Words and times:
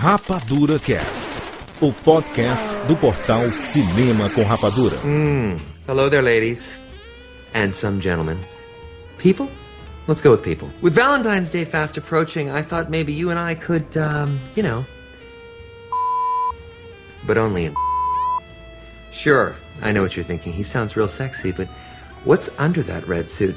Rapadura 0.00 0.78
Cast, 0.78 1.42
o 1.80 1.92
podcast 1.92 2.72
do 2.86 2.96
portal 2.96 3.50
Cinema 3.50 4.30
com 4.30 4.44
Rapadura. 4.44 4.96
Mm. 4.98 5.58
Hello 5.88 6.08
there, 6.08 6.22
ladies. 6.22 6.78
And 7.52 7.74
some 7.74 8.00
gentlemen. 8.00 8.38
People? 9.18 9.50
Let's 10.06 10.20
go 10.20 10.30
with 10.30 10.44
people. 10.44 10.70
With 10.82 10.94
Valentine's 10.94 11.50
Day 11.50 11.64
fast 11.64 11.96
approaching, 11.96 12.48
I 12.48 12.62
thought 12.62 12.90
maybe 12.90 13.12
you 13.12 13.30
and 13.30 13.40
I 13.40 13.56
could, 13.56 13.96
um, 13.96 14.38
you 14.54 14.62
know. 14.62 14.86
But 17.26 17.36
only 17.36 17.64
in. 17.64 17.74
Sure, 19.10 19.56
I 19.82 19.90
know 19.90 20.02
what 20.02 20.14
you're 20.16 20.24
thinking. 20.24 20.52
He 20.52 20.62
sounds 20.62 20.96
real 20.96 21.08
sexy, 21.08 21.50
but 21.50 21.66
what's 22.22 22.48
under 22.56 22.84
that 22.84 23.04
red 23.08 23.28
suit? 23.28 23.56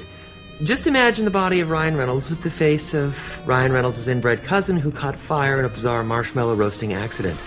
Just 0.64 0.86
imagine 0.86 1.25
the 1.25 1.32
body 1.32 1.59
of 1.59 1.71
Ryan 1.71 1.98
Reynolds 1.98 2.30
with 2.30 2.43
the 2.43 2.52
face 2.52 2.93
of 2.93 3.18
Ryan 3.48 3.71
Reynolds' 3.71 4.07
inbred 4.07 4.43
cousin 4.43 4.78
who 4.78 4.91
caught 4.91 5.16
fire 5.16 5.57
in 5.57 5.65
a 5.65 5.70
bizarre 5.70 6.04
marshmallow 6.04 6.54
roasting 6.54 6.93
accident. 6.93 7.42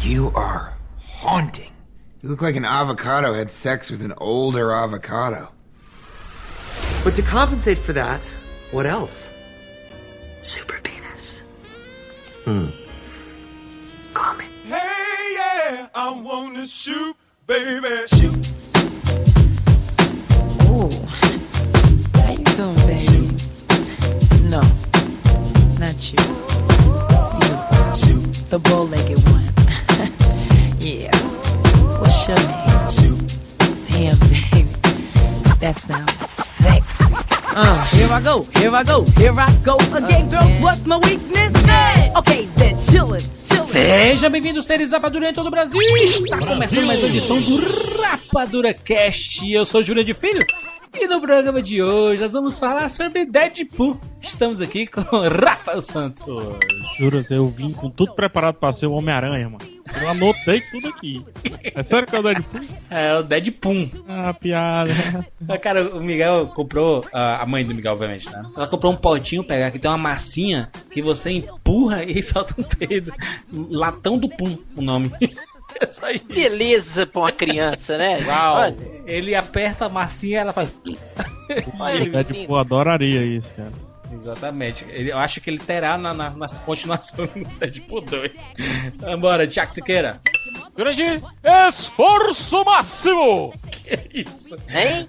You 0.00 0.32
are 0.34 0.76
haunting. 1.04 1.72
You 2.22 2.28
look 2.28 2.42
like 2.42 2.56
an 2.56 2.64
avocado 2.64 3.32
had 3.32 3.52
sex 3.52 3.92
with 3.92 4.02
an 4.02 4.12
older 4.18 4.72
avocado. 4.72 5.52
But 7.04 7.14
to 7.14 7.22
compensate 7.22 7.78
for 7.78 7.92
that, 7.92 8.20
what 8.72 8.86
else? 8.86 9.30
Super 10.40 10.80
penis. 10.80 11.44
Hmm. 12.44 12.66
Call 14.14 14.34
me. 14.34 14.46
Hey, 14.64 15.36
yeah, 15.36 15.86
I 15.94 16.20
wanna 16.20 16.66
shoot, 16.66 17.16
baby. 17.46 17.86
Shoot. 18.08 18.52
No, 24.48 24.60
not 25.80 26.12
you. 26.12 26.22
You, 28.06 28.22
the 28.48 28.60
bow-legged 28.62 29.18
one. 29.26 29.42
yeah. 30.78 31.10
What's 31.98 32.28
your 32.28 32.36
name? 32.36 33.26
Damn, 33.88 34.16
baby. 34.30 34.70
That 35.58 35.74
sounds 35.76 36.12
sexy. 36.62 37.04
Uh, 37.56 37.84
here 37.86 38.08
I 38.08 38.20
go, 38.20 38.44
here 38.54 38.70
I 38.72 38.84
go, 38.84 39.04
here 39.16 39.34
I 39.36 39.52
go 39.64 39.76
again, 39.92 40.30
girls. 40.30 40.60
What's 40.60 40.86
my 40.86 40.98
weakness? 40.98 41.52
Okay, 42.16 42.44
then 42.54 42.76
chillin', 42.76 43.26
chillin'. 43.44 43.64
Seja 43.64 44.30
bem-vindo, 44.30 44.62
seres 44.62 44.92
Rapadura 44.92 45.30
em 45.30 45.34
todo 45.34 45.48
o 45.48 45.50
Brasil. 45.50 45.80
Está 45.96 46.38
começando 46.38 46.86
mais 46.86 47.00
uma 47.00 47.08
edição 47.08 47.40
do 47.40 47.56
Rapadura 48.00 48.72
Cast. 48.72 49.52
Eu 49.52 49.64
sou 49.66 49.82
Júlia 49.82 50.04
de 50.04 50.14
Filho. 50.14 50.46
E 50.98 51.06
no 51.06 51.20
programa 51.20 51.60
de 51.60 51.82
hoje 51.82 52.22
nós 52.22 52.32
vamos 52.32 52.58
falar 52.58 52.88
sobre 52.88 53.26
Deadpool. 53.26 54.00
Estamos 54.20 54.62
aqui 54.62 54.86
com 54.86 55.02
Rafael 55.28 55.82
Santos. 55.82 56.24
Juro, 56.98 57.22
eu 57.30 57.48
vim 57.48 57.70
com 57.72 57.90
tudo 57.90 58.14
preparado 58.14 58.54
pra 58.54 58.72
ser 58.72 58.86
o 58.86 58.92
Homem-Aranha, 58.92 59.50
mano. 59.50 59.64
Eu 60.00 60.08
anotei 60.08 60.62
tudo 60.70 60.88
aqui. 60.88 61.24
É 61.62 61.82
sério 61.82 62.08
que 62.08 62.16
é 62.16 62.18
o 62.18 62.22
Deadpool? 62.22 62.60
É 62.90 63.14
o 63.18 63.22
Deadpool. 63.22 63.90
Ah, 64.08 64.34
piada. 64.34 64.92
Cara, 65.60 65.94
o 65.94 66.02
Miguel 66.02 66.46
comprou, 66.54 67.04
a 67.12 67.44
mãe 67.46 67.64
do 67.64 67.74
Miguel, 67.74 67.92
obviamente, 67.92 68.28
né? 68.30 68.42
Ela 68.56 68.66
comprou 68.66 68.92
um 68.92 68.96
potinho, 68.96 69.44
pegar 69.44 69.70
que 69.70 69.78
tem 69.78 69.90
uma 69.90 69.98
massinha 69.98 70.70
que 70.90 71.02
você 71.02 71.30
empurra 71.30 72.04
e 72.04 72.20
solta 72.24 72.54
um 72.58 72.64
peido. 72.64 73.12
Latão 73.52 74.18
do 74.18 74.28
Pum, 74.28 74.56
o 74.74 74.80
nome. 74.82 75.12
É 75.80 75.86
só 75.88 76.10
isso. 76.10 76.24
Beleza 76.24 77.06
pra 77.06 77.20
uma 77.22 77.32
criança, 77.32 77.96
né? 77.98 78.18
Olha, 78.76 78.76
Ele 79.06 79.34
aperta 79.34 79.86
a 79.86 79.88
massinha 79.88 80.32
e 80.38 80.40
ela 80.40 80.52
faz. 80.52 80.68
olha 81.78 82.04
O 82.20 82.24
que 82.24 82.46
adoraria 82.54 83.22
isso, 83.22 83.52
cara. 83.54 83.72
Exatamente. 84.12 84.84
Ele- 84.88 85.10
eu 85.12 85.18
acho 85.18 85.40
que 85.40 85.50
ele 85.50 85.58
terá 85.58 85.98
na, 85.98 86.14
na, 86.14 86.30
nas 86.30 86.56
continuações 86.58 87.28
do 87.30 87.44
Deadpool 87.58 88.00
2. 88.02 88.32
Vambora, 88.98 89.46
Tiago 89.46 89.74
Siqueira. 89.74 90.20
Grande 90.76 91.22
esforço 91.68 92.64
máximo! 92.64 93.52
Que 93.86 94.22
isso? 94.28 94.56
Hein? 94.68 95.08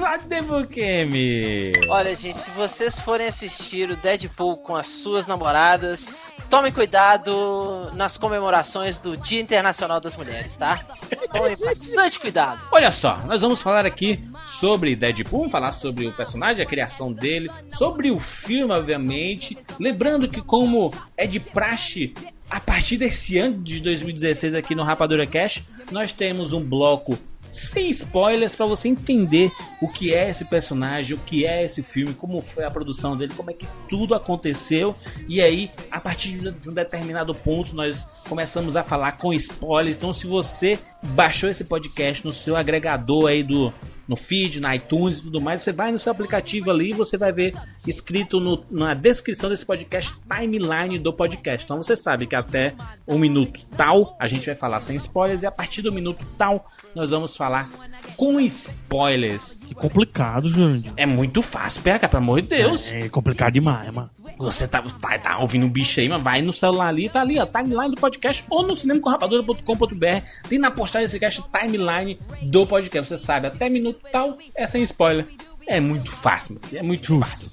Radebukemi. 0.00 1.72
Olha, 1.88 2.14
gente, 2.14 2.38
se 2.38 2.50
vocês 2.52 2.98
forem 2.98 3.26
assistir 3.26 3.90
o 3.90 3.96
Deadpool 3.96 4.56
com 4.56 4.74
as 4.74 4.86
suas 4.86 5.26
namoradas, 5.26 6.32
tomem 6.48 6.72
cuidado 6.72 7.90
nas 7.92 8.16
comemorações 8.16 8.98
do 8.98 9.14
Dia 9.14 9.40
Internacional 9.40 10.00
das 10.00 10.16
Mulheres, 10.16 10.56
tá? 10.56 10.86
Tomem 11.30 11.56
bastante 11.56 12.18
cuidado. 12.18 12.62
Olha 12.72 12.90
só, 12.90 13.18
nós 13.26 13.42
vamos 13.42 13.60
falar 13.60 13.84
aqui 13.84 14.18
sobre 14.42 14.96
Deadpool, 14.96 15.40
vamos 15.40 15.52
falar 15.52 15.72
sobre 15.72 16.06
o 16.06 16.12
personagem, 16.12 16.64
a 16.64 16.68
criação 16.68 17.12
dele, 17.12 17.50
sobre 17.70 18.10
o 18.10 18.18
filme, 18.18 18.72
obviamente. 18.72 19.58
Lembrando 19.78 20.28
que, 20.28 20.40
como 20.40 20.90
é 21.14 21.26
de 21.26 21.40
praxe, 21.40 22.14
a 22.50 22.60
partir 22.60 22.96
desse 22.96 23.38
ano 23.38 23.62
de 23.62 23.80
2016 23.80 24.54
aqui 24.54 24.74
no 24.74 24.82
Rapadura 24.82 25.26
Cash, 25.26 25.62
nós 25.90 26.12
temos 26.12 26.52
um 26.52 26.62
bloco 26.62 27.18
sem 27.54 27.88
spoilers 27.90 28.56
para 28.56 28.66
você 28.66 28.88
entender 28.88 29.52
o 29.80 29.86
que 29.86 30.12
é 30.12 30.28
esse 30.28 30.44
personagem, 30.44 31.14
o 31.14 31.20
que 31.20 31.46
é 31.46 31.64
esse 31.64 31.82
filme, 31.84 32.12
como 32.12 32.40
foi 32.40 32.64
a 32.64 32.70
produção 32.70 33.16
dele, 33.16 33.32
como 33.36 33.50
é 33.50 33.54
que 33.54 33.66
tudo 33.88 34.14
aconteceu. 34.14 34.94
E 35.28 35.40
aí, 35.40 35.70
a 35.88 36.00
partir 36.00 36.32
de 36.50 36.68
um 36.68 36.74
determinado 36.74 37.32
ponto, 37.32 37.74
nós 37.76 38.06
começamos 38.28 38.76
a 38.76 38.82
falar 38.82 39.12
com 39.12 39.32
spoilers. 39.32 39.96
Então, 39.96 40.12
se 40.12 40.26
você 40.26 40.78
baixou 41.02 41.48
esse 41.48 41.64
podcast 41.64 42.24
no 42.24 42.32
seu 42.32 42.56
agregador 42.56 43.28
aí 43.28 43.42
do 43.42 43.72
no 44.06 44.16
feed, 44.16 44.60
na 44.60 44.76
iTunes 44.76 45.18
e 45.18 45.22
tudo 45.22 45.40
mais, 45.40 45.62
você 45.62 45.72
vai 45.72 45.90
no 45.90 45.98
seu 45.98 46.12
aplicativo 46.12 46.70
ali 46.70 46.90
e 46.90 46.92
você 46.92 47.16
vai 47.16 47.32
ver 47.32 47.54
escrito 47.86 48.40
no- 48.40 48.64
na 48.70 48.94
descrição 48.94 49.48
desse 49.50 49.64
podcast 49.64 50.14
timeline 50.28 50.98
do 50.98 51.12
podcast. 51.12 51.64
Então 51.64 51.82
você 51.82 51.96
sabe 51.96 52.26
que 52.26 52.34
até 52.36 52.74
o 53.06 53.18
minuto 53.18 53.60
tal 53.76 54.16
a 54.18 54.26
gente 54.26 54.46
vai 54.46 54.54
falar 54.54 54.80
sem 54.80 54.96
spoilers 54.96 55.42
e 55.42 55.46
a 55.46 55.50
partir 55.50 55.82
do 55.82 55.92
minuto 55.92 56.24
tal 56.38 56.66
nós 56.94 57.10
vamos 57.10 57.36
falar 57.36 57.68
com 58.16 58.40
spoilers. 58.40 59.58
Que 59.66 59.74
complicado, 59.74 60.48
Jurandir. 60.48 60.92
É 60.96 61.06
muito 61.06 61.42
fácil, 61.42 61.82
PH, 61.82 62.08
pelo 62.08 62.22
amor 62.22 62.40
de 62.42 62.48
Deus. 62.48 62.88
É 62.90 63.08
complicado 63.08 63.52
demais, 63.52 63.90
mano. 63.92 64.08
Você 64.38 64.66
tá, 64.66 64.82
tá, 64.82 65.18
tá 65.18 65.38
ouvindo 65.38 65.66
um 65.66 65.68
bicho 65.70 66.00
aí, 66.00 66.08
mas 66.08 66.22
vai 66.22 66.42
no 66.42 66.52
celular 66.52 66.88
ali, 66.88 67.08
tá 67.08 67.20
ali, 67.20 67.38
ó, 67.38 67.46
timeline 67.46 67.94
do 67.94 68.00
podcast 68.00 68.44
ou 68.50 68.62
no 68.66 68.74
cinemacomrapadura.com.br. 68.74 70.26
Tem 70.48 70.58
na 70.58 70.70
postagem 70.70 71.06
desse 71.06 71.18
cast 71.20 71.42
timeline 71.52 72.18
do 72.42 72.66
podcast. 72.66 73.08
Você 73.08 73.16
sabe, 73.16 73.46
até 73.46 73.68
minuto 73.68 74.00
tal 74.10 74.38
é 74.54 74.66
sem 74.66 74.82
spoiler. 74.82 75.26
É 75.66 75.80
muito 75.80 76.10
fácil, 76.10 76.54
meu 76.54 76.62
filho, 76.62 76.78
é 76.80 76.82
muito 76.82 77.18
fácil. 77.18 77.52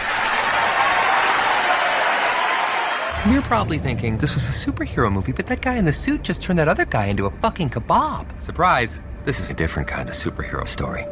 You're 3.29 3.43
probably 3.43 3.77
thinking 3.77 4.17
this 4.17 4.33
was 4.33 4.49
a 4.49 4.51
superhero 4.71 5.11
movie, 5.11 5.31
but 5.31 5.45
that 5.47 5.61
guy 5.61 5.75
in 5.77 5.85
the 5.85 5.93
suit 5.93 6.23
just 6.23 6.41
turned 6.41 6.57
that 6.57 6.67
other 6.67 6.85
guy 6.85 7.05
into 7.05 7.27
a 7.27 7.29
fucking 7.29 7.69
kebab. 7.69 8.41
Surprise! 8.41 8.99
This 9.23 9.39
is 9.39 9.51
a 9.51 9.53
different 9.53 9.87
kind 9.87 10.09
of 10.09 10.15
superhero 10.15 10.67
story. 10.67 11.05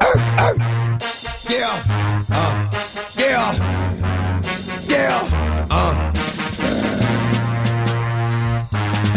Yeah. 1.48 1.84
Uh. 2.32 2.70
Yeah. 3.16 3.54
Yeah. 4.88 5.68
Uh. 5.70 6.12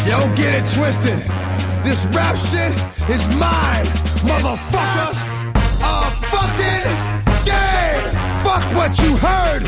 Don't 0.07 0.37
get 0.37 0.55
it 0.55 0.67
twisted. 0.75 1.19
This 1.83 2.05
rap 2.15 2.37
shit 2.37 2.73
is 3.09 3.27
mine, 3.39 3.87
motherfuckers. 4.29 5.25
A 5.81 6.11
fucking 6.29 6.85
game. 7.47 8.05
Fuck 8.45 8.77
what 8.77 8.99
you 8.99 9.17
heard. 9.17 9.62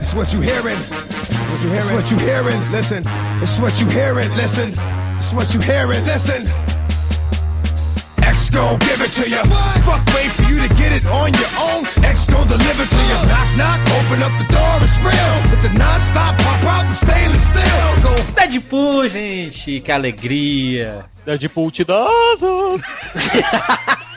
It's 0.00 0.14
what 0.14 0.34
you 0.34 0.42
hearing. 0.42 1.17
What 1.48 1.62
you 1.62 1.70
hearing? 1.70 1.82
It's 1.82 1.92
what 1.92 2.10
you 2.10 2.18
hearing. 2.18 2.72
Listen. 2.72 3.02
It's 3.42 3.58
what 3.58 3.80
you 3.80 3.86
hearing. 3.88 4.28
Listen. 4.36 4.74
It's 5.16 5.32
what 5.32 5.54
you 5.54 5.60
hearing. 5.60 6.04
Listen. 6.04 6.46
X 8.22 8.50
gon' 8.50 8.78
give 8.78 9.00
it 9.00 9.10
to 9.18 9.28
you. 9.28 9.42
Fuck, 9.82 10.04
wait 10.14 10.30
for 10.30 10.42
you 10.44 10.60
to 10.60 10.68
get 10.74 10.92
it 10.92 11.04
on 11.06 11.32
your 11.32 11.52
own. 11.58 11.84
X 12.04 12.28
gon' 12.28 12.46
deliver 12.46 12.84
to 12.86 13.00
you. 13.10 13.18
Knock, 13.26 13.48
knock, 13.56 13.80
open 13.98 14.22
up 14.22 14.32
the 14.38 14.46
door, 14.52 14.78
it's 14.80 14.98
real. 15.00 15.34
Let 15.50 15.60
the 15.62 15.72
non-stop 15.78 16.38
pop 16.38 16.64
out 16.64 16.84
from 16.86 16.94
stainless 16.94 17.44
steel. 17.44 17.88
Go 18.04 18.18
Deadpool, 18.36 19.08
gente, 19.08 19.80
que 19.80 19.92
alegria. 19.92 21.04
Deadpool 21.26 21.70
te 21.70 21.84
dá 21.84 22.06
asas! 22.32 22.84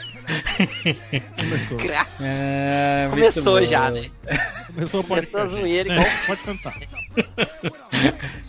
Gra- 1.78 2.06
É, 2.20 3.06
Começou 3.10 3.64
já, 3.64 3.90
né? 3.90 4.10
Começou 4.74 5.04
Começou 5.04 5.40
a 5.40 5.46
zoeira 5.46 5.92
É, 5.92 5.96
igual- 5.98 6.10
pode 6.26 6.40
cantar. 6.42 6.74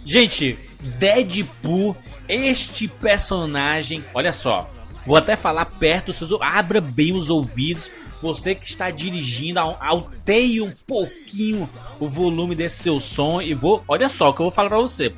Gente, 0.05 0.57
Deadpool, 0.79 1.95
este 2.27 2.87
personagem, 2.87 4.03
olha 4.13 4.33
só. 4.33 4.69
Vou 5.05 5.17
até 5.17 5.35
falar 5.35 5.65
perto 5.65 6.13
seus 6.13 6.31
Abra 6.41 6.79
bem 6.79 7.13
os 7.13 7.29
ouvidos. 7.29 7.91
Você 8.21 8.55
que 8.55 8.65
está 8.65 8.89
dirigindo, 8.89 9.59
al- 9.59 9.77
alteie 9.81 10.61
um 10.61 10.71
pouquinho 10.87 11.69
o 11.99 12.07
volume 12.07 12.55
desse 12.55 12.83
seu 12.83 12.99
som 13.01 13.41
e 13.41 13.53
vou. 13.53 13.83
Olha 13.85 14.07
só 14.07 14.29
o 14.29 14.33
que 14.33 14.39
eu 14.41 14.45
vou 14.45 14.51
falar 14.51 14.69
pra 14.69 14.77
você. 14.77 15.13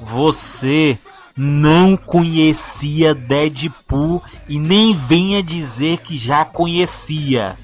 Você 0.00 0.98
não 1.36 1.96
conhecia 1.96 3.14
Deadpool 3.14 4.22
e 4.48 4.58
nem 4.58 4.94
venha 4.94 5.42
dizer 5.42 5.98
que 5.98 6.16
já 6.16 6.44
conhecia. 6.44 7.56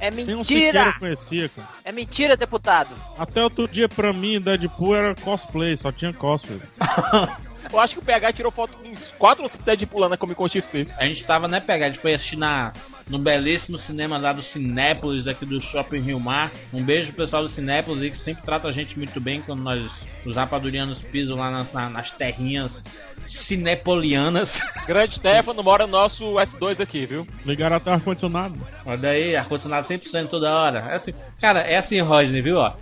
É 0.00 0.10
mentira! 0.10 0.94
conhecia, 0.98 1.48
cara. 1.48 1.68
É 1.84 1.92
mentira, 1.92 2.36
deputado. 2.36 2.90
Até 3.18 3.42
outro 3.42 3.66
dia, 3.66 3.88
pra 3.88 4.12
mim, 4.12 4.40
Deadpool 4.40 4.94
era 4.94 5.14
cosplay, 5.14 5.76
só 5.76 5.90
tinha 5.90 6.12
cosplay. 6.12 6.60
Eu 7.72 7.80
acho 7.80 7.94
que 7.94 8.00
o 8.00 8.04
PH 8.04 8.32
tirou 8.32 8.52
foto 8.52 8.76
com 8.76 8.88
uns 8.88 9.12
4 9.18 9.42
ou 9.42 9.48
5 9.48 9.64
Deadpool 9.64 10.00
lá 10.00 10.08
na 10.08 10.16
Comic 10.16 10.36
Con 10.36 10.48
XP. 10.48 10.88
A 10.98 11.06
gente 11.06 11.24
tava, 11.24 11.48
né, 11.48 11.58
pegar, 11.58 11.86
a 11.86 11.88
gente 11.88 12.00
foi 12.00 12.12
assistir 12.12 12.36
na, 12.36 12.72
no 13.08 13.18
belíssimo 13.18 13.76
cinema 13.76 14.16
lá 14.18 14.32
do 14.32 14.40
Cinépolis, 14.42 15.26
aqui 15.26 15.44
do 15.44 15.60
Shopping 15.60 16.00
Rio 16.00 16.18
Mar. 16.20 16.50
Um 16.72 16.82
beijo 16.82 17.08
pro 17.08 17.16
pessoal 17.24 17.42
do 17.42 17.48
Cinépolis 17.48 18.02
aí, 18.02 18.10
que 18.10 18.16
sempre 18.16 18.42
trata 18.42 18.68
a 18.68 18.72
gente 18.72 18.96
muito 18.98 19.20
bem 19.20 19.40
quando 19.42 19.62
nós, 19.62 20.04
os 20.24 20.36
rapadurianos, 20.36 21.02
pisam 21.02 21.36
lá 21.36 21.50
na- 21.50 21.66
na- 21.72 21.90
nas 21.90 22.10
terrinhas 22.10 22.82
cinepolianas. 23.20 24.60
Grande 24.86 25.14
Stefano 25.16 25.62
mora 25.62 25.86
no 25.86 25.92
nosso 25.92 26.34
S2 26.36 26.80
aqui, 26.82 27.06
viu? 27.06 27.26
Ligaram 27.44 27.76
até 27.76 27.90
ar-condicionado. 27.92 28.58
Olha 28.84 29.10
aí, 29.10 29.36
ar-condicionado 29.36 29.86
100% 29.86 30.28
toda 30.28 30.50
hora. 30.54 30.86
É 30.90 30.94
assim, 30.94 31.12
cara, 31.40 31.60
é 31.60 31.76
assim, 31.76 32.00
Rodney, 32.00 32.40
viu, 32.40 32.58
ó. 32.58 32.72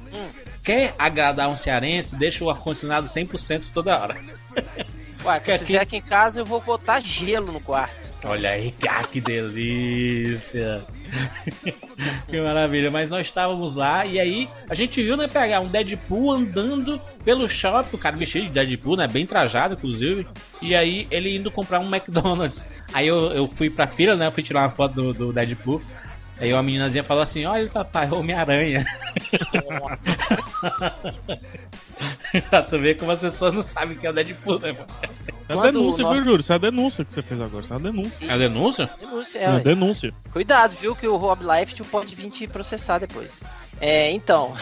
Quer 0.62 0.94
agradar 0.98 1.48
um 1.48 1.56
cearense, 1.56 2.16
deixa 2.16 2.44
o 2.44 2.50
ar-condicionado 2.50 3.06
100% 3.08 3.64
toda 3.72 3.98
hora. 3.98 4.16
Ué, 5.24 5.40
Que 5.40 5.58
se 5.58 5.64
fizer 5.64 5.80
aqui 5.80 5.96
em 5.96 6.00
casa, 6.02 6.40
eu 6.40 6.44
vou 6.46 6.60
botar 6.60 7.00
gelo 7.00 7.52
no 7.52 7.60
quarto. 7.60 8.09
Olha 8.24 8.50
aí, 8.50 8.74
ah, 8.88 9.02
que 9.04 9.20
delícia! 9.20 10.82
que 12.28 12.40
maravilha, 12.40 12.90
mas 12.90 13.08
nós 13.08 13.26
estávamos 13.26 13.74
lá 13.74 14.04
e 14.04 14.20
aí 14.20 14.48
a 14.68 14.74
gente 14.74 15.02
viu, 15.02 15.16
né, 15.16 15.26
pegar 15.26 15.60
um 15.60 15.68
Deadpool 15.68 16.32
andando 16.32 17.00
pelo 17.24 17.48
shopping, 17.48 17.96
o 17.96 17.98
cara 17.98 18.16
vestido 18.16 18.46
de 18.46 18.50
Deadpool, 18.50 18.96
né, 18.96 19.06
bem 19.06 19.26
trajado, 19.26 19.74
inclusive, 19.74 20.26
e 20.60 20.74
aí 20.74 21.06
ele 21.10 21.34
indo 21.34 21.50
comprar 21.50 21.80
um 21.80 21.94
McDonald's. 21.94 22.66
Aí 22.92 23.06
eu, 23.06 23.32
eu 23.32 23.48
fui 23.48 23.70
pra 23.70 23.86
fila, 23.86 24.14
né, 24.14 24.30
fui 24.30 24.42
tirar 24.42 24.62
uma 24.62 24.70
foto 24.70 24.94
do, 24.94 25.12
do 25.12 25.32
Deadpool, 25.32 25.82
aí 26.40 26.52
uma 26.52 26.62
meninazinha 26.62 27.04
falou 27.04 27.22
assim, 27.22 27.44
olha 27.44 27.68
papai, 27.68 28.10
Homem-Aranha. 28.10 28.84
pra 32.48 32.62
tu 32.62 32.78
ver 32.78 32.96
como 32.96 33.10
as 33.12 33.20
pessoas 33.20 33.52
não 33.52 33.62
sabem 33.62 33.96
que 33.96 34.06
é 34.06 34.10
o 34.10 34.12
Deadpool, 34.12 34.58
né, 34.60 34.72
mano? 34.72 34.86
É 35.48 35.54
Quando 35.54 35.64
denúncia, 35.72 36.04
viu, 36.12 36.24
Júlio? 36.24 36.40
Isso 36.40 36.52
é 36.52 36.54
a 36.54 36.58
denúncia 36.58 37.04
que 37.04 37.12
você 37.12 37.22
fez 37.22 37.40
agora. 37.40 37.64
Isso 37.64 37.72
é 37.74 37.76
a 37.76 37.80
denúncia. 37.80 38.16
É 38.26 38.32
a 38.32 38.36
denúncia? 38.36 38.90
Denúncia, 39.00 39.38
É 39.38 39.42
é, 39.42 39.46
a 39.48 39.58
denúncia. 39.58 40.14
Cuidado, 40.32 40.76
viu, 40.80 40.94
que 40.94 41.06
o 41.08 41.16
Rob 41.16 41.42
Life 41.44 41.82
pode 41.84 42.14
vir 42.14 42.30
te 42.30 42.46
processar 42.46 42.98
depois. 42.98 43.42
É, 43.80 44.10
então. 44.12 44.52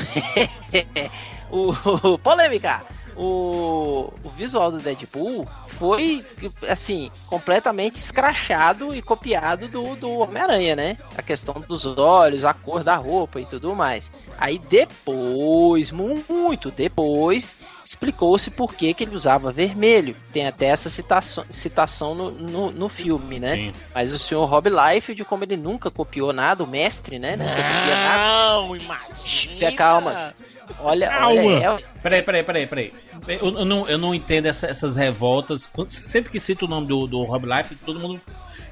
o, 1.50 1.72
o- 2.12 2.18
Polêmica! 2.18 2.82
O, 3.18 4.12
o 4.22 4.30
visual 4.30 4.70
do 4.70 4.78
Deadpool 4.78 5.44
foi, 5.66 6.24
assim, 6.68 7.10
completamente 7.26 7.96
escrachado 7.96 8.94
e 8.94 9.02
copiado 9.02 9.66
do, 9.66 9.96
do 9.96 10.10
Homem-Aranha, 10.20 10.76
né? 10.76 10.96
A 11.16 11.22
questão 11.22 11.54
dos 11.60 11.84
olhos, 11.84 12.44
a 12.44 12.54
cor 12.54 12.84
da 12.84 12.94
roupa 12.94 13.40
e 13.40 13.44
tudo 13.44 13.74
mais. 13.74 14.08
Aí 14.38 14.58
depois, 14.58 15.90
mu- 15.90 16.22
muito 16.28 16.70
depois, 16.70 17.56
explicou-se 17.84 18.50
por 18.50 18.72
que, 18.74 18.94
que 18.94 19.02
ele 19.02 19.16
usava 19.16 19.50
vermelho. 19.50 20.14
Tem 20.32 20.46
até 20.46 20.66
essa 20.66 20.88
citação, 20.88 21.44
citação 21.50 22.14
no, 22.14 22.30
no, 22.30 22.70
no 22.70 22.88
filme, 22.88 23.40
né? 23.40 23.56
Sim. 23.56 23.72
Mas 23.94 24.12
o 24.12 24.18
senhor 24.18 24.44
Rob 24.44 24.68
Liefeld, 24.70 25.24
como 25.24 25.42
ele 25.42 25.56
nunca 25.56 25.90
copiou 25.90 26.32
nada, 26.32 26.62
o 26.62 26.66
mestre, 26.68 27.18
né? 27.18 27.32
Nunca 27.36 27.50
copia 27.50 27.96
nada. 27.96 28.22
Não, 28.52 28.76
imagina! 28.76 29.72
calma. 29.72 30.34
Olha, 30.80 31.08
Calma. 31.08 31.40
olha, 31.42 31.66
é, 31.74 31.98
Peraí, 32.02 32.22
peraí, 32.22 32.42
peraí, 32.42 32.66
peraí. 32.66 32.92
Eu, 33.26 33.58
eu 33.58 33.64
não, 33.64 33.88
eu 33.88 33.98
não 33.98 34.14
entendo 34.14 34.46
essa- 34.46 34.66
essas 34.66 34.94
revoltas. 34.96 35.70
Sempre 35.88 36.30
que 36.30 36.38
cito 36.40 36.66
o 36.66 36.68
nome 36.68 36.86
do, 36.86 37.06
do 37.06 37.22
Rob 37.24 37.44
Life, 37.46 37.74
todo 37.76 37.98
mundo. 38.00 38.20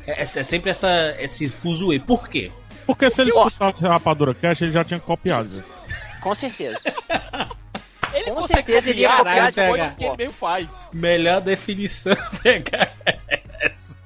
É, 0.06 0.22
é 0.22 0.24
sempre 0.24 0.70
essa, 0.70 1.14
esse 1.18 1.48
fuzuê. 1.48 1.98
Por 1.98 2.28
quê? 2.28 2.50
Porque 2.86 3.10
se 3.10 3.20
ele 3.20 3.30
escutasse 3.30 3.82
Rapadura 3.82 4.32
Cash, 4.34 4.62
ele 4.62 4.72
já 4.72 4.84
tinha 4.84 5.00
copiado. 5.00 5.64
com 6.20 6.34
certeza. 6.34 6.78
Ele 8.14 8.30
Com 8.30 8.42
certeza 8.46 8.88
ele 8.88 9.00
ia 9.00 9.14
copiar 9.14 9.46
as 9.46 9.54
de 9.54 9.68
coisas 9.68 9.94
que 9.94 10.04
ele 10.04 10.16
mesmo 10.16 10.32
faz. 10.32 10.88
Melhor 10.92 11.38
definição 11.40 12.16
pegar 12.42 12.90
essa. 13.60 14.00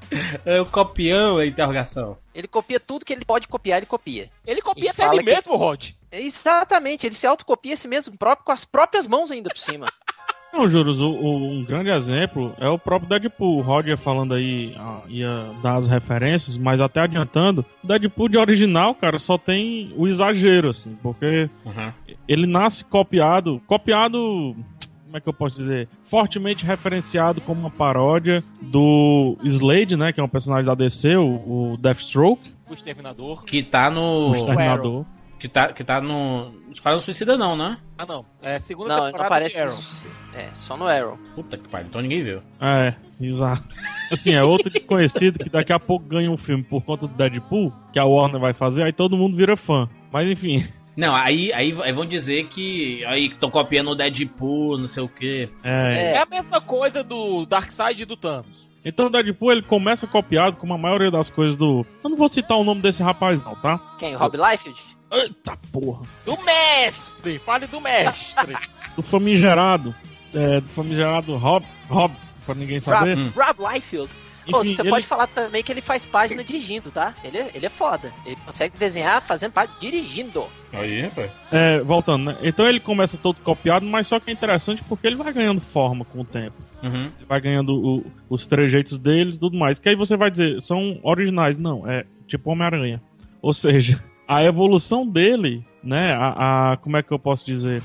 É 0.44 0.60
o 0.60 0.66
copião 0.66 1.38
a 1.38 1.46
interrogação. 1.46 2.18
Ele 2.34 2.48
copia 2.48 2.80
tudo 2.80 3.04
que 3.04 3.12
ele 3.12 3.24
pode 3.24 3.46
copiar, 3.46 3.76
ele 3.76 3.86
copia. 3.86 4.28
Ele 4.44 4.60
copia 4.60 4.86
E 4.86 4.88
até 4.88 5.04
ele 5.06 5.18
que- 5.22 5.30
mesmo, 5.30 5.54
Rod. 5.54 5.90
Exatamente, 6.12 7.06
ele 7.06 7.14
se 7.14 7.26
autocopia 7.26 7.76
si 7.76 7.86
mesmo 7.88 8.16
próprio 8.16 8.44
com 8.44 8.52
as 8.52 8.64
próprias 8.64 9.06
mãos 9.06 9.30
ainda 9.30 9.48
por 9.50 9.58
cima. 9.58 9.86
Não, 10.52 10.66
Juros, 10.66 11.00
o- 11.00 11.08
o- 11.12 11.48
um 11.52 11.64
grande 11.64 11.90
exemplo 11.90 12.52
é 12.58 12.68
o 12.68 12.76
próprio 12.76 13.08
Deadpool. 13.08 13.64
O 13.64 13.80
ia 13.82 13.96
falando 13.96 14.34
aí, 14.34 14.74
ah, 14.76 15.00
ia 15.08 15.28
dar 15.62 15.76
as 15.76 15.86
referências, 15.86 16.56
mas 16.58 16.80
até 16.80 16.98
adiantando, 17.02 17.64
o 17.84 17.86
Deadpool 17.86 18.28
de 18.28 18.36
original, 18.36 18.92
cara, 18.92 19.20
só 19.20 19.38
tem 19.38 19.94
o 19.96 20.08
exagero, 20.08 20.70
assim, 20.70 20.98
porque 21.00 21.48
Uhum. 21.64 21.92
ele 22.26 22.48
nasce 22.48 22.82
copiado, 22.82 23.62
copiado, 23.64 24.56
como 25.04 25.16
é 25.16 25.20
que 25.20 25.28
eu 25.28 25.32
posso 25.32 25.54
dizer? 25.54 25.88
Fortemente 26.02 26.66
referenciado 26.66 27.40
como 27.40 27.60
uma 27.60 27.70
paródia 27.70 28.42
do 28.60 29.36
Slade, 29.44 29.96
né, 29.96 30.12
que 30.12 30.18
é 30.20 30.24
um 30.24 30.28
personagem 30.28 30.66
da 30.66 30.74
DC, 30.74 31.14
o, 31.16 31.72
o 31.72 31.76
Deathstroke, 31.78 32.52
O 32.68 32.74
Exterminador. 32.74 33.44
Que 33.44 33.62
tá 33.62 33.88
no. 33.88 34.30
o 34.30 34.34
Exterminador. 34.34 35.04
Que 35.40 35.48
tá, 35.48 35.72
que 35.72 35.82
tá 35.82 36.00
no. 36.02 36.52
Esquadrão 36.70 37.00
Suicida, 37.00 37.36
não, 37.36 37.56
né? 37.56 37.78
Ah, 37.96 38.04
não. 38.06 38.26
É 38.42 38.58
segunda 38.58 38.90
Não, 38.90 38.96
não 38.98 39.06
temporada 39.06 39.26
aparece. 39.36 39.54
de 39.56 39.60
Arrow. 39.62 39.78
É, 40.34 40.50
só 40.54 40.76
no 40.76 40.86
Arrow. 40.86 41.18
Puta 41.34 41.56
que 41.56 41.66
pariu, 41.68 41.88
então 41.88 42.00
ninguém 42.02 42.20
viu. 42.20 42.42
É, 42.60 42.94
exato. 43.20 43.64
Assim, 44.12 44.34
é 44.34 44.42
outro 44.44 44.68
desconhecido 44.70 45.38
que 45.38 45.48
daqui 45.48 45.72
a 45.72 45.78
pouco 45.80 46.04
ganha 46.06 46.30
um 46.30 46.36
filme 46.36 46.62
por 46.62 46.84
conta 46.84 47.06
do 47.06 47.14
Deadpool, 47.14 47.72
que 47.92 47.98
a 47.98 48.04
Warner 48.04 48.38
vai 48.40 48.52
fazer, 48.52 48.82
aí 48.82 48.92
todo 48.92 49.16
mundo 49.16 49.34
vira 49.36 49.56
fã. 49.56 49.88
Mas 50.12 50.30
enfim, 50.30 50.68
Não, 50.96 51.14
aí, 51.16 51.50
aí, 51.54 51.74
aí 51.82 51.92
vão 51.92 52.04
dizer 52.04 52.46
que. 52.48 53.02
Aí 53.06 53.26
estão 53.28 53.48
copiando 53.50 53.92
o 53.92 53.94
Deadpool, 53.94 54.76
não 54.76 54.86
sei 54.86 55.02
o 55.02 55.08
quê. 55.08 55.48
é. 55.64 56.16
É 56.16 56.18
a 56.18 56.26
mesma 56.26 56.60
coisa 56.60 57.02
do 57.02 57.46
Darkseid 57.46 58.02
e 58.02 58.04
do 58.04 58.14
Thanos. 58.16 58.70
Então 58.84 59.06
o 59.06 59.10
Deadpool 59.10 59.52
ele 59.52 59.62
começa 59.62 60.06
copiado 60.06 60.58
como 60.58 60.74
a 60.74 60.78
maioria 60.78 61.10
das 61.10 61.30
coisas 61.30 61.56
do. 61.56 61.86
Eu 62.04 62.10
não 62.10 62.16
vou 62.18 62.28
citar 62.28 62.58
o 62.58 62.64
nome 62.64 62.82
desse 62.82 63.02
rapaz, 63.02 63.42
não, 63.42 63.54
tá? 63.56 63.78
Quem? 63.98 64.14
O 64.14 64.18
Rob 64.18 64.36
Liefeld? 64.36 64.78
Eita 65.12 65.56
porra. 65.72 66.06
Do 66.24 66.36
mestre! 66.44 67.38
Fale 67.38 67.66
do 67.66 67.80
mestre! 67.80 68.54
Do 68.96 69.02
famigerado. 69.02 69.94
É, 70.34 70.60
do 70.60 70.68
famigerado 70.68 71.36
Rob. 71.36 71.64
Rob, 71.88 72.14
pra 72.44 72.54
ninguém 72.54 72.78
Rob, 72.78 72.82
saber. 72.98 73.16
Rob 73.36 73.72
Liefeld. 73.72 74.10
Ô, 74.52 74.60
Enfim, 74.62 74.74
você 74.74 74.82
ele- 74.82 74.90
pode 74.90 75.06
falar 75.06 75.26
também 75.28 75.62
que 75.62 75.70
ele 75.70 75.80
faz 75.80 76.04
página 76.06 76.42
dirigindo, 76.42 76.90
tá? 76.90 77.14
Ele, 77.22 77.38
é- 77.38 77.50
ele 77.54 77.66
é 77.66 77.68
foda. 77.68 78.12
Ele 78.26 78.36
consegue 78.44 78.76
desenhar 78.78 79.22
fazendo 79.22 79.52
página 79.52 79.76
dirigindo. 79.80 80.44
Aí, 80.72 81.02
rapaz. 81.02 81.30
É, 81.52 81.80
voltando, 81.82 82.24
né? 82.24 82.38
Então 82.42 82.66
ele 82.66 82.80
começa 82.80 83.16
todo 83.16 83.36
copiado, 83.42 83.86
mas 83.86 84.08
só 84.08 84.18
que 84.18 84.30
é 84.30 84.32
interessante 84.32 84.82
porque 84.88 85.06
ele 85.06 85.14
vai 85.16 85.32
ganhando 85.32 85.60
forma 85.60 86.04
com 86.04 86.20
o 86.20 86.24
tempo. 86.24 86.56
Uhum. 86.82 87.04
Ele 87.16 87.26
vai 87.28 87.40
ganhando 87.40 87.74
o- 87.74 88.04
os 88.28 88.44
trejeitos 88.46 88.98
deles 88.98 89.36
e 89.36 89.40
tudo 89.40 89.56
mais. 89.56 89.78
Que 89.78 89.90
aí 89.90 89.94
você 89.94 90.16
vai 90.16 90.30
dizer, 90.30 90.60
são 90.62 90.98
originais. 91.02 91.58
Não, 91.58 91.88
é 91.88 92.04
tipo 92.26 92.50
Homem-Aranha. 92.50 93.00
Ou 93.42 93.52
seja, 93.52 94.02
a 94.36 94.44
evolução 94.44 95.06
dele, 95.06 95.64
né? 95.82 96.12
A, 96.14 96.72
a- 96.72 96.76
como 96.76 96.96
é 96.96 97.02
que 97.02 97.10
eu 97.12 97.18
posso 97.18 97.44
dizer? 97.44 97.82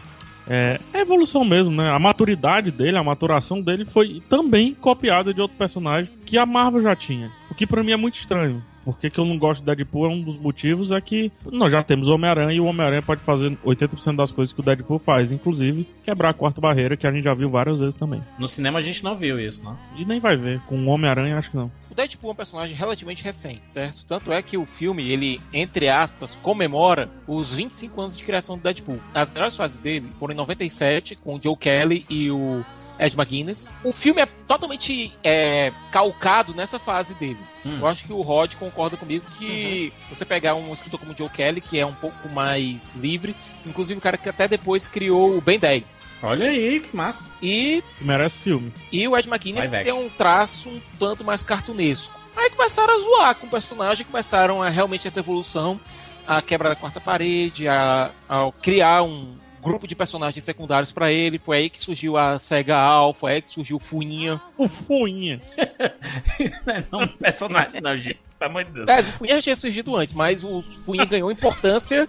É, 0.48 0.80
a 0.94 1.00
evolução 1.00 1.44
mesmo, 1.44 1.74
né? 1.75 1.90
A 1.90 1.98
maturidade 1.98 2.70
dele, 2.70 2.98
a 2.98 3.04
maturação 3.04 3.60
dele 3.62 3.84
foi 3.84 4.20
também 4.30 4.75
copiada 4.75 5.34
de 5.34 5.42
outro 5.42 5.58
personagem 5.58 6.12
que 6.25 6.38
a 6.38 6.46
Marvel 6.46 6.84
já 6.84 6.96
tinha. 6.96 7.32
O 7.50 7.56
que 7.56 7.66
pra 7.66 7.84
mim 7.84 7.94
é 7.94 7.98
muito 7.98 8.16
estranho. 8.16 8.62
Por 8.86 9.00
que, 9.00 9.10
que 9.10 9.20
eu 9.20 9.25
não 9.25 9.38
gosto 9.38 9.62
do 9.62 9.65
Deadpool? 9.65 10.06
É 10.06 10.10
um 10.10 10.22
dos 10.22 10.38
motivos 10.38 10.92
é 10.92 11.01
que 11.01 11.32
nós 11.51 11.72
já 11.72 11.84
temos 11.84 12.08
o 12.08 12.13
Homem-Aranha 12.13 12.54
e 12.54 12.60
o 12.60 12.65
Homem-Aranha 12.65 13.01
pode 13.01 13.22
fazer 13.22 13.58
80% 13.65 14.15
das 14.15 14.32
coisas 14.32 14.54
que 14.54 14.60
o 14.60 14.63
Deadpool 14.63 15.00
faz, 15.00 15.32
inclusive 15.32 15.88
quebrar 16.06 16.30
a 16.30 16.34
quarta 16.34 16.62
barreira, 16.62 16.96
que 16.96 17.08
a 17.08 17.12
gente 17.12 17.24
já 17.24 17.34
viu 17.34 17.50
várias 17.50 17.80
vezes 17.80 17.96
também. 17.96 18.22
No 18.38 18.48
cinema 18.48 18.77
a 18.77 18.82
gente 18.82 19.04
não 19.04 19.18
viu 19.18 19.39
isso, 19.39 19.63
não. 19.63 19.75
E 19.98 20.06
nem 20.06 20.20
vai 20.20 20.38
ver. 20.38 20.62
Com 20.68 20.77
o 20.77 20.88
Homem-Aranha, 20.88 21.38
acho 21.38 21.50
que 21.50 21.58
não. 21.58 21.72
O 21.89 21.96
Deadpool 21.96 22.30
é 22.30 22.34
um 22.34 22.36
personagem 22.36 22.75
relativamente 22.75 23.24
recente, 23.24 23.68
certo? 23.68 24.06
Tanto 24.06 24.32
é 24.32 24.42
que 24.42 24.56
o 24.56 24.65
filme, 24.65 25.10
ele, 25.10 25.42
entre 25.51 25.89
aspas, 25.89 26.36
comemora 26.36 27.10
os 27.27 27.56
25 27.56 28.00
anos 28.00 28.15
de 28.15 28.24
criação 28.24 28.56
do 28.56 28.63
Deadpool. 28.63 29.00
As 29.13 29.32
melhores 29.32 29.58
fases 29.58 29.80
dele 29.80 30.08
foram 30.20 30.34
em 30.34 30.38
97, 30.38 31.15
com 31.15 31.36
o 31.36 31.42
Joe 31.42 31.58
Kelly 31.58 32.06
e 32.10 32.30
o 32.30 32.63
Ed 33.00 33.16
McGuinness. 33.18 33.70
O 33.84 33.92
filme 33.92 34.22
é 34.22 34.25
totalmente 34.48 35.12
é, 35.24 35.72
calcado 35.92 36.54
nessa 36.54 36.80
fase 36.80 37.16
dele. 37.16 37.40
Hum. 37.66 37.80
Eu 37.80 37.88
acho 37.88 38.06
que 38.06 38.14
o 38.14 38.22
Rod 38.22 38.54
concorda 38.56 38.96
comigo 38.96 39.25
que 39.38 39.92
você 40.10 40.24
pegar 40.24 40.56
um 40.56 40.72
escritor 40.72 41.00
como 41.00 41.18
Joe 41.18 41.30
Kelly, 41.30 41.62
que 41.62 41.80
é 41.80 41.86
um 41.86 41.96
pouco 41.96 42.30
mais 42.30 42.96
livre, 42.96 43.36
inclusive 43.66 43.98
o 43.98 44.02
cara 44.02 44.18
que 44.18 44.30
até 44.30 44.48
depois 44.48 44.88
criou 44.88 45.38
o 45.38 45.42
Ben 45.42 45.60
10. 45.60 46.06
Olha 46.22 46.50
aí, 46.50 46.80
que 46.80 46.96
massa. 46.96 47.24
E, 47.42 47.84
Que 47.98 48.04
merece 48.04 48.38
filme. 48.38 48.72
e 48.92 49.08
o 49.08 49.18
Ed 49.18 49.28
McGuinness 49.28 49.68
que 49.68 49.84
tem 49.84 49.94
um 49.94 50.10
traço 50.10 50.70
um 50.70 50.82
tanto 51.00 51.24
mais 51.24 51.42
cartunesco. 51.44 52.20
Aí 52.36 52.50
começaram 52.50 52.94
a 52.94 53.00
zoar 53.00 53.36
com 53.36 53.48
o 53.48 53.50
personagem, 53.50 54.06
começaram 54.06 54.62
a 54.62 54.70
realmente 54.70 55.08
essa 55.08 55.22
evolução, 55.22 55.80
a 56.28 56.42
quebra 56.42 56.70
da 56.70 56.75
quarta 56.75 57.00
parede, 57.00 57.68
a, 57.68 58.12
a 58.28 58.52
criar 58.62 59.04
um 59.04 59.35
grupo 59.65 59.88
de 59.88 59.95
personagens 59.95 60.43
secundários 60.43 60.91
pra 60.91 61.12
ele. 61.12 61.38
Foi 61.38 61.57
aí 61.57 61.69
que 61.69 61.81
surgiu 61.81 62.17
a 62.17 62.38
Sega 62.39 62.77
Al, 62.77 63.13
foi 63.13 63.34
aí 63.34 63.41
que 63.41 63.50
surgiu 63.50 63.77
o 63.77 63.79
Fuinha. 63.79 64.41
O 64.57 64.67
Fuinha. 64.67 65.41
Não 66.65 66.74
é 66.75 66.84
não 66.91 67.00
um 67.01 67.07
personagem, 67.07 67.81
não, 67.81 67.95
gente. 67.98 68.19
Pelo 68.39 68.51
amor 68.51 68.63
de 68.65 68.72
Deus. 68.72 68.88
É, 68.88 69.00
o 69.00 69.03
Fuinha 69.03 69.36
já 69.36 69.41
tinha 69.41 69.55
surgido 69.55 69.95
antes, 69.95 70.13
mas 70.13 70.43
o 70.43 70.62
Fuinha 70.62 71.05
ganhou 71.05 71.31
importância 71.31 72.07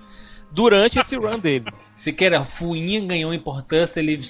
durante 0.51 0.99
esse 0.99 1.17
run 1.17 1.39
dele. 1.39 1.65
Siqueira, 1.95 2.45
Fuinha 2.45 3.01
ganhou 3.01 3.33
importância, 3.33 4.01
ele, 4.01 4.21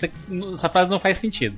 essa 0.53 0.69
frase 0.69 0.89
não 0.91 1.01
faz 1.01 1.19
sentido. 1.19 1.57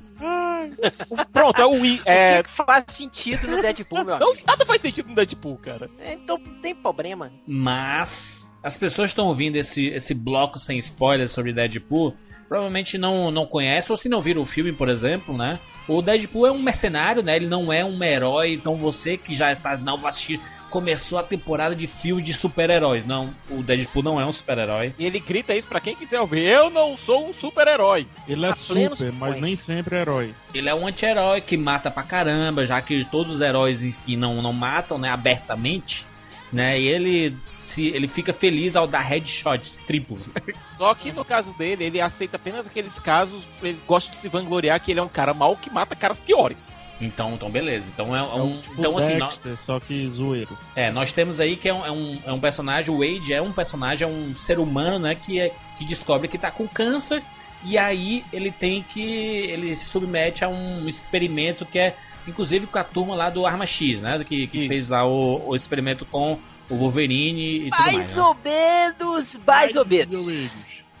Pronto, 1.33 1.61
é 1.61 1.65
o 1.65 1.71
Wii. 1.71 1.99
O 1.99 2.01
É, 2.05 2.43
que 2.43 2.49
que 2.49 2.55
faz 2.55 2.85
sentido 2.87 3.47
no 3.47 3.61
Deadpool, 3.61 4.05
meu 4.05 4.17
não, 4.19 4.31
amigo? 4.31 4.43
nada 4.47 4.65
faz 4.65 4.81
sentido 4.81 5.09
no 5.09 5.15
Deadpool, 5.15 5.57
cara. 5.57 5.89
Então 6.05 6.37
não 6.37 6.53
tem 6.61 6.73
problema. 6.73 7.31
Mas 7.45 8.48
as 8.63 8.77
pessoas 8.77 9.11
estão 9.11 9.27
ouvindo 9.27 9.55
esse, 9.55 9.87
esse 9.87 10.13
bloco 10.13 10.59
sem 10.59 10.77
spoilers 10.79 11.31
sobre 11.31 11.53
Deadpool, 11.53 12.15
provavelmente 12.47 12.97
não, 12.97 13.31
não 13.31 13.45
conhecem, 13.45 13.91
ou 13.91 13.97
se 13.97 14.09
não 14.09 14.21
viram 14.21 14.41
o 14.41 14.45
filme, 14.45 14.71
por 14.71 14.89
exemplo, 14.89 15.37
né? 15.37 15.59
O 15.87 16.01
Deadpool 16.01 16.47
é 16.47 16.51
um 16.51 16.61
mercenário, 16.61 17.23
né? 17.23 17.35
Ele 17.35 17.47
não 17.47 17.71
é 17.71 17.83
um 17.83 18.03
herói, 18.03 18.53
então 18.53 18.75
você 18.75 19.17
que 19.17 19.33
já 19.33 19.55
tá, 19.55 19.77
não 19.77 19.97
vai 19.97 20.09
assistir, 20.09 20.39
começou 20.69 21.17
a 21.17 21.23
temporada 21.23 21.75
de 21.75 21.87
filme 21.87 22.21
de 22.21 22.33
super-heróis. 22.33 23.05
Não, 23.05 23.33
o 23.49 23.63
Deadpool 23.63 24.03
não 24.03 24.21
é 24.21 24.25
um 24.25 24.31
super-herói. 24.31 24.93
E 24.97 25.05
ele 25.05 25.19
grita 25.19 25.55
isso 25.55 25.67
pra 25.67 25.79
quem 25.79 25.95
quiser 25.95 26.21
ouvir. 26.21 26.43
Eu 26.43 26.69
não 26.69 26.95
sou 26.95 27.27
um 27.27 27.33
super-herói. 27.33 28.05
Ele 28.27 28.45
é 28.45 28.53
super, 28.53 29.11
mas 29.13 29.41
nem 29.41 29.55
sempre 29.55 29.95
é 29.95 30.01
herói. 30.01 30.33
Ele 30.53 30.69
é 30.69 30.75
um 30.75 30.87
anti-herói 30.87 31.41
que 31.41 31.57
mata 31.57 31.89
pra 31.89 32.03
caramba, 32.03 32.65
já 32.65 32.81
que 32.81 33.03
todos 33.05 33.35
os 33.35 33.41
heróis, 33.41 33.81
enfim, 33.81 34.15
não, 34.15 34.41
não 34.41 34.53
matam, 34.53 34.97
né, 34.97 35.09
abertamente. 35.09 36.05
Né, 36.51 36.79
e 36.79 36.87
ele 36.87 37.37
se 37.59 37.89
ele 37.89 38.07
fica 38.07 38.33
feliz 38.33 38.75
ao 38.75 38.87
dar 38.87 39.01
headshots 39.01 39.77
triplos. 39.85 40.29
Só 40.77 40.95
que 40.95 41.11
no 41.11 41.23
caso 41.23 41.55
dele, 41.55 41.83
ele 41.83 42.01
aceita 42.01 42.37
apenas 42.37 42.65
aqueles 42.65 42.99
casos. 42.99 43.47
Ele 43.61 43.77
gosta 43.85 44.09
de 44.09 44.17
se 44.17 44.27
vangloriar 44.29 44.81
que 44.81 44.89
ele 44.91 44.99
é 44.99 45.03
um 45.03 45.07
cara 45.09 45.31
mau 45.33 45.55
que 45.55 45.69
mata 45.69 45.95
caras 45.95 46.19
piores. 46.19 46.73
Então, 46.99 47.33
então 47.35 47.49
beleza. 47.51 47.85
Então 47.93 48.15
é, 48.15 48.19
É 48.19 48.23
um, 48.23 48.57
o 48.57 48.61
tipo 48.61 48.73
então 48.79 48.97
assim, 48.97 49.15
nó- 49.17 49.27
Dexter, 49.27 49.57
só 49.63 49.79
que 49.79 50.09
zoeiro. 50.11 50.57
é, 50.75 50.91
nós 50.91 51.11
temos 51.11 51.39
aí 51.39 51.55
que 51.55 51.69
é 51.69 51.73
um, 51.73 51.85
é 51.85 51.91
um, 51.91 52.19
é 52.25 52.33
um 52.33 52.39
personagem, 52.39 52.93
o 52.93 52.97
Wade 52.99 53.31
é 53.31 53.41
um 53.41 53.51
personagem, 53.51 54.07
é 54.07 54.11
um 54.11 54.33
ser 54.35 54.57
humano, 54.57 54.97
né, 54.97 55.13
que 55.15 55.39
é, 55.39 55.53
que 55.77 55.85
descobre 55.85 56.27
que 56.27 56.37
tá 56.37 56.49
com 56.49 56.67
câncer 56.67 57.21
e 57.63 57.77
aí 57.77 58.23
ele 58.33 58.51
tem 58.51 58.81
que 58.81 59.01
ele 59.01 59.75
se 59.75 59.85
submete 59.85 60.43
a 60.43 60.49
um 60.49 60.87
experimento 60.87 61.65
que 61.65 61.77
é 61.77 61.95
inclusive 62.29 62.67
com 62.67 62.77
a 62.77 62.83
turma 62.83 63.15
lá 63.15 63.29
do 63.29 63.45
Arma 63.45 63.65
X, 63.65 64.01
né, 64.01 64.23
que, 64.23 64.47
que 64.47 64.59
Isso. 64.59 64.67
fez 64.67 64.89
lá 64.89 65.05
o, 65.05 65.49
o 65.49 65.55
experimento 65.55 66.05
com 66.05 66.39
o 66.69 66.75
Wolverine 66.75 67.67
e 67.67 67.71
tudo 67.71 67.81
mais. 67.81 67.95
Mais 67.95 68.15
né? 68.15 68.23
ou 68.23 68.37
menos, 68.43 69.39
mais 69.45 69.75
ou 69.75 69.85
menos. 69.85 70.49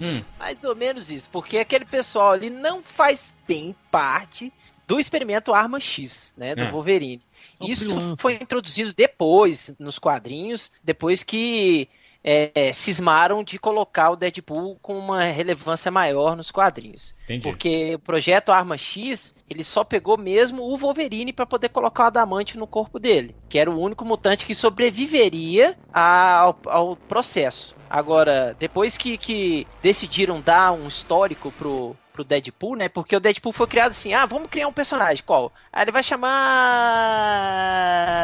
Hum, 0.01 0.23
Mais 0.39 0.63
ou 0.63 0.75
menos 0.75 1.11
isso, 1.11 1.29
porque 1.29 1.57
aquele 1.57 1.83
pessoal 1.83 2.31
ali 2.31 2.49
não 2.49 2.81
faz 2.81 3.33
bem 3.45 3.75
parte 3.91 4.51
do 4.87 4.97
experimento 4.99 5.53
Arma 5.53 5.79
X, 5.79 6.33
né, 6.37 6.55
do 6.55 6.61
É. 6.63 6.71
Wolverine. 6.71 7.21
São 7.57 7.67
Isso 7.69 8.15
foi 8.17 8.35
introduzido 8.35 8.93
depois 8.93 9.73
nos 9.77 9.99
quadrinhos, 9.99 10.71
depois 10.83 11.21
que 11.21 11.87
é, 12.23 12.71
cismaram 12.73 13.43
de 13.43 13.57
colocar 13.57 14.11
o 14.11 14.15
Deadpool 14.15 14.77
com 14.81 14.97
uma 14.97 15.23
relevância 15.23 15.89
maior 15.89 16.35
nos 16.35 16.51
quadrinhos. 16.51 17.15
entendi. 17.23 17.43
Porque 17.43 17.95
o 17.95 17.99
projeto 17.99 18.51
Arma 18.51 18.77
X, 18.77 19.33
ele 19.49 19.63
só 19.63 19.83
pegou 19.83 20.17
mesmo 20.17 20.63
o 20.63 20.77
Wolverine 20.77 21.31
para 21.33 21.45
poder 21.45 21.69
colocar 21.69 22.03
o 22.03 22.07
adamante 22.07 22.57
no 22.57 22.67
corpo 22.67 22.99
dele, 22.99 23.35
que 23.47 23.57
era 23.57 23.71
o 23.71 23.79
único 23.79 24.03
mutante 24.03 24.45
que 24.45 24.53
sobreviveria 24.53 25.77
ao, 25.93 26.59
ao 26.65 26.95
processo. 26.95 27.75
Agora, 27.89 28.55
depois 28.59 28.97
que, 28.97 29.17
que 29.17 29.65
decidiram 29.81 30.39
dar 30.39 30.71
um 30.73 30.87
histórico 30.87 31.51
pro, 31.53 31.95
pro 32.13 32.23
Deadpool, 32.23 32.75
né? 32.75 32.87
Porque 32.87 33.15
o 33.15 33.19
Deadpool 33.19 33.51
foi 33.53 33.65
criado 33.65 33.91
assim, 33.91 34.13
ah, 34.13 34.27
vamos 34.27 34.47
criar 34.49 34.67
um 34.67 34.73
personagem, 34.73 35.23
qual? 35.25 35.51
Ah, 35.73 35.81
ele 35.81 35.91
vai 35.91 36.03
chamar 36.03 36.29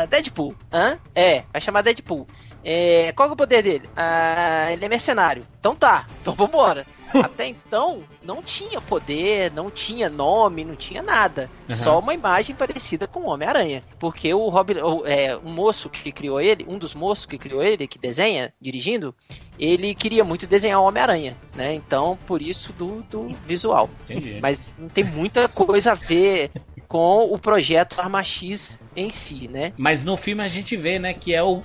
Deadpool. 0.07 0.53
Hã? 0.71 0.99
É, 1.15 1.43
vai 1.51 1.59
chamar 1.61 1.81
Deadpool. 1.81 2.27
É, 2.67 3.11
qual 3.11 3.29
que 3.29 3.33
é 3.33 3.35
o 3.35 3.37
poder 3.37 3.61
dele? 3.61 3.87
Ah, 3.95 4.69
ele 4.71 4.83
é 4.83 4.89
mercenário. 4.89 5.45
Então 5.59 5.75
tá, 5.75 6.07
então 6.19 6.33
vambora. 6.33 6.87
Até 7.13 7.47
então, 7.47 8.03
não 8.21 8.41
tinha 8.41 8.81
poder, 8.81 9.51
não 9.51 9.71
tinha 9.71 10.09
nome, 10.09 10.65
não 10.65 10.75
tinha 10.75 11.01
nada. 11.01 11.49
Aham. 11.69 11.77
Só 11.77 11.99
uma 11.99 12.13
imagem 12.13 12.55
parecida 12.55 13.07
com 13.07 13.21
o 13.21 13.29
Homem-Aranha. 13.29 13.83
Porque 13.99 14.33
o 14.33 14.49
o, 14.49 15.05
é, 15.05 15.37
um 15.37 15.51
moço 15.51 15.89
que 15.89 16.11
criou 16.11 16.41
ele, 16.41 16.65
um 16.67 16.77
dos 16.77 16.93
moços 16.93 17.25
que 17.25 17.37
criou 17.37 17.63
ele, 17.63 17.87
que 17.87 17.97
desenha, 17.97 18.53
dirigindo, 18.59 19.15
ele 19.57 19.95
queria 19.95 20.23
muito 20.23 20.45
desenhar 20.45 20.81
o 20.81 20.85
Homem-Aranha, 20.85 21.37
né? 21.55 21.73
Então, 21.73 22.17
por 22.25 22.41
isso 22.41 22.73
do, 22.73 23.01
do 23.03 23.29
visual. 23.45 23.89
Entendi. 24.03 24.39
Mas 24.41 24.75
não 24.77 24.89
tem 24.89 25.03
muita 25.03 25.47
coisa 25.47 25.93
a 25.93 25.95
ver 25.95 26.51
com 26.87 27.25
o 27.33 27.37
projeto 27.37 27.99
Arma 27.99 28.23
X 28.23 28.79
em 28.95 29.09
si, 29.09 29.47
né? 29.47 29.73
Mas 29.77 30.03
no 30.03 30.15
filme 30.15 30.41
a 30.43 30.47
gente 30.47 30.75
vê, 30.77 30.97
né, 30.99 31.13
que 31.13 31.33
é 31.33 31.43
um, 31.43 31.61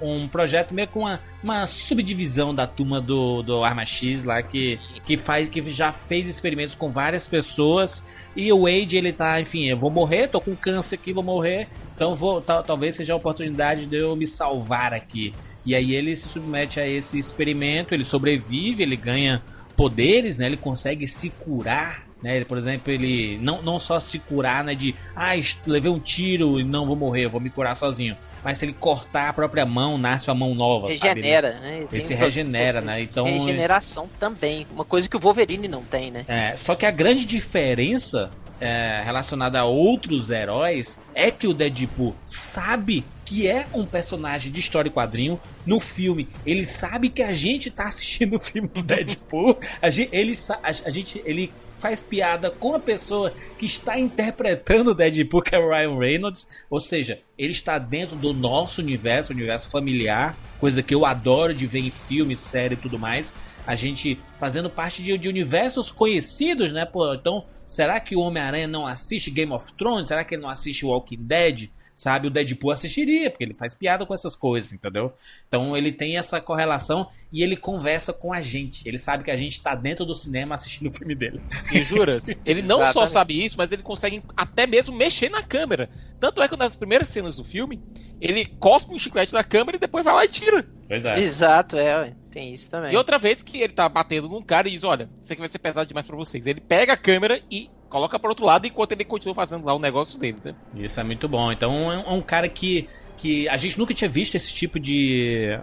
um 0.00 0.28
projeto 0.28 0.72
meio 0.74 0.88
com 0.88 1.00
uma, 1.00 1.20
uma 1.42 1.66
subdivisão 1.66 2.54
da 2.54 2.66
turma 2.66 3.00
do, 3.00 3.42
do 3.42 3.64
Arma 3.64 3.84
X 3.84 4.22
lá, 4.24 4.42
que, 4.42 4.78
que 5.04 5.16
faz 5.16 5.48
que 5.48 5.60
já 5.70 5.90
fez 5.92 6.28
experimentos 6.28 6.74
com 6.74 6.90
várias 6.90 7.26
pessoas. 7.26 8.02
E 8.36 8.52
o 8.52 8.62
Wade, 8.62 8.96
ele 8.96 9.12
tá, 9.12 9.40
enfim, 9.40 9.66
eu 9.66 9.76
vou 9.76 9.90
morrer, 9.90 10.28
tô 10.28 10.40
com 10.40 10.54
câncer 10.54 10.94
aqui, 10.96 11.12
vou 11.12 11.24
morrer. 11.24 11.68
Então 11.94 12.14
vou, 12.14 12.40
tal- 12.40 12.62
talvez 12.62 12.94
seja 12.94 13.12
a 13.12 13.16
oportunidade 13.16 13.86
de 13.86 13.96
eu 13.96 14.14
me 14.14 14.26
salvar 14.26 14.92
aqui. 14.94 15.34
E 15.66 15.74
aí 15.74 15.94
ele 15.94 16.14
se 16.14 16.28
submete 16.28 16.78
a 16.80 16.86
esse 16.86 17.18
experimento, 17.18 17.94
ele 17.94 18.04
sobrevive, 18.04 18.82
ele 18.82 18.96
ganha 18.96 19.42
poderes, 19.76 20.38
né? 20.38 20.46
Ele 20.46 20.56
consegue 20.56 21.06
se 21.06 21.30
curar, 21.30 22.07
né? 22.22 22.36
Ele, 22.36 22.44
por 22.44 22.58
exemplo, 22.58 22.92
ele 22.92 23.38
não, 23.40 23.62
não 23.62 23.78
só 23.78 24.00
se 24.00 24.18
curar, 24.18 24.64
né? 24.64 24.74
De, 24.74 24.94
ah, 25.14 25.32
levei 25.66 25.90
um 25.90 25.98
tiro 25.98 26.58
e 26.60 26.64
não 26.64 26.86
vou 26.86 26.96
morrer, 26.96 27.28
vou 27.28 27.40
me 27.40 27.50
curar 27.50 27.74
sozinho. 27.76 28.16
Mas 28.44 28.58
se 28.58 28.64
ele 28.64 28.72
cortar 28.72 29.28
a 29.28 29.32
própria 29.32 29.64
mão, 29.64 29.98
nasce 29.98 30.28
uma 30.28 30.34
mão 30.34 30.54
nova, 30.54 30.92
sabe? 30.92 31.20
Regenera, 31.20 31.60
né? 31.60 31.76
Ele 31.78 31.86
Tem 31.86 32.00
se 32.00 32.14
regenera, 32.14 32.80
né? 32.80 33.02
Então, 33.02 33.24
Regeneração 33.24 34.08
também. 34.18 34.66
Uma 34.72 34.84
coisa 34.84 35.08
que 35.08 35.16
o 35.16 35.20
Wolverine 35.20 35.68
não 35.68 35.82
tem, 35.82 36.10
né? 36.10 36.24
é, 36.28 36.56
só 36.56 36.74
que 36.74 36.86
a 36.86 36.90
grande 36.90 37.24
diferença 37.24 38.30
é, 38.60 39.02
relacionada 39.04 39.60
a 39.60 39.64
outros 39.64 40.30
heróis 40.30 40.98
é 41.14 41.30
que 41.30 41.46
o 41.46 41.54
Deadpool 41.54 42.14
sabe 42.24 43.04
que 43.24 43.46
é 43.46 43.66
um 43.74 43.84
personagem 43.84 44.50
de 44.50 44.58
história 44.58 44.88
e 44.88 44.92
quadrinho 44.92 45.38
no 45.66 45.78
filme. 45.78 46.28
Ele 46.46 46.64
sabe 46.64 47.10
que 47.10 47.22
a 47.22 47.32
gente 47.32 47.70
tá 47.70 47.86
assistindo 47.86 48.36
o 48.36 48.38
filme 48.38 48.68
do 48.68 48.82
Deadpool. 48.82 49.58
A 49.82 49.90
gente, 49.90 50.08
ele, 50.12 50.32
a, 50.62 50.68
a 50.68 50.90
gente, 50.90 51.22
ele 51.24 51.52
faz 51.78 52.02
piada 52.02 52.50
com 52.50 52.74
a 52.74 52.80
pessoa 52.80 53.32
que 53.58 53.66
está 53.66 53.98
interpretando 53.98 54.90
o 54.90 54.94
Deadpool, 54.94 55.42
que 55.42 55.54
é 55.54 55.58
o 55.58 55.70
Ryan 55.70 55.98
Reynolds. 55.98 56.48
Ou 56.68 56.80
seja, 56.80 57.20
ele 57.36 57.52
está 57.52 57.78
dentro 57.78 58.16
do 58.16 58.32
nosso 58.32 58.80
universo, 58.80 59.32
universo 59.32 59.70
familiar, 59.70 60.36
coisa 60.58 60.82
que 60.82 60.94
eu 60.94 61.06
adoro 61.06 61.54
de 61.54 61.66
ver 61.66 61.80
em 61.80 61.90
filme, 61.90 62.36
série 62.36 62.74
e 62.74 62.78
tudo 62.78 62.98
mais 62.98 63.32
a 63.68 63.74
gente 63.74 64.18
fazendo 64.38 64.70
parte 64.70 65.02
de, 65.02 65.18
de 65.18 65.28
universos 65.28 65.92
conhecidos, 65.92 66.72
né? 66.72 66.86
Pô, 66.86 67.12
então, 67.12 67.44
será 67.66 68.00
que 68.00 68.16
o 68.16 68.20
Homem-Aranha 68.20 68.66
não 68.66 68.86
assiste 68.86 69.30
Game 69.30 69.52
of 69.52 69.74
Thrones? 69.74 70.08
Será 70.08 70.24
que 70.24 70.34
ele 70.34 70.40
não 70.40 70.48
assiste 70.48 70.86
Walking 70.86 71.18
Dead? 71.20 71.68
Sabe, 71.98 72.28
o 72.28 72.30
Deadpool 72.30 72.70
assistiria, 72.70 73.28
porque 73.28 73.42
ele 73.42 73.54
faz 73.54 73.74
piada 73.74 74.06
com 74.06 74.14
essas 74.14 74.36
coisas, 74.36 74.72
entendeu? 74.72 75.12
Então 75.48 75.76
ele 75.76 75.90
tem 75.90 76.16
essa 76.16 76.40
correlação 76.40 77.08
e 77.32 77.42
ele 77.42 77.56
conversa 77.56 78.12
com 78.12 78.32
a 78.32 78.40
gente. 78.40 78.88
Ele 78.88 78.96
sabe 78.96 79.24
que 79.24 79.32
a 79.32 79.36
gente 79.36 79.60
tá 79.60 79.74
dentro 79.74 80.06
do 80.06 80.14
cinema 80.14 80.54
assistindo 80.54 80.90
o 80.90 80.92
filme 80.92 81.16
dele. 81.16 81.42
E 81.72 81.82
juras, 81.82 82.38
ele 82.46 82.62
não 82.62 82.86
só 82.86 83.04
sabe 83.04 83.44
isso, 83.44 83.58
mas 83.58 83.72
ele 83.72 83.82
consegue 83.82 84.22
até 84.36 84.64
mesmo 84.64 84.94
mexer 84.94 85.28
na 85.28 85.42
câmera. 85.42 85.90
Tanto 86.20 86.40
é 86.40 86.46
que 86.46 86.56
nas 86.56 86.76
primeiras 86.76 87.08
cenas 87.08 87.36
do 87.36 87.42
filme, 87.42 87.82
ele 88.20 88.46
cospe 88.46 88.94
um 88.94 88.98
chiclete 88.98 89.32
na 89.32 89.42
câmera 89.42 89.76
e 89.76 89.80
depois 89.80 90.04
vai 90.04 90.14
lá 90.14 90.24
e 90.24 90.28
tira. 90.28 90.64
Pois 90.86 91.04
é. 91.04 91.18
Exato, 91.18 91.76
é, 91.76 92.14
tem 92.30 92.52
isso 92.52 92.70
também. 92.70 92.92
E 92.92 92.96
outra 92.96 93.18
vez 93.18 93.42
que 93.42 93.58
ele 93.58 93.72
tá 93.72 93.88
batendo 93.88 94.28
num 94.28 94.40
cara 94.40 94.68
e 94.68 94.70
diz: 94.70 94.84
Olha, 94.84 95.10
isso 95.20 95.32
aqui 95.32 95.40
vai 95.40 95.48
ser 95.48 95.58
pesado 95.58 95.88
demais 95.88 96.06
pra 96.06 96.16
vocês. 96.16 96.46
Ele 96.46 96.60
pega 96.60 96.92
a 96.92 96.96
câmera 96.96 97.42
e 97.50 97.68
coloca 97.88 98.18
pro 98.18 98.28
outro 98.30 98.44
lado 98.44 98.66
enquanto 98.66 98.92
ele 98.92 99.04
continua 99.04 99.34
fazendo 99.34 99.64
lá 99.64 99.74
o 99.74 99.78
negócio 99.78 100.18
dele, 100.18 100.36
né? 100.44 100.54
Isso 100.74 100.98
é 101.00 101.04
muito 101.04 101.28
bom. 101.28 101.50
Então 101.50 101.90
é 101.92 101.96
um- 101.98 102.00
é 102.00 102.10
cara 102.22 102.48
que, 102.48 102.88
que 103.16 103.48
a 103.48 103.56
gente 103.56 103.78
nunca 103.78 103.94
tinha 103.94 104.08
visto 104.10 104.34
esse 104.34 104.52
tipo 104.52 104.78
de, 104.78 105.58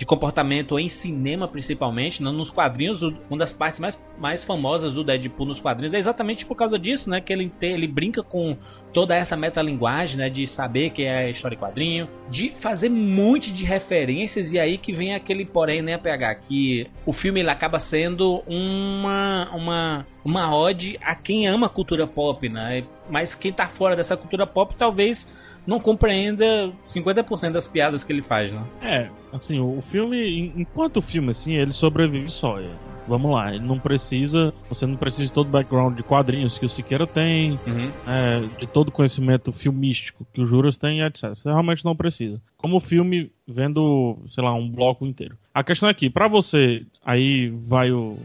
de 0.00 0.06
comportamento 0.06 0.78
em 0.78 0.88
cinema, 0.88 1.46
principalmente, 1.46 2.22
né? 2.22 2.30
nos 2.30 2.50
quadrinhos, 2.50 3.02
uma 3.02 3.36
das 3.36 3.52
partes 3.52 3.78
mais, 3.78 4.02
mais 4.18 4.42
famosas 4.42 4.94
do 4.94 5.04
Deadpool 5.04 5.44
nos 5.44 5.60
quadrinhos 5.60 5.92
é 5.92 5.98
exatamente 5.98 6.46
por 6.46 6.54
causa 6.54 6.78
disso, 6.78 7.10
né? 7.10 7.20
Que 7.20 7.30
ele, 7.30 7.52
ele 7.60 7.86
brinca 7.86 8.22
com 8.22 8.56
toda 8.94 9.14
essa 9.14 9.36
metalinguagem, 9.36 10.16
né? 10.16 10.30
De 10.30 10.46
saber 10.46 10.88
que 10.88 11.02
é 11.02 11.28
história 11.28 11.54
em 11.54 11.58
quadrinho, 11.58 12.08
de 12.30 12.48
fazer 12.48 12.90
um 12.90 12.96
monte 12.96 13.52
de 13.52 13.66
referências, 13.66 14.54
e 14.54 14.58
aí 14.58 14.78
que 14.78 14.90
vem 14.90 15.14
aquele 15.14 15.44
porém, 15.44 15.82
né, 15.82 15.98
PH, 15.98 16.34
que 16.36 16.86
o 17.04 17.12
filme 17.12 17.40
ele 17.40 17.50
acaba 17.50 17.78
sendo 17.78 18.42
uma, 18.46 19.50
uma, 19.52 20.06
uma 20.24 20.56
ode 20.56 20.98
a 21.02 21.14
quem 21.14 21.46
ama 21.46 21.68
cultura 21.68 22.06
pop, 22.06 22.48
né? 22.48 22.84
Mas 23.10 23.34
quem 23.34 23.52
tá 23.52 23.66
fora 23.66 23.94
dessa 23.94 24.16
cultura 24.16 24.46
pop 24.46 24.74
talvez 24.74 25.26
não 25.70 25.80
compreenda 25.80 26.70
50% 26.84 27.52
das 27.52 27.68
piadas 27.68 28.04
que 28.04 28.12
ele 28.12 28.20
faz, 28.22 28.52
né? 28.52 28.62
É, 28.82 29.08
assim, 29.32 29.58
o 29.58 29.78
o 29.78 29.82
filme, 29.82 30.18
en- 30.18 30.52
enquanto 30.56 30.98
o 30.98 31.02
filme, 31.02 31.30
assim, 31.30 31.54
ele 31.54 31.72
sobrevive 31.72 32.30
só. 32.30 32.58
é. 32.60 32.68
Vamos 33.08 33.32
lá, 33.32 33.52
ele 33.52 33.64
não 33.64 33.78
precisa, 33.78 34.52
você 34.68 34.86
não 34.86 34.94
precisa 34.96 35.24
de 35.24 35.32
todo 35.32 35.48
o 35.48 35.50
background 35.50 35.96
de 35.96 36.02
quadrinhos 36.02 36.56
que 36.58 36.64
o 36.64 36.68
Siqueira 36.68 37.06
tem, 37.08 37.58
é, 38.06 38.40
de 38.60 38.66
todo 38.68 38.88
o 38.88 38.92
conhecimento 38.92 39.52
filmístico 39.52 40.24
que 40.32 40.40
o 40.40 40.46
Juras 40.46 40.76
tem, 40.76 41.00
etc. 41.00 41.30
Você 41.30 41.48
realmente 41.48 41.84
não 41.84 41.96
precisa. 41.96 42.40
Como 42.56 42.78
filme, 42.78 43.32
vendo, 43.48 44.16
sei 44.30 44.44
lá, 44.44 44.54
um 44.54 44.68
bloco 44.70 45.04
inteiro. 45.04 45.36
A 45.52 45.64
questão 45.64 45.88
é 45.88 45.94
que, 45.94 46.08
pra 46.08 46.28
você, 46.28 46.86
aí 47.04 47.48
vai 47.66 47.90
o, 47.90 48.16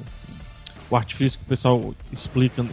o 0.89 0.95
artifício 0.95 1.39
que 1.39 1.45
o 1.45 1.49
pessoal 1.49 1.93
explica, 2.11 2.63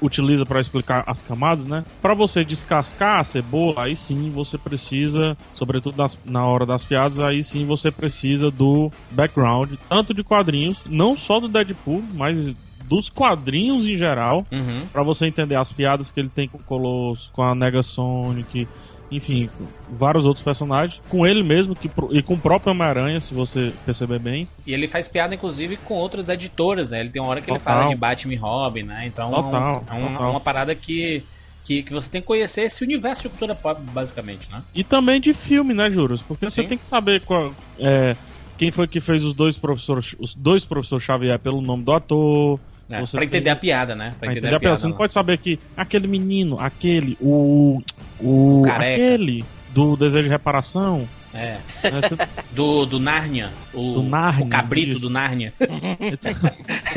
utiliza 0.00 0.44
para 0.44 0.60
explicar 0.60 1.04
as 1.06 1.22
camadas, 1.22 1.64
né? 1.66 1.84
Para 2.00 2.14
você 2.14 2.44
descascar 2.44 3.20
a 3.20 3.24
cebola, 3.24 3.84
aí 3.84 3.96
sim 3.96 4.30
você 4.30 4.58
precisa, 4.58 5.36
sobretudo 5.54 5.96
nas- 5.96 6.18
na 6.24 6.44
hora 6.46 6.66
das 6.66 6.84
piadas, 6.84 7.18
aí 7.18 7.42
sim 7.42 7.64
você 7.64 7.90
precisa 7.90 8.50
do 8.50 8.90
background, 9.10 9.72
tanto 9.88 10.12
de 10.12 10.22
quadrinhos, 10.22 10.78
não 10.86 11.16
só 11.16 11.40
do 11.40 11.48
Deadpool, 11.48 12.02
mas 12.14 12.54
dos 12.84 13.08
quadrinhos 13.08 13.86
em 13.86 13.96
geral, 13.96 14.46
Uhum. 14.52 14.82
Pra 14.92 15.02
você 15.02 15.26
entender 15.26 15.54
as 15.54 15.72
piadas 15.72 16.10
que 16.10 16.20
ele 16.20 16.28
tem 16.28 16.46
com 16.46 16.58
o 16.58 16.62
Colosso, 16.62 17.30
com 17.32 17.42
a 17.42 17.54
Negasonic, 17.54 18.68
enfim, 19.16 19.48
vários 19.90 20.26
outros 20.26 20.42
personagens, 20.44 21.00
com 21.08 21.26
ele 21.26 21.42
mesmo 21.42 21.74
que, 21.76 21.90
e 22.10 22.22
com 22.22 22.34
o 22.34 22.38
próprio 22.38 22.72
Homem-Aranha, 22.72 23.20
se 23.20 23.32
você 23.34 23.72
perceber 23.84 24.18
bem. 24.18 24.48
E 24.66 24.72
ele 24.72 24.88
faz 24.88 25.06
piada, 25.08 25.34
inclusive, 25.34 25.76
com 25.76 25.94
outras 25.94 26.28
editoras, 26.28 26.90
né? 26.90 27.00
Ele 27.00 27.10
tem 27.10 27.20
uma 27.20 27.30
hora 27.30 27.40
que 27.40 27.50
ele 27.50 27.58
Total. 27.58 27.74
fala 27.80 27.88
de 27.88 27.94
Batman 27.94 28.34
e 28.34 28.36
Robin, 28.36 28.82
né? 28.84 29.06
Então 29.06 29.30
Total, 29.30 29.84
é, 29.88 29.94
um- 29.94 29.96
é 29.96 30.04
um- 30.04 30.12
total. 30.12 30.30
uma 30.30 30.40
parada 30.40 30.74
que, 30.74 31.22
que, 31.64 31.82
que 31.82 31.92
você 31.92 32.08
tem 32.10 32.20
que 32.20 32.26
conhecer 32.26 32.62
esse 32.62 32.82
universo 32.82 33.22
de 33.22 33.28
cultura 33.28 33.54
pop, 33.54 33.80
basicamente, 33.92 34.50
né? 34.50 34.62
E 34.74 34.82
também 34.82 35.20
de 35.20 35.32
filme, 35.32 35.72
né, 35.74 35.90
Juros? 35.90 36.22
Porque 36.22 36.48
você 36.48 36.62
Sim. 36.62 36.68
tem 36.68 36.78
que 36.78 36.86
saber 36.86 37.20
qual, 37.22 37.52
é, 37.78 38.16
quem 38.58 38.70
foi 38.70 38.86
que 38.86 39.00
fez 39.00 39.24
os 39.24 39.34
dois 39.34 39.56
professores, 39.58 40.14
os 40.18 40.34
dois 40.34 40.64
professores 40.64 41.04
Xavier 41.04 41.38
pelo 41.38 41.60
nome 41.60 41.84
do 41.84 41.92
ator. 41.92 42.58
É, 42.92 43.00
Você 43.00 43.12
pra 43.12 43.20
tem- 43.20 43.28
entender 43.28 43.50
a 43.50 43.56
piada, 43.56 43.94
né? 43.94 44.10
Pra 44.10 44.18
Pra 44.18 44.28
entender 44.28 44.38
entender 44.40 44.56
a 44.56 44.60
piada. 44.60 44.76
Você 44.76 44.84
não 44.84 44.92
né? 44.92 44.98
pode 44.98 45.12
saber 45.12 45.38
que 45.38 45.58
aquele 45.76 46.06
menino, 46.06 46.58
aquele, 46.60 47.16
o. 47.20 47.82
O. 48.20 48.60
O 48.60 48.62
careca. 48.62 49.02
aquele 49.04 49.44
do 49.72 49.96
desejo 49.96 50.24
de 50.24 50.28
reparação. 50.30 51.08
É. 51.34 51.56
né, 51.84 51.90
você- 52.02 52.16
Do, 52.52 52.84
do 52.84 53.00
Nárnia. 53.00 53.50
O, 53.72 53.94
Do 53.94 54.02
Nárnia, 54.02 54.44
o 54.44 54.48
cabrito 54.48 54.90
isso. 54.92 55.00
do 55.00 55.08
Nárnia. 55.10 55.52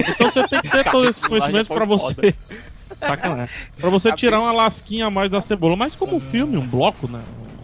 Então 0.10 0.30
você 0.30 0.48
tem 0.48 0.62
que 0.62 0.70
ter 0.70 0.84
todo 0.92 1.10
esse 1.10 1.22
conhecimento 1.28 1.68
pra 1.68 1.86
você. 1.86 2.36
Sacanagem. 3.00 3.54
Pra 3.80 3.90
você 3.90 4.12
tirar 4.14 4.40
uma 4.40 4.52
lasquinha 4.52 5.08
a 5.08 5.10
mais 5.10 5.30
da 5.32 5.42
cebola. 5.42 5.76
Mas 5.76 5.96
como 5.96 6.18
um 6.18 6.20
filme, 6.20 6.58
um 6.58 6.66
bloco, 6.68 7.08
né? 7.10 7.20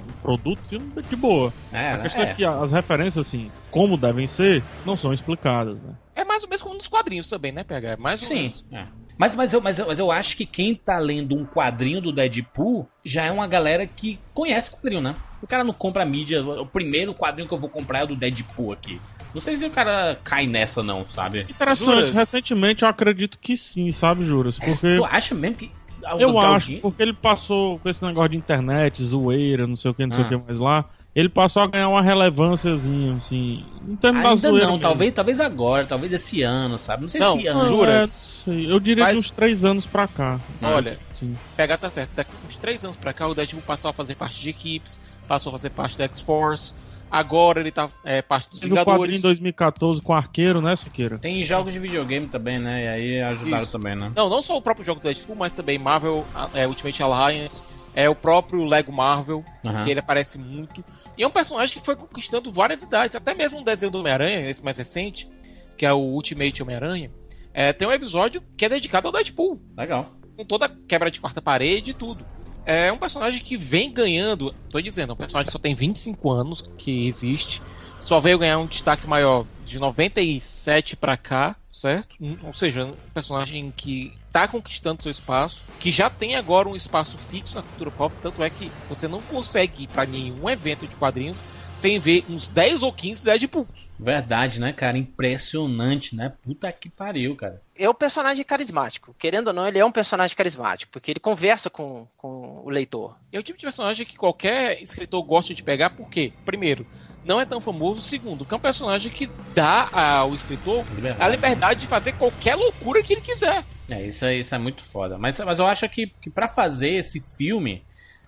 Um 0.07 0.21
produto, 0.21 0.59
filme 0.69 0.85
de 1.09 1.15
boa. 1.15 1.51
É, 1.73 1.91
a 1.93 1.97
né? 1.97 2.03
questão 2.03 2.23
é. 2.23 2.29
É. 2.29 2.33
que 2.33 2.45
as 2.45 2.71
referências, 2.71 3.27
assim, 3.27 3.51
como 3.69 3.97
devem 3.97 4.27
ser, 4.27 4.63
não 4.85 4.95
são 4.95 5.13
explicadas, 5.13 5.75
né? 5.75 5.93
É 6.15 6.23
mais 6.25 6.43
ou 6.43 6.49
menos 6.49 6.61
como 6.61 6.75
nos 6.75 6.87
quadrinhos 6.87 7.29
também, 7.29 7.51
né, 7.51 7.63
PH? 7.63 7.89
É 7.91 7.97
mais 7.97 8.21
ou 8.21 8.27
Sim. 8.27 8.35
menos. 8.35 8.65
é. 8.71 8.85
Mas, 9.17 9.35
mas, 9.35 9.53
eu, 9.53 9.61
mas, 9.61 9.77
eu, 9.77 9.85
mas 9.87 9.99
eu 9.99 10.11
acho 10.11 10.35
que 10.35 10.45
quem 10.47 10.73
tá 10.73 10.97
lendo 10.97 11.35
um 11.37 11.45
quadrinho 11.45 12.01
do 12.01 12.11
Deadpool 12.11 12.87
já 13.05 13.23
é 13.25 13.31
uma 13.31 13.45
galera 13.45 13.85
que 13.85 14.17
conhece 14.33 14.69
o 14.69 14.77
quadrinho, 14.77 14.99
né? 15.01 15.15
O 15.43 15.45
cara 15.47 15.63
não 15.63 15.73
compra 15.73 16.03
mídia. 16.03 16.43
O 16.43 16.65
primeiro 16.65 17.13
quadrinho 17.13 17.47
que 17.47 17.53
eu 17.53 17.57
vou 17.57 17.69
comprar 17.69 17.99
é 17.99 18.03
o 18.03 18.07
do 18.07 18.15
Deadpool 18.15 18.71
aqui. 18.73 18.99
Não 19.33 19.39
sei 19.39 19.57
se 19.57 19.65
o 19.65 19.69
cara 19.69 20.19
cai 20.23 20.47
nessa, 20.47 20.81
não, 20.81 21.05
sabe? 21.07 21.41
Interessante, 21.41 21.85
Juras? 21.85 22.11
recentemente 22.17 22.81
eu 22.83 22.89
acredito 22.89 23.37
que 23.39 23.55
sim, 23.55 23.91
sabe, 23.91 24.23
Juras? 24.23 24.57
Mas 24.59 24.81
Porque. 24.81 24.95
Tu 24.97 25.05
acha 25.05 25.35
mesmo 25.35 25.55
que. 25.57 25.71
Eu 26.19 26.39
acho, 26.39 26.47
alguém- 26.71 26.79
porque 26.81 27.01
ele 27.03 27.13
passou 27.13 27.77
com 27.77 27.87
esse 27.89 28.03
negócio 28.03 28.29
de 28.29 28.37
internet, 28.37 29.03
zoeira, 29.03 29.67
não 29.67 29.77
sei 29.77 29.91
o 29.91 29.93
que, 29.93 30.03
não 30.05 30.15
sei 30.15 30.23
Ah. 30.23 30.27
o 30.27 30.29
que 30.29 30.37
mais 30.47 30.57
lá. 30.57 30.89
Ele 31.13 31.27
passou 31.27 31.61
a 31.63 31.67
ganhar 31.67 31.89
uma 31.89 32.01
relevânciazinha, 32.01 33.15
assim. 33.17 33.65
Em 33.85 33.95
termos 33.97 34.23
da 34.23 34.29
Ainda 34.29 34.35
zoeira. 34.41 34.65
não, 34.65 34.71
mesmo. 34.73 34.81
talvez, 34.81 35.13
talvez 35.13 35.39
agora, 35.41 35.85
talvez 35.85 36.13
esse 36.13 36.41
ano, 36.41 36.79
sabe? 36.79 37.01
Não 37.03 37.09
sei 37.09 37.19
Não, 37.19 37.37
se 37.37 37.47
ano. 37.47 37.65
jura? 37.67 37.73
é, 37.73 37.85
Juras? 37.95 38.43
não 38.47 38.53
sei. 38.53 38.71
Eu 38.71 38.79
diria 38.79 39.03
Mas- 39.03 39.19
de 39.19 39.25
uns 39.25 39.31
três 39.31 39.65
anos 39.65 39.85
pra 39.85 40.07
cá. 40.07 40.39
Olha, 40.61 40.97
Sim. 41.11 41.35
PH 41.57 41.77
tá 41.77 41.89
certo. 41.89 42.11
Daqui 42.15 42.31
uns 42.47 42.55
três 42.57 42.83
anos 42.85 42.95
pra 42.95 43.11
cá, 43.11 43.27
o 43.27 43.35
Deadpool 43.35 43.61
passou 43.61 43.89
a 43.89 43.93
fazer 43.93 44.15
parte 44.15 44.39
de 44.41 44.49
equipes, 44.49 45.01
passou 45.27 45.49
a 45.49 45.51
fazer 45.53 45.71
parte 45.71 45.97
da 45.97 46.05
X-Force. 46.05 46.73
Agora 47.11 47.59
ele 47.59 47.71
tá 47.73 47.89
é, 48.05 48.21
parte 48.21 48.49
dos 48.49 48.59
Teve 48.59 48.71
quadrinho 48.73 48.93
em 48.93 48.95
Vingadores. 48.99 49.21
2014 49.21 50.01
com 50.01 50.13
arqueiro, 50.13 50.61
né, 50.61 50.77
Siqueira? 50.77 51.17
Tem 51.17 51.43
jogos 51.43 51.73
de 51.73 51.79
videogame 51.79 52.25
também, 52.27 52.57
né? 52.57 52.85
E 52.85 52.87
aí 52.87 53.21
ajudaram 53.21 53.63
Isso. 53.63 53.73
também, 53.73 53.97
né? 53.97 54.09
Não, 54.15 54.29
não 54.29 54.41
só 54.41 54.55
o 54.55 54.61
próprio 54.61 54.85
jogo 54.85 55.01
do 55.01 55.03
Deadpool, 55.03 55.35
mas 55.35 55.51
também 55.51 55.77
Marvel 55.77 56.25
é, 56.53 56.65
Ultimate 56.65 57.03
Alliance, 57.03 57.67
é 57.93 58.09
o 58.09 58.15
próprio 58.15 58.63
Lego 58.63 58.93
Marvel, 58.93 59.43
que 59.83 59.91
ele 59.91 59.99
aparece 59.99 60.39
muito. 60.39 60.81
E 61.17 61.23
é 61.23 61.27
um 61.27 61.31
personagem 61.31 61.77
que 61.77 61.85
foi 61.85 61.95
conquistando 61.95 62.51
várias 62.51 62.83
idades, 62.83 63.15
até 63.15 63.33
mesmo 63.33 63.59
um 63.59 63.63
desenho 63.63 63.91
do 63.91 63.99
Homem-Aranha, 63.99 64.49
esse 64.49 64.63
mais 64.63 64.77
recente, 64.77 65.29
que 65.77 65.85
é 65.85 65.93
o 65.93 65.99
Ultimate 65.99 66.63
Homem-Aranha, 66.63 67.11
é, 67.53 67.73
tem 67.73 67.87
um 67.87 67.91
episódio 67.91 68.41
que 68.55 68.65
é 68.65 68.69
dedicado 68.69 69.07
ao 69.07 69.13
Deadpool, 69.13 69.61
Legal. 69.77 70.11
com 70.37 70.45
toda 70.45 70.65
a 70.65 70.69
quebra 70.87 71.11
de 71.11 71.19
quarta 71.19 71.41
parede 71.41 71.91
e 71.91 71.93
tudo. 71.93 72.25
É 72.65 72.91
um 72.91 72.97
personagem 72.97 73.41
que 73.43 73.57
vem 73.57 73.91
ganhando, 73.91 74.53
tô 74.69 74.79
dizendo, 74.79 75.11
é 75.11 75.13
um 75.13 75.17
personagem 75.17 75.47
que 75.47 75.51
só 75.51 75.59
tem 75.59 75.75
25 75.75 76.31
anos 76.31 76.61
que 76.77 77.07
existe, 77.07 77.61
só 77.99 78.19
veio 78.19 78.39
ganhar 78.39 78.57
um 78.57 78.65
destaque 78.65 79.07
maior 79.07 79.45
de 79.65 79.79
97 79.79 80.95
pra 80.95 81.17
cá, 81.17 81.55
certo? 81.71 82.15
Ou 82.43 82.53
seja, 82.53 82.85
um 82.85 82.95
personagem 83.13 83.73
que 83.75 84.13
tá 84.31 84.47
conquistando 84.47 85.03
seu 85.03 85.11
espaço, 85.11 85.65
que 85.79 85.91
já 85.91 86.09
tem 86.09 86.35
agora 86.35 86.69
um 86.69 86.75
espaço 86.75 87.17
fixo 87.17 87.55
na 87.55 87.61
cultura 87.61 87.91
pop, 87.91 88.17
tanto 88.19 88.43
é 88.43 88.49
que 88.49 88.71
você 88.87 89.07
não 89.07 89.21
consegue 89.21 89.83
ir 89.83 89.87
pra 89.87 90.05
nenhum 90.05 90.49
evento 90.49 90.87
de 90.87 90.95
quadrinhos 90.95 91.37
sem 91.73 91.99
ver 91.99 92.23
uns 92.29 92.47
10 92.47 92.83
ou 92.83 92.93
15 92.93 93.23
Deadpools. 93.23 93.91
Verdade, 93.99 94.59
né, 94.59 94.71
cara? 94.71 94.97
Impressionante, 94.97 96.15
né? 96.15 96.31
Puta 96.43 96.71
que 96.71 96.89
pariu, 96.89 97.35
cara. 97.35 97.61
É 97.75 97.89
um 97.89 97.93
personagem 97.93 98.43
carismático. 98.43 99.15
Querendo 99.17 99.47
ou 99.47 99.53
não, 99.53 99.67
ele 99.67 99.79
é 99.79 99.85
um 99.85 99.91
personagem 99.91 100.35
carismático, 100.35 100.91
porque 100.91 101.11
ele 101.11 101.19
conversa 101.19 101.69
com, 101.69 102.07
com 102.17 102.61
o 102.63 102.69
leitor. 102.69 103.17
É 103.31 103.39
o 103.39 103.43
tipo 103.43 103.57
de 103.57 103.65
personagem 103.65 104.05
que 104.05 104.15
qualquer 104.15 104.81
escritor 104.81 105.23
gosta 105.23 105.53
de 105.53 105.63
pegar, 105.63 105.89
porque, 105.91 106.33
primeiro, 106.45 106.85
não 107.25 107.39
é 107.39 107.45
tão 107.45 107.61
famoso, 107.61 108.01
segundo, 108.01 108.45
que 108.45 108.53
é 108.53 108.57
um 108.57 108.59
personagem 108.59 109.11
que 109.11 109.29
dá 109.53 109.89
ao 109.91 110.33
escritor 110.33 110.83
Liberdade. 110.95 111.21
a 111.23 111.27
liberdade 111.27 111.79
de 111.81 111.87
fazer 111.87 112.13
qualquer 112.13 112.55
loucura 112.55 113.01
que 113.03 113.13
ele 113.13 113.21
quiser. 113.21 113.63
É, 113.89 114.05
isso, 114.07 114.25
é- 114.25 114.35
isso 114.37 114.55
é 114.55 114.57
muito 114.57 114.81
foda. 114.83 115.17
Mas, 115.17 115.37
mas 115.39 115.59
eu 115.59 115.67
acho 115.67 115.87
que, 115.89 116.07
que 116.21 116.29
para 116.29 116.47
fazer 116.47 116.91
esse 116.91 117.19
filme, 117.19 117.83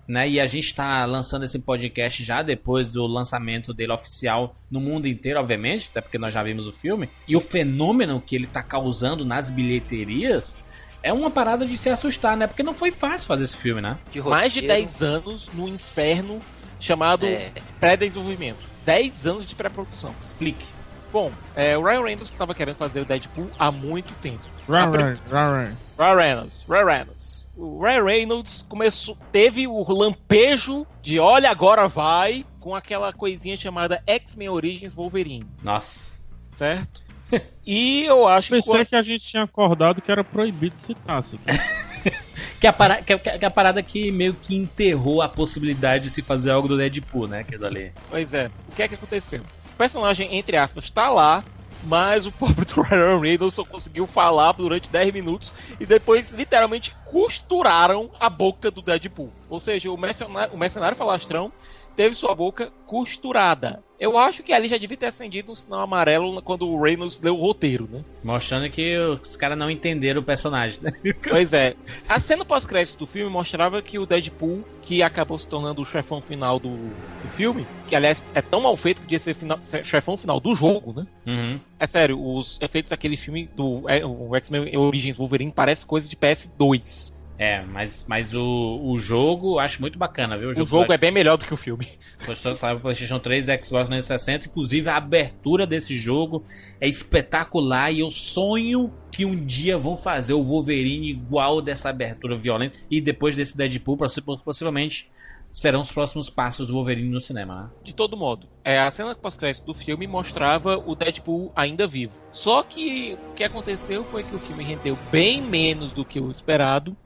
né? 0.06 0.28
E 0.28 0.38
a 0.38 0.46
gente 0.46 0.74
tá 0.74 1.04
lançando 1.06 1.44
esse 1.44 1.58
podcast 1.58 2.22
já 2.22 2.42
depois 2.42 2.88
do 2.88 3.06
lançamento 3.06 3.72
dele 3.72 3.92
oficial 3.92 4.54
no 4.70 4.78
mundo 4.80 5.08
inteiro, 5.08 5.40
obviamente, 5.40 5.88
até 5.90 6.00
porque 6.02 6.18
nós 6.18 6.32
já 6.34 6.42
vimos 6.42 6.68
o 6.68 6.72
filme. 6.72 7.08
E 7.26 7.34
o 7.34 7.40
fenômeno 7.40 8.20
que 8.20 8.36
ele 8.36 8.46
tá 8.46 8.62
causando 8.62 9.24
nas 9.24 9.48
bilheterias 9.48 10.56
é 11.02 11.12
uma 11.12 11.30
parada 11.30 11.64
de 11.66 11.76
se 11.78 11.88
assustar, 11.88 12.36
né? 12.36 12.46
Porque 12.46 12.62
não 12.62 12.74
foi 12.74 12.90
fácil 12.90 13.26
fazer 13.26 13.44
esse 13.44 13.56
filme, 13.56 13.80
né? 13.80 13.98
Mais 14.26 14.52
de 14.52 14.60
roteiro. 14.60 14.82
10 14.82 15.02
anos 15.02 15.50
no 15.54 15.66
inferno 15.68 16.38
chamado 16.78 17.24
É. 17.26 17.50
pré-desenvolvimento. 17.80 18.73
10 18.84 19.26
anos 19.26 19.46
de 19.46 19.54
pré-produção. 19.54 20.14
Explique. 20.18 20.64
Bom, 21.12 21.30
é, 21.54 21.78
o 21.78 21.82
Ryan 21.82 22.02
Reynolds 22.02 22.30
estava 22.32 22.52
querendo 22.54 22.74
fazer 22.76 23.00
o 23.00 23.04
Deadpool 23.04 23.48
há 23.58 23.70
muito 23.70 24.12
tempo. 24.14 24.42
Ryan, 24.68 24.90
prim- 24.90 25.02
Ryan, 25.04 25.18
Ryan. 25.30 25.76
Ryan 25.96 26.14
Reynolds, 26.16 26.66
Ryan 26.68 26.84
Reynolds. 26.86 27.48
O 27.56 27.78
Ryan 27.84 28.04
Reynolds 28.04 28.62
começou, 28.68 29.16
teve 29.30 29.68
o 29.68 29.92
lampejo 29.92 30.84
de 31.00 31.20
olha 31.20 31.50
agora 31.50 31.86
vai 31.86 32.44
com 32.58 32.74
aquela 32.74 33.12
coisinha 33.12 33.56
chamada 33.56 34.02
X-Men 34.06 34.48
Origins 34.48 34.94
Wolverine, 34.94 35.46
Nossa. 35.62 36.10
certo? 36.54 37.02
E 37.66 38.04
eu 38.04 38.28
acho 38.28 38.48
que 38.48 38.56
Pensei 38.56 38.84
que 38.84 38.94
a 38.94 39.02
gente 39.02 39.24
tinha 39.24 39.44
acordado 39.44 40.02
que 40.02 40.12
era 40.12 40.22
proibido 40.22 40.78
citar 40.78 41.22
isso 41.22 41.34
aqui. 41.36 41.58
Que 42.60 42.66
é, 42.66 42.70
a 42.70 42.72
parada, 42.72 43.02
que, 43.02 43.12
é- 43.12 43.18
que 43.18 43.44
é 43.44 43.46
a 43.46 43.50
parada 43.50 43.82
que 43.82 44.10
meio 44.10 44.32
que 44.34 44.54
enterrou 44.56 45.20
a 45.20 45.28
possibilidade 45.28 46.04
de 46.04 46.10
se 46.10 46.22
fazer 46.22 46.50
algo 46.50 46.66
do 46.66 46.76
Deadpool, 46.78 47.26
né? 47.26 47.40
Aquilo 47.40 47.66
ali. 47.66 47.92
Pois 48.08 48.32
é. 48.32 48.50
O 48.70 48.74
que 48.74 48.82
é 48.82 48.88
que 48.88 48.94
aconteceu? 48.94 49.42
O 49.74 49.76
personagem, 49.76 50.34
entre 50.34 50.56
aspas, 50.56 50.88
tá 50.88 51.10
lá, 51.10 51.44
mas 51.82 52.26
o 52.26 52.32
pobre 52.32 52.64
do 52.72 52.80
Ryan 52.80 53.20
Reynolds 53.20 53.54
só 53.54 53.64
conseguiu 53.64 54.06
falar 54.06 54.52
durante 54.52 54.88
10 54.88 55.12
minutos 55.12 55.52
e 55.78 55.84
depois, 55.84 56.30
literalmente, 56.30 56.94
costuraram 57.04 58.10
a 58.18 58.30
boca 58.30 58.70
do 58.70 58.80
Deadpool. 58.80 59.30
Ou 59.50 59.58
seja, 59.60 59.90
o 59.90 59.98
mercenário, 59.98 60.54
o 60.54 60.56
mercenário 60.58 60.96
falastrão 60.96 61.52
teve 61.96 62.14
sua 62.14 62.34
boca 62.34 62.72
costurada. 62.86 63.82
Eu 63.98 64.18
acho 64.18 64.42
que 64.42 64.52
ali 64.52 64.68
já 64.68 64.76
devia 64.76 64.96
ter 64.96 65.06
acendido 65.06 65.52
um 65.52 65.54
sinal 65.54 65.80
amarelo 65.80 66.42
quando 66.42 66.68
o 66.68 66.82
Reynolds 66.82 67.20
leu 67.20 67.36
o 67.36 67.40
roteiro, 67.40 67.88
né? 67.90 68.04
Mostrando 68.22 68.68
que 68.68 68.98
os 68.98 69.36
caras 69.36 69.56
não 69.56 69.70
entenderam 69.70 70.20
o 70.20 70.24
personagem, 70.24 70.80
né? 70.82 70.92
Pois 71.26 71.52
é. 71.52 71.74
A 72.08 72.20
cena 72.20 72.44
pós-crédito 72.44 72.98
do 72.98 73.06
filme 73.06 73.30
mostrava 73.30 73.80
que 73.80 73.98
o 73.98 74.04
Deadpool, 74.04 74.64
que 74.82 75.02
acabou 75.02 75.38
se 75.38 75.48
tornando 75.48 75.80
o 75.80 75.84
chefão 75.84 76.20
final 76.20 76.58
do, 76.58 76.70
do 76.70 77.28
filme, 77.34 77.66
que 77.86 77.94
aliás 77.94 78.22
é 78.34 78.42
tão 78.42 78.60
mal 78.60 78.76
feito 78.76 78.96
que 78.96 79.04
podia 79.04 79.18
ser, 79.18 79.34
final, 79.34 79.58
chefão 79.82 80.16
final 80.16 80.40
do 80.40 80.54
jogo, 80.54 80.92
né? 80.92 81.06
Uhum. 81.26 81.60
É 81.78 81.86
sério, 81.86 82.20
os 82.20 82.58
efeitos 82.60 82.90
daquele 82.90 83.16
filme 83.16 83.48
do 83.56 83.88
é, 83.88 84.02
X-Men 84.38 84.76
Origins 84.76 85.16
Wolverine 85.16 85.52
parece 85.52 85.86
coisa 85.86 86.08
de 86.08 86.16
PS2. 86.16 87.23
É, 87.36 87.62
mas, 87.62 88.04
mas 88.08 88.32
o, 88.32 88.80
o 88.84 88.96
jogo 88.96 89.54
eu 89.54 89.58
acho 89.58 89.80
muito 89.80 89.98
bacana, 89.98 90.38
viu? 90.38 90.50
O 90.50 90.54
jogo 90.64 90.92
é 90.92 90.98
bem 90.98 91.10
melhor 91.10 91.36
do 91.36 91.44
que 91.44 91.52
o 91.52 91.56
filme. 91.56 91.88
Gostou, 92.24 92.54
sabe, 92.54 92.80
PlayStation 92.80 93.18
3 93.18 93.48
e 93.48 93.56
Xbox 93.62 93.88
360. 93.88 94.46
Inclusive, 94.46 94.88
a 94.88 94.96
abertura 94.96 95.66
desse 95.66 95.96
jogo 95.96 96.44
é 96.80 96.86
espetacular 96.88 97.90
e 97.92 98.00
eu 98.00 98.10
sonho 98.10 98.92
que 99.10 99.24
um 99.24 99.34
dia 99.44 99.76
vão 99.76 99.96
fazer 99.96 100.32
o 100.34 100.44
Wolverine 100.44 101.10
igual 101.10 101.60
dessa 101.60 101.88
abertura 101.90 102.36
violenta. 102.36 102.78
E 102.90 103.00
depois 103.00 103.34
desse 103.34 103.56
Deadpool, 103.56 103.96
possi- 103.96 104.20
possivelmente 104.22 105.10
serão 105.50 105.80
os 105.80 105.90
próximos 105.92 106.28
passos 106.30 106.66
do 106.66 106.72
Wolverine 106.72 107.08
no 107.08 107.20
cinema, 107.20 107.62
né? 107.64 107.68
De 107.84 107.94
todo 107.94 108.16
modo, 108.16 108.48
é, 108.64 108.78
a 108.80 108.90
cena 108.90 109.14
pós-crédito 109.14 109.66
do 109.66 109.74
filme 109.74 110.04
mostrava 110.06 110.76
o 110.84 110.96
Deadpool 110.96 111.52
ainda 111.54 111.86
vivo. 111.86 112.12
Só 112.32 112.62
que 112.64 113.16
o 113.30 113.34
que 113.34 113.44
aconteceu 113.44 114.04
foi 114.04 114.22
que 114.24 114.34
o 114.34 114.38
filme 114.40 114.64
rendeu 114.64 114.98
bem 115.12 115.40
menos 115.40 115.92
do 115.92 116.04
que 116.04 116.18
o 116.20 116.30
esperado. 116.30 116.96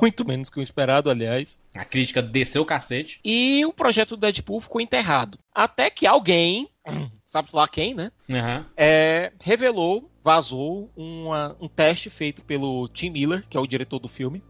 Muito 0.00 0.26
menos 0.26 0.48
que 0.48 0.58
o 0.58 0.62
esperado, 0.62 1.10
aliás. 1.10 1.62
A 1.74 1.84
crítica 1.84 2.22
desceu 2.22 2.62
o 2.62 2.66
cacete. 2.66 3.20
E 3.24 3.64
o 3.66 3.72
projeto 3.72 4.10
do 4.10 4.16
Deadpool 4.18 4.60
ficou 4.60 4.80
enterrado. 4.80 5.38
Até 5.54 5.90
que 5.90 6.06
alguém, 6.06 6.68
sabe-se 7.26 7.54
lá 7.54 7.68
quem, 7.68 7.94
né? 7.94 8.10
Uhum. 8.28 8.64
É, 8.76 9.32
revelou, 9.40 10.10
vazou 10.22 10.90
uma- 10.96 11.54
um 11.60 11.68
teste 11.68 12.08
feito 12.10 12.42
pelo 12.42 12.88
Tim 12.88 13.10
Miller, 13.10 13.44
que 13.48 13.56
é 13.56 13.60
o 13.60 13.66
diretor 13.66 13.98
do 13.98 14.08
filme. 14.08 14.42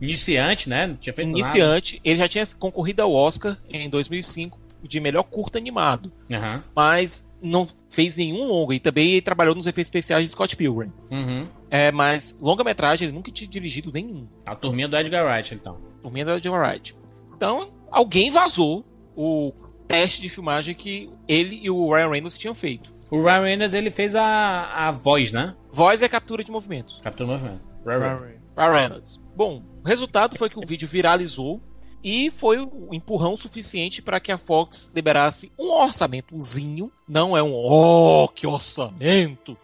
Iniciante, 0.00 0.68
né? 0.68 0.86
Não 0.86 0.96
tinha 0.96 1.12
feito 1.12 1.28
nada. 1.28 1.38
Iniciante, 1.38 2.00
ele 2.02 2.16
já 2.16 2.26
tinha 2.28 2.44
concorrido 2.58 3.02
ao 3.02 3.12
Oscar 3.12 3.58
em 3.68 3.88
2005 3.88 4.58
de 4.82 5.00
melhor 5.00 5.22
curta 5.24 5.58
animado, 5.58 6.12
Aham. 6.32 6.62
mas 6.74 7.32
não 7.42 7.66
fez 7.88 8.16
nenhum 8.16 8.46
longa 8.46 8.74
e 8.74 8.80
também 8.80 9.12
ele 9.12 9.22
trabalhou 9.22 9.54
nos 9.54 9.66
efeitos 9.66 9.86
especiais 9.86 10.24
de 10.24 10.30
Scott 10.30 10.56
Pilgrim. 10.56 10.92
Uhum. 11.10 11.46
É, 11.70 11.92
mas 11.92 12.38
longa-metragem 12.40 13.08
ele 13.08 13.16
nunca 13.16 13.30
tinha 13.30 13.48
dirigido 13.48 13.90
nenhum. 13.92 14.26
A 14.46 14.54
turminha 14.54 14.88
do 14.88 14.96
Edgar 14.96 15.24
Wright, 15.24 15.54
então. 15.54 15.78
Mim 16.10 16.20
era 16.20 16.40
John 16.40 16.56
Wright. 16.56 16.96
Então, 17.34 17.70
alguém 17.90 18.30
vazou 18.30 18.84
o 19.16 19.52
teste 19.86 20.20
de 20.20 20.28
filmagem 20.28 20.74
que 20.74 21.10
ele 21.28 21.60
e 21.62 21.70
o 21.70 21.92
Ryan 21.92 22.10
Reynolds 22.10 22.38
tinham 22.38 22.54
feito. 22.54 22.92
O 23.10 23.22
Ryan 23.22 23.42
Reynolds, 23.42 23.74
ele 23.74 23.90
fez 23.90 24.14
a, 24.14 24.88
a 24.88 24.92
voz, 24.92 25.32
né? 25.32 25.54
Voz 25.72 26.00
é 26.02 26.08
captura 26.08 26.44
de 26.44 26.50
movimentos. 26.52 27.00
Captura 27.02 27.26
do 27.26 27.32
movimento. 27.32 27.62
Ryan 27.84 27.98
Reynolds. 27.98 28.40
Ryan 28.56 28.72
Reynolds. 28.72 29.24
Bom, 29.36 29.62
o 29.84 29.88
resultado 29.88 30.38
foi 30.38 30.48
que 30.48 30.58
o 30.58 30.66
vídeo 30.66 30.86
viralizou 30.86 31.60
e 32.02 32.30
foi 32.30 32.58
um 32.58 32.92
empurrão 32.92 33.36
suficiente 33.36 34.00
para 34.00 34.20
que 34.20 34.32
a 34.32 34.38
Fox 34.38 34.90
liberasse 34.94 35.52
um 35.58 35.70
orçamentozinho. 35.70 36.90
Não 37.06 37.36
é 37.36 37.42
um 37.42 37.52
oh, 37.52 38.28
que 38.28 38.46
orçamento! 38.46 39.56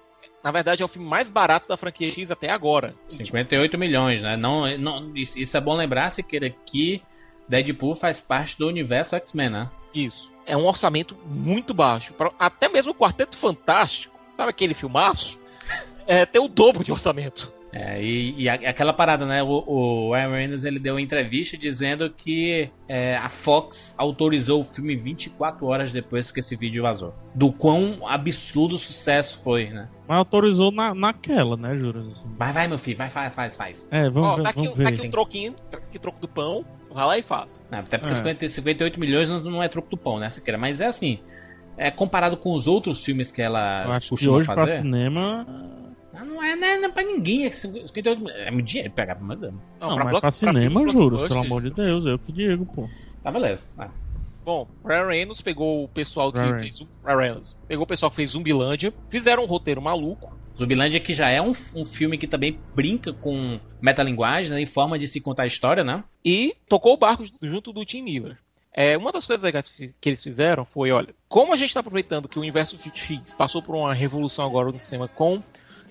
Na 0.42 0.52
verdade, 0.52 0.80
é 0.80 0.84
o 0.84 0.88
filme 0.88 1.08
mais 1.08 1.28
barato 1.28 1.66
da 1.66 1.76
franquia 1.76 2.08
X 2.08 2.30
até 2.30 2.50
agora. 2.50 2.94
58 3.08 3.76
milhões, 3.76 4.22
né? 4.22 4.36
Não, 4.36 4.78
não, 4.78 5.16
isso, 5.16 5.40
isso 5.40 5.56
é 5.56 5.60
bom 5.60 5.74
lembrar, 5.74 6.08
Siqueira, 6.10 6.54
que 6.64 7.02
Deadpool 7.48 7.96
faz 7.96 8.20
parte 8.20 8.56
do 8.56 8.68
universo 8.68 9.16
X-Men, 9.16 9.50
né? 9.50 9.70
Isso. 9.92 10.32
É 10.46 10.56
um 10.56 10.66
orçamento 10.66 11.16
muito 11.26 11.74
baixo. 11.74 12.14
Até 12.38 12.68
mesmo 12.68 12.92
o 12.92 12.94
Quarteto 12.94 13.36
Fantástico, 13.36 14.16
sabe 14.34 14.50
aquele 14.50 14.74
filmaço? 14.74 15.40
É, 16.06 16.24
tem 16.24 16.40
o 16.40 16.46
dobro 16.46 16.84
de 16.84 16.92
orçamento. 16.92 17.52
É, 17.72 18.02
e, 18.02 18.42
e 18.42 18.48
aquela 18.48 18.92
parada, 18.92 19.26
né? 19.26 19.42
O, 19.42 19.48
o 19.66 20.14
Ryan 20.14 20.30
Reynolds 20.30 20.64
ele 20.64 20.78
deu 20.78 20.94
uma 20.94 21.00
entrevista 21.00 21.58
dizendo 21.58 22.08
que 22.08 22.70
é, 22.88 23.16
a 23.16 23.28
Fox 23.28 23.94
autorizou 23.98 24.60
o 24.60 24.64
filme 24.64 24.96
24 24.96 25.66
horas 25.66 25.92
depois 25.92 26.30
que 26.30 26.40
esse 26.40 26.56
vídeo 26.56 26.82
vazou. 26.82 27.14
Do 27.34 27.52
quão 27.52 27.98
absurdo 28.06 28.76
o 28.76 28.78
sucesso 28.78 29.40
foi, 29.42 29.68
né? 29.68 29.88
Mas 30.08 30.16
autorizou 30.18 30.70
na, 30.70 30.94
naquela, 30.94 31.56
né, 31.56 31.76
Juras? 31.76 32.06
Assim. 32.12 32.24
Vai, 32.36 32.52
vai, 32.52 32.68
meu 32.68 32.78
filho, 32.78 32.96
vai, 32.96 33.10
faz, 33.10 33.34
faz, 33.34 33.56
faz. 33.56 33.88
É, 33.90 34.08
vamos 34.08 34.28
Ó, 34.30 34.36
ver. 34.36 34.42
tá 34.44 34.50
aqui, 34.50 34.62
vamos 34.62 34.76
tá 34.78 34.82
ver. 34.84 34.94
aqui 34.94 35.06
um 35.06 35.10
troquinho, 35.10 35.52
tá 35.70 35.78
aqui 35.78 35.98
troco 35.98 36.20
do 36.20 36.28
pão. 36.28 36.64
Vai 36.94 37.04
lá 37.04 37.18
e 37.18 37.22
faz. 37.22 37.68
Não, 37.70 37.80
até 37.80 37.98
porque 37.98 38.12
É. 38.12 38.16
50, 38.16 38.48
58 38.48 38.98
milhões 38.98 39.28
não, 39.28 39.40
não 39.42 39.62
é 39.62 39.68
troco 39.68 39.90
do 39.90 39.98
pão, 39.98 40.18
né, 40.18 40.30
Siqueira? 40.30 40.56
Mas 40.56 40.80
é 40.80 40.86
assim, 40.86 41.18
é, 41.76 41.90
comparado 41.90 42.38
com 42.38 42.54
os 42.54 42.66
outros 42.66 43.04
filmes 43.04 43.30
que 43.30 43.42
Eu 43.42 43.46
ela 43.46 43.86
acho 43.88 44.00
que 44.02 44.08
costuma 44.10 44.36
hoje 44.38 44.46
pra 44.46 44.54
fazer... 44.54 44.78
cinema. 44.78 45.46
Não 46.24 46.42
é, 46.42 46.56
não 46.56 46.66
é, 46.66 46.78
não 46.78 46.88
é 46.88 46.92
pra 46.92 47.02
ninguém, 47.02 47.46
é 47.46 47.50
58 47.50 48.20
milhões. 48.20 48.38
É 48.46 48.50
muito 48.50 48.66
dinheiro 48.66 48.92
pegar 48.92 49.14
pra 49.16 49.24
mandar. 49.24 49.52
Não, 49.80 49.94
pra 49.94 50.04
mas 50.04 50.08
block- 50.10 50.20
pra 50.20 50.30
cinema, 50.32 50.80
Juras, 50.80 50.94
blockbuster, 50.94 51.28
pelo 51.28 51.40
amor 51.44 51.62
de 51.62 51.70
Deus, 51.70 52.04
eu 52.04 52.18
que 52.18 52.32
digo, 52.32 52.66
pô. 52.66 52.88
Tá, 53.22 53.30
beleza. 53.30 53.62
Bom, 54.44 54.68
Ryan 54.84 55.06
Reynolds 55.08 55.40
pegou 55.42 55.82
o 55.84 55.88
pessoal 55.88 56.32
que 56.32 56.38
Ryan 56.38 56.58
fez. 56.58 56.86
Ryan 57.04 57.16
Reynolds 57.16 57.56
pegou 57.66 57.84
o 57.84 57.86
pessoal 57.86 58.10
que 58.10 58.16
fez 58.16 58.30
Zumbilândia, 58.30 58.94
fizeram 59.10 59.42
um 59.42 59.46
roteiro 59.46 59.82
maluco. 59.82 60.36
Zumbilândia 60.56 61.00
que 61.00 61.12
já 61.12 61.28
é 61.28 61.42
um, 61.42 61.52
um 61.74 61.84
filme 61.84 62.16
que 62.16 62.26
também 62.28 62.58
brinca 62.74 63.12
com 63.12 63.58
metalinguagem, 63.80 64.52
né, 64.52 64.60
em 64.60 64.66
forma 64.66 64.98
de 64.98 65.06
se 65.08 65.20
contar 65.20 65.42
a 65.42 65.46
história, 65.46 65.82
né? 65.84 66.02
e 66.24 66.56
tocou 66.68 66.94
o 66.94 66.96
barco 66.96 67.24
junto 67.42 67.72
do 67.72 67.84
Tim 67.84 68.02
Miller. 68.02 68.38
É, 68.72 68.96
uma 68.96 69.10
das 69.12 69.26
coisas 69.26 69.42
legais 69.44 69.68
que, 69.68 69.94
que 70.00 70.08
eles 70.10 70.22
fizeram 70.22 70.64
foi, 70.64 70.90
olha, 70.92 71.14
como 71.28 71.52
a 71.52 71.56
gente 71.56 71.68
está 71.68 71.80
aproveitando 71.80 72.28
que 72.28 72.38
o 72.38 72.42
universo 72.42 72.76
de 72.76 72.90
X 72.96 73.32
passou 73.32 73.62
por 73.62 73.74
uma 73.74 73.94
revolução 73.94 74.44
agora 74.44 74.70
no 74.70 74.78
cinema 74.78 75.08
com 75.08 75.42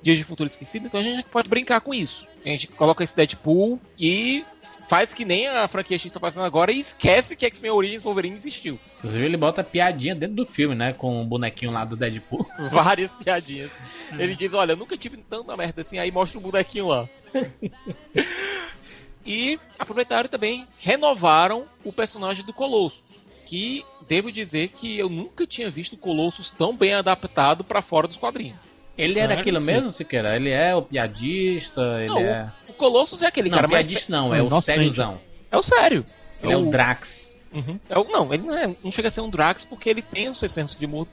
Dias 0.05 0.19
de 0.19 0.23
Futuro 0.23 0.45
Esquecido, 0.45 0.85
então 0.85 0.99
a 0.99 1.03
gente 1.03 1.23
pode 1.23 1.49
brincar 1.49 1.81
com 1.81 1.91
isso. 1.91 2.29
A 2.45 2.49
gente 2.49 2.67
coloca 2.67 3.03
esse 3.03 3.15
Deadpool 3.15 3.81
e 3.97 4.45
faz 4.87 5.15
que 5.15 5.25
nem 5.25 5.47
a 5.47 5.67
franquia 5.67 5.97
X 5.97 6.05
está 6.05 6.19
fazendo 6.19 6.45
agora 6.45 6.71
e 6.71 6.79
esquece 6.79 7.35
que 7.35 7.43
X-Men 7.43 7.71
Origins 7.71 8.03
Wolverine 8.03 8.35
existiu. 8.35 8.79
Inclusive 8.99 9.25
ele 9.25 9.35
bota 9.35 9.63
piadinha 9.63 10.13
dentro 10.13 10.35
do 10.35 10.45
filme, 10.45 10.75
né? 10.75 10.93
Com 10.93 11.23
o 11.23 11.25
bonequinho 11.25 11.71
lá 11.71 11.83
do 11.83 11.95
Deadpool. 11.95 12.45
Várias 12.69 13.15
piadinhas. 13.15 13.71
Ele 14.11 14.35
diz, 14.35 14.53
olha, 14.53 14.73
eu 14.73 14.77
nunca 14.77 14.95
tive 14.95 15.17
tanta 15.17 15.57
merda 15.57 15.81
assim, 15.81 15.97
aí 15.97 16.11
mostra 16.11 16.37
o 16.37 16.41
bonequinho 16.41 16.85
lá. 16.85 17.09
e 19.25 19.59
aproveitaram 19.79 20.29
também 20.29 20.67
renovaram 20.77 21.65
o 21.83 21.91
personagem 21.91 22.45
do 22.45 22.53
Colossus. 22.53 23.27
Que 23.43 23.83
devo 24.07 24.31
dizer 24.31 24.69
que 24.69 24.99
eu 24.99 25.09
nunca 25.09 25.47
tinha 25.47 25.71
visto 25.71 25.93
o 25.93 25.97
Colossus 25.97 26.51
tão 26.51 26.77
bem 26.77 26.93
adaptado 26.93 27.63
pra 27.63 27.81
fora 27.81 28.07
dos 28.07 28.17
quadrinhos. 28.17 28.74
Ele 28.97 29.19
era 29.19 29.33
aquilo 29.33 29.59
mesmo, 29.59 29.91
Siqueira? 29.91 30.35
Ele 30.35 30.49
é 30.49 30.73
o 30.75 30.81
piadista, 30.81 31.81
ele 31.99 32.07
Não, 32.07 32.19
é... 32.19 32.51
o 32.67 32.73
Colossus 32.73 33.21
é 33.21 33.27
aquele 33.27 33.49
Não, 33.49 33.57
cara 33.57 33.67
mais. 33.67 33.85
piadista 33.87 34.11
não, 34.11 34.33
É 34.33 34.39
é 34.39 34.41
o 34.43 34.61
sériozão. 34.61 35.19
É 35.51 35.57
o 35.57 35.61
sério. 35.61 36.05
Ele 36.41 36.53
é 36.53 36.57
o 36.57 36.69
Drax. 36.69 37.33
Uhum. 37.53 37.79
É 37.89 37.97
o- 37.97 38.03
não, 38.05 38.33
ele 38.33 38.43
não, 38.43 38.57
é, 38.57 38.75
não 38.83 38.91
chega 38.91 39.07
a 39.07 39.11
ser 39.11 39.21
um 39.21 39.29
Drax 39.29 39.63
porque 39.65 39.89
ele 39.89 40.01
tem 40.01 40.29
o 40.29 40.33
seu 40.35 40.49
senso 40.49 40.79
de 40.79 40.85
humor. 40.85 41.07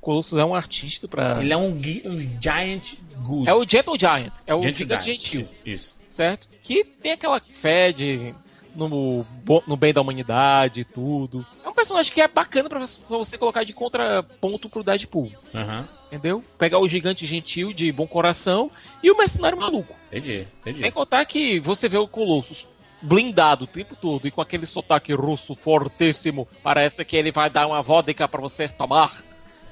Colossus 0.00 0.38
é 0.38 0.44
um 0.44 0.54
artista 0.54 1.06
pra. 1.08 1.40
Ele 1.42 1.52
é 1.52 1.56
um, 1.56 1.72
gui- 1.72 2.02
um 2.06 2.18
giant 2.40 2.94
good. 3.16 3.48
É 3.48 3.54
o 3.54 3.68
Gentle 3.68 3.98
Giant. 3.98 4.32
É 4.46 4.54
o 4.54 4.62
gigante 4.70 5.04
giant. 5.06 5.20
gentil. 5.20 5.48
Isso. 5.66 5.96
certo? 6.08 6.48
Que 6.62 6.84
tem 6.84 7.12
aquela 7.12 7.40
fé 7.40 7.92
de, 7.92 8.32
no, 8.74 9.26
no 9.66 9.76
bem 9.76 9.92
da 9.92 10.00
humanidade 10.00 10.80
e 10.82 10.84
tudo. 10.84 11.44
É 11.64 11.68
um 11.68 11.74
personagem 11.74 12.12
que 12.12 12.20
é 12.20 12.28
bacana 12.28 12.68
pra 12.68 12.78
você- 12.78 13.00
pra 13.06 13.18
você 13.18 13.36
colocar 13.36 13.64
de 13.64 13.72
contraponto 13.72 14.68
pro 14.70 14.84
Deadpool, 14.84 15.32
Aham. 15.54 15.88
Entendeu? 16.08 16.42
Pegar 16.58 16.78
o 16.78 16.88
gigante 16.88 17.24
gentil 17.26 17.72
de 17.72 17.92
bom 17.92 18.06
coração 18.06 18.70
e 19.02 19.10
o 19.10 19.16
mercenário 19.16 19.58
maluco. 19.58 19.94
Entendi, 20.08 20.46
entendi. 20.60 20.78
Sem 20.78 20.90
contar 20.90 21.24
que 21.24 21.60
você 21.60 21.88
vê 21.88 21.96
o 21.98 22.08
Colossus 22.08 22.66
blindado 23.00 23.64
o 23.64 23.68
tempo 23.68 23.94
todo 23.94 24.26
e 24.26 24.30
com 24.30 24.40
aquele 24.40 24.66
sotaque 24.66 25.12
russo 25.12 25.54
fortíssimo, 25.54 26.48
parece 26.62 27.04
que 27.04 27.16
ele 27.16 27.30
vai 27.30 27.48
dar 27.48 27.66
uma 27.66 27.80
vodka 27.82 28.26
pra 28.26 28.40
você 28.40 28.68
tomar. 28.68 29.10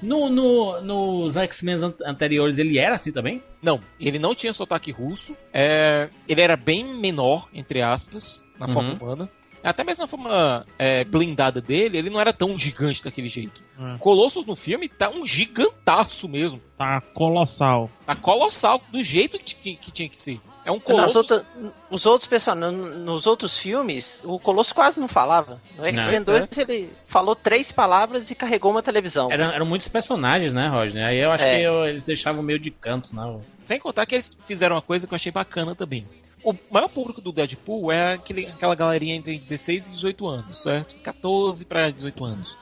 No, 0.01 0.29
no, 0.29 0.79
nos 0.81 1.35
X-Men 1.35 1.75
an- 1.83 1.93
anteriores 2.05 2.59
ele 2.59 2.77
era 2.77 2.95
assim 2.95 3.11
também? 3.11 3.41
Não, 3.61 3.81
ele 3.99 4.19
não 4.19 4.35
tinha 4.35 4.53
sotaque 4.53 4.91
russo. 4.91 5.35
é, 5.51 6.07
ele 6.27 6.39
era 6.41 6.55
bem 6.55 6.83
menor, 6.83 7.49
entre 7.51 7.81
aspas, 7.81 8.45
na 8.59 8.67
Uhum. 8.67 8.73
forma 8.73 8.93
humana. 8.93 9.29
Até 9.69 9.83
mesmo 9.83 10.03
na 10.03 10.07
forma 10.07 10.65
é, 10.79 11.03
blindada 11.03 11.59
dele, 11.61 11.97
ele 11.97 12.09
não 12.09 12.19
era 12.19 12.31
tão 12.33 12.57
gigante 12.57 13.03
daquele 13.03 13.27
jeito. 13.27 13.61
É. 13.79 13.97
Colossus 13.99 14.45
no 14.45 14.55
filme 14.55 14.87
tá 14.89 15.09
um 15.09 15.25
gigantaço 15.25 16.27
mesmo. 16.27 16.61
Tá 16.77 17.01
colossal. 17.13 17.89
Tá 18.05 18.15
colossal, 18.15 18.81
do 18.91 19.03
jeito 19.03 19.37
que, 19.39 19.75
que- 19.75 19.91
tinha 19.91 20.09
que 20.09 20.15
ser. 20.19 20.39
É 20.65 20.71
um 20.71 20.75
Nas 20.75 20.83
Colossus. 20.83 21.15
outra- 21.31 21.45
os 21.89 22.05
outros 22.05 22.27
personagens, 22.27 22.97
nos 22.97 23.25
outros 23.25 23.57
filmes, 23.57 24.21
o 24.25 24.37
Colosso 24.37 24.75
quase 24.75 24.99
não 24.99 25.07
falava. 25.07 25.61
No 25.77 25.85
X-Men 25.85 26.19
Não. 26.19 26.25
2 26.25 26.57
ele 26.57 26.89
falou 27.07 27.33
três 27.37 27.71
palavras 27.71 28.29
e 28.31 28.35
carregou 28.35 28.71
uma 28.71 28.83
televisão. 28.83 29.31
Eram, 29.31 29.45
eram 29.51 29.65
muitos 29.65 29.87
personagens, 29.87 30.51
né, 30.51 30.67
Rodney? 30.67 31.01
Aí 31.03 31.17
eu 31.19 31.31
acho 31.31 31.45
É. 31.45 31.57
que 31.57 31.63
eu- 31.63 31.85
eles 31.87 32.03
deixavam 32.03 32.43
meio 32.43 32.59
de 32.59 32.69
canto, 32.69 33.15
né? 33.15 33.39
Sem 33.59 33.79
contar 33.79 34.05
que 34.05 34.15
eles 34.15 34.37
fizeram 34.45 34.75
uma 34.75 34.81
coisa 34.81 35.07
que 35.07 35.13
eu 35.13 35.15
achei 35.15 35.31
bacana 35.31 35.73
também. 35.73 36.05
O 36.49 36.57
maior 36.71 36.87
público 36.87 37.19
do 37.19 37.33
Deadpool 37.33 37.91
é 37.91 38.13
aquele, 38.13 38.47
aquela 38.47 38.73
galerinha 38.73 39.15
entre 39.15 39.37
16 39.37 39.87
e 39.87 39.91
18 39.91 40.27
anos, 40.27 40.63
certo? 40.63 40.95
14 40.95 41.65
para 41.65 41.89
18 41.89 42.23
anos. 42.23 42.57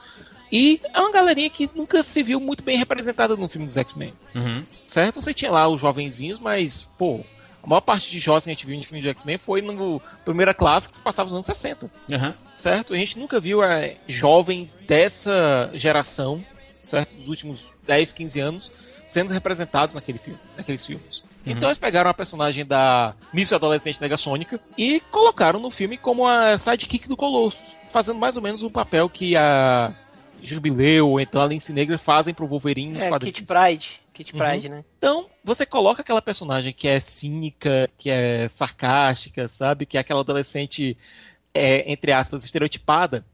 E 0.50 0.80
é 0.92 1.00
uma 1.00 1.12
galerinha 1.12 1.48
que 1.48 1.70
nunca 1.72 2.02
se 2.02 2.20
viu 2.20 2.40
muito 2.40 2.64
bem 2.64 2.76
representada 2.76 3.36
no 3.36 3.48
filme 3.48 3.64
dos 3.64 3.76
X-Men. 3.76 4.12
Uhum. 4.34 4.64
Certo? 4.84 5.20
Você 5.20 5.32
tinha 5.32 5.52
lá 5.52 5.68
os 5.68 5.80
jovenzinhos, 5.80 6.40
mas, 6.40 6.88
pô, 6.98 7.20
a 7.62 7.66
maior 7.66 7.80
parte 7.80 8.10
de 8.10 8.18
jovens 8.18 8.44
que 8.44 8.50
a 8.50 8.54
gente 8.54 8.66
viu 8.66 8.76
no 8.76 8.82
filme 8.82 9.00
de 9.00 9.08
X-Men 9.08 9.38
foi 9.38 9.62
no 9.62 10.02
primeira 10.24 10.52
classe 10.52 10.88
que 10.88 10.96
se 10.96 11.02
passava 11.02 11.26
nos 11.26 11.34
anos 11.34 11.46
60. 11.46 11.88
Uhum. 12.10 12.34
Certo? 12.56 12.92
A 12.92 12.96
gente 12.96 13.16
nunca 13.16 13.38
viu 13.38 13.62
é, 13.62 13.98
jovens 14.08 14.76
dessa 14.84 15.70
geração, 15.74 16.44
certo? 16.80 17.14
Dos 17.14 17.28
últimos 17.28 17.70
10, 17.86 18.12
15 18.12 18.40
anos, 18.40 18.72
sendo 19.06 19.32
representados 19.32 19.94
naquele 19.94 20.18
filme, 20.18 20.40
naqueles 20.56 20.84
filmes. 20.84 21.24
Então 21.46 21.68
eles 21.68 21.78
pegaram 21.78 22.10
a 22.10 22.14
personagem 22.14 22.64
da 22.66 23.14
Miss 23.32 23.52
Adolescente 23.52 24.00
Negasônica 24.00 24.60
e 24.76 25.00
colocaram 25.10 25.60
no 25.60 25.70
filme 25.70 25.96
como 25.96 26.26
a 26.26 26.58
sidekick 26.58 27.08
do 27.08 27.16
Colossus, 27.16 27.76
fazendo 27.90 28.18
mais 28.18 28.36
ou 28.36 28.42
menos 28.42 28.62
o 28.62 28.70
papel 28.70 29.08
que 29.08 29.36
a 29.36 29.94
Jubileu 30.40 31.10
ou 31.10 31.20
então 31.20 31.40
a 31.40 31.46
Lince 31.46 31.72
Negra 31.72 31.96
fazem 31.96 32.34
pro 32.34 32.46
Wolverine 32.46 32.92
nos 32.92 33.02
É, 33.02 33.08
quadrinhos. 33.08 33.36
Kit 33.38 33.46
Pride. 33.46 34.00
Kit 34.12 34.32
Uhum. 34.32 34.38
Pride, 34.38 34.68
né? 34.70 34.84
Então, 34.98 35.26
você 35.44 35.66
coloca 35.66 36.00
aquela 36.00 36.22
personagem 36.22 36.72
que 36.72 36.88
é 36.88 36.98
cínica, 36.98 37.88
que 37.98 38.08
é 38.10 38.48
sarcástica, 38.48 39.46
sabe? 39.48 39.84
Que 39.84 39.98
é 39.98 40.00
aquela 40.00 40.20
adolescente, 40.20 40.96
é, 41.52 41.90
entre 41.90 42.12
aspas, 42.12 42.42
estereotipada, 42.42 43.24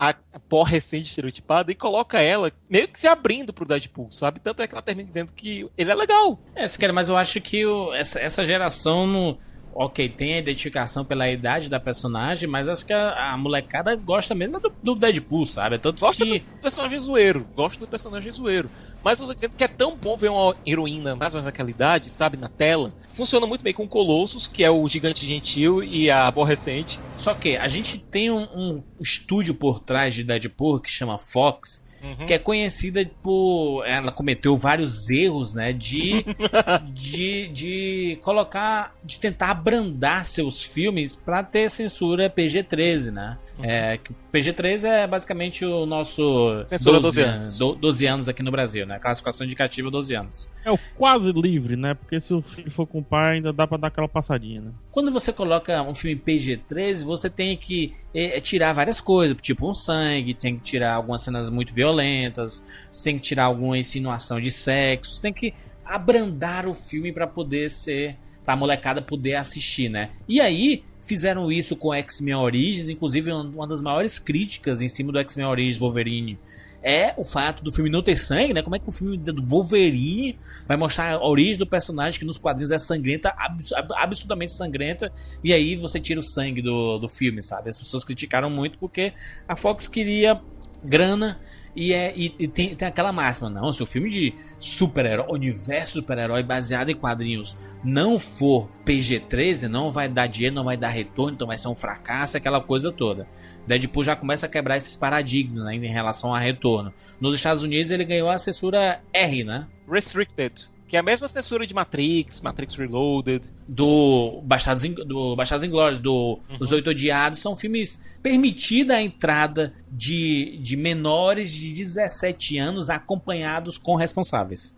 A 0.00 0.10
a 0.32 0.38
pó 0.38 0.62
recente 0.62 1.08
estereotipada, 1.08 1.70
e 1.70 1.74
coloca 1.74 2.20
ela 2.20 2.50
meio 2.68 2.88
que 2.88 2.98
se 2.98 3.06
abrindo 3.08 3.52
pro 3.52 3.66
Deadpool, 3.66 4.10
sabe? 4.10 4.40
Tanto 4.40 4.62
é 4.62 4.66
que 4.66 4.74
ela 4.74 4.82
termina 4.82 5.08
dizendo 5.08 5.32
que 5.32 5.68
ele 5.78 5.90
é 5.90 5.94
legal. 5.94 6.38
É, 6.54 6.66
se 6.68 6.78
quer, 6.78 6.92
mas 6.92 7.08
eu 7.08 7.16
acho 7.16 7.40
que 7.40 7.64
o- 7.64 7.94
essa, 7.94 8.18
essa 8.20 8.44
geração 8.44 9.06
não. 9.06 9.38
Ok, 9.76 10.08
tem 10.08 10.34
a 10.34 10.38
identificação 10.38 11.04
pela 11.04 11.28
idade 11.28 11.68
da 11.68 11.80
personagem, 11.80 12.48
mas 12.48 12.68
acho 12.68 12.86
que 12.86 12.92
a, 12.92 13.32
a 13.32 13.36
molecada 13.36 13.96
gosta 13.96 14.32
mesmo 14.32 14.60
do, 14.60 14.72
do 14.80 14.94
Deadpool, 14.94 15.44
sabe? 15.44 15.78
Tanto 15.78 15.98
Gosta 15.98 16.24
que. 16.24 16.38
do 16.38 16.60
personagem 16.62 16.98
zoeiro, 17.00 17.44
gosta 17.56 17.80
do 17.80 17.88
personagem 17.88 18.30
zoeiro. 18.30 18.70
Mas 19.04 19.20
eu 19.20 19.26
tô 19.26 19.34
dizendo 19.34 19.56
que 19.56 19.62
é 19.62 19.68
tão 19.68 19.94
bom 19.96 20.16
ver 20.16 20.30
uma 20.30 20.56
heroína 20.66 21.14
mais 21.14 21.34
ou 21.34 21.38
menos 21.38 21.44
naquela 21.44 21.68
idade, 21.70 22.08
sabe, 22.08 22.36
na 22.38 22.48
tela. 22.48 22.92
Funciona 23.08 23.46
muito 23.46 23.62
bem 23.62 23.74
com 23.74 23.86
Colossus, 23.86 24.48
que 24.48 24.64
é 24.64 24.70
o 24.70 24.88
gigante 24.88 25.26
gentil, 25.26 25.82
e 25.84 26.10
a 26.10 26.26
aborrecente. 26.26 26.98
Só 27.16 27.34
que 27.34 27.56
a 27.56 27.68
gente 27.68 27.98
tem 27.98 28.30
um, 28.30 28.42
um 28.54 28.82
estúdio 29.00 29.54
por 29.54 29.80
trás 29.80 30.14
de 30.14 30.24
Deadpool 30.24 30.80
que 30.80 30.90
chama 30.90 31.18
Fox, 31.18 31.84
Uhum. 32.04 32.26
que 32.26 32.34
é 32.34 32.38
conhecida 32.38 33.10
por. 33.22 33.82
Ela 33.86 34.12
cometeu 34.12 34.54
vários 34.54 35.08
erros, 35.08 35.54
né? 35.54 35.72
De, 35.72 36.22
de, 36.92 37.48
de 37.48 38.18
colocar. 38.20 38.94
de 39.02 39.18
tentar 39.18 39.50
abrandar 39.52 40.26
seus 40.26 40.62
filmes 40.62 41.16
pra 41.16 41.42
ter 41.42 41.70
censura 41.70 42.28
PG-13, 42.28 43.10
né? 43.10 43.38
É, 43.62 43.98
que 43.98 44.10
o 44.10 44.14
PG-13 44.32 44.84
é 44.84 45.06
basicamente 45.06 45.64
o 45.64 45.86
nosso. 45.86 46.60
Censura 46.64 46.98
12 46.98 47.22
anos. 47.22 47.56
do- 47.58 47.74
12 47.76 48.04
anos 48.06 48.28
aqui 48.28 48.42
no 48.42 48.50
Brasil, 48.50 48.84
né? 48.84 48.98
Classificação 48.98 49.46
indicativa 49.46 49.90
12 49.90 50.12
anos. 50.14 50.50
É 50.64 50.72
o 50.72 50.78
quase 50.96 51.30
livre, 51.30 51.76
né? 51.76 51.94
Porque 51.94 52.20
se 52.20 52.34
o 52.34 52.42
filho 52.42 52.70
for 52.70 52.84
com 52.86 52.98
o 52.98 53.04
pai, 53.04 53.36
ainda 53.36 53.52
dá 53.52 53.64
pra 53.66 53.76
dar 53.78 53.88
aquela 53.88 54.08
passadinha, 54.08 54.60
né? 54.60 54.70
Quando 54.90 55.12
você 55.12 55.32
coloca 55.32 55.80
um 55.82 55.94
filme 55.94 56.16
PG-13, 56.20 57.04
você 57.04 57.30
tem 57.30 57.56
que 57.56 57.94
eh, 58.12 58.40
tirar 58.40 58.72
várias 58.72 59.00
coisas, 59.00 59.36
tipo 59.40 59.70
um 59.70 59.74
sangue, 59.74 60.34
tem 60.34 60.56
que 60.56 60.62
tirar 60.64 60.94
algumas 60.94 61.22
cenas 61.22 61.48
muito 61.48 61.72
violentas, 61.72 62.60
você 62.90 63.04
tem 63.04 63.18
que 63.18 63.22
tirar 63.24 63.44
alguma 63.44 63.78
insinuação 63.78 64.40
de 64.40 64.50
sexo, 64.50 65.14
você 65.14 65.22
tem 65.22 65.32
que 65.32 65.54
abrandar 65.84 66.66
o 66.66 66.74
filme 66.74 67.12
pra 67.12 67.26
poder 67.26 67.70
ser 67.70 68.16
pra 68.44 68.56
molecada 68.56 69.00
poder 69.00 69.36
assistir, 69.36 69.88
né? 69.88 70.10
E 70.28 70.38
aí 70.40 70.82
fizeram 71.04 71.52
isso 71.52 71.76
com 71.76 71.92
X-Men 71.94 72.34
Origins, 72.34 72.88
inclusive 72.88 73.30
uma 73.30 73.66
das 73.66 73.82
maiores 73.82 74.18
críticas 74.18 74.80
em 74.82 74.88
cima 74.88 75.12
do 75.12 75.18
X-Men 75.18 75.46
Origins 75.46 75.76
Wolverine 75.78 76.38
é 76.86 77.14
o 77.16 77.24
fato 77.24 77.64
do 77.64 77.72
filme 77.72 77.88
não 77.88 78.02
ter 78.02 78.14
sangue, 78.14 78.52
né? 78.52 78.60
Como 78.60 78.76
é 78.76 78.78
que 78.78 78.86
o 78.86 78.92
filme 78.92 79.16
do 79.16 79.42
Wolverine 79.42 80.38
vai 80.68 80.76
mostrar 80.76 81.14
a 81.14 81.26
origem 81.26 81.56
do 81.56 81.66
personagem 81.66 82.18
que 82.20 82.26
nos 82.26 82.36
quadrinhos 82.36 82.70
é 82.70 82.76
sangrenta, 82.76 83.32
abs 83.38 83.72
ab- 83.72 83.94
absurdamente 83.96 84.52
sangrenta, 84.52 85.10
e 85.42 85.54
aí 85.54 85.76
você 85.76 85.98
tira 85.98 86.20
o 86.20 86.22
sangue 86.22 86.60
do, 86.60 86.98
do 86.98 87.08
filme, 87.08 87.42
sabe? 87.42 87.70
As 87.70 87.78
pessoas 87.78 88.04
criticaram 88.04 88.50
muito 88.50 88.78
porque 88.78 89.14
a 89.48 89.56
Fox 89.56 89.88
queria 89.88 90.38
grana 90.84 91.40
e, 91.74 91.92
é, 91.92 92.12
e, 92.16 92.34
e 92.38 92.48
tem, 92.48 92.74
tem 92.74 92.86
aquela 92.86 93.12
máxima, 93.12 93.50
não, 93.50 93.72
se 93.72 93.82
o 93.82 93.86
filme 93.86 94.08
de 94.08 94.34
super-herói, 94.58 95.26
universo 95.28 95.94
super-herói 95.94 96.42
baseado 96.42 96.90
em 96.90 96.94
quadrinhos 96.94 97.56
não 97.82 98.18
for 98.18 98.68
PG-13, 98.84 99.68
não 99.68 99.90
vai 99.90 100.08
dar 100.08 100.26
dinheiro, 100.26 100.54
não 100.54 100.64
vai 100.64 100.76
dar 100.76 100.88
retorno, 100.88 101.34
então 101.34 101.46
vai 101.46 101.56
ser 101.56 101.68
um 101.68 101.74
fracasso, 101.74 102.36
aquela 102.36 102.60
coisa 102.60 102.92
toda. 102.92 103.26
Deadpool 103.66 104.04
já 104.04 104.14
começa 104.14 104.46
a 104.46 104.48
quebrar 104.48 104.76
esses 104.76 104.94
paradigmas 104.94 105.64
né, 105.64 105.74
em 105.74 105.92
relação 105.92 106.34
a 106.34 106.38
retorno. 106.38 106.92
Nos 107.20 107.34
Estados 107.34 107.62
Unidos 107.62 107.90
ele 107.90 108.04
ganhou 108.04 108.30
a 108.30 108.38
censura 108.38 109.00
R, 109.12 109.44
né? 109.44 109.66
Restricted, 109.90 110.54
que 110.94 110.96
é 110.96 111.00
a 111.00 111.02
mesma 111.02 111.26
censura 111.26 111.66
de 111.66 111.74
Matrix, 111.74 112.40
Matrix 112.40 112.76
Reloaded. 112.76 113.50
do 113.68 114.40
Bastardos, 114.44 114.84
In- 114.84 114.94
do 114.94 115.34
Bastardos 115.34 115.64
Inglórios, 115.64 115.98
do 115.98 116.38
Os 116.60 116.70
Oito 116.70 116.90
Odiados, 116.90 117.40
são 117.40 117.56
filmes 117.56 118.00
permitida 118.22 118.94
a 118.94 119.02
entrada 119.02 119.74
de, 119.90 120.56
de 120.62 120.76
menores 120.76 121.50
de 121.52 121.72
17 121.72 122.58
anos 122.58 122.90
acompanhados 122.90 123.76
com 123.76 123.96
responsáveis. 123.96 124.72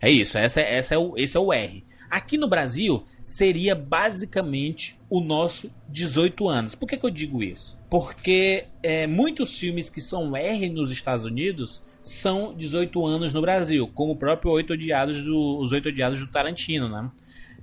É 0.00 0.08
isso, 0.08 0.38
essa, 0.38 0.60
é- 0.60 0.76
essa 0.76 0.94
é 0.94 0.98
o, 0.98 1.18
esse 1.18 1.36
é 1.36 1.40
o 1.40 1.52
R. 1.52 1.82
Aqui 2.08 2.38
no 2.38 2.46
Brasil 2.46 3.04
seria 3.22 3.74
basicamente 3.74 4.96
o 5.08 5.20
nosso 5.20 5.70
18 5.88 6.48
anos. 6.48 6.74
Por 6.76 6.88
que, 6.88 6.96
que 6.96 7.04
eu 7.06 7.10
digo 7.10 7.42
isso? 7.42 7.76
Porque 7.90 8.66
é, 8.82 9.06
muitos 9.06 9.58
filmes 9.58 9.90
que 9.90 10.00
são 10.00 10.36
R 10.36 10.68
nos 10.70 10.92
Estados 10.92 11.24
Unidos 11.24 11.82
são 12.02 12.54
18 12.54 13.06
anos 13.06 13.32
no 13.32 13.40
Brasil, 13.40 13.88
como 13.94 14.12
o 14.12 14.16
próprio 14.16 14.52
Oito 14.52 14.72
Odiados 14.72 15.22
do, 15.22 15.58
Os 15.58 15.72
Oito 15.72 15.88
Odiados 15.88 16.18
do 16.18 16.26
Tarantino, 16.26 16.88
né? 16.88 17.10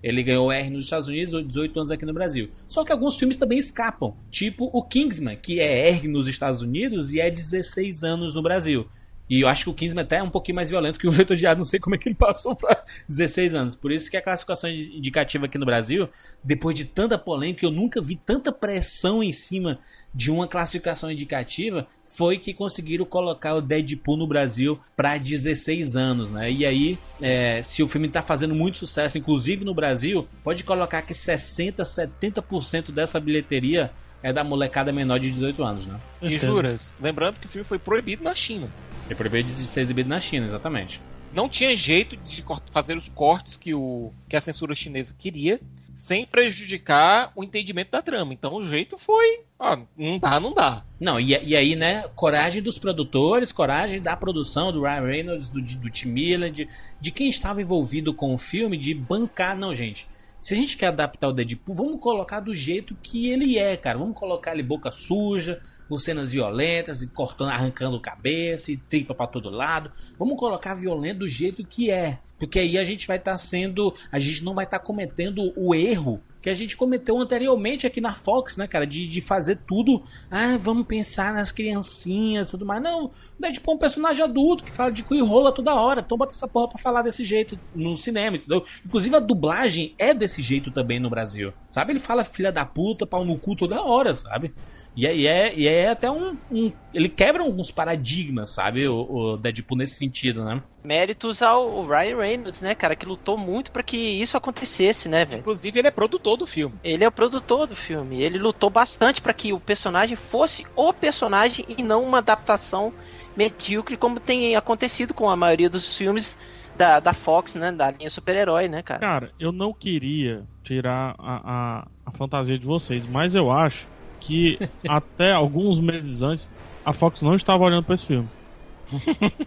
Ele 0.02 0.22
ganhou 0.22 0.52
R 0.52 0.70
nos 0.70 0.84
Estados 0.84 1.08
Unidos, 1.08 1.46
18 1.46 1.80
anos 1.80 1.92
aqui 1.92 2.06
no 2.06 2.14
Brasil. 2.14 2.50
Só 2.68 2.86
que 2.86 2.92
alguns 2.92 3.18
filmes 3.18 3.36
também 3.36 3.58
escapam, 3.58 4.16
tipo 4.30 4.70
o 4.72 4.84
Kingsman, 4.84 5.36
que 5.36 5.60
é 5.60 5.90
R 5.90 6.08
nos 6.08 6.28
Estados 6.28 6.62
Unidos 6.62 7.14
e 7.14 7.20
é 7.20 7.32
16 7.32 8.04
anos 8.04 8.36
no 8.36 8.44
Brasil. 8.44 8.88
E 9.30 9.42
eu 9.42 9.48
acho 9.48 9.66
que 9.66 9.70
o 9.70 9.74
Kingsman 9.74 10.04
até 10.04 10.18
é 10.18 10.24
um 10.24 10.30
pouquinho 10.30 10.56
mais 10.56 10.70
violento 10.70 10.98
que 10.98 11.08
o 11.08 11.12
Oito 11.12 11.34
Odiados, 11.34 11.60
não 11.60 11.66
sei 11.66 11.80
como 11.80 11.96
é 11.96 11.98
que 11.98 12.08
ele 12.08 12.16
passou 12.16 12.56
pra 12.56 12.84
16 13.10 13.56
anos. 13.56 13.76
Por 13.76 13.92
isso 13.92 14.10
que 14.10 14.16
a 14.16 14.22
classificação 14.22 14.70
indicativa 14.70 15.48
aqui 15.48 15.58
no 15.58 15.66
Brasil, 15.66 16.08
depois 16.44 16.76
de 16.76 16.86
tanta 16.86 17.18
polêmica, 17.18 17.66
eu 17.66 17.72
nunca 17.72 18.00
vi 18.00 18.16
tanta 18.16 18.52
pressão 18.52 19.22
em 19.22 19.32
cima 19.32 19.80
de 20.14 20.32
uma 20.32 20.48
classificação 20.48 21.12
indicativa, 21.12 21.88
foi 22.10 22.38
que 22.38 22.54
conseguiram 22.54 23.06
colocar 23.06 23.56
o 23.56 23.62
Deadpool 23.62 24.18
no 24.18 24.28
Brasil 24.28 24.80
para 24.96 25.18
16 25.18 25.96
anos, 25.96 26.30
né? 26.30 26.52
E 26.52 26.66
aí, 26.66 26.98
é, 27.22 27.62
se 27.62 27.84
o 27.84 27.88
filme 27.88 28.08
tá 28.10 28.22
fazendo 28.22 28.56
muito 28.56 28.78
sucesso, 28.78 29.18
inclusive 29.18 29.66
no 29.66 29.74
Brasil, 29.74 30.28
pode 30.44 30.64
colocar 30.64 31.02
que 31.02 31.14
60, 31.14 31.84
70% 31.84 32.92
dessa 32.92 33.20
bilheteria 33.20 33.92
é 34.24 34.34
da 34.34 34.44
molecada 34.44 34.92
menor 34.92 35.20
de 35.20 35.30
18 35.32 35.64
anos, 35.64 35.88
né? 35.88 36.00
E 36.22 36.38
juras, 36.38 36.96
lembrando 37.00 37.40
que 37.40 37.46
o 37.46 37.50
filme 37.50 37.66
foi 37.66 37.78
proibido 37.78 38.24
na 38.24 38.34
China. 38.34 38.72
É 39.10 39.14
proibido 39.14 39.52
de 39.54 39.66
ser 39.66 39.82
exibido 39.82 40.10
na 40.10 40.20
China, 40.20 40.46
exatamente. 40.46 41.02
Não 41.34 41.48
tinha 41.48 41.76
jeito 41.76 42.18
de 42.18 42.44
fazer 42.72 42.96
os 42.96 43.08
cortes 43.08 43.56
que, 43.58 43.74
o, 43.74 44.12
que 44.28 44.36
a 44.36 44.42
censura 44.42 44.74
chinesa 44.74 45.16
queria, 45.18 45.60
sem 45.98 46.28
prejudicar 46.28 47.32
o 47.36 47.44
entendimento 47.44 47.90
da 47.90 48.04
trama. 48.04 48.32
Então 48.32 48.54
o 48.54 48.62
jeito 48.62 49.00
foi, 49.00 49.42
ó, 49.58 49.80
não 49.98 50.20
dá, 50.20 50.40
não 50.40 50.54
dá. 50.54 50.86
Não, 51.00 51.20
e, 51.20 51.30
e 51.30 51.56
aí, 51.56 51.76
né, 51.76 52.04
coragem 52.16 52.62
dos 52.62 52.78
produtores, 52.78 53.52
coragem 53.52 54.00
da 54.00 54.16
produção, 54.16 54.72
do 54.72 54.84
Ryan 54.84 55.02
Reynolds, 55.02 55.50
do, 55.50 55.60
do 55.60 55.90
Tim 55.90 56.10
Miller, 56.10 56.52
de, 56.52 56.70
de 57.02 57.12
quem 57.12 57.28
estava 57.28 57.64
envolvido 57.64 58.14
com 58.14 58.32
o 58.32 58.38
filme, 58.38 58.78
de 58.78 58.94
bancar, 58.94 59.58
não, 59.58 59.74
gente. 59.74 60.08
Se 60.40 60.54
a 60.54 60.58
gente 60.58 60.78
quer 60.78 60.90
adaptar 60.90 61.30
o 61.30 61.34
Deadpool, 61.34 61.74
vamos 61.74 62.00
colocar 62.00 62.42
do 62.42 62.54
jeito 62.54 62.96
que 63.02 63.28
ele 63.32 63.58
é, 63.58 63.76
cara. 63.76 63.98
Vamos 63.98 64.16
colocar 64.16 64.54
ele 64.54 64.62
boca 64.62 64.92
suja, 64.92 65.60
com 65.90 65.98
cenas 65.98 66.32
violentas, 66.32 67.02
e 67.02 67.08
cortando, 67.08 67.50
arrancando 67.50 68.00
cabeça 68.00 68.72
e 68.72 68.78
tripa 68.78 69.16
pra 69.16 69.26
todo 69.26 69.50
lado. 69.50 69.92
Vamos 70.16 70.38
colocar 70.38 70.76
violento 70.76 71.20
do 71.20 71.28
jeito 71.28 71.66
que 71.66 71.90
é. 71.90 72.20
Porque 72.38 72.60
aí 72.60 72.78
a 72.78 72.84
gente 72.84 73.08
vai 73.08 73.18
estar 73.18 73.38
sendo. 73.38 73.94
A 74.12 74.20
gente 74.20 74.44
não 74.44 74.54
vai 74.54 74.66
estar 74.66 74.80
cometendo 74.80 75.52
o 75.56 75.74
erro 75.74 76.22
que 76.48 76.50
a 76.50 76.54
gente 76.54 76.78
cometeu 76.78 77.18
anteriormente 77.18 77.86
aqui 77.86 78.00
na 78.00 78.14
Fox, 78.14 78.56
né, 78.56 78.68
cara? 78.68 78.88
De, 78.88 79.06
de 79.06 79.20
fazer 79.20 79.58
tudo. 79.68 80.02
Ah, 80.32 80.58
vamos 80.58 80.88
pensar 80.88 81.34
nas 81.34 81.52
criancinhas 81.52 82.48
tudo 82.48 82.66
mais. 82.66 82.82
Não, 82.82 83.12
Deadpool 83.38 83.74
é 83.74 83.76
um 83.76 83.80
personagem 83.80 84.24
adulto 84.24 84.64
que 84.64 84.72
fala 84.72 84.90
de 84.90 85.04
cu 85.04 85.14
e 85.14 85.22
rola 85.22 85.52
toda 85.52 85.76
hora. 85.76 86.00
Então 86.00 86.18
bota 86.18 86.34
essa 86.34 86.48
porra 86.48 86.70
pra 86.70 86.78
falar 86.78 87.02
desse 87.02 87.26
jeito 87.26 87.60
no 87.76 87.98
cinema, 87.98 88.38
entendeu? 88.38 88.64
Inclusive 88.86 89.16
a 89.16 89.20
dublagem 89.20 89.94
é 89.98 90.14
desse 90.14 90.42
jeito 90.42 90.72
também 90.72 91.00
no 91.02 91.10
Brasil. 91.10 91.52
Sabe? 91.70 91.92
Ele 91.92 92.00
fala 92.00 92.24
filha 92.24 92.52
da 92.52 92.66
puta, 92.66 93.06
pau 93.06 93.26
no 93.26 93.38
cu 93.38 93.54
toda 93.54 93.82
hora, 93.82 94.16
sabe? 94.16 94.54
E 94.98 95.06
é, 95.06 95.16
e 95.16 95.28
é, 95.28 95.54
e 95.56 95.68
é 95.68 95.90
até 95.90 96.10
um, 96.10 96.36
um- 96.52 96.72
Ele 96.92 97.08
quebra 97.08 97.44
alguns 97.44 97.70
paradigmas, 97.70 98.52
sabe? 98.56 98.88
O, 98.88 98.96
o 99.34 99.38
Deadpool 99.38 99.78
nesse 99.78 99.94
sentido, 99.96 100.44
né? 100.44 100.62
Méritos 100.84 101.44
ao 101.44 101.86
Ryan 101.86 102.18
Reynolds, 102.18 102.62
né, 102.62 102.74
cara, 102.74 102.96
que 102.96 103.06
lutou 103.06 103.38
muito 103.38 103.72
pra 103.72 103.84
que 103.84 103.96
isso 103.96 104.36
acontecesse, 104.36 105.08
né, 105.08 105.24
velho? 105.24 105.42
Inclusive, 105.42 105.78
ele 105.80 105.88
é 105.88 105.92
produtor 105.92 106.36
do 106.36 106.48
filme. 106.48 106.76
Ele 106.84 107.04
é 107.04 107.08
o 107.08 107.12
produtor 107.12 107.68
do 107.68 107.76
filme. 107.76 108.20
Ele 108.22 108.40
lutou 108.40 108.72
bastante 108.72 109.22
pra 109.22 109.34
que 109.34 109.54
o 109.54 109.60
personagem 109.60 110.16
fosse 110.18 110.66
o 110.76 110.92
personagem 110.92 111.64
e 111.78 111.84
não 111.84 112.04
uma 112.04 112.18
adaptação 112.18 112.92
medíocre 113.36 113.98
como 113.98 114.20
tem 114.20 114.56
acontecido 114.56 115.14
com 115.14 115.30
a 115.30 115.36
maioria 115.36 115.70
dos 115.70 115.96
filmes 115.96 116.36
da, 116.76 117.00
da 117.00 117.14
Fox, 117.14 117.54
né, 117.54 117.72
da 117.72 117.92
linha 117.92 118.10
super-herói, 118.10 118.68
né, 118.68 118.82
cara? 118.82 119.00
Cara, 119.00 119.32
eu 119.40 119.52
não 119.52 119.74
queria 119.74 120.44
tirar 120.64 121.16
a, 121.20 121.42
a, 121.84 121.88
a 122.06 122.12
fantasia 122.12 122.58
de 122.58 122.66
vocês, 122.66 123.04
mas 123.08 123.36
eu 123.36 123.52
acho 123.52 123.86
que 124.20 124.60
até 124.88 125.32
alguns 125.34 125.80
meses 125.80 126.22
antes 126.22 126.50
a 126.86 126.94
Fox 126.94 127.22
não 127.22 127.36
estava 127.36 127.64
olhando 127.64 127.84
pra 127.84 127.96
esse 127.96 128.06
filme. 128.06 128.28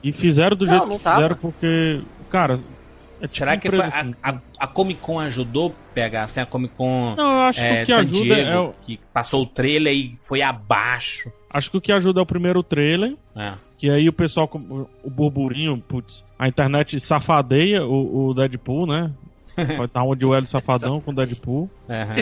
E 0.03 0.13
fizeram 0.13 0.57
do 0.57 0.67
Não, 0.67 0.73
jeito 0.73 0.87
não 0.89 0.99
que 0.99 1.03
tava. 1.05 1.17
fizeram 1.17 1.37
porque, 1.37 2.01
cara, 2.29 2.55
é 3.21 3.27
tipo 3.27 3.39
Será 3.39 3.57
que 3.57 3.69
foi 3.71 3.79
empresa, 3.79 3.97
a, 3.97 4.01
assim. 4.01 4.13
a, 4.23 4.39
a 4.59 4.67
Comic 4.67 5.01
Con 5.01 5.19
ajudou 5.21 5.69
a 5.71 5.95
pegar 5.95 6.25
assim, 6.25 6.41
a 6.41 6.47
Comic 6.47 6.75
Con 6.75 7.15
Não, 7.17 7.31
eu 7.37 7.41
acho 7.43 7.61
que 7.61 7.67
é, 7.67 7.73
o 7.83 7.87
que 7.87 7.93
San 7.93 8.01
ajuda 8.01 8.25
Diego, 8.35 8.51
é 8.51 8.59
o, 8.61 8.73
que 8.85 9.01
passou 9.13 9.43
o 9.43 9.47
trailer 9.47 9.95
e 9.95 10.15
foi 10.17 10.43
abaixo. 10.43 11.33
acho 11.53 11.71
que 11.71 11.77
o 11.77 11.81
que 11.81 11.91
ajuda 11.93 12.21
é 12.21 12.23
o 12.23 12.27
primeiro 12.27 12.63
trailer, 12.63 13.17
É. 13.35 13.55
que 13.79 13.89
aí 13.89 14.07
o 14.09 14.13
pessoal 14.13 14.51
o 15.03 15.09
burburinho, 15.11 15.79
putz, 15.89 16.23
a 16.39 16.47
internet 16.47 17.01
safadeia 17.01 17.83
o, 17.85 18.29
o 18.29 18.35
Deadpool, 18.35 18.87
né? 18.87 19.11
Vai 19.57 19.85
estar 19.87 20.03
onde 20.03 20.25
o 20.25 20.35
Hélio 20.35 20.47
Safadão 20.47 21.01
com 21.01 21.11
o 21.11 21.15
Deadpool. 21.15 21.71
Aham. 21.89 22.15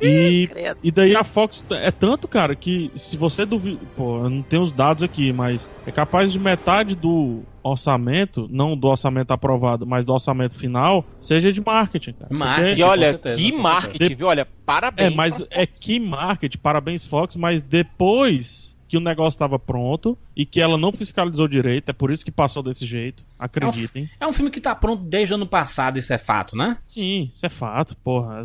E. 0.00 0.48
E 0.82 0.90
daí 0.90 1.14
a 1.14 1.22
Fox 1.24 1.62
é 1.70 1.90
tanto, 1.90 2.26
cara, 2.26 2.54
que 2.54 2.90
se 2.96 3.16
você 3.16 3.44
duvida. 3.44 3.78
Pô, 3.96 4.24
eu 4.24 4.30
não 4.30 4.40
tenho 4.42 4.62
os 4.62 4.72
dados 4.72 5.02
aqui, 5.02 5.30
mas 5.32 5.70
é 5.86 5.92
capaz 5.92 6.32
de 6.32 6.38
metade 6.38 6.94
do 6.94 7.42
orçamento, 7.62 8.48
não 8.50 8.74
do 8.76 8.88
orçamento 8.88 9.30
aprovado, 9.32 9.86
mas 9.86 10.04
do 10.06 10.12
orçamento 10.14 10.54
final, 10.54 11.04
seja 11.20 11.52
de 11.52 11.60
marketing, 11.60 12.12
cara. 12.12 12.32
Marketing. 12.34 12.66
Porque- 12.68 12.80
E 12.80 12.84
olha, 12.84 13.08
certeza, 13.08 13.36
que 13.36 13.52
marketing, 13.52 14.14
viu? 14.14 14.26
Olha, 14.28 14.46
parabéns. 14.64 15.12
é, 15.12 15.14
mas 15.14 15.36
pra 15.36 15.46
é 15.62 15.66
que 15.66 16.00
marketing, 16.00 16.58
parabéns 16.58 17.04
Fox, 17.06 17.36
mas 17.36 17.60
depois 17.60 18.69
que 18.90 18.96
o 18.96 19.00
negócio 19.00 19.36
estava 19.36 19.56
pronto 19.56 20.18
e 20.36 20.44
que 20.44 20.60
ela 20.60 20.76
não 20.76 20.90
fiscalizou 20.90 21.46
direito, 21.46 21.90
é 21.90 21.92
por 21.92 22.10
isso 22.10 22.24
que 22.24 22.32
passou 22.32 22.60
desse 22.60 22.84
jeito. 22.84 23.22
Acreditem. 23.38 24.10
É 24.18 24.26
um 24.26 24.32
filme 24.32 24.50
que 24.50 24.60
tá 24.60 24.74
pronto 24.74 25.04
desde 25.04 25.32
o 25.32 25.36
ano 25.36 25.46
passado, 25.46 25.96
isso 25.96 26.12
é 26.12 26.18
fato, 26.18 26.56
né? 26.56 26.76
Sim, 26.84 27.30
isso 27.32 27.46
é 27.46 27.48
fato, 27.48 27.96
porra. 28.02 28.42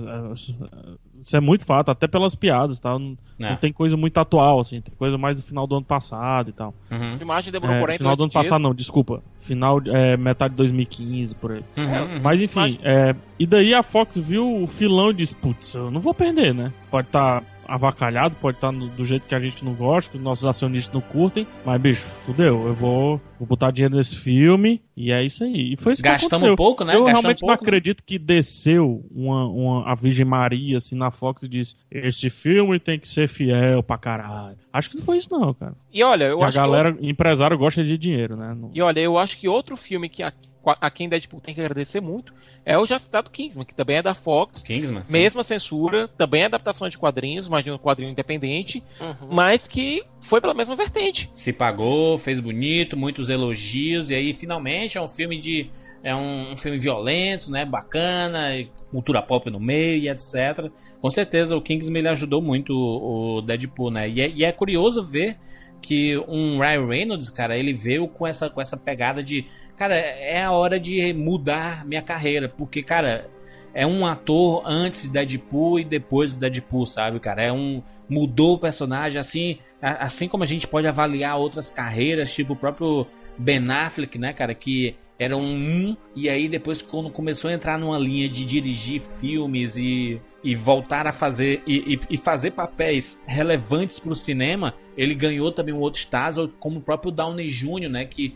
Isso 1.21 1.35
é 1.35 1.39
muito 1.39 1.65
fato, 1.65 1.89
até 1.89 2.07
pelas 2.07 2.35
piadas, 2.35 2.79
tá? 2.79 2.99
Não, 2.99 3.17
É. 3.39 3.49
não 3.49 3.55
tem 3.55 3.73
coisa 3.73 3.97
muito 3.97 4.15
atual, 4.19 4.59
assim, 4.59 4.79
tem 4.81 4.93
coisa 4.95 5.17
mais 5.17 5.37
do 5.37 5.41
final 5.41 5.65
do 5.65 5.75
ano 5.77 5.85
passado 5.85 6.49
e 6.51 6.53
tal. 6.53 6.75
Uhum. 6.91 7.13
A 7.13 7.17
filmagem 7.17 7.51
demorou 7.51 7.75
É, 7.77 7.79
48 7.79 7.97
final 7.97 8.15
do 8.15 8.23
ano 8.23 8.29
dias. 8.29 8.43
passado 8.43 8.61
não, 8.61 8.75
desculpa. 8.75 9.23
Final, 9.39 9.81
é, 9.87 10.15
metade 10.15 10.51
de 10.51 10.57
2015, 10.57 11.33
por 11.33 11.53
aí. 11.53 11.63
Uhum, 11.75 11.83
uhum. 11.85 12.19
Mas 12.21 12.41
enfim, 12.43 12.59
Mas- 12.59 12.79
é, 12.83 13.15
e 13.39 13.47
daí 13.47 13.73
a 13.73 13.81
Fox 13.81 14.15
viu 14.19 14.61
o 14.63 14.67
filão 14.67 15.09
e 15.09 15.15
disse, 15.15 15.33
putz, 15.33 15.73
eu 15.73 15.89
não 15.89 15.99
vou 15.99 16.13
perder, 16.13 16.53
né? 16.53 16.71
Pode 16.91 17.07
estar 17.07 17.41
avacalhado, 17.67 18.35
pode 18.35 18.57
estar 18.57 18.71
do 18.71 19.05
jeito 19.05 19.27
que 19.27 19.35
a 19.35 19.39
gente 19.39 19.63
não 19.63 19.73
gosta, 19.73 20.11
que 20.11 20.17
os 20.17 20.23
nossos 20.23 20.45
acionistas 20.45 20.93
não 20.93 21.01
curtem, 21.01 21.47
mas 21.65 21.81
bicho, 21.81 22.05
fudeu, 22.25 22.67
eu 22.67 22.73
vou, 22.73 23.21
vou 23.39 23.47
botar 23.47 23.71
dinheiro 23.71 23.95
nesse 23.95 24.17
filme 24.17 24.81
e 24.95 25.11
é 25.11 25.23
isso 25.23 25.43
aí. 25.43 25.73
E 25.73 25.75
foi 25.77 25.93
isso 25.93 26.01
que 26.01 26.07
Gastamos 26.09 26.33
aconteceu. 26.35 26.55
pouco, 26.55 26.83
né? 26.83 26.95
Eu 26.95 26.99
Gastamos 27.03 27.21
realmente 27.21 27.41
não 27.41 27.47
pouco, 27.49 27.63
né? 27.63 27.67
acredito 27.67 28.03
que 28.03 28.17
desceu 28.17 29.05
uma, 29.13 29.47
uma, 29.47 29.91
a 29.91 29.95
Virgem 29.95 30.25
Maria 30.25 30.77
assim 30.77 30.95
na 30.95 31.11
Fox 31.11 31.43
e 31.43 31.47
disse: 31.47 31.75
Esse 31.91 32.29
filme 32.29 32.79
tem 32.79 32.99
que 32.99 33.07
ser 33.07 33.27
fiel 33.27 33.81
pra 33.83 33.97
caralho. 33.97 34.57
Acho 34.71 34.89
que 34.89 34.97
não 34.97 35.03
foi 35.03 35.17
isso, 35.17 35.29
não, 35.31 35.53
cara. 35.53 35.75
E 35.93 36.03
olha, 36.03 36.25
eu 36.25 36.39
E 36.39 36.43
a 36.43 36.47
acho 36.47 36.57
galera, 36.57 36.97
empresário 37.01 37.57
gosta 37.57 37.83
de 37.83 37.97
dinheiro, 37.97 38.35
né? 38.35 38.53
Não- 38.57 38.69
que. 38.69 38.79
E 38.79 38.81
olha, 38.81 38.99
eu 38.99 39.17
acho 39.17 39.37
que 39.37 39.47
outro 39.47 39.75
filme 39.77 40.09
que 40.09 40.21
a, 40.23 40.33
a 40.65 40.89
quem 40.89 41.07
Deadpool 41.07 41.39
tem 41.39 41.53
que 41.53 41.61
agradecer 41.61 42.01
muito 42.01 42.33
é 42.65 42.77
o 42.77 42.85
já 42.85 42.97
citado 42.97 43.29
Kingsman, 43.29 43.65
que 43.65 43.75
também 43.75 43.97
é 43.97 44.01
da 44.01 44.13
Fox. 44.15 44.63
Kingsman. 44.63 45.03
sim. 45.05 45.13
Mesma 45.13 45.43
censura, 45.43 46.07
também 46.07 46.41
é 46.41 46.45
adaptação 46.45 46.89
de 46.89 46.97
quadrinhos, 46.97 47.47
de 47.63 47.71
um 47.71 47.77
quadrinho 47.77 48.09
independente, 48.11 48.81
Uhum. 48.99 49.27
mas 49.31 49.67
que 49.67 50.03
foi 50.21 50.41
pela 50.41 50.53
mesma 50.55 50.75
vertente. 50.75 51.29
Se 51.33 51.53
pagou, 51.53 52.17
fez 52.17 52.39
bonito, 52.39 52.97
muitos 52.97 53.24
elogios, 53.29 54.11
e 54.11 54.15
aí 54.15 54.33
finalmente 54.33 54.97
é 54.97 55.01
um 55.01 55.07
filme 55.07 55.37
de. 55.37 55.69
É 56.03 56.15
um, 56.15 56.51
um 56.51 56.55
filme 56.55 56.77
violento, 56.77 57.49
né? 57.49 57.65
Bacana, 57.65 58.51
cultura 58.91 59.23
pop 59.23 59.49
no 59.49 59.59
meio 59.59 59.97
e 59.97 60.09
etc. 60.09 60.69
Com 61.01 61.09
certeza 61.09 61.57
o 61.57 61.61
Kingsman 61.61 61.99
ele 61.99 62.09
ajudou 62.09 62.43
muito 62.43 62.73
o, 62.73 63.37
o 63.37 63.41
Deadpool, 63.41 63.89
né? 63.89 64.07
E 64.07 64.21
é, 64.21 64.29
e 64.29 64.43
é 64.43 64.51
curioso 64.51 65.03
ver 65.03 65.37
que 65.81 66.17
um 66.27 66.59
Ryan 66.59 66.87
Reynolds, 66.87 67.29
cara, 67.29 67.57
ele 67.57 67.71
veio 67.71 68.07
com 68.07 68.25
essa, 68.25 68.49
com 68.49 68.59
essa 68.59 68.75
pegada 68.75 69.23
de. 69.23 69.45
Cara, 69.75 69.95
é 69.95 70.41
a 70.41 70.51
hora 70.51 70.79
de 70.79 71.13
mudar 71.13 71.85
minha 71.85 72.01
carreira. 72.01 72.49
Porque, 72.49 72.81
cara, 72.81 73.29
é 73.75 73.85
um 73.85 74.07
ator 74.07 74.63
antes 74.65 75.01
de 75.03 75.09
Deadpool 75.09 75.79
e 75.81 75.83
depois 75.83 76.31
do 76.31 76.39
Deadpool, 76.39 76.85
sabe, 76.85 77.19
cara? 77.19 77.43
É 77.43 77.51
um 77.51 77.83
mudou 78.09 78.53
o 78.55 78.57
personagem 78.57 79.19
assim, 79.19 79.57
assim 79.81 80.29
como 80.29 80.43
a 80.43 80.47
gente 80.47 80.65
pode 80.65 80.87
avaliar 80.87 81.37
outras 81.37 81.69
carreiras, 81.69 82.33
tipo 82.33 82.53
o 82.53 82.55
próprio 82.55 83.05
Ben 83.37 83.69
Affleck, 83.69 84.17
né, 84.17 84.31
cara, 84.31 84.53
que 84.55 84.95
era 85.19 85.35
um 85.35 85.95
e 86.15 86.29
aí 86.29 86.47
depois 86.47 86.81
quando 86.81 87.09
começou 87.09 87.49
a 87.49 87.53
entrar 87.53 87.77
numa 87.77 87.97
linha 87.97 88.27
de 88.29 88.45
dirigir 88.45 89.01
filmes 89.01 89.75
e, 89.75 90.21
e 90.43 90.55
voltar 90.55 91.05
a 91.05 91.11
fazer 91.11 91.61
e, 91.67 91.93
e- 91.95 91.99
e 92.11 92.17
fazer 92.17 92.51
papéis 92.51 93.21
relevantes 93.27 93.99
pro 93.99 94.15
cinema, 94.15 94.73
ele 94.97 95.13
ganhou 95.13 95.51
também 95.51 95.73
um 95.73 95.79
outro 95.79 95.99
estágio, 95.99 96.47
como 96.59 96.79
o 96.79 96.81
próprio 96.81 97.11
Downey 97.11 97.49
Jr., 97.49 97.89
né, 97.89 98.05
que 98.05 98.35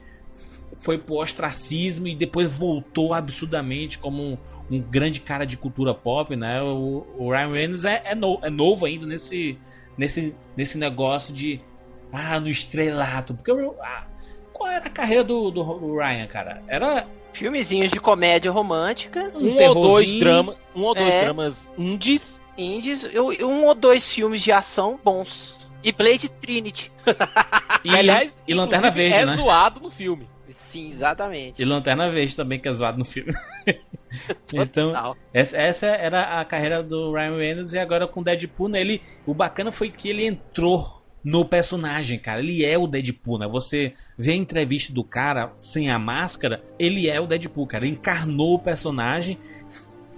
foi 0.81 0.97
pro 0.97 1.15
ostracismo 1.15 2.07
e 2.07 2.15
depois 2.15 2.49
voltou 2.49 3.13
absurdamente 3.13 3.97
como 3.99 4.23
um, 4.23 4.37
um 4.71 4.79
grande 4.79 5.19
cara 5.19 5.45
de 5.45 5.57
cultura 5.57 5.93
pop, 5.93 6.35
né? 6.35 6.61
O, 6.61 7.05
o 7.17 7.29
Ryan 7.31 7.51
Reynolds 7.51 7.85
é, 7.85 8.01
é, 8.05 8.15
no- 8.15 8.39
é 8.41 8.49
novo 8.49 8.85
ainda 8.85 9.05
nesse, 9.05 9.57
nesse, 9.97 10.33
nesse 10.55 10.77
negócio 10.77 11.33
de 11.33 11.59
ah, 12.13 12.39
no 12.39 12.47
estrelato. 12.47 13.33
Porque 13.33 13.51
ah, 13.81 14.07
qual 14.53 14.69
era 14.71 14.85
a 14.85 14.89
carreira 14.89 15.23
do, 15.23 15.51
do, 15.51 15.97
Ryan, 15.97 16.27
cara? 16.27 16.63
Era 16.67 17.05
Filmezinhos 17.33 17.91
de 17.91 17.99
comédia 17.99 18.51
romântica, 18.51 19.31
um, 19.35 19.55
Um, 19.55 19.63
ou 19.67 19.75
dois 19.75 20.11
dramas, 20.13 20.57
um 20.75 20.81
ou 20.83 20.95
dois 20.95 21.13
É. 21.13 21.23
dramas 21.25 21.69
indies. 21.77 22.41
indies, 22.57 23.07
eu- 23.13 23.29
um 23.47 23.65
ou 23.65 23.75
dois 23.75 24.07
filmes 24.07 24.41
de 24.41 24.51
ação 24.51 24.99
bons. 25.03 25.69
E 25.83 25.91
Blade 25.91 26.27
Trinity. 26.27 26.91
E, 27.83 27.89
aliás, 27.95 28.41
e 28.47 28.53
Lanterna 28.53 28.89
Verde, 28.91 29.15
é 29.15 29.25
né? 29.25 29.33
zoado 29.33 29.79
no 29.79 29.89
filme. 29.89 30.27
Sim, 30.69 30.89
exatamente. 30.89 31.59
E 31.59 31.65
Lanterna 31.65 32.09
Verde 32.09 32.35
também, 32.35 32.59
que 32.59 32.67
é 32.67 32.71
zoado 32.71 32.99
no 32.99 33.05
filme. 33.05 33.33
então. 34.53 35.15
Essa, 35.33 35.57
essa 35.57 35.87
era 35.87 36.39
a 36.39 36.45
carreira 36.45 36.83
do 36.83 37.11
Ryan 37.11 37.37
Reynolds 37.37 37.73
e 37.73 37.79
agora 37.79 38.07
com 38.07 38.19
o 38.19 38.23
Deadpool, 38.23 38.69
né? 38.69 38.79
Ele, 38.79 39.01
o 39.25 39.33
bacana 39.33 39.71
foi 39.71 39.89
que 39.89 40.07
ele 40.09 40.25
entrou 40.25 41.03
no 41.23 41.43
personagem, 41.43 42.19
cara. 42.19 42.39
Ele 42.39 42.63
é 42.63 42.77
o 42.77 42.85
Deadpool, 42.85 43.39
né? 43.39 43.47
Você 43.47 43.93
vê 44.15 44.33
a 44.33 44.35
entrevista 44.35 44.93
do 44.93 45.03
cara 45.03 45.51
sem 45.57 45.89
a 45.89 45.97
máscara, 45.97 46.63
ele 46.77 47.09
é 47.09 47.19
o 47.19 47.25
Deadpool, 47.25 47.65
cara. 47.65 47.85
Ele 47.85 47.95
encarnou 47.95 48.53
o 48.53 48.59
personagem, 48.59 49.39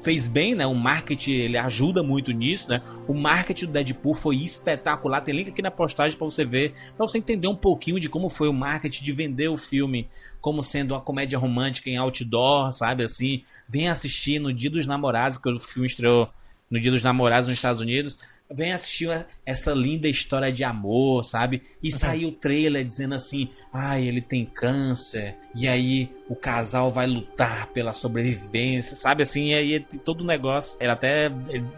fez 0.03 0.27
bem, 0.27 0.55
né? 0.55 0.65
O 0.65 0.73
marketing, 0.73 1.31
ele 1.31 1.57
ajuda 1.57 2.03
muito 2.03 2.31
nisso, 2.31 2.69
né? 2.69 2.81
O 3.07 3.13
marketing 3.13 3.65
do 3.67 3.71
Deadpool 3.71 4.13
foi 4.13 4.37
espetacular. 4.37 5.21
Tem 5.21 5.35
link 5.35 5.49
aqui 5.49 5.61
na 5.61 5.71
postagem 5.71 6.17
pra 6.17 6.25
você 6.25 6.43
ver, 6.43 6.73
pra 6.97 7.05
você 7.05 7.17
entender 7.17 7.47
um 7.47 7.55
pouquinho 7.55 7.99
de 7.99 8.09
como 8.09 8.29
foi 8.29 8.47
o 8.47 8.53
marketing 8.53 9.03
de 9.03 9.11
vender 9.11 9.47
o 9.47 9.57
filme 9.57 10.07
como 10.39 10.63
sendo 10.63 10.93
uma 10.93 11.01
comédia 11.01 11.37
romântica 11.37 11.89
em 11.89 11.97
outdoor, 11.97 12.73
sabe 12.73 13.03
assim? 13.03 13.43
Vem 13.69 13.89
assistir 13.89 14.39
no 14.39 14.51
Dia 14.51 14.69
dos 14.69 14.87
Namorados, 14.87 15.37
que 15.37 15.49
o 15.49 15.59
filme 15.59 15.87
estreou 15.87 16.29
no 16.69 16.79
Dia 16.79 16.91
dos 16.91 17.03
Namorados 17.03 17.47
nos 17.47 17.57
Estados 17.57 17.81
Unidos. 17.81 18.17
Vem 18.53 18.73
assistir 18.73 19.25
essa 19.45 19.71
linda 19.71 20.07
história 20.07 20.51
de 20.51 20.63
amor, 20.63 21.23
sabe? 21.23 21.61
E 21.81 21.91
saiu 21.91 22.29
o 22.29 22.33
trailer 22.33 22.83
dizendo 22.83 23.15
assim: 23.15 23.49
ai, 23.73 24.03
ele 24.05 24.21
tem 24.21 24.45
câncer, 24.45 25.35
e 25.55 25.67
aí 25.67 26.09
o 26.27 26.35
casal 26.35 26.89
vai 26.89 27.07
lutar 27.07 27.67
pela 27.67 27.93
sobrevivência, 27.93 28.95
sabe? 28.95 29.23
Assim, 29.23 29.49
e 29.49 29.53
aí 29.53 29.79
todo 29.79 30.21
o 30.21 30.25
negócio. 30.25 30.77
Ele 30.79 30.91
até 30.91 31.29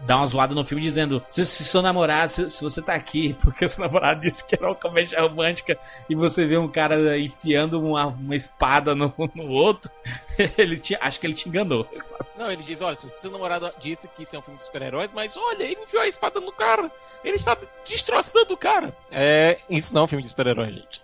dá 0.06 0.16
uma 0.16 0.26
zoada 0.26 0.54
no 0.54 0.64
filme 0.64 0.82
dizendo: 0.82 1.22
se, 1.30 1.44
se 1.44 1.64
seu 1.64 1.82
namorado, 1.82 2.30
se, 2.30 2.50
se 2.50 2.62
você 2.62 2.80
tá 2.80 2.94
aqui, 2.94 3.36
porque 3.42 3.66
seu 3.66 3.84
namorado 3.84 4.20
disse 4.20 4.44
que 4.44 4.54
era 4.54 4.68
uma 4.68 4.74
comédia 4.74 5.20
romântica, 5.20 5.78
e 6.08 6.14
você 6.14 6.46
vê 6.46 6.56
um 6.56 6.68
cara 6.68 7.18
enfiando 7.18 7.80
uma, 7.80 8.06
uma 8.06 8.36
espada 8.36 8.94
no, 8.94 9.12
no 9.34 9.48
outro, 9.48 9.90
ele 10.58 10.78
te, 10.78 10.96
acho 11.00 11.20
que 11.20 11.26
ele 11.26 11.34
te 11.34 11.48
enganou. 11.48 11.86
sabe? 12.02 12.24
Não, 12.38 12.50
ele 12.50 12.62
diz, 12.62 12.80
olha, 12.82 12.96
seu 12.96 13.30
namorado 13.30 13.70
disse 13.78 14.08
que 14.08 14.22
isso 14.22 14.36
é 14.36 14.38
um 14.38 14.42
filme 14.42 14.58
de 14.58 14.64
super-heróis, 14.66 15.12
mas 15.12 15.36
olha, 15.36 15.62
ele 15.64 15.80
enfiou 15.82 16.02
a 16.02 16.08
espada 16.08 16.40
no 16.40 16.52
cara. 16.52 16.90
Ele 17.24 17.36
está 17.36 17.56
destroçando 17.84 18.54
o 18.54 18.56
cara. 18.56 18.92
É, 19.12 19.58
isso 19.68 19.94
não 19.94 20.02
é 20.02 20.04
um 20.04 20.08
filme 20.08 20.22
de 20.22 20.28
super-herói, 20.28 20.72
gente. 20.72 21.02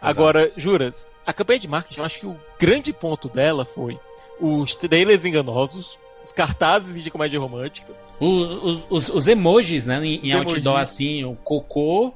Agora, 0.00 0.50
juras, 0.56 1.10
a 1.24 1.32
campanha 1.32 1.60
de 1.60 1.68
marketing, 1.68 2.00
eu 2.00 2.04
acho 2.06 2.18
que 2.20 2.26
o 2.26 2.36
grande 2.58 2.92
ponto 2.92 3.28
dela 3.28 3.64
foi 3.64 3.98
os 4.40 4.74
trailers 4.74 5.24
enganosos, 5.24 6.00
os 6.24 6.32
cartazes 6.32 7.00
de 7.02 7.10
comédia 7.10 7.38
romântica. 7.38 7.94
Os, 8.18 8.84
os, 8.90 9.08
os 9.08 9.28
emojis, 9.28 9.86
né? 9.86 10.04
Em, 10.04 10.28
em 10.28 10.30
Os 10.34 10.40
outdoor, 10.40 10.74
emojis. 10.74 10.90
assim, 10.90 11.24
o 11.24 11.36
cocô, 11.36 12.12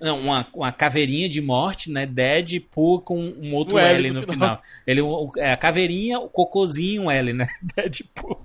Não, 0.00 0.18
uma, 0.18 0.46
uma 0.54 0.72
caveirinha 0.72 1.28
de 1.28 1.40
morte, 1.40 1.90
né? 1.90 2.06
Deadpool 2.06 3.00
com 3.02 3.18
um 3.18 3.54
outro 3.54 3.76
Um 3.76 3.78
L 3.78 3.94
L, 3.96 4.08
no 4.08 4.14
no 4.14 4.26
final. 4.26 4.34
final. 4.34 4.60
Ele, 4.86 5.00
o- 5.02 5.30
é 5.36 5.52
a 5.52 5.56
caveirinha, 5.56 6.18
o 6.18 6.28
cocôzinho, 6.28 7.02
um 7.02 7.10
L, 7.10 7.32
né? 7.32 7.46
Deadpool. 7.76 8.40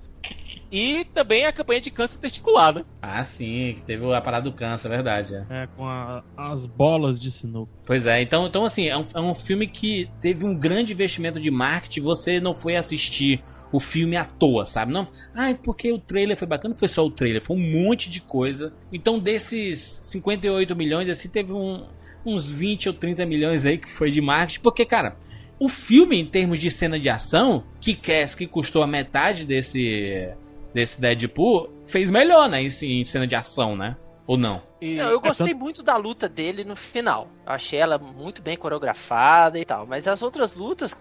E 0.71 1.05
também 1.13 1.45
a 1.45 1.53
campanha 1.53 1.79
de 1.79 1.91
câncer 1.91 2.19
testicular, 2.19 2.73
né? 2.73 2.83
Ah, 3.01 3.23
sim, 3.23 3.75
que 3.77 3.83
teve 3.83 4.11
a 4.13 4.19
parada 4.19 4.49
do 4.49 4.55
câncer, 4.55 4.87
é 4.87 4.91
verdade. 4.91 5.35
é. 5.35 5.45
É, 5.63 5.67
com 5.67 5.85
a- 5.87 6.23
as 6.35 6.65
bolas 6.65 7.19
de 7.19 7.31
sinuca. 7.31 7.71
Pois 7.85 8.05
é, 8.05 8.21
então, 8.21 8.47
então 8.47 8.65
assim, 8.65 8.87
é 8.87 8.97
um, 8.97 9.05
é 9.13 9.19
um 9.21 9.35
filme 9.35 9.67
que 9.67 10.09
teve 10.19 10.43
um 10.43 10.53
grande 10.55 10.91
investimento 10.91 11.39
de 11.39 11.49
marketing. 11.51 12.01
Você 12.01 12.39
não 12.41 12.53
foi 12.53 12.75
assistir 12.75 13.41
o 13.75 13.79
filme 13.79 14.15
à 14.15 14.25
toa, 14.25 14.65
sabe? 14.65 14.91
Não, 14.91 15.07
ai, 15.33 15.53
porque 15.61 15.91
o 15.91 15.97
trailer 15.99 16.35
foi 16.37 16.47
bacana, 16.47 16.73
não 16.73 16.79
foi 16.79 16.87
só 16.87 17.05
o 17.05 17.11
trailer, 17.11 17.41
foi 17.41 17.55
um 17.57 17.59
monte 17.85 18.09
de 18.09 18.21
coisa. 18.21 18.73
Então, 18.91 19.19
desses 19.19 19.99
58 20.03 20.75
milhões, 20.75 21.09
assim, 21.09 21.29
teve 21.29 21.51
um- 21.53 21.83
uns 22.25 22.49
20 22.49 22.87
ou 22.87 22.93
30 22.93 23.25
milhões 23.25 23.65
aí 23.65 23.77
que 23.77 23.89
foi 23.89 24.09
de 24.09 24.21
marketing, 24.21 24.61
porque, 24.61 24.85
cara. 24.85 25.15
O 25.57 25.69
filme, 25.69 26.19
em 26.19 26.25
termos 26.25 26.59
de 26.59 26.69
cena 26.69 26.99
de 26.99 27.07
ação, 27.09 27.63
que 27.79 27.95
que 27.95 28.45
custou 28.47 28.83
a 28.83 28.87
metade 28.87 29.45
desse 29.45 30.29
desse 30.73 30.99
Deadpool, 30.99 31.69
fez 31.85 32.11
melhor, 32.11 32.49
né? 32.49 32.61
Em, 32.61 32.67
em 32.99 33.05
cena 33.05 33.25
de 33.25 33.33
ação, 33.35 33.77
né? 33.77 33.95
Ou 34.27 34.37
não? 34.37 34.61
E 34.81 34.95
Não, 34.95 35.09
eu 35.09 35.19
gostei 35.19 35.53
muito 35.53 35.83
da 35.83 35.95
luta 35.97 36.27
dele 36.27 36.63
no 36.63 36.75
final. 36.75 37.27
Eu 37.45 37.53
achei 37.53 37.77
ela 37.77 37.97
muito 37.97 38.41
bem 38.41 38.57
coreografada 38.57 39.59
e 39.59 39.65
tal. 39.65 39.85
Mas 39.85 40.07
as 40.07 40.21
outras 40.21 40.55
lutas, 40.55 40.93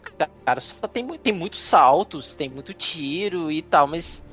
cara, 0.45 0.61
só 0.61 0.87
tem, 0.87 1.07
tem 1.19 1.33
muitos 1.33 1.63
saltos, 1.63 2.35
tem 2.35 2.51
muito 2.51 2.75
tiro 2.75 3.51
e 3.51 3.63
tal. 3.63 3.87
Mas 3.87 4.25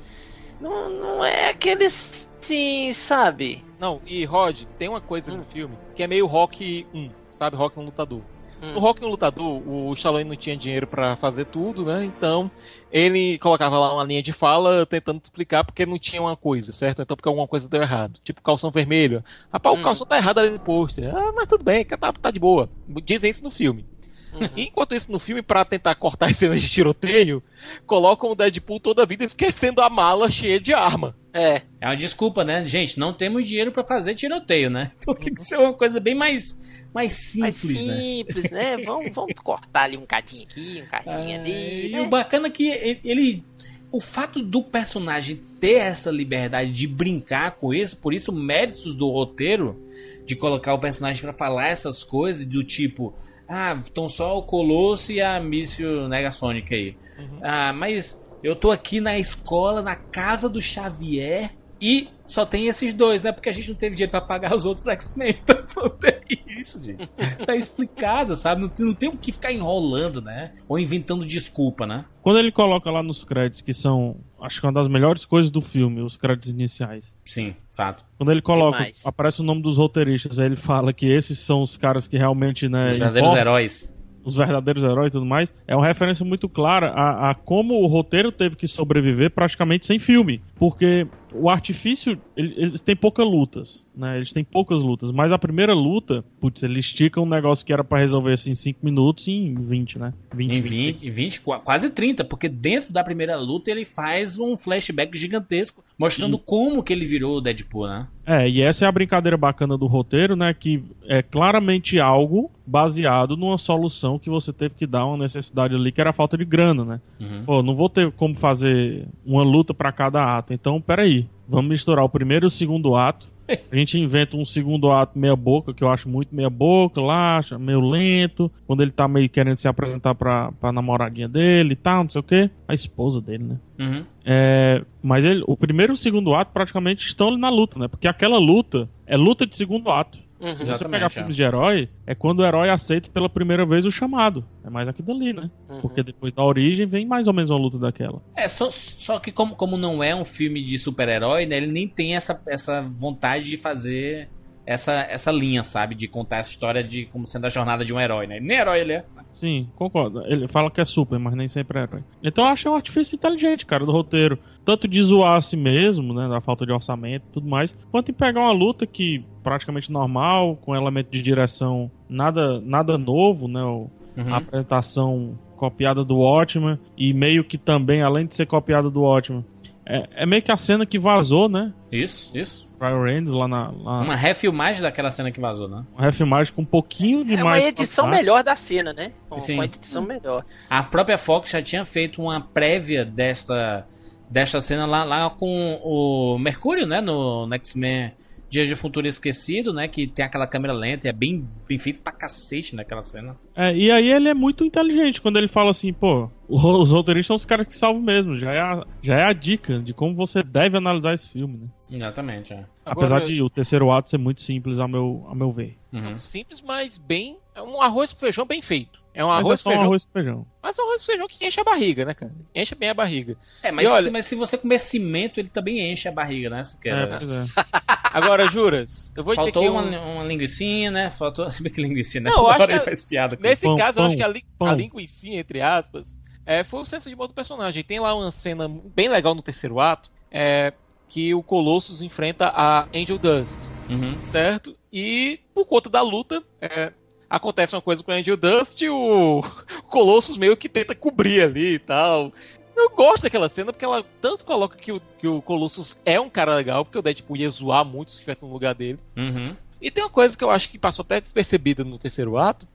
não, 0.60 0.90
não 0.90 1.24
é 1.24 1.48
aqueles, 1.50 2.30
sim, 2.40 2.92
sabe? 2.92 3.64
Não, 3.78 4.00
e 4.06 4.24
Rod, 4.24 4.62
tem 4.78 4.88
uma 4.88 5.00
coisa 5.00 5.34
no 5.34 5.42
filme 5.42 5.76
que 5.94 6.02
é 6.02 6.06
meio 6.06 6.26
Rock 6.26 6.86
1, 6.94 7.10
sabe? 7.28 7.56
Rock 7.56 7.76
no 7.76 7.84
lutador. 7.84 8.22
Hum. 8.62 8.72
No 8.74 8.78
Rock 8.80 9.00
no 9.02 9.08
lutador, 9.08 9.60
o 9.66 9.92
Stallone 9.94 10.24
não 10.24 10.36
tinha 10.36 10.56
dinheiro 10.56 10.86
pra 10.86 11.16
fazer 11.16 11.46
tudo, 11.46 11.84
né? 11.84 12.04
Então, 12.04 12.50
ele 12.92 13.36
colocava 13.38 13.78
lá 13.78 13.92
uma 13.92 14.04
linha 14.04 14.22
de 14.22 14.32
fala 14.32 14.86
tentando 14.86 15.20
explicar 15.22 15.64
porque 15.64 15.84
não 15.84 15.98
tinha 15.98 16.22
uma 16.22 16.36
coisa, 16.36 16.70
certo? 16.70 17.02
Então, 17.02 17.16
porque 17.16 17.28
alguma 17.28 17.48
coisa 17.48 17.68
deu 17.68 17.82
errado. 17.82 18.20
Tipo, 18.22 18.40
calção 18.40 18.70
vermelho. 18.70 19.24
Rapaz, 19.52 19.76
Hum. 19.76 19.80
o 19.80 19.82
calção 19.82 20.06
tá 20.06 20.16
errado 20.16 20.38
ali 20.38 20.50
no 20.50 20.60
pôster. 20.60 21.12
Ah, 21.14 21.32
mas 21.34 21.46
tudo 21.48 21.64
bem, 21.64 21.84
tá, 21.84 22.12
tá 22.12 22.30
de 22.30 22.38
boa. 22.38 22.70
Dizem 23.04 23.30
isso 23.30 23.42
no 23.42 23.50
filme. 23.50 23.84
Uhum. 24.32 24.48
Enquanto 24.56 24.94
isso, 24.94 25.12
no 25.12 25.18
filme, 25.18 25.42
pra 25.42 25.62
tentar 25.62 25.94
cortar 25.94 26.26
as 26.26 26.36
cenas 26.38 26.62
de 26.62 26.68
tiroteio, 26.70 27.42
colocam 27.86 28.30
o 28.30 28.34
Deadpool 28.34 28.80
toda 28.80 29.02
a 29.02 29.06
vida 29.06 29.24
esquecendo 29.24 29.82
a 29.82 29.90
mala 29.90 30.30
cheia 30.30 30.58
de 30.58 30.72
arma. 30.72 31.14
É. 31.34 31.62
É 31.80 31.86
uma 31.86 31.96
desculpa, 31.96 32.42
né? 32.42 32.64
Gente, 32.66 32.98
não 32.98 33.12
temos 33.12 33.46
dinheiro 33.46 33.72
pra 33.72 33.84
fazer 33.84 34.14
tiroteio, 34.14 34.70
né? 34.70 34.90
Então 35.02 35.14
tem 35.14 35.34
que 35.34 35.42
ser 35.42 35.58
uma 35.58 35.74
coisa 35.74 36.00
bem 36.00 36.14
mais, 36.14 36.58
mais 36.92 37.34
Mais 37.36 37.56
simples, 37.56 37.84
né? 37.84 37.96
simples, 37.96 38.50
né? 38.50 38.76
Vamos, 38.84 39.12
vamos 39.12 39.32
cortar 39.42 39.84
ali 39.84 39.96
um 39.96 40.06
cadinho 40.06 40.44
aqui, 40.44 40.82
um 40.84 40.88
cadinho 40.88 41.40
ali. 41.40 41.86
E 41.88 41.92
né? 41.92 42.02
o 42.02 42.08
bacana 42.08 42.48
é 42.48 42.50
que 42.50 42.68
ele-. 43.04 43.44
O 43.90 44.00
fato 44.00 44.42
do 44.42 44.62
personagem 44.62 45.42
ter 45.60 45.74
essa 45.74 46.10
liberdade 46.10 46.70
de 46.70 46.86
brincar 46.86 47.52
com 47.52 47.74
isso, 47.74 47.96
por 47.98 48.14
isso 48.14 48.32
méritos 48.32 48.94
do 48.94 49.08
roteiro 49.10 49.78
de 50.24 50.34
colocar 50.34 50.72
o 50.72 50.78
personagem 50.78 51.20
pra 51.20 51.32
falar 51.32 51.68
essas 51.68 52.02
coisas 52.02 52.44
do 52.44 52.64
tipo, 52.64 53.14
ah, 53.46 53.74
estão 53.74 54.08
só 54.08 54.38
o 54.38 54.42
Colosso 54.42 55.12
e 55.12 55.20
a 55.20 55.38
míssil 55.38 56.08
Negasonic 56.08 56.74
aí. 56.74 56.96
Ah, 57.42 57.72
mas 57.72 58.18
eu 58.42 58.56
tô 58.56 58.70
aqui 58.70 59.00
na 59.00 59.18
escola, 59.18 59.82
na 59.82 59.94
casa 59.94 60.48
do 60.48 60.60
Xavier 60.60 61.50
e 61.82 62.08
só 62.28 62.46
tem 62.46 62.68
esses 62.68 62.94
dois, 62.94 63.20
né? 63.22 63.32
Porque 63.32 63.48
a 63.48 63.52
gente 63.52 63.68
não 63.68 63.74
teve 63.74 63.96
dinheiro 63.96 64.12
pra 64.12 64.20
pagar 64.20 64.54
os 64.54 64.64
outros 64.64 64.86
X-Men. 64.86 65.36
Então 65.42 65.56
não 65.76 65.90
tem 65.90 66.14
isso, 66.46 66.82
gente. 66.82 67.12
Tá 67.44 67.56
explicado, 67.56 68.36
sabe? 68.36 68.62
Não 68.62 68.68
tem, 68.68 68.86
não 68.86 68.94
tem 68.94 69.08
o 69.08 69.16
que 69.16 69.32
ficar 69.32 69.52
enrolando, 69.52 70.22
né? 70.22 70.52
Ou 70.68 70.78
inventando 70.78 71.26
desculpa, 71.26 71.84
né? 71.86 72.04
Quando 72.22 72.38
ele 72.38 72.52
coloca 72.52 72.88
lá 72.88 73.02
nos 73.02 73.24
créditos, 73.24 73.60
que 73.60 73.74
são, 73.74 74.16
acho 74.40 74.60
que 74.60 74.66
uma 74.66 74.72
das 74.72 74.86
melhores 74.86 75.24
coisas 75.24 75.50
do 75.50 75.60
filme, 75.60 76.00
os 76.02 76.16
créditos 76.16 76.52
iniciais. 76.52 77.12
Sim, 77.26 77.56
fato. 77.72 78.04
Quando 78.16 78.30
ele 78.30 78.40
coloca, 78.40 78.78
Demais. 78.78 79.04
aparece 79.04 79.40
o 79.40 79.44
nome 79.44 79.60
dos 79.60 79.76
roteiristas, 79.76 80.38
aí 80.38 80.46
ele 80.46 80.56
fala 80.56 80.92
que 80.92 81.06
esses 81.06 81.38
são 81.40 81.62
os 81.62 81.76
caras 81.76 82.06
que 82.06 82.16
realmente, 82.16 82.68
né, 82.68 82.86
Os 82.86 82.90
verdadeiros 82.92 83.28
importam, 83.28 83.40
heróis. 83.40 83.92
os 84.24 84.36
verdadeiros 84.36 84.84
heróis 84.84 85.08
e 85.08 85.12
tudo 85.12 85.26
mais. 85.26 85.52
É 85.66 85.74
uma 85.74 85.84
referência 85.86 86.24
muito 86.24 86.48
clara 86.48 86.90
a, 86.92 87.30
a 87.30 87.34
como 87.34 87.74
o 87.82 87.86
roteiro 87.88 88.30
teve 88.30 88.54
que 88.54 88.68
sobreviver 88.68 89.32
praticamente 89.32 89.84
sem 89.84 89.98
filme. 89.98 90.40
Porque 90.54 91.08
o 91.34 91.48
artifício, 91.50 92.20
ele- 92.36 92.54
eles 92.56 92.80
têm 92.80 92.96
poucas 92.96 93.26
lutas, 93.26 93.84
né? 93.94 94.16
Eles 94.16 94.32
têm 94.32 94.42
poucas 94.44 94.80
lutas. 94.82 95.10
Mas 95.12 95.32
a 95.32 95.38
primeira 95.38 95.74
luta, 95.74 96.24
putz, 96.40 96.62
ele 96.62 96.80
estica 96.80 97.20
um 97.20 97.26
negócio 97.26 97.64
que 97.64 97.72
era 97.72 97.84
pra 97.84 97.98
resolver 97.98 98.32
assim 98.32 98.52
em 98.52 98.54
5 98.54 98.80
minutos 98.82 99.28
em 99.28 99.54
20, 99.54 99.98
né? 99.98 100.12
20, 100.34 100.52
Em 100.52 100.60
20, 100.60 101.10
20, 101.10 101.40
qua- 101.40 101.58
quase 101.60 101.90
30, 101.90 102.24
porque 102.24 102.48
dentro 102.48 102.92
da 102.92 103.02
primeira 103.04 103.36
luta 103.36 103.70
ele 103.70 103.84
faz 103.84 104.38
um 104.38 104.56
flashback 104.56 105.16
gigantesco, 105.16 105.84
mostrando 105.98 106.38
como 106.38 106.82
que 106.82 106.92
ele 106.92 107.06
virou 107.06 107.36
o 107.36 107.40
Deadpool, 107.40 107.86
né? 107.86 108.06
É, 108.24 108.48
e 108.48 108.62
essa 108.62 108.84
é 108.84 108.88
a 108.88 108.92
brincadeira 108.92 109.36
bacana 109.36 109.76
do 109.76 109.86
roteiro, 109.86 110.36
né? 110.36 110.54
Que 110.54 110.82
é 111.06 111.22
claramente 111.22 111.98
algo 111.98 112.50
baseado 112.64 113.36
numa 113.36 113.58
solução 113.58 114.18
que 114.18 114.30
você 114.30 114.52
teve 114.52 114.74
que 114.76 114.86
dar 114.86 115.04
uma 115.06 115.16
necessidade 115.18 115.74
ali, 115.74 115.90
que 115.92 116.00
era 116.00 116.10
a 116.10 116.12
falta 116.14 116.38
de 116.38 116.44
grana, 116.44 116.84
né? 116.84 117.00
Uhum. 117.20 117.42
Pô, 117.44 117.62
não 117.62 117.74
vou 117.74 117.88
ter 117.88 118.10
como 118.12 118.34
fazer 118.34 119.06
uma 119.26 119.42
luta 119.42 119.74
pra 119.74 119.90
cada 119.92 120.36
ato. 120.38 120.52
Então, 120.52 120.80
peraí. 120.80 121.26
Vamos 121.48 121.70
misturar 121.70 122.04
o 122.04 122.08
primeiro 122.08 122.46
e 122.46 122.48
o 122.48 122.50
segundo 122.50 122.94
ato. 122.94 123.26
A 123.70 123.76
gente 123.76 123.98
inventa 123.98 124.36
um 124.36 124.44
segundo 124.44 124.90
ato 124.90 125.18
meia 125.18 125.36
boca, 125.36 125.72
que 125.72 125.82
eu 125.82 125.90
acho 125.90 126.08
muito 126.08 126.34
meia 126.34 126.50
boca, 126.50 127.00
lá, 127.00 127.40
meio 127.58 127.80
lento. 127.80 128.50
Quando 128.66 128.82
ele 128.82 128.90
tá 128.90 129.06
meio 129.08 129.28
querendo 129.28 129.58
se 129.58 129.68
apresentar 129.68 130.14
pra, 130.14 130.52
pra 130.52 130.72
namoradinha 130.72 131.28
dele 131.28 131.72
e 131.72 131.76
tal, 131.76 132.04
não 132.04 132.10
sei 132.10 132.20
o 132.20 132.24
quê. 132.24 132.50
A 132.66 132.74
esposa 132.74 133.20
dele, 133.20 133.44
né? 133.44 133.58
Uhum. 133.78 134.04
É, 134.24 134.82
mas 135.02 135.24
ele, 135.24 135.42
o 135.46 135.56
primeiro 135.56 135.92
e 135.92 135.94
o 135.94 135.96
segundo 135.96 136.34
ato 136.34 136.52
praticamente 136.52 137.06
estão 137.06 137.28
ali 137.28 137.38
na 137.38 137.50
luta, 137.50 137.78
né? 137.78 137.88
Porque 137.88 138.06
aquela 138.06 138.38
luta 138.38 138.88
é 139.06 139.16
luta 139.16 139.46
de 139.46 139.56
segundo 139.56 139.90
ato. 139.90 140.18
Uhum. 140.42 140.56
Se 140.56 140.64
você 140.64 140.88
pegar 140.88 141.06
é. 141.06 141.10
filmes 141.10 141.36
de 141.36 141.42
herói, 141.42 141.88
é 142.04 142.16
quando 142.16 142.40
o 142.40 142.44
herói 142.44 142.68
aceita 142.68 143.08
pela 143.08 143.28
primeira 143.28 143.64
vez 143.64 143.86
o 143.86 143.92
chamado. 143.92 144.44
É 144.64 144.68
mais 144.68 144.88
aquilo 144.88 145.06
dali, 145.06 145.32
né? 145.32 145.48
Uhum. 145.68 145.80
Porque 145.80 146.02
depois 146.02 146.32
da 146.32 146.42
origem 146.42 146.84
vem 146.84 147.06
mais 147.06 147.28
ou 147.28 147.32
menos 147.32 147.48
uma 147.50 147.60
luta 147.60 147.78
daquela. 147.78 148.20
É, 148.36 148.48
só, 148.48 148.68
só 148.70 149.20
que 149.20 149.30
como, 149.30 149.54
como 149.54 149.76
não 149.76 150.02
é 150.02 150.14
um 150.14 150.24
filme 150.24 150.62
de 150.64 150.76
super-herói, 150.78 151.46
né? 151.46 151.58
Ele 151.58 151.68
nem 151.68 151.86
tem 151.86 152.16
essa, 152.16 152.42
essa 152.48 152.82
vontade 152.82 153.46
de 153.46 153.56
fazer 153.56 154.28
essa, 154.66 154.92
essa 155.10 155.30
linha, 155.32 155.62
sabe? 155.62 155.94
De 155.94 156.06
contar 156.08 156.38
essa 156.38 156.50
história 156.50 156.82
de 156.82 157.06
como 157.06 157.26
sendo 157.26 157.46
a 157.46 157.48
jornada 157.48 157.84
de 157.84 157.92
um 157.92 158.00
herói, 158.00 158.26
né? 158.26 158.38
Nem 158.40 158.58
herói 158.58 158.80
ele 158.80 158.92
é. 158.92 159.04
Sim, 159.34 159.68
concordo. 159.74 160.22
Ele 160.26 160.46
fala 160.46 160.70
que 160.70 160.80
é 160.80 160.84
super, 160.84 161.18
mas 161.18 161.34
nem 161.34 161.48
sempre 161.48 161.78
é 161.80 161.82
herói. 161.82 162.04
Então 162.22 162.44
eu 162.44 162.50
achei 162.50 162.70
um 162.70 162.74
artifício 162.76 163.16
inteligente, 163.16 163.66
cara, 163.66 163.84
do 163.84 163.90
roteiro. 163.90 164.38
Tanto 164.64 164.86
de 164.86 165.02
zoar 165.02 165.36
a 165.36 165.40
si 165.40 165.56
mesmo, 165.56 166.14
né? 166.14 166.28
Da 166.28 166.40
falta 166.40 166.64
de 166.64 166.70
orçamento 166.72 167.24
e 167.28 167.32
tudo 167.32 167.48
mais, 167.48 167.74
quanto 167.90 168.10
em 168.10 168.14
pegar 168.14 168.40
uma 168.40 168.52
luta 168.52 168.86
que 168.86 169.24
praticamente 169.42 169.90
normal, 169.90 170.54
com 170.56 170.76
elemento 170.76 171.10
de 171.10 171.20
direção 171.20 171.90
nada, 172.08 172.60
nada 172.60 172.96
novo, 172.96 173.48
né? 173.48 173.62
o- 173.62 173.90
Uhum. 174.14 174.34
A 174.34 174.36
apresentação 174.36 175.38
copiada 175.56 176.04
do 176.04 176.18
Watchman. 176.18 176.78
E 176.98 177.14
meio 177.14 177.42
que 177.42 177.56
também, 177.56 178.02
além 178.02 178.26
de 178.26 178.36
ser 178.36 178.44
copiada 178.46 178.90
do 178.90 179.00
Watchman, 179.00 179.42
é, 179.86 180.08
é 180.16 180.26
meio 180.26 180.42
que 180.42 180.52
a 180.52 180.56
cena 180.56 180.84
que 180.86 180.98
vazou, 180.98 181.48
né? 181.48 181.72
Isso, 181.90 182.30
isso. 182.36 182.68
Ryan 182.80 183.02
Reynolds 183.04 183.32
lá 183.34 183.46
na. 183.48 183.70
Lá, 183.70 184.00
Uma 184.00 184.16
refilmagem 184.16 184.82
daquela 184.82 185.10
cena 185.10 185.30
que 185.30 185.40
vazou, 185.40 185.68
né? 185.68 185.84
uma 185.92 186.02
refilmagem 186.02 186.52
com 186.52 186.62
um 186.62 186.64
pouquinho 186.66 187.24
de 187.24 187.34
É 187.34 187.36
uma 187.36 187.50
mais. 187.50 187.64
edição 187.64 188.04
fantástico. 188.06 188.24
melhor 188.30 188.42
da 188.42 188.56
cena, 188.56 188.92
né? 188.92 189.12
Com, 189.28 189.38
Sim. 189.40 189.56
com 189.56 189.62
a 189.62 189.64
edição 189.64 190.02
melhor. 190.02 190.44
A 190.68 190.82
própria 190.82 191.16
Fox 191.16 191.50
já 191.50 191.62
tinha 191.62 191.84
feito 191.84 192.20
uma 192.20 192.40
prévia 192.40 193.04
desta, 193.04 193.86
desta 194.28 194.60
cena 194.60 194.84
lá, 194.86 195.04
lá 195.04 195.30
com 195.30 195.80
o 195.82 196.36
Mercúrio, 196.38 196.86
né? 196.86 197.00
No, 197.00 197.46
no 197.46 197.54
X-Men 197.54 198.12
Dias 198.52 198.68
de 198.68 198.76
Futuro 198.76 199.06
Esquecido, 199.08 199.72
né? 199.72 199.88
Que 199.88 200.06
tem 200.06 200.22
aquela 200.22 200.46
câmera 200.46 200.74
lenta 200.74 201.06
e 201.06 201.08
é 201.08 201.12
bem, 201.12 201.48
bem 201.66 201.78
feito 201.78 202.02
pra 202.02 202.12
cacete 202.12 202.76
naquela 202.76 203.00
cena. 203.00 203.34
É, 203.56 203.74
e 203.74 203.90
aí 203.90 204.12
ele 204.12 204.28
é 204.28 204.34
muito 204.34 204.62
inteligente 204.62 205.22
quando 205.22 205.38
ele 205.38 205.48
fala 205.48 205.70
assim, 205.70 205.90
pô, 205.90 206.28
os 206.46 206.90
roteiristas 206.90 207.28
são 207.28 207.36
os 207.36 207.46
caras 207.46 207.66
que 207.66 207.74
salvam 207.74 208.02
mesmo. 208.02 208.38
Já 208.38 208.52
é, 208.52 208.60
a, 208.60 208.86
já 209.02 209.14
é 209.20 209.24
a 209.24 209.32
dica 209.32 209.78
de 209.78 209.94
como 209.94 210.14
você 210.14 210.42
deve 210.42 210.76
analisar 210.76 211.14
esse 211.14 211.30
filme, 211.30 211.56
né? 211.62 211.68
Exatamente, 211.90 212.52
é. 212.52 212.66
Apesar 212.84 213.16
Agora- 213.16 213.32
de 213.32 213.40
o 213.40 213.48
terceiro 213.48 213.90
ato 213.90 214.10
ser 214.10 214.18
muito 214.18 214.42
simples 214.42 214.78
ao 214.78 214.86
meu, 214.88 215.24
ao 215.26 215.34
meu 215.34 215.50
ver. 215.50 215.78
Uhum. 215.90 216.18
Simples, 216.18 216.60
mas 216.60 216.98
bem. 216.98 217.38
É 217.54 217.62
um 217.62 217.80
arroz 217.80 218.12
com 218.12 218.20
feijão 218.20 218.44
bem 218.46 218.60
feito. 218.60 219.01
É 219.14 219.22
um 219.24 219.28
Mas 219.28 219.38
é 219.38 219.40
arroz 219.40 219.60
só 219.60 219.64
com 219.64 219.70
um 219.70 219.72
feijão. 219.72 219.86
arroz 219.88 220.04
com 220.04 220.12
feijão. 220.12 220.46
Mas 220.62 220.78
é 220.78 220.82
um 220.82 220.86
arroz 220.86 221.00
com 221.02 221.06
feijão 221.06 221.26
que 221.28 221.46
enche 221.46 221.60
a 221.60 221.64
barriga, 221.64 222.04
né, 222.06 222.14
cara? 222.14 222.32
Enche 222.54 222.74
bem 222.74 222.88
a 222.88 222.94
barriga. 222.94 223.36
É, 223.62 223.70
mas, 223.70 223.86
olha- 223.86 224.04
se, 224.04 224.10
mas 224.10 224.26
se 224.26 224.34
você 224.34 224.56
comer 224.56 224.78
cimento, 224.78 225.38
ele 225.38 225.48
também 225.48 225.92
enche 225.92 226.08
a 226.08 226.12
barriga, 226.12 226.48
né? 226.48 226.64
Se 226.64 226.78
quer. 226.80 226.96
É, 226.96 227.06
pois 227.18 227.30
é. 227.30 227.44
Agora, 228.14 228.48
Juras, 228.48 229.12
eu 229.16 229.22
vou 229.24 229.34
dizer 229.36 229.52
Faltou 229.52 229.62
que 229.62 229.68
uma, 229.68 229.82
um- 229.82 230.14
uma 230.16 230.24
linguicinha, 230.24 230.90
né? 230.90 231.10
Faltou. 231.10 231.48
Se 231.52 231.62
bem 231.62 231.72
que 231.72 231.80
linguicinha, 231.82 232.22
né? 232.24 232.30
Não, 232.30 232.36
Toda 232.36 232.52
acho 232.52 232.62
hora 232.62 232.72
ele 232.72 232.78
que- 232.78 232.84
faz 232.86 233.04
piada 233.04 233.36
com 233.36 233.42
Nesse 233.42 233.62
Pão, 233.66 233.74
caso, 233.74 234.00
eu 234.00 234.04
acho 234.04 234.16
pão, 234.16 234.24
que 234.24 234.30
a, 234.30 234.32
li 234.32 234.44
pão. 234.58 234.68
a 234.68 234.74
linguicinha, 234.74 235.40
entre 235.40 235.60
aspas, 235.60 236.18
é, 236.46 236.62
foi 236.64 236.80
o 236.80 236.84
senso 236.84 237.08
de 237.08 237.14
humor 237.14 237.28
do 237.28 237.34
personagem. 237.34 237.82
Tem 237.84 237.98
lá 238.00 238.14
uma 238.14 238.30
cena 238.30 238.68
bem 238.94 239.08
legal 239.08 239.34
no 239.34 239.42
terceiro 239.42 239.78
ato, 239.80 240.10
é, 240.30 240.72
que 241.08 241.34
o 241.34 241.42
Colossus 241.42 242.00
enfrenta 242.02 242.48
a 242.54 242.86
Angel 242.94 243.18
Dust, 243.18 243.70
Uhum. 243.90 244.18
certo? 244.22 244.74
E 244.92 245.40
por 245.54 245.66
conta 245.66 245.88
da 245.90 246.00
luta, 246.02 246.42
é, 246.60 246.92
acontece 247.36 247.74
uma 247.74 247.82
coisa 247.82 248.02
com 248.02 248.12
o 248.12 248.14
Angel 248.14 248.36
Dust 248.36 248.82
e 248.82 248.88
o 248.90 249.40
Colossus 249.88 250.36
meio 250.38 250.56
que 250.56 250.68
tenta 250.68 250.94
cobrir 250.94 251.42
ali 251.42 251.74
e 251.74 251.78
tal. 251.78 252.32
Eu 252.76 252.90
gosto 252.90 253.22
daquela 253.24 253.48
cena 253.48 253.72
porque 253.72 253.84
ela 253.84 254.04
tanto 254.20 254.44
coloca 254.46 254.76
que 254.76 254.92
o, 254.92 255.00
que 255.18 255.26
o 255.28 255.42
Colossus 255.42 255.98
é 256.04 256.20
um 256.20 256.28
cara 256.30 256.54
legal, 256.54 256.84
porque 256.84 256.98
o 256.98 257.02
Deadpool 257.02 257.36
ia 257.36 257.50
zoar 257.50 257.84
muito 257.84 258.10
se 258.10 258.16
estivesse 258.18 258.44
no 258.44 258.52
lugar 258.52 258.74
dele. 258.74 258.98
Uhum. 259.16 259.56
E 259.80 259.90
tem 259.90 260.02
uma 260.04 260.10
coisa 260.10 260.36
que 260.36 260.44
eu 260.44 260.50
acho 260.50 260.68
que 260.70 260.78
passou 260.78 261.02
até 261.02 261.20
despercebida 261.20 261.84
no 261.84 261.98
terceiro 261.98 262.38
ato, 262.38 262.66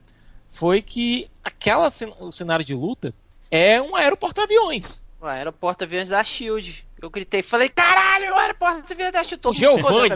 foi 0.48 0.80
que 0.82 1.28
aquela 1.42 1.90
cen- 1.90 2.12
o 2.20 2.30
cenário 2.30 2.64
de 2.64 2.74
luta 2.74 3.12
é 3.50 3.80
um 3.80 3.96
aeroporto-aviões. 3.96 5.02
O 5.20 5.52
porta-aviões 5.52 6.08
da 6.08 6.22
Shield. 6.22 6.84
Eu 7.00 7.10
gritei, 7.10 7.42
falei, 7.42 7.68
caralho, 7.68 8.32
o 8.34 8.54
porta-aviões 8.54 9.12
da 9.12 9.22
Shield. 9.24 9.40
O 9.48 9.54
Giovanni- 9.54 10.08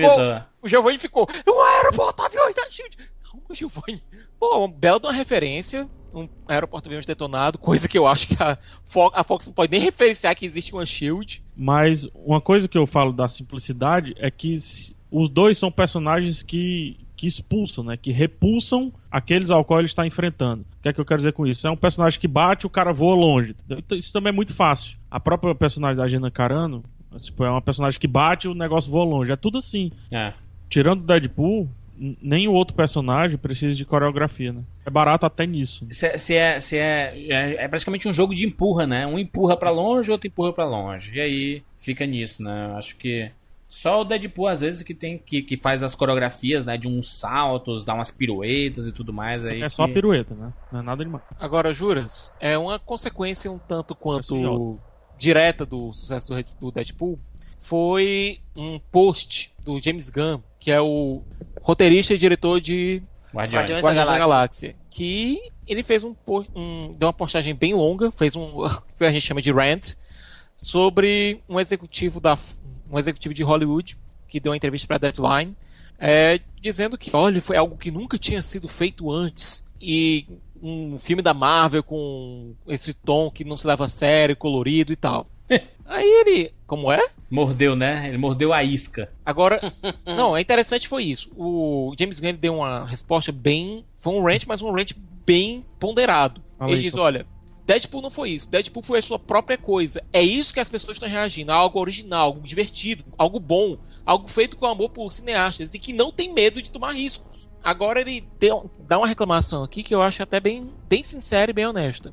Ficou- 0.00 0.16
gritou. 0.16 0.42
O 0.62 0.68
Giovanni 0.68 0.98
ficou, 0.98 1.28
um 1.48 1.60
aeroporto-aviões 1.62 2.54
da 2.54 2.70
Shield. 2.70 2.96
Calma, 3.32 3.46
Giovanni. 3.54 4.00
Pô, 4.38 4.58
uma 4.58 4.68
bela 4.68 5.00
de 5.00 5.06
uma 5.06 5.12
referência, 5.12 5.88
um 6.14 6.28
aeroporto-aviões 6.46 7.06
detonado, 7.06 7.58
coisa 7.58 7.88
que 7.88 7.98
eu 7.98 8.06
acho 8.06 8.28
que 8.28 8.42
a 8.42 8.58
Fox, 8.84 9.18
a 9.18 9.24
Fox 9.24 9.46
não 9.46 9.54
pode 9.54 9.70
nem 9.70 9.80
referenciar 9.80 10.36
que 10.36 10.44
existe 10.44 10.72
uma 10.74 10.84
Shield. 10.84 11.42
Mas 11.56 12.06
uma 12.14 12.40
coisa 12.40 12.68
que 12.68 12.76
eu 12.76 12.86
falo 12.86 13.12
da 13.12 13.28
simplicidade 13.28 14.14
é 14.18 14.30
que 14.30 14.58
os 15.10 15.28
dois 15.28 15.56
são 15.56 15.70
personagens 15.70 16.42
que, 16.42 16.98
que 17.16 17.26
expulsam, 17.26 17.84
né? 17.84 17.96
Que 17.96 18.12
repulsam 18.12 18.92
aqueles 19.10 19.50
ao 19.50 19.64
qual 19.64 19.80
ele 19.80 19.86
está 19.86 20.06
enfrentando. 20.06 20.62
O 20.78 20.82
que 20.82 20.88
é 20.88 20.92
que 20.92 21.00
eu 21.00 21.04
quero 21.04 21.18
dizer 21.18 21.32
com 21.32 21.46
isso? 21.46 21.66
É 21.66 21.70
um 21.70 21.76
personagem 21.76 22.20
que 22.20 22.28
bate 22.28 22.64
e 22.64 22.66
o 22.66 22.70
cara 22.70 22.92
voa 22.92 23.14
longe. 23.14 23.56
Então, 23.68 23.96
isso 23.96 24.12
também 24.12 24.30
é 24.30 24.34
muito 24.34 24.54
fácil. 24.54 24.98
A 25.10 25.20
própria 25.20 25.54
personagem 25.54 25.96
da 25.96 26.08
Gina 26.08 26.30
Carano 26.30 26.82
tipo, 27.20 27.44
é 27.44 27.50
uma 27.50 27.62
personagem 27.62 28.00
que 28.00 28.06
bate 28.06 28.46
e 28.46 28.50
o 28.50 28.54
negócio 28.54 28.90
voa 28.90 29.04
longe. 29.04 29.32
É 29.32 29.36
tudo 29.36 29.58
assim. 29.58 29.90
É. 30.10 30.32
Tirando 30.68 31.00
o 31.00 31.06
Deadpool, 31.06 31.68
nem 31.96 32.48
o 32.48 32.52
outro 32.52 32.74
personagem 32.74 33.36
precisa 33.38 33.76
de 33.76 33.84
coreografia, 33.84 34.52
né? 34.52 34.62
É 34.84 34.90
barato 34.90 35.26
até 35.26 35.46
nisso. 35.46 35.86
Se 35.90 36.06
é, 36.06 36.18
se 36.18 36.34
é, 36.34 36.60
se 36.60 36.76
é, 36.78 37.14
é, 37.28 37.64
é 37.64 37.68
praticamente 37.68 38.08
um 38.08 38.12
jogo 38.12 38.34
de 38.34 38.44
empurra, 38.46 38.86
né? 38.86 39.06
Um 39.06 39.18
empurra 39.18 39.56
pra 39.56 39.70
longe, 39.70 40.10
outro 40.10 40.26
empurra 40.26 40.52
pra 40.52 40.64
longe. 40.64 41.14
E 41.16 41.20
aí 41.20 41.62
fica 41.78 42.04
nisso, 42.06 42.42
né? 42.42 42.70
Eu 42.72 42.76
acho 42.76 42.96
que 42.96 43.30
só 43.68 44.00
o 44.02 44.04
Deadpool, 44.04 44.48
às 44.48 44.60
vezes, 44.60 44.82
que 44.82 44.92
tem 44.92 45.16
que, 45.16 45.40
que 45.42 45.56
faz 45.56 45.82
as 45.82 45.94
coreografias, 45.94 46.64
né? 46.64 46.76
De 46.76 46.88
uns 46.88 47.10
saltos, 47.12 47.84
dá 47.84 47.94
umas 47.94 48.10
piruetas 48.10 48.86
e 48.86 48.92
tudo 48.92 49.12
mais. 49.12 49.44
Aí 49.44 49.62
É 49.62 49.68
só 49.68 49.84
a 49.84 49.88
que- 49.88 49.94
pirueta, 49.94 50.34
né? 50.34 50.52
Não 50.70 50.80
é 50.80 50.82
nada 50.82 51.04
demais. 51.04 51.24
Agora, 51.40 51.72
Juras, 51.72 52.34
é 52.40 52.56
uma 52.58 52.78
consequência 52.78 53.50
um 53.50 53.58
tanto 53.58 53.92
Assim, 53.94 54.02
quanto 54.02 54.78
direta 55.22 55.64
do 55.64 55.92
sucesso 55.92 56.34
do 56.60 56.72
Deadpool 56.72 57.18
foi 57.60 58.40
um 58.56 58.80
post 58.90 59.54
do 59.62 59.80
James 59.80 60.10
Gunn, 60.10 60.40
que 60.58 60.72
é 60.72 60.80
o 60.80 61.22
roteirista 61.62 62.12
e 62.12 62.18
diretor 62.18 62.60
de 62.60 63.00
Guardiões. 63.32 63.54
Guardiões 63.54 63.82
da 63.82 63.88
Guardiões 63.88 64.06
da 64.08 64.18
Galáxia. 64.18 64.18
Galáxia, 64.18 64.76
que 64.90 65.40
ele 65.66 65.84
fez 65.84 66.02
um, 66.02 66.14
um 66.56 66.92
deu 66.98 67.06
uma 67.06 67.12
postagem 67.12 67.54
bem 67.54 67.72
longa, 67.72 68.10
fez 68.10 68.34
um 68.34 68.66
que 68.98 69.04
a 69.04 69.12
gente 69.12 69.22
chama 69.22 69.40
de 69.40 69.52
rant 69.52 69.94
sobre 70.56 71.40
um 71.48 71.60
executivo 71.60 72.20
da 72.20 72.36
um 72.90 72.98
executivo 72.98 73.32
de 73.32 73.44
Hollywood 73.44 73.96
que 74.26 74.40
deu 74.40 74.50
uma 74.50 74.56
entrevista 74.56 74.88
para 74.88 74.98
Deadline, 74.98 75.56
é, 76.00 76.40
dizendo 76.60 76.98
que 76.98 77.14
olha 77.14 77.40
foi 77.40 77.56
algo 77.56 77.76
que 77.76 77.92
nunca 77.92 78.18
tinha 78.18 78.42
sido 78.42 78.66
feito 78.66 79.10
antes 79.10 79.68
e 79.80 80.26
um 80.62 80.96
filme 80.96 81.22
da 81.22 81.34
Marvel 81.34 81.82
com 81.82 82.54
esse 82.68 82.94
tom 82.94 83.30
que 83.30 83.44
não 83.44 83.56
se 83.56 83.66
leva 83.66 83.86
a 83.86 83.88
sério, 83.88 84.36
colorido 84.36 84.92
e 84.92 84.96
tal. 84.96 85.26
Aí 85.84 86.06
ele, 86.06 86.54
como 86.66 86.90
é? 86.90 87.04
Mordeu, 87.30 87.74
né? 87.74 88.08
Ele 88.08 88.16
mordeu 88.16 88.52
a 88.52 88.62
isca. 88.62 89.12
Agora, 89.26 89.60
não, 90.06 90.36
é 90.36 90.40
interessante 90.40 90.88
foi 90.88 91.04
isso. 91.04 91.32
O 91.36 91.94
James 91.98 92.20
Gunn 92.20 92.34
deu 92.34 92.54
uma 92.56 92.86
resposta 92.86 93.32
bem. 93.32 93.84
Foi 93.96 94.14
um 94.14 94.22
rant, 94.22 94.44
mas 94.46 94.62
um 94.62 94.70
rant 94.70 94.92
bem 95.26 95.66
ponderado. 95.78 96.40
Ele 96.60 96.78
diz: 96.78 96.94
olha, 96.94 97.26
Deadpool 97.66 98.02
não 98.02 98.10
foi 98.10 98.30
isso. 98.30 98.50
Deadpool 98.50 98.82
foi 98.82 98.98
a 98.98 99.02
sua 99.02 99.18
própria 99.18 99.56
coisa. 99.56 100.02
É 100.12 100.22
isso 100.22 100.52
que 100.52 100.60
as 100.60 100.68
pessoas 100.68 100.96
estão 100.96 101.08
reagindo. 101.08 101.52
Algo 101.52 101.80
original, 101.80 102.26
algo 102.26 102.40
divertido, 102.40 103.04
algo 103.16 103.38
bom, 103.38 103.78
algo 104.04 104.28
feito 104.28 104.56
com 104.56 104.66
amor 104.66 104.90
por 104.90 105.12
cineastas 105.12 105.74
e 105.74 105.78
que 105.78 105.92
não 105.92 106.10
tem 106.10 106.32
medo 106.32 106.60
de 106.60 106.70
tomar 106.70 106.92
riscos. 106.92 107.48
Agora 107.62 108.00
ele 108.00 108.26
deu- 108.38 108.70
dá 108.80 108.98
uma 108.98 109.06
reclamação 109.06 109.62
aqui 109.62 109.82
que 109.82 109.94
eu 109.94 110.02
acho 110.02 110.22
até 110.22 110.40
bem, 110.40 110.70
bem 110.88 111.04
sincera 111.04 111.50
e 111.50 111.54
bem 111.54 111.66
honesta. 111.66 112.12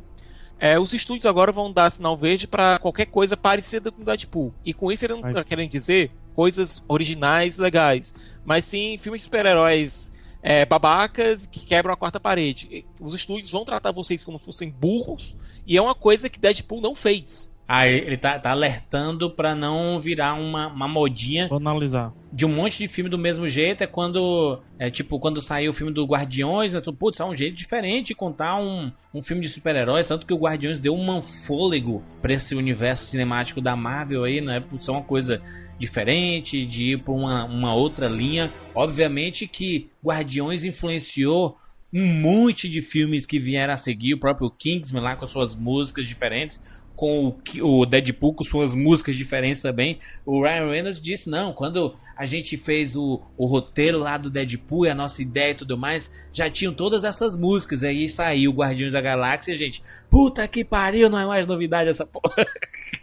É, 0.60 0.78
os 0.78 0.94
estúdios 0.94 1.26
agora 1.26 1.52
vão 1.54 1.72
dar 1.72 1.90
sinal 1.90 2.18
verde 2.18 2.46
para 2.46 2.78
qualquer 2.80 3.06
coisa 3.06 3.38
parecida 3.38 3.92
com 3.92 4.04
Deadpool. 4.04 4.54
E 4.66 4.74
com 4.74 4.92
isso 4.92 5.06
ele 5.06 5.14
não 5.16 5.26
Ai. 5.26 5.34
tá 5.34 5.44
querendo 5.44 5.70
dizer 5.70 6.12
coisas 6.36 6.84
originais, 6.88 7.58
legais, 7.58 8.14
mas 8.46 8.66
sim 8.66 8.98
filmes 8.98 9.22
de 9.22 9.26
super-heróis 9.26 10.12
é, 10.42 10.66
babacas 10.66 11.48
que 11.48 11.62
quebram 11.66 11.94
a 11.94 11.98
quarta 11.98 12.20
parede. 12.20 12.86
Os 13.00 13.14
estúdios 13.14 13.52
vão 13.52 13.66
tratar 13.66 13.92
vocês 13.92 14.24
como 14.24 14.38
se 14.38 14.46
fossem 14.46 14.70
burros 14.70 15.38
e 15.66 15.78
é 15.78 15.82
uma 15.82 15.96
coisa 15.96 16.30
que 16.30 16.40
Deadpool 16.40 16.82
não 16.82 16.94
fez. 16.94 17.58
Ah, 17.72 17.88
ele 17.88 18.18
tá, 18.18 18.40
tá 18.40 18.50
alertando 18.50 19.30
pra 19.30 19.54
não 19.54 20.00
virar 20.00 20.34
uma, 20.34 20.66
uma 20.70 20.88
modinha 20.88 21.48
Vou 21.48 21.60
analisar. 21.60 22.12
de 22.34 22.44
um 22.44 22.50
monte 22.50 22.80
de 22.80 22.88
filme 22.88 23.12
do 23.12 23.18
mesmo 23.18 23.48
jeito. 23.48 23.84
É 23.84 23.88
quando. 23.88 24.60
É 24.80 24.90
tipo, 24.90 25.20
quando 25.20 25.40
saiu 25.40 25.70
o 25.70 25.74
filme 25.74 25.94
do 25.94 26.04
Guardiões, 26.04 26.74
é 26.74 26.82
tudo, 26.82 26.98
putz, 26.98 27.20
é 27.20 27.26
um 27.26 27.36
jeito 27.36 27.56
diferente 27.56 28.08
de 28.08 28.16
contar 28.16 28.60
um, 28.60 28.92
um 29.14 29.22
filme 29.22 29.44
de 29.44 29.50
super-heróis. 29.50 30.08
Tanto 30.08 30.26
que 30.26 30.34
o 30.34 30.38
Guardiões 30.38 30.80
deu 30.80 30.96
um 30.96 31.22
fôlego 31.22 32.04
pra 32.24 32.34
esse 32.34 32.56
universo 32.56 33.06
cinemático 33.06 33.62
da 33.62 33.76
Marvel 33.76 34.24
aí, 34.24 34.42
né? 34.42 34.60
Por 34.60 34.80
ser 34.80 34.90
uma 34.90 35.04
coisa 35.04 35.40
diferente, 35.78 36.66
de 36.66 36.94
ir 36.94 37.04
pra 37.04 37.14
uma, 37.14 37.46
uma 37.46 37.76
outra 37.76 38.08
linha. 38.08 38.52
Obviamente 38.74 39.48
que 39.48 39.92
Guardiões 40.04 40.66
influenciou 40.66 41.56
um 41.92 42.06
monte 42.06 42.70
de 42.70 42.82
filmes 42.82 43.26
que 43.26 43.40
vieram 43.40 43.74
a 43.74 43.78
seguir, 43.78 44.14
o 44.14 44.20
próprio 44.20 44.50
Kingsman 44.52 45.02
lá 45.02 45.16
com 45.16 45.26
suas 45.26 45.56
músicas 45.56 46.06
diferentes, 46.06 46.62
com 47.00 47.30
o 47.30 47.34
o 47.62 47.86
Deadpool 47.86 48.34
com 48.34 48.44
suas 48.44 48.76
músicas 48.76 49.16
diferentes 49.16 49.62
também. 49.62 50.00
O 50.26 50.44
Ryan 50.44 50.70
Reynolds 50.70 51.00
disse: 51.00 51.30
não, 51.30 51.54
quando 51.54 51.96
a 52.14 52.26
gente 52.26 52.58
fez 52.58 52.98
o, 52.98 53.22
o 53.38 53.46
roteiro 53.46 54.00
lá 54.00 54.18
do 54.18 54.30
Deadpool 54.30 54.86
e 54.86 54.90
a 54.90 54.96
nossa 54.96 55.22
ideia 55.22 55.52
e 55.52 55.56
tudo 55.56 55.78
mais, 55.78 56.12
já 56.34 56.50
tinham 56.50 56.74
todas 56.74 57.06
essas 57.06 57.38
músicas. 57.38 57.86
Aí 57.86 58.10
saiu 58.10 58.52
Guardiões 58.52 58.92
da 58.92 59.00
Galáxia, 59.00 59.56
gente. 59.56 59.82
Puta 60.10 60.46
que 60.46 60.66
pariu, 60.66 61.10
não 61.10 61.18
é 61.18 61.26
mais 61.26 61.48
novidade 61.48 61.90
essa 61.90 62.06
porra. 62.06 62.46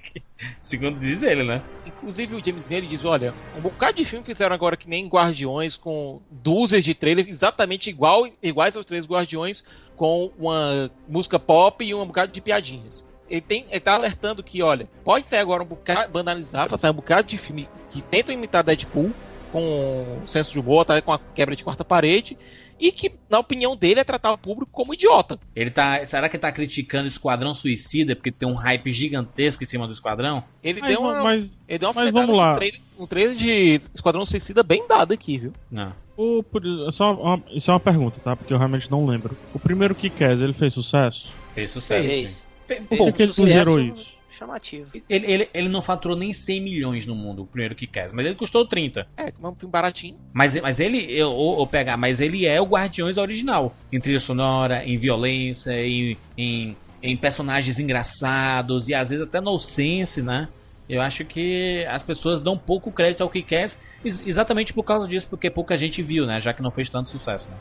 Segundo 0.60 0.98
diz 0.98 1.22
ele, 1.22 1.42
né? 1.42 1.62
Inclusive 1.86 2.36
o 2.36 2.44
James 2.44 2.68
Gunn 2.68 2.82
diz, 2.82 3.02
olha, 3.06 3.32
um 3.56 3.62
bocado 3.62 3.96
de 3.96 4.04
filme 4.04 4.22
fizeram 4.22 4.54
agora 4.54 4.76
que 4.76 4.86
nem 4.86 5.08
Guardiões 5.08 5.78
com 5.78 6.20
dúzias 6.30 6.84
de 6.84 6.92
trailers 6.92 7.28
exatamente 7.28 7.88
igual, 7.88 8.28
iguais 8.42 8.76
aos 8.76 8.84
três 8.84 9.06
Guardiões 9.06 9.64
com 9.96 10.30
uma 10.38 10.90
música 11.08 11.38
pop 11.38 11.82
e 11.82 11.94
um 11.94 12.06
bocado 12.06 12.30
de 12.30 12.42
piadinhas. 12.42 13.08
Ele, 13.28 13.40
tem, 13.40 13.66
ele 13.70 13.80
tá 13.80 13.94
alertando 13.94 14.42
que, 14.42 14.62
olha, 14.62 14.88
pode 15.04 15.26
sair 15.26 15.40
agora 15.40 15.62
um 15.62 15.66
bocado, 15.66 16.12
banalizar, 16.12 16.68
fazer 16.68 16.90
um 16.90 16.94
bocado 16.94 17.26
de 17.26 17.36
filme 17.36 17.68
que 17.88 18.02
tentam 18.02 18.34
imitar 18.34 18.62
Deadpool 18.62 19.12
com 19.52 20.20
senso 20.26 20.52
de 20.52 20.60
humor, 20.60 20.84
tá, 20.84 21.00
com 21.00 21.12
a 21.12 21.18
quebra 21.18 21.54
de 21.56 21.64
quarta 21.64 21.84
parede, 21.84 22.36
e 22.78 22.92
que, 22.92 23.10
na 23.30 23.38
opinião 23.38 23.74
dele, 23.74 24.00
é 24.00 24.04
tratar 24.04 24.32
o 24.32 24.36
público 24.38 24.70
como 24.70 24.92
idiota. 24.92 25.38
Ele 25.54 25.70
tá. 25.70 26.04
Será 26.04 26.28
que 26.28 26.36
ele 26.36 26.42
tá 26.42 26.52
criticando 26.52 27.04
o 27.04 27.08
Esquadrão 27.08 27.54
Suicida 27.54 28.14
porque 28.14 28.30
tem 28.30 28.46
um 28.48 28.54
hype 28.54 28.92
gigantesco 28.92 29.62
em 29.62 29.66
cima 29.66 29.86
do 29.86 29.92
Esquadrão? 29.94 30.44
Ele 30.62 30.80
Mas, 30.80 30.90
deu 30.92 31.00
uma, 31.00 31.22
mas 31.22 31.50
ele 31.66 31.78
deu 31.78 31.88
uma 31.90 32.00
mas 32.02 32.10
vamos 32.10 32.36
lá. 32.36 32.50
no 32.50 32.56
trailer, 32.56 32.80
um 32.98 33.06
trailer 33.06 33.34
de 33.34 33.80
Esquadrão 33.94 34.26
Suicida 34.26 34.62
bem 34.62 34.86
dado 34.86 35.12
aqui, 35.12 35.38
viu? 35.38 35.52
Não. 35.70 35.92
o, 36.18 36.44
só 36.92 37.14
uma- 37.14 37.42
isso 37.50 37.70
é 37.70 37.74
uma 37.74 37.80
pergunta, 37.80 38.20
tá? 38.22 38.36
Porque 38.36 38.52
eu 38.52 38.58
realmente 38.58 38.90
não 38.90 39.06
lembro. 39.06 39.36
O 39.54 39.58
primeiro 39.58 39.94
que 39.94 40.10
quer, 40.10 40.32
ele 40.32 40.52
fez 40.52 40.74
sucesso? 40.74 41.32
Fez 41.54 41.70
sucesso. 41.70 42.02
sim. 42.06 42.10
Fez. 42.14 42.48
Por 42.66 42.98
Pô, 42.98 43.12
que, 43.12 43.22
ele 43.22 43.32
gerou 43.32 43.80
isso? 43.80 44.16
Chamativo. 44.36 44.90
ele, 45.08 45.32
ele, 45.32 45.48
ele 45.54 45.68
não 45.68 45.80
faturou 45.80 46.14
nem 46.14 46.30
100 46.30 46.60
milhões 46.60 47.06
no 47.06 47.14
mundo, 47.14 47.42
o 47.42 47.46
primeiro 47.46 47.74
que 47.74 47.86
quer, 47.86 48.12
mas 48.12 48.26
ele 48.26 48.34
custou 48.34 48.66
30. 48.66 49.08
É, 49.16 49.30
como 49.30 49.46
é 49.46 49.50
um 49.50 49.54
filme 49.54 49.72
baratinho. 49.72 50.18
Mas, 50.30 50.60
mas 50.60 50.78
ele, 50.78 51.10
eu, 51.10 51.30
ou, 51.30 51.56
ou 51.56 51.66
pegar, 51.66 51.96
mas 51.96 52.20
ele 52.20 52.44
é 52.44 52.60
o 52.60 52.66
Guardiões 52.66 53.16
original. 53.16 53.74
Em 53.90 53.98
trilha 53.98 54.20
sonora, 54.20 54.84
em 54.84 54.98
violência, 54.98 55.72
em, 55.72 56.18
em, 56.36 56.76
em 57.02 57.16
personagens 57.16 57.78
engraçados 57.78 58.90
e 58.90 58.94
às 58.94 59.08
vezes 59.08 59.24
até 59.24 59.40
no 59.40 59.58
sense, 59.58 60.20
né? 60.20 60.48
Eu 60.88 61.02
acho 61.02 61.24
que 61.24 61.84
as 61.88 62.02
pessoas 62.02 62.40
dão 62.40 62.56
pouco 62.56 62.92
crédito 62.92 63.22
ao 63.22 63.28
que 63.28 63.42
quer, 63.42 63.68
exatamente 64.04 64.72
por 64.72 64.84
causa 64.84 65.08
disso, 65.08 65.28
porque 65.28 65.50
pouca 65.50 65.76
gente 65.76 66.00
viu, 66.00 66.26
né? 66.26 66.38
Já 66.38 66.52
que 66.52 66.62
não 66.62 66.70
fez 66.70 66.88
tanto 66.88 67.08
sucesso, 67.08 67.50
né? 67.50 67.56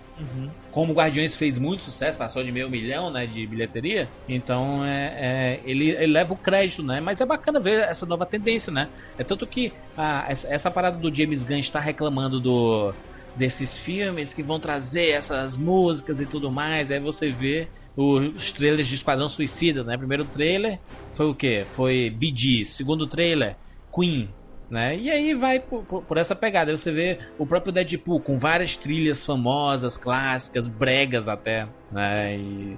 Como 0.71 0.93
o 0.93 0.95
Guardiões 0.95 1.35
fez 1.35 1.57
muito 1.57 1.81
sucesso, 1.81 2.19
passou 2.19 2.43
de 2.43 2.51
meio 2.51 2.69
milhão, 2.69 3.09
né, 3.09 3.25
de 3.25 3.45
bilheteria, 3.47 4.07
então 4.29 4.85
é, 4.85 5.05
é, 5.17 5.59
ele, 5.65 5.89
ele 5.89 6.13
leva 6.13 6.33
o 6.33 6.37
crédito, 6.37 6.83
né? 6.83 6.99
Mas 6.99 7.19
é 7.19 7.25
bacana 7.25 7.59
ver 7.59 7.81
essa 7.81 8.05
nova 8.05 8.25
tendência, 8.25 8.71
né? 8.71 8.89
É 9.17 9.23
tanto 9.23 9.47
que 9.47 9.73
ah, 9.97 10.25
essa, 10.27 10.53
essa 10.53 10.71
parada 10.71 10.97
do 10.97 11.13
James 11.13 11.43
Gunn 11.43 11.57
estar 11.57 11.79
reclamando 11.79 12.39
do 12.39 12.93
desses 13.35 13.77
filmes 13.77 14.33
que 14.33 14.41
vão 14.41 14.59
trazer 14.59 15.09
essas 15.09 15.57
músicas 15.57 16.21
e 16.21 16.25
tudo 16.25 16.49
mais, 16.49 16.89
aí 16.89 16.99
você 16.99 17.29
vê 17.29 17.67
os 17.95 18.51
trailers 18.51 18.87
de 18.87 18.95
Esquadrão 18.95 19.29
Suicida, 19.29 19.83
né? 19.83 19.97
Primeiro 19.97 20.25
trailer 20.25 20.79
foi 21.13 21.27
o 21.27 21.35
quê? 21.35 21.65
Foi 21.73 22.15
Gees. 22.33 22.69
Segundo 22.69 23.07
trailer, 23.07 23.55
Queen. 23.93 24.29
Né? 24.69 24.97
E 24.97 25.11
aí 25.11 25.33
vai 25.35 25.59
por, 25.59 25.83
por, 25.83 26.01
por 26.01 26.17
essa 26.17 26.35
pegada. 26.35 26.71
Aí 26.71 26.77
você 26.77 26.91
vê 26.91 27.19
o 27.37 27.45
próprio 27.45 27.71
Deadpool 27.71 28.19
com 28.19 28.37
várias 28.37 28.75
trilhas 28.75 29.23
famosas, 29.23 29.95
clássicas, 29.95 30.67
bregas 30.67 31.29
até. 31.29 31.67
Né? 31.91 32.37
E 32.37 32.77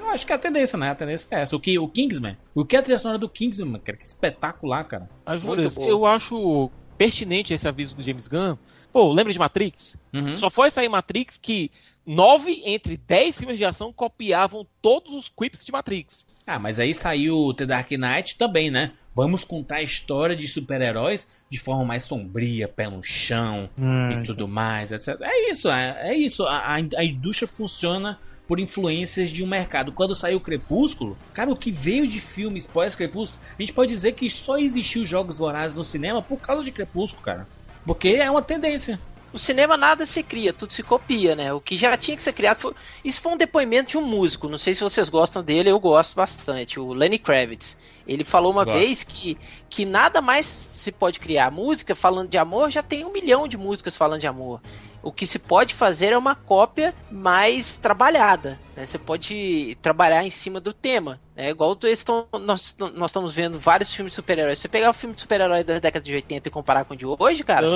eu 0.00 0.08
acho 0.08 0.26
que 0.26 0.32
a 0.32 0.38
tendência, 0.38 0.78
né? 0.78 0.90
A 0.90 0.94
tendência 0.94 1.28
é 1.32 1.42
essa. 1.42 1.54
O, 1.54 1.60
que, 1.60 1.78
o 1.78 1.86
Kingsman. 1.86 2.36
O 2.54 2.64
que 2.64 2.76
é 2.76 2.78
a 2.78 2.82
trilha 2.82 2.98
sonora 2.98 3.18
do 3.18 3.28
Kingsman, 3.28 3.80
cara? 3.80 3.98
Que 3.98 4.04
espetacular, 4.04 4.84
cara. 4.84 5.08
Boa. 5.42 5.60
eu 5.86 6.06
acho 6.06 6.70
pertinente 6.96 7.52
esse 7.52 7.68
aviso 7.68 7.94
do 7.94 8.02
James 8.02 8.26
Gunn. 8.26 8.56
Pô, 8.90 9.12
lembra 9.12 9.32
de 9.32 9.38
Matrix? 9.38 10.00
Uhum. 10.14 10.32
Só 10.32 10.48
foi 10.48 10.70
sair 10.70 10.88
Matrix 10.88 11.36
que 11.36 11.70
nove 12.06 12.62
entre 12.64 12.96
dez 12.96 13.38
filmes 13.38 13.58
de 13.58 13.64
ação 13.64 13.92
copiavam 13.92 14.66
todos 14.80 15.12
os 15.14 15.28
quips 15.28 15.64
de 15.64 15.72
Matrix. 15.72 16.28
Ah, 16.46 16.60
mas 16.60 16.78
aí 16.78 16.94
saiu 16.94 17.52
The 17.54 17.66
Dark 17.66 17.90
Knight 17.90 18.38
também, 18.38 18.70
né? 18.70 18.92
Vamos 19.12 19.42
contar 19.42 19.76
a 19.76 19.82
história 19.82 20.36
de 20.36 20.46
super-heróis 20.46 21.26
de 21.50 21.58
forma 21.58 21.84
mais 21.84 22.04
sombria, 22.04 22.68
pé 22.68 22.88
no 22.88 23.02
chão 23.02 23.68
É, 23.76 24.14
e 24.14 24.22
tudo 24.22 24.46
mais, 24.46 24.92
etc. 24.92 25.20
É 25.22 25.50
isso, 25.50 25.68
é, 25.68 26.10
é 26.10 26.14
isso. 26.14 26.44
A, 26.46 26.56
a, 26.58 26.74
a 26.76 27.04
indústria 27.04 27.48
funciona 27.48 28.16
por 28.46 28.60
influências 28.60 29.30
de 29.30 29.42
um 29.42 29.46
mercado. 29.48 29.90
Quando 29.90 30.14
saiu 30.14 30.38
o 30.38 30.40
Crepúsculo, 30.40 31.18
cara, 31.34 31.50
o 31.50 31.56
que 31.56 31.72
veio 31.72 32.06
de 32.06 32.20
filmes 32.20 32.64
pós-Crepúsculo, 32.68 33.42
a 33.58 33.60
gente 33.60 33.72
pode 33.72 33.92
dizer 33.92 34.12
que 34.12 34.30
só 34.30 34.56
existiu 34.56 35.04
Jogos 35.04 35.38
Vorazes 35.38 35.76
no 35.76 35.82
cinema 35.82 36.22
por 36.22 36.38
causa 36.38 36.62
de 36.62 36.70
Crepúsculo, 36.70 37.24
cara. 37.24 37.48
Porque 37.84 38.10
é 38.10 38.30
uma 38.30 38.42
tendência. 38.42 39.00
No 39.32 39.38
cinema 39.38 39.76
nada 39.76 40.06
se 40.06 40.22
cria, 40.22 40.52
tudo 40.52 40.72
se 40.72 40.82
copia, 40.82 41.34
né? 41.34 41.52
O 41.52 41.60
que 41.60 41.76
já 41.76 41.96
tinha 41.96 42.16
que 42.16 42.22
ser 42.22 42.32
criado 42.32 42.58
foi... 42.58 42.72
Isso 43.04 43.20
foi 43.20 43.32
um 43.32 43.36
depoimento 43.36 43.90
de 43.90 43.98
um 43.98 44.06
músico, 44.06 44.48
não 44.48 44.56
sei 44.56 44.72
se 44.72 44.82
vocês 44.82 45.08
gostam 45.08 45.42
dele, 45.42 45.70
eu 45.70 45.78
gosto 45.78 46.14
bastante, 46.14 46.80
o 46.80 46.92
Lenny 46.92 47.18
Kravitz. 47.18 47.76
Ele 48.06 48.24
falou 48.24 48.52
uma 48.52 48.64
Gosto. 48.64 48.78
vez 48.78 49.02
que, 49.02 49.36
que 49.68 49.84
nada 49.84 50.22
mais 50.22 50.46
se 50.46 50.92
pode 50.92 51.18
criar. 51.18 51.50
Música 51.50 51.94
falando 51.94 52.28
de 52.28 52.38
amor, 52.38 52.70
já 52.70 52.82
tem 52.82 53.04
um 53.04 53.12
milhão 53.12 53.48
de 53.48 53.56
músicas 53.56 53.96
falando 53.96 54.20
de 54.20 54.26
amor. 54.26 54.60
O 55.06 55.12
que 55.12 55.24
se 55.26 55.38
pode 55.38 55.72
fazer 55.72 56.12
é 56.12 56.18
uma 56.18 56.34
cópia 56.34 56.92
mais 57.10 57.76
trabalhada. 57.76 58.58
né? 58.76 58.84
Você 58.84 58.98
pode 58.98 59.76
trabalhar 59.80 60.24
em 60.24 60.30
cima 60.30 60.58
do 60.60 60.72
tema. 60.72 61.20
É 61.36 61.48
igual 61.50 61.78
eles 61.84 62.02
tão- 62.02 62.26
nós, 62.44 62.74
nós 62.94 63.10
estamos 63.10 63.32
vendo 63.32 63.58
vários 63.60 63.94
filmes 63.94 64.12
de 64.12 64.16
super-heróis. 64.16 64.58
Se 64.58 64.62
você 64.62 64.68
pegar 64.68 64.90
o 64.90 64.94
filme 64.94 65.14
de 65.14 65.20
super-herói 65.20 65.62
da 65.62 65.78
década 65.78 66.04
de 66.04 66.12
80 66.14 66.48
e 66.48 66.50
comparar 66.50 66.84
com 66.84 66.94
o 66.94 66.96
de 66.96 67.06
hoje, 67.06 67.44
cara, 67.44 67.66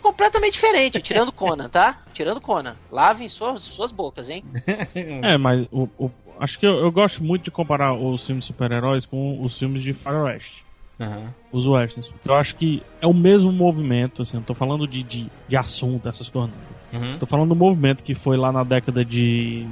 completamente 0.00 0.54
diferente, 0.54 1.00
tirando 1.00 1.30
Conan, 1.30 1.68
tá? 1.68 2.02
Tirando 2.12 2.40
Conan. 2.40 2.76
Lavem 2.90 3.28
suas, 3.28 3.62
suas 3.62 3.92
bocas, 3.92 4.28
hein? 4.28 4.42
É, 5.22 5.36
mas 5.38 5.66
o, 5.70 5.88
o- 5.98 6.10
acho 6.40 6.58
que 6.58 6.66
eu, 6.66 6.78
eu 6.80 6.90
gosto 6.90 7.22
muito 7.22 7.44
de 7.44 7.50
comparar 7.52 7.92
os 7.94 8.26
filmes 8.26 8.44
de 8.44 8.48
super-heróis 8.48 9.06
com 9.06 9.40
os 9.42 9.56
filmes 9.58 9.82
de 9.82 9.94
faroeste. 9.94 10.64
Aham. 11.00 11.34
Os 11.50 11.66
westerns. 11.66 12.08
Porque 12.08 12.28
eu 12.28 12.34
acho 12.34 12.54
que 12.56 12.82
é 13.00 13.06
o 13.06 13.14
mesmo 13.14 13.50
movimento, 13.50 14.22
assim, 14.22 14.36
não 14.36 14.44
tô 14.44 14.54
falando 14.54 14.86
de, 14.86 15.02
de, 15.02 15.30
de 15.48 15.56
assunto, 15.56 16.08
essas 16.08 16.28
coisas. 16.28 16.50
Uhum. 16.92 17.18
Tô 17.18 17.26
falando 17.26 17.50
do 17.50 17.56
movimento 17.56 18.02
que 18.02 18.14
foi 18.14 18.36
lá 18.36 18.52
na 18.52 18.62
década 18.64 19.04
de. 19.04 19.66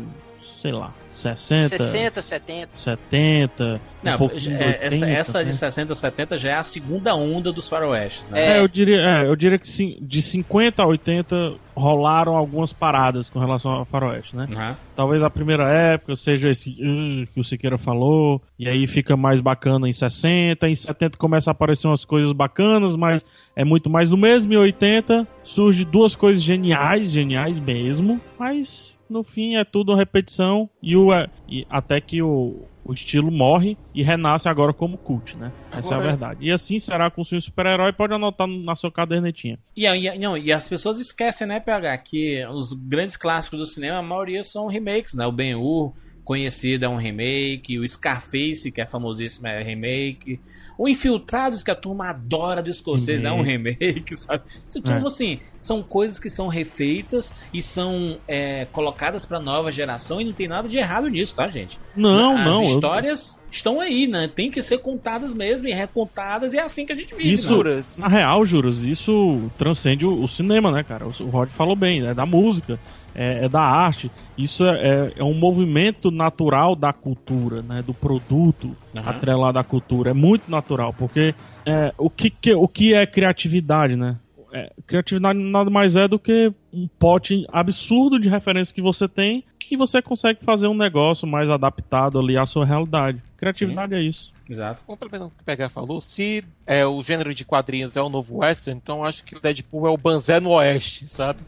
Sei 0.61 0.73
lá, 0.73 0.93
60. 1.11 1.79
60, 1.79 2.21
70. 2.21 2.69
70. 2.75 3.81
Não, 4.03 4.15
um 4.15 4.19
pouquinho 4.19 4.41
de 4.41 4.63
é, 4.63 4.79
essa, 4.83 4.95
80, 4.95 5.11
essa 5.11 5.39
de 5.41 5.47
né? 5.47 5.53
60, 5.53 5.95
70 5.95 6.37
já 6.37 6.51
é 6.51 6.55
a 6.55 6.63
segunda 6.63 7.15
onda 7.15 7.51
dos 7.51 7.67
faroestes, 7.67 8.29
né? 8.29 8.59
É, 8.59 8.61
eu 8.61 8.69
diria, 8.69 9.01
é, 9.01 9.27
eu 9.27 9.35
diria 9.35 9.59
que 9.59 9.67
sim, 9.67 9.97
de 10.03 10.21
50 10.21 10.83
a 10.83 10.87
80 10.87 11.55
rolaram 11.75 12.37
algumas 12.37 12.75
paradas 12.75 13.31
com 13.31 13.39
relação 13.39 13.71
ao 13.71 13.85
faroeste, 13.87 14.37
né? 14.37 14.47
Aham. 14.53 14.77
Talvez 14.95 15.23
a 15.23 15.31
primeira 15.31 15.67
época 15.71 16.15
seja 16.15 16.51
esse 16.51 16.69
"Ugh", 16.69 17.27
que 17.33 17.41
o 17.41 17.45
Siqueira 17.45 17.79
falou, 17.79 18.43
e 18.59 18.69
aí 18.69 18.87
fica 18.87 19.17
mais 19.17 19.41
bacana 19.41 19.89
em 19.89 19.95
60, 19.95 20.69
em 20.69 20.75
70 20.75 21.17
começa 21.17 21.51
a 21.51 21.53
aparecer 21.53 21.87
umas 21.87 22.05
coisas 22.05 22.33
bacanas, 22.33 22.95
mas 22.95 23.25
é 23.57 23.65
muito 23.65 23.89
mais 23.89 24.11
do 24.11 24.17
mesmo, 24.19 24.53
em 24.53 24.59
80 24.59 25.27
surge 25.43 25.87
duas 25.87 26.15
coisas 26.15 26.43
geniais, 26.43 27.11
geniais 27.13 27.59
mesmo, 27.59 28.21
mas 28.39 28.90
no 29.11 29.23
fim 29.25 29.57
é 29.57 29.65
tudo 29.65 29.93
uma 29.93 29.99
repetição 29.99 30.69
e, 30.83 30.97
o, 30.97 31.13
é, 31.13 31.29
e 31.49 31.67
até 31.69 32.01
que 32.01 32.23
o, 32.23 32.63
o 32.85 32.93
estilo 32.93 33.31
morre 33.31 33.77
e 33.95 34.03
renasce 34.03 34.49
agora 34.49 34.73
como 34.73 34.97
cult, 34.97 35.37
né? 35.37 35.53
Essa 35.73 35.91
é 35.91 35.95
a 35.95 35.97
Agora- 35.99 36.11
verdade. 36.11 36.47
E 36.47 36.51
assim 36.51 36.79
será 36.79 37.11
com 37.11 37.23
o 37.23 37.25
filme 37.25 37.43
super-herói, 37.43 37.93
pode 37.93 38.15
anotar 38.15 38.47
na 38.47 38.75
sua 38.77 38.91
cadernetinha. 38.91 39.59
E, 39.77 39.85
e, 39.87 40.19
não, 40.19 40.37
e 40.37 40.53
as 40.53 40.69
pessoas 40.69 40.99
esquecem, 40.99 41.47
né, 41.47 41.61
PH, 41.61 41.99
que 41.99 42.45
os 42.47 42.73
grandes 42.73 43.17
clássicos 43.17 43.59
do 43.59 43.67
cinema, 43.67 43.99
a 43.99 44.03
maioria 44.03 44.43
são 44.45 44.67
remakes, 44.67 45.15
né? 45.15 45.27
O 45.27 45.33
Ben-Hur, 45.33 45.93
conhecido, 46.31 46.85
é 46.85 46.89
um 46.89 46.95
remake. 46.97 47.77
O 47.81 47.87
Scarface, 47.89 48.71
que 48.71 48.81
é 48.81 48.87
famosíssimo, 48.87 49.49
é 49.49 49.65
remake. 49.65 50.39
O 50.79 50.89
Infiltrados, 50.89 51.65
que 51.65 51.73
a 51.73 51.75
turma 51.75 52.09
adora 52.09 52.63
do 52.63 52.71
escocês, 52.71 53.25
é 53.25 53.33
um 53.33 53.43
remake, 53.43 54.15
sabe? 54.17 54.45
Então, 54.75 54.97
É. 54.99 55.03
assim, 55.05 55.41
são 55.59 55.83
coisas 55.83 56.21
que 56.21 56.31
são 56.31 56.47
refeitas 56.47 57.35
e 57.53 57.61
são 57.61 58.17
é, 58.29 58.65
colocadas 58.71 59.27
pra 59.27 59.41
nova 59.41 59.73
geração 59.73 60.21
e 60.21 60.25
não 60.25 60.33
tem 60.33 60.47
nada 60.47 60.69
de 60.69 60.79
errado 60.79 61.09
nisso, 61.09 61.35
tá, 61.35 61.49
gente? 61.49 61.81
Não, 61.97 62.37
As 62.37 62.45
não. 62.45 62.63
eu- 62.63 62.69
histórias 62.71 63.37
estão 63.51 63.81
aí, 63.81 64.07
né? 64.07 64.31
Tem 64.33 64.53
que 64.53 64.63
ser 64.63 64.79
contadas 64.79 65.35
mesmo 65.35 65.67
e 65.67 65.73
recontadas 65.73 66.55
e 66.55 66.59
é 66.59 66.63
assim 66.63 66.87
que 66.87 66.93
a 66.93 66.97
gente 66.97 67.13
vive, 67.13 67.33
Isso, 67.33 67.49
né? 67.51 67.57
Juras. 67.57 67.99
na 67.99 68.09
real, 68.09 68.47
Juros, 68.47 68.85
isso 68.85 69.51
transcende 69.59 70.07
o, 70.07 70.23
o 70.23 70.29
cinema, 70.29 70.71
né, 70.71 70.85
cara? 70.85 71.05
O, 71.09 71.13
o 71.25 71.29
Rod 71.29 71.49
falou 71.51 71.75
bem, 71.75 72.07
é 72.07 72.15
da 72.15 72.25
música, 72.25 72.79
é, 73.15 73.45
é 73.45 73.49
da 73.49 73.61
arte. 73.61 74.11
Isso 74.37 74.65
é, 74.65 74.71
é- 74.89 75.13
é 75.19 75.25
um 75.25 75.35
movimento 75.35 76.11
natural 76.11 76.75
da 76.77 76.93
cultura, 76.93 77.63
né? 77.63 77.83
Do 77.87 77.93
produto 77.95 78.77
Aham. 78.97 79.11
atrelado 79.11 79.59
à 79.59 79.65
cultura. 79.65 80.11
É 80.11 80.15
muito 80.15 80.51
natural, 80.51 80.93
porque 80.93 81.35
é, 81.67 81.93
o, 81.99 82.09
que, 82.09 82.31
que- 82.31 82.55
o 82.55 82.67
que 82.69 82.95
é 82.95 83.07
criatividade, 83.07 83.97
né? 83.97 84.17
É, 84.53 84.73
criatividade 84.87 85.39
nada 85.39 85.71
mais 85.71 85.95
é 85.95 86.09
do 86.09 86.19
que 86.19 86.53
um 86.73 86.89
pote 86.99 87.47
absurdo 87.53 88.19
de 88.19 88.29
referência 88.29 88.75
que 88.75 88.83
você 88.83 89.07
tem 89.07 89.45
e 89.71 89.77
você 89.77 90.03
consegue 90.03 90.41
fazer 90.45 90.67
um 90.67 90.75
negócio 90.77 91.27
mais 91.29 91.49
adaptado 91.49 92.19
ali 92.19 92.37
à 92.37 92.45
sua 92.47 92.67
realidade. 92.67 93.23
Criatividade 93.37 93.95
é 93.95 94.03
isso. 94.03 94.33
Exato. 94.51 94.83
Complementando 94.85 95.29
o 95.29 95.31
que 95.31 95.43
o 95.43 95.45
PH 95.45 95.69
falou, 95.69 96.01
se 96.01 96.45
é, 96.67 96.85
o 96.85 97.01
gênero 97.01 97.33
de 97.33 97.45
quadrinhos 97.45 97.97
é 97.97 98.03
o 98.03 98.09
novo 98.09 98.39
western, 98.39 98.81
então 98.83 98.99
eu 98.99 99.05
acho 99.05 99.25
que 99.25 99.37
o 99.37 99.41
Deadpool 99.41 99.87
é 99.87 99.91
o 99.91 99.97
Banzé 99.97 100.41
no 100.41 100.51
Oeste, 100.51 101.09
sabe? 101.09 101.41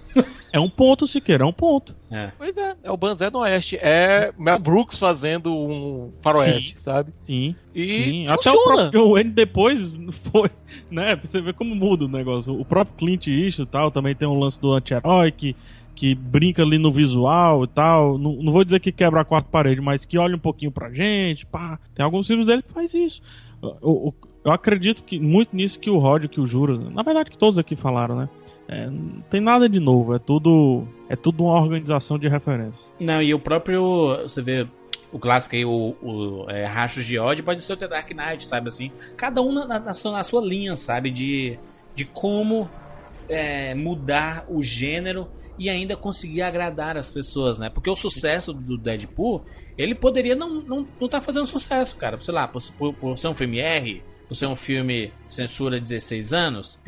É 0.53 0.61
um 0.61 0.69
ponto, 0.69 1.07
Siqueira, 1.07 1.45
é 1.45 1.47
um 1.47 1.53
ponto. 1.53 1.95
É. 2.11 2.31
Pois 2.37 2.57
é, 2.59 2.77
é 2.83 2.91
o 2.91 2.97
Banzé 2.97 3.31
no 3.31 3.39
Oeste. 3.39 3.77
É 3.77 4.33
Mel 4.39 4.59
Brooks 4.59 4.99
fazendo 4.99 5.57
um 5.57 6.13
faroeste, 6.21 6.79
sabe? 6.79 7.13
Sim. 7.23 7.57
E 7.75 8.05
Sim, 8.05 8.29
até 8.29 8.51
o 8.51 8.63
próprio 8.63 9.13
Wayne 9.13 9.31
depois 9.31 9.93
foi, 10.31 10.51
né? 10.91 11.17
Pra 11.17 11.27
você 11.27 11.41
ver 11.41 11.55
como 11.55 11.75
muda 11.75 12.05
o 12.05 12.09
negócio. 12.09 12.53
O 12.53 12.65
próprio 12.65 12.97
Clint 12.99 13.29
Eastwood 13.29 13.69
e 13.69 13.73
tal, 13.73 13.91
também 13.91 14.15
tem 14.15 14.29
um 14.29 14.39
lance 14.39 14.61
do 14.61 14.73
anti-herói 14.73 15.33
que, 15.33 15.57
que 15.95 16.15
brinca 16.15 16.63
ali 16.63 16.79
no 16.79 16.91
visual 16.93 17.65
e 17.65 17.69
tal. 17.69 18.19
Não, 18.19 18.33
não 18.35 18.53
vou 18.53 18.65
dizer 18.65 18.81
que 18.81 18.91
quebra 18.93 19.21
a 19.21 19.25
quarta 19.25 19.49
parede, 19.51 19.81
mas 19.81 20.05
que 20.05 20.19
olha 20.19 20.37
um 20.37 20.41
pouquinho 20.41 20.71
pra 20.73 20.91
gente, 20.91 21.47
pá. 21.47 21.79
Tem 21.95 22.05
alguns 22.05 22.27
filmes 22.27 22.47
dele 22.47 22.63
que 22.63 22.73
faz 22.73 22.93
isso. 22.95 23.23
Eu, 23.63 23.79
eu- 23.83 24.15
acredito 24.53 25.03
que 25.05 25.21
muito 25.21 25.55
nisso 25.55 25.79
que 25.79 25.89
o 25.89 25.99
Rod, 25.99 26.27
que 26.27 26.41
o 26.41 26.47
Jura, 26.47 26.77
na 26.77 27.03
verdade 27.03 27.31
que 27.31 27.39
todos 27.39 27.59
aqui 27.59 27.77
falaram, 27.77 28.17
né? 28.17 28.29
É, 28.69 28.87
não 28.89 29.21
tem 29.31 29.41
nada 29.41 29.69
de 29.69 29.79
novo, 29.79 30.15
é 30.15 30.19
tudo 30.19 30.87
é 31.09 31.15
tudo 31.15 31.45
uma 31.45 31.61
organização 31.61 32.19
de 32.19 32.27
referência. 32.29 32.91
Não, 32.99 33.21
e 33.23 33.33
o 33.35 33.39
próprio. 33.39 34.17
Você 34.23 34.41
vê 34.43 34.67
o 35.13 35.19
clássico 35.19 35.55
aí, 35.55 35.65
o, 35.65 35.95
o 36.03 36.47
é, 36.49 36.65
Rachos 36.65 37.05
de 37.05 37.19
ódio, 37.19 37.45
pode 37.45 37.61
ser 37.61 37.75
o 37.75 37.77
The 37.77 37.87
Dark 37.87 38.11
Knight, 38.11 38.47
sabe 38.47 38.69
assim? 38.69 38.91
Cada 39.17 39.43
um 39.43 39.53
na, 39.53 39.79
na 39.79 39.93
sua, 39.95 40.13
na 40.13 40.23
sua 40.23 40.41
linha, 40.41 40.75
sabe? 40.75 41.11
De, 41.11 41.59
de 41.95 42.05
como 42.07 42.69
é, 43.29 43.75
mudar 43.75 44.45
o 44.49 44.63
gênero 44.63 45.29
e 45.63 45.71
ainda 45.71 45.97
conseguir 45.97 46.43
agradar 46.43 46.97
as 46.97 47.11
pessoas, 47.11 47.59
né? 47.59 47.71
Porque 47.71 47.89
o 47.89 47.95
sucesso 47.97 48.53
do 48.53 48.77
Deadpool, 48.77 49.45
ele 49.79 49.95
poderia 49.95 50.35
não, 50.35 50.55
não, 50.63 50.89
não 51.01 51.09
tá 51.09 51.21
fazendo 51.21 51.47
sucesso, 51.47 51.97
cara. 51.97 52.21
Sei 52.21 52.35
lá, 52.35 52.49
por, 52.49 52.61
por, 52.77 52.93
por 52.95 53.17
ser 53.19 53.29
um 53.29 53.35
filme 53.35 53.59
R, 53.61 54.03
por 54.27 54.35
ser 54.35 54.47
um 54.47 54.57
filme 54.57 55.13
censura 55.29 55.79
16 55.79 56.33
anos. 56.33 56.81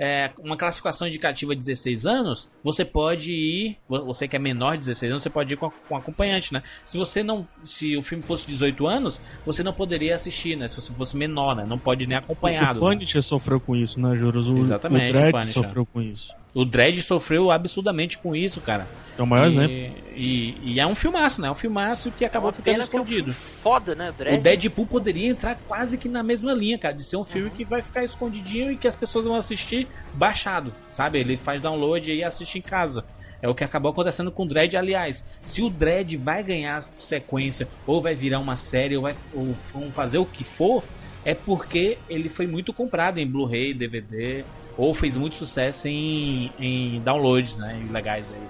É, 0.00 0.30
uma 0.38 0.56
classificação 0.56 1.08
indicativa 1.08 1.56
16 1.56 2.06
anos, 2.06 2.48
você 2.62 2.84
pode 2.84 3.32
ir, 3.32 3.78
vo- 3.88 4.04
você 4.04 4.28
que 4.28 4.36
é 4.36 4.38
menor 4.38 4.74
de 4.74 4.78
16 4.80 5.10
anos, 5.10 5.22
você 5.24 5.30
pode 5.30 5.54
ir 5.54 5.56
com, 5.56 5.70
com 5.88 5.96
acompanhante, 5.96 6.52
né? 6.52 6.62
Se 6.84 6.96
você 6.96 7.24
não, 7.24 7.46
se 7.64 7.96
o 7.96 8.00
filme 8.02 8.22
fosse 8.22 8.46
18 8.46 8.86
anos, 8.86 9.20
você 9.44 9.60
não 9.64 9.72
poderia 9.72 10.14
assistir, 10.14 10.56
né? 10.56 10.68
Se 10.68 10.76
você 10.80 10.92
fosse 10.92 11.16
menor, 11.16 11.56
né? 11.56 11.64
Não 11.66 11.78
pode 11.78 12.06
nem 12.06 12.16
acompanhado. 12.16 12.80
o 12.80 12.88
né? 12.88 12.94
Punisher 12.96 13.22
sofreu 13.24 13.58
com 13.58 13.74
isso, 13.74 14.00
né, 14.00 14.16
Juros? 14.16 14.48
O, 14.48 14.58
Exatamente, 14.58 15.10
o 15.10 15.12
Dredd 15.14 15.28
o 15.30 15.32
Punisher. 15.32 15.62
sofreu 15.64 15.86
com 15.86 16.00
isso. 16.00 16.32
O 16.54 16.64
Dredd 16.64 17.02
sofreu 17.02 17.50
absurdamente 17.50 18.18
com 18.18 18.34
isso, 18.34 18.60
cara. 18.60 18.86
É 19.16 19.22
o 19.22 19.26
maior 19.26 19.44
e, 19.44 19.48
exemplo. 19.48 19.76
E, 20.16 20.56
e 20.62 20.80
é 20.80 20.86
um 20.86 20.94
filmaço, 20.94 21.40
né? 21.40 21.48
É 21.48 21.50
um 21.50 21.54
filmaço 21.54 22.10
que 22.10 22.24
acabou 22.24 22.48
Uma 22.48 22.52
ficando 22.52 22.76
é 22.76 22.78
um 22.78 22.82
escondido. 22.82 23.32
Foda, 23.32 23.94
né? 23.94 24.06
O 24.06 24.10
O 24.10 24.12
Dredd. 24.12 24.42
Deadpool 24.42 24.86
poderia 24.86 25.28
entrar 25.28 25.56
quase 25.66 25.98
que 25.98 26.08
na 26.08 26.22
mesma 26.22 26.52
linha, 26.52 26.78
cara, 26.78 26.94
de 26.94 27.04
ser 27.04 27.16
um 27.16 27.24
filme 27.24 27.50
que 27.50 27.64
vai 27.64 27.82
ficar 27.82 28.02
escondidinho 28.02 28.72
e 28.72 28.76
que 28.76 28.88
as 28.88 28.96
pessoas 28.96 29.26
vão 29.26 29.36
assistir 29.36 29.86
baixado, 30.14 30.72
sabe? 30.92 31.18
Ele 31.18 31.36
faz 31.36 31.60
download 31.60 32.12
e 32.12 32.24
assiste 32.24 32.58
em 32.58 32.62
casa. 32.62 33.04
É 33.40 33.48
o 33.48 33.54
que 33.54 33.62
acabou 33.62 33.92
acontecendo 33.92 34.32
com 34.32 34.42
o 34.42 34.48
Dredd, 34.48 34.76
aliás. 34.76 35.24
Se 35.42 35.62
o 35.62 35.70
Dredd 35.70 36.16
vai 36.16 36.42
ganhar 36.42 36.82
sequência, 36.98 37.68
ou 37.86 38.00
vai 38.00 38.14
virar 38.14 38.40
uma 38.40 38.56
série, 38.56 38.96
ou 38.96 39.02
vai 39.02 39.14
ou 39.32 39.54
fazer 39.92 40.18
o 40.18 40.26
que 40.26 40.42
for, 40.42 40.82
é 41.24 41.34
porque 41.34 41.98
ele 42.08 42.28
foi 42.28 42.46
muito 42.46 42.72
comprado 42.72 43.18
em 43.18 43.26
Blu-ray, 43.26 43.74
DVD, 43.74 44.44
ou 44.76 44.94
fez 44.94 45.16
muito 45.16 45.36
sucesso 45.36 45.88
em, 45.88 46.52
em 46.58 47.00
downloads, 47.00 47.58
né? 47.58 47.86
Legais 47.90 48.32
aí. 48.32 48.48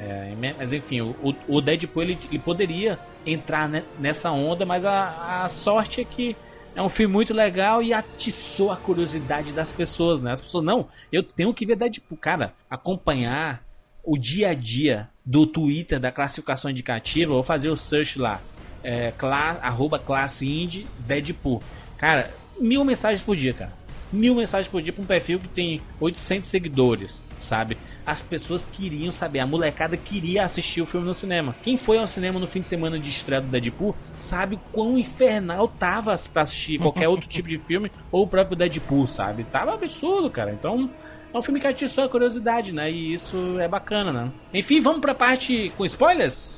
É, 0.00 0.32
mas 0.56 0.72
enfim, 0.72 1.00
o, 1.00 1.34
o 1.48 1.60
Deadpool 1.60 2.02
ele, 2.04 2.18
ele 2.30 2.38
poderia 2.38 2.98
entrar 3.26 3.68
ne- 3.68 3.82
nessa 3.98 4.30
onda, 4.30 4.64
mas 4.64 4.84
a, 4.84 5.42
a 5.44 5.48
sorte 5.48 6.00
é 6.00 6.04
que 6.04 6.36
é 6.74 6.82
um 6.82 6.88
filme 6.88 7.12
muito 7.12 7.34
legal 7.34 7.82
e 7.82 7.92
atiçou 7.92 8.70
a 8.70 8.76
curiosidade 8.76 9.52
das 9.52 9.72
pessoas, 9.72 10.20
né? 10.20 10.32
As 10.32 10.40
pessoas, 10.40 10.64
não, 10.64 10.86
eu 11.10 11.22
tenho 11.22 11.52
que 11.52 11.66
ver 11.66 11.74
Deadpool. 11.76 12.16
Cara, 12.16 12.54
acompanhar 12.70 13.64
o 14.04 14.16
dia 14.16 14.50
a 14.50 14.54
dia 14.54 15.08
do 15.26 15.44
Twitter 15.46 15.98
da 15.98 16.12
classificação 16.12 16.70
indicativa, 16.70 17.34
vou 17.34 17.42
fazer 17.42 17.68
o 17.68 17.76
search 17.76 18.18
lá. 18.18 18.40
É, 18.82 19.12
arroba 19.60 19.98
classe 19.98 20.48
indie 20.48 20.86
Deadpool. 21.00 21.60
Cara, 21.98 22.30
mil 22.60 22.84
mensagens 22.84 23.22
por 23.22 23.36
dia, 23.36 23.52
cara. 23.52 23.72
Mil 24.10 24.34
mensagens 24.34 24.68
por 24.68 24.80
dia 24.80 24.92
pra 24.92 25.02
um 25.02 25.06
perfil 25.06 25.38
que 25.38 25.48
tem 25.48 25.82
800 26.00 26.48
seguidores, 26.48 27.22
sabe? 27.36 27.76
As 28.06 28.22
pessoas 28.22 28.64
queriam 28.64 29.12
saber, 29.12 29.40
a 29.40 29.46
molecada 29.46 29.98
queria 29.98 30.44
assistir 30.44 30.80
o 30.80 30.86
filme 30.86 31.06
no 31.06 31.12
cinema. 31.12 31.54
Quem 31.62 31.76
foi 31.76 31.98
ao 31.98 32.06
cinema 32.06 32.40
no 32.40 32.46
fim 32.46 32.60
de 32.60 32.66
semana 32.66 32.98
de 32.98 33.10
estreia 33.10 33.42
do 33.42 33.48
Deadpool 33.48 33.94
sabe 34.16 34.54
o 34.54 34.60
quão 34.72 34.96
infernal 34.96 35.68
tava 35.68 36.16
pra 36.32 36.42
assistir 36.42 36.78
qualquer 36.78 37.06
outro 37.08 37.28
tipo 37.28 37.48
de 37.48 37.58
filme 37.58 37.92
ou 38.10 38.22
o 38.24 38.26
próprio 38.26 38.56
Deadpool, 38.56 39.06
sabe? 39.06 39.44
Tava 39.44 39.74
absurdo, 39.74 40.30
cara. 40.30 40.52
Então, 40.52 40.88
é 41.34 41.36
um 41.36 41.42
filme 41.42 41.60
que 41.60 41.66
atiçou 41.66 42.04
a 42.04 42.08
curiosidade, 42.08 42.72
né? 42.72 42.90
E 42.90 43.12
isso 43.12 43.60
é 43.60 43.68
bacana, 43.68 44.10
né? 44.10 44.30
Enfim, 44.54 44.80
vamos 44.80 45.00
pra 45.00 45.14
parte 45.14 45.70
com 45.76 45.84
spoilers? 45.84 46.56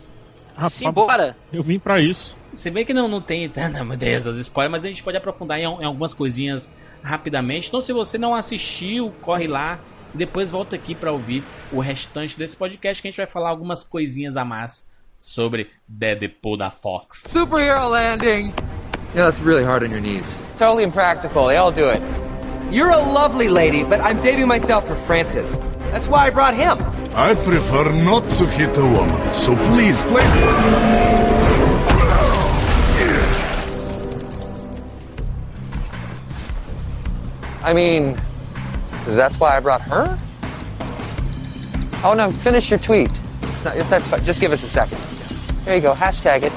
Rapaz, 0.55 0.75
Simbora! 0.75 1.37
eu 1.53 1.63
vim 1.65 1.81
pra 1.81 2.01
isso. 2.01 2.37
Se 2.53 2.69
bem 2.69 2.85
que 2.85 2.93
não, 2.93 3.07
não 3.07 3.21
tem 3.21 3.51
não, 3.73 3.85
meu 3.85 3.97
Deus, 3.97 4.27
as 4.27 4.37
spoilers, 4.37 4.73
mas 4.73 4.85
a 4.85 4.89
gente 4.89 5.03
pode 5.03 5.17
aprofundar 5.17 5.59
em, 5.59 5.63
em 5.63 5.85
algumas 5.85 6.13
coisinhas 6.15 6.71
rapidamente. 7.03 7.69
Então, 7.69 7.81
se 7.81 7.93
você 7.93 8.19
não 8.19 8.35
assistiu, 8.35 9.13
corre 9.21 9.47
lá 9.47 9.79
e 10.13 10.19
depois 10.19 10.51
volta 10.51 10.75
aqui 10.75 10.95
pra 10.95 11.13
ouvir 11.13 11.45
o 11.73 11.79
restante 11.79 12.37
desse 12.37 12.57
podcast 12.57 13.01
que 13.01 13.09
a 13.09 13.11
gente 13.11 13.19
vai 13.19 13.27
falar 13.27 13.51
algumas 13.51 13.85
coisinhas 13.85 14.37
a 14.37 14.45
mais 14.45 14.89
sobre 15.19 15.71
Deadpool 15.87 16.57
da 16.57 16.71
Fox. 16.71 17.23
Superhero 17.29 17.89
landing! 17.89 18.53
Yeah, 19.15 19.29
that's 19.29 19.41
really 19.41 19.65
hard 19.65 19.85
on 19.85 19.91
your 19.91 20.01
knees. 20.01 20.37
Totally 20.59 20.85
impractical. 20.85 21.49
They 21.49 21.57
all 21.57 21.73
do 21.73 21.91
it. 21.91 22.01
You're 22.71 22.91
a 22.91 22.99
lovely 22.99 23.49
lady, 23.49 23.83
but 23.83 24.01
I'm 24.01 24.17
saving 24.17 24.47
myself 24.47 24.87
for 24.87 24.95
Francis. 24.95 25.59
That's 25.91 26.09
why 26.09 26.27
I 26.27 26.31
brought 26.31 26.55
him. 26.55 26.79
I 27.15 27.35
prefer 27.35 27.93
not 27.93 28.23
to 28.39 28.47
hit 28.47 28.77
a 28.79 28.83
woman, 28.83 29.33
so 29.33 29.57
please 29.57 30.05
play. 30.05 31.40
I 37.63 37.73
mean, 37.75 38.19
that's 39.07 39.39
why 39.39 39.57
I 39.57 39.61
brought 39.61 39.83
her? 39.83 40.19
Oh 42.03 42.15
no, 42.15 42.31
finish 42.31 42.71
your 42.71 42.79
tweet. 42.79 43.11
It's 43.43 43.65
not, 43.65 43.75
that's 43.91 44.09
fine. 44.09 44.25
Just 44.25 44.41
give 44.41 44.53
us 44.53 44.65
a 44.65 44.69
second. 44.69 44.99
There 45.65 45.77
you 45.77 45.83
go. 45.83 45.93
Hashtag 45.93 46.45
it. 46.45 46.53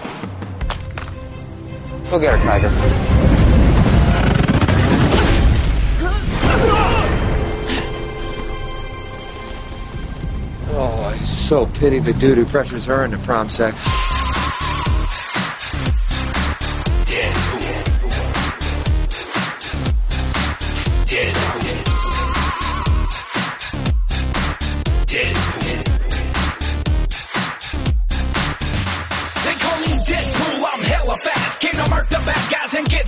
Go 2.10 2.20
get 2.20 2.40
her, 2.40 2.46
Tiger. 2.46 2.70
Oh, 10.76 11.12
I 11.12 11.18
so 11.18 11.66
pity 11.66 12.00
the 12.00 12.14
dude 12.14 12.38
who 12.38 12.46
pressures 12.46 12.86
her 12.86 13.04
into 13.04 13.18
prom 13.20 13.50
sex. 13.50 13.86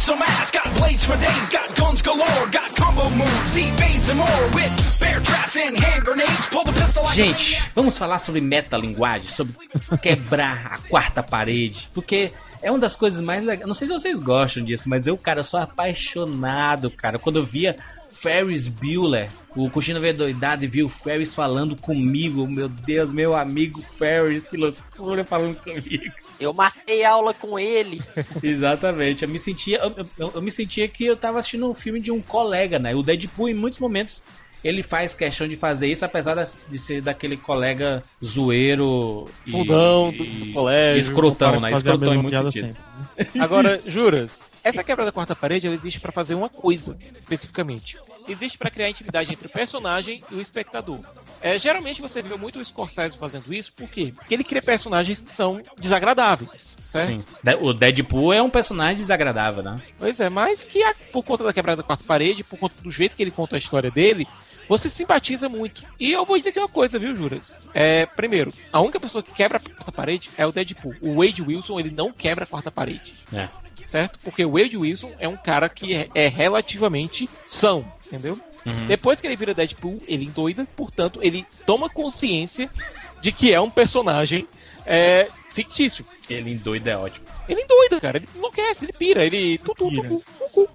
Some 0.06 0.22
ass. 0.22 0.51
Got 0.51 0.70
blades 0.78 1.03
for 1.03 1.18
days, 1.18 1.49
got 1.49 1.76
guns 1.76 2.01
galore, 2.01 2.47
got 2.51 2.76
combo 2.76 3.10
moves, 3.10 3.58
evades 3.58 4.10
and 4.10 4.18
more. 4.18 4.45
With 4.53 4.99
bear 4.99 5.20
traps 5.22 5.58
and 5.58 5.80
hand 5.80 6.06
grenades, 6.06 6.47
pull 6.49 6.64
the 6.64 6.72
pistol 6.72 7.03
like 7.03 7.16
Gente, 7.16 7.62
vamos 7.74 7.97
falar 7.97 8.20
sobre 8.20 8.39
metalinguagem, 8.39 9.28
sobre 9.28 9.56
quebrar 10.01 10.68
a 10.74 10.78
quarta 10.88 11.24
parede, 11.24 11.89
porque 11.93 12.32
é 12.62 12.70
uma 12.70 12.80
das 12.80 12.95
coisas 12.95 13.20
mais 13.20 13.43
legais. 13.43 13.68
Não 13.68 13.74
sei 13.74 13.88
se 13.88 13.93
vocês 13.93 14.20
gostam 14.20 14.64
disso, 14.64 14.88
mas 14.88 15.08
eu, 15.08 15.18
cara, 15.18 15.41
sou 15.41 15.60
apaixonado, 15.60 16.91
cara. 16.91 17.18
Quando 17.18 17.39
eu 17.39 17.45
via 17.45 17.76
Ferris 18.08 18.68
Bueller, 18.68 19.30
o 19.56 19.70
Cochino 19.70 19.99
veio 19.99 20.16
doidado 20.16 20.64
e 20.64 20.68
viu 20.68 20.86
o 20.86 20.89
Ferris 20.89 21.34
falando 21.34 21.76
comigo. 21.76 22.47
Meu 22.47 22.70
Deus, 22.70 23.12
meu 23.12 23.36
amigo 23.36 23.82
Ferris, 23.82 24.43
que 24.43 24.56
loucura 24.56 25.24
falando 25.24 25.60
comigo. 25.60 26.24
Eu 26.39 26.53
marquei 26.53 27.03
aula 27.05 27.33
com 27.33 27.57
ele. 27.57 28.01
Exatamente, 28.43 29.23
eu 29.23 29.29
me 29.29 29.39
sentia, 29.39 29.77
eu, 29.79 30.05
eu- 30.17 30.31
eu 30.36 30.41
me 30.41 30.51
sentia 30.51 30.88
que 30.88 31.05
eu 31.05 31.15
tava 31.15 31.39
assistindo 31.39 31.69
um 31.69 31.73
filme 31.73 31.99
de 32.01 32.11
um 32.11 32.21
colega, 32.21 32.77
né? 32.79 32.93
O 32.95 33.01
Deadpool, 33.03 33.49
em 33.49 33.53
muitos 33.53 33.79
momentos, 33.79 34.23
ele 34.63 34.81
faz 34.83 35.13
questão 35.13 35.47
de 35.47 35.55
fazer 35.55 35.88
isso, 35.88 36.03
apesar 36.03 36.36
de 36.36 36.77
ser 36.77 37.01
daquele 37.01 37.38
colega 37.38 38.01
zoeiro 38.23 39.25
e, 39.45 39.51
Fundão 39.51 40.11
do- 40.11 40.23
e- 40.25 40.27
do 40.45 40.53
colégio, 40.53 40.95
e 40.97 40.99
escrotão, 40.99 41.59
né? 41.59 41.71
Escrotão 41.71 42.13
em 42.13 42.17
muitos 42.17 42.39
sentidos. 42.51 42.75
sempre. 43.17 43.39
Agora, 43.41 43.79
juras, 43.86 44.47
essa 44.66 44.84
quebra 44.84 45.05
da 45.05 45.11
quarta 45.11 45.36
parede 45.36 45.68
ela 45.68 45.76
existe 45.76 45.99
pra 45.99 46.11
fazer 46.11 46.36
uma 46.36 46.49
coisa, 46.49 46.97
especificamente. 47.18 47.97
Existe 48.28 48.57
pra 48.57 48.70
criar 48.72 48.89
intimidade 48.89 49.32
entre 49.32 49.47
o 49.47 49.49
personagem 49.49 50.24
e 50.32 50.36
o 50.36 50.41
espectador. 50.41 50.99
É, 51.39 51.57
geralmente 51.59 52.01
você 52.01 52.22
vê 52.22 52.36
muito 52.36 52.59
o 52.59 52.66
Scorsese 52.66 53.18
fazendo 53.18 53.53
isso, 53.53 53.72
por 53.74 53.88
quê? 53.88 54.11
Porque 54.16 54.34
ele 54.34 54.43
cria 54.43 54.61
personagens 54.61 55.22
que 55.22 55.32
são 55.32 55.61
desagradáveis, 55.80 56.68
certo? 56.84 57.22
Sim. 57.22 57.55
O 57.61 57.72
Deadpool 57.74 58.34
é 58.34 58.41
um 58.41 58.49
personagem 58.49 58.95
desagradável, 58.97 59.61
né? 59.63 59.78
Pois 59.99 60.20
é, 60.20 60.30
mas 60.30 60.63
que 60.63 60.82
a- 60.84 60.95
por 61.13 61.24
conta 61.24 61.43
da 61.43 61.53
quebrada 61.53 61.78
da 61.82 61.84
quarta 61.88 62.03
parede, 62.03 62.43
por 62.43 62.57
conta 62.57 62.76
do 62.82 62.89
jeito 62.91 63.16
que 63.16 63.22
ele 63.24 63.32
conta 63.32 63.55
a 63.55 63.59
história 63.59 63.91
dele, 63.91 64.28
você 64.68 64.89
simpatiza 64.89 65.47
muito. 65.47 65.84
E 65.99 66.11
eu 66.11 66.26
vou 66.26 66.36
dizer 66.36 66.49
aqui 66.49 66.57
uma 66.59 66.68
coisa, 66.68 66.97
viu, 66.97 67.16
Juras? 67.16 67.59
É, 67.74 68.07
primeiro, 68.07 68.51
a 68.74 68.82
única 68.82 68.99
pessoa 68.99 69.22
que 69.22 69.32
quebra 69.32 69.57
a 69.57 69.61
quarta 69.61 69.91
parede 69.91 70.32
é 70.36 70.45
o 70.47 70.51
Deadpool. 70.51 70.95
O 71.01 71.18
Wade 71.24 71.43
Wilson, 71.43 71.80
ele 71.80 71.91
não 71.91 72.11
quebra 72.11 72.45
a 72.45 72.47
quarta 72.47 72.72
parede. 72.72 73.13
É. 73.32 73.47
certo? 73.86 74.19
Porque 74.19 74.43
o 74.43 74.51
Wade 74.51 74.75
Wilson 74.75 75.11
é 75.19 75.27
um 75.27 75.38
cara 75.38 75.69
que 75.69 75.93
é, 75.93 76.09
é 76.13 76.27
relativamente 76.27 77.29
são, 77.45 77.86
entendeu? 78.05 78.39
Uhum. 78.65 78.88
Depois 78.88 79.21
que 79.21 79.27
ele 79.27 79.36
vira 79.36 79.53
Deadpool, 79.53 80.01
ele 80.07 80.25
endoida, 80.25 80.67
portanto, 80.75 81.19
ele 81.21 81.45
toma 81.65 81.88
consciência 81.88 82.69
de 83.21 83.31
que 83.31 83.53
é 83.53 83.61
um 83.61 83.69
personagem 83.69 84.47
é, 84.86 85.29
fictício. 85.49 86.05
Ele 86.29 86.51
em 86.51 86.57
doido 86.57 86.88
é 86.88 86.97
ótimo. 86.97 87.25
Ele 87.47 87.61
endoida, 87.61 88.01
cara, 88.01 88.17
ele 88.17 88.27
enlouquece, 88.36 88.86
ele 88.86 88.93
pira, 88.93 89.23
ele. 89.23 89.59
Tu, 89.59 89.75
tu, 89.75 89.91
tu, 89.91 90.01
tu, 90.01 90.01
tu, 90.01 90.49
tu, 90.53 90.69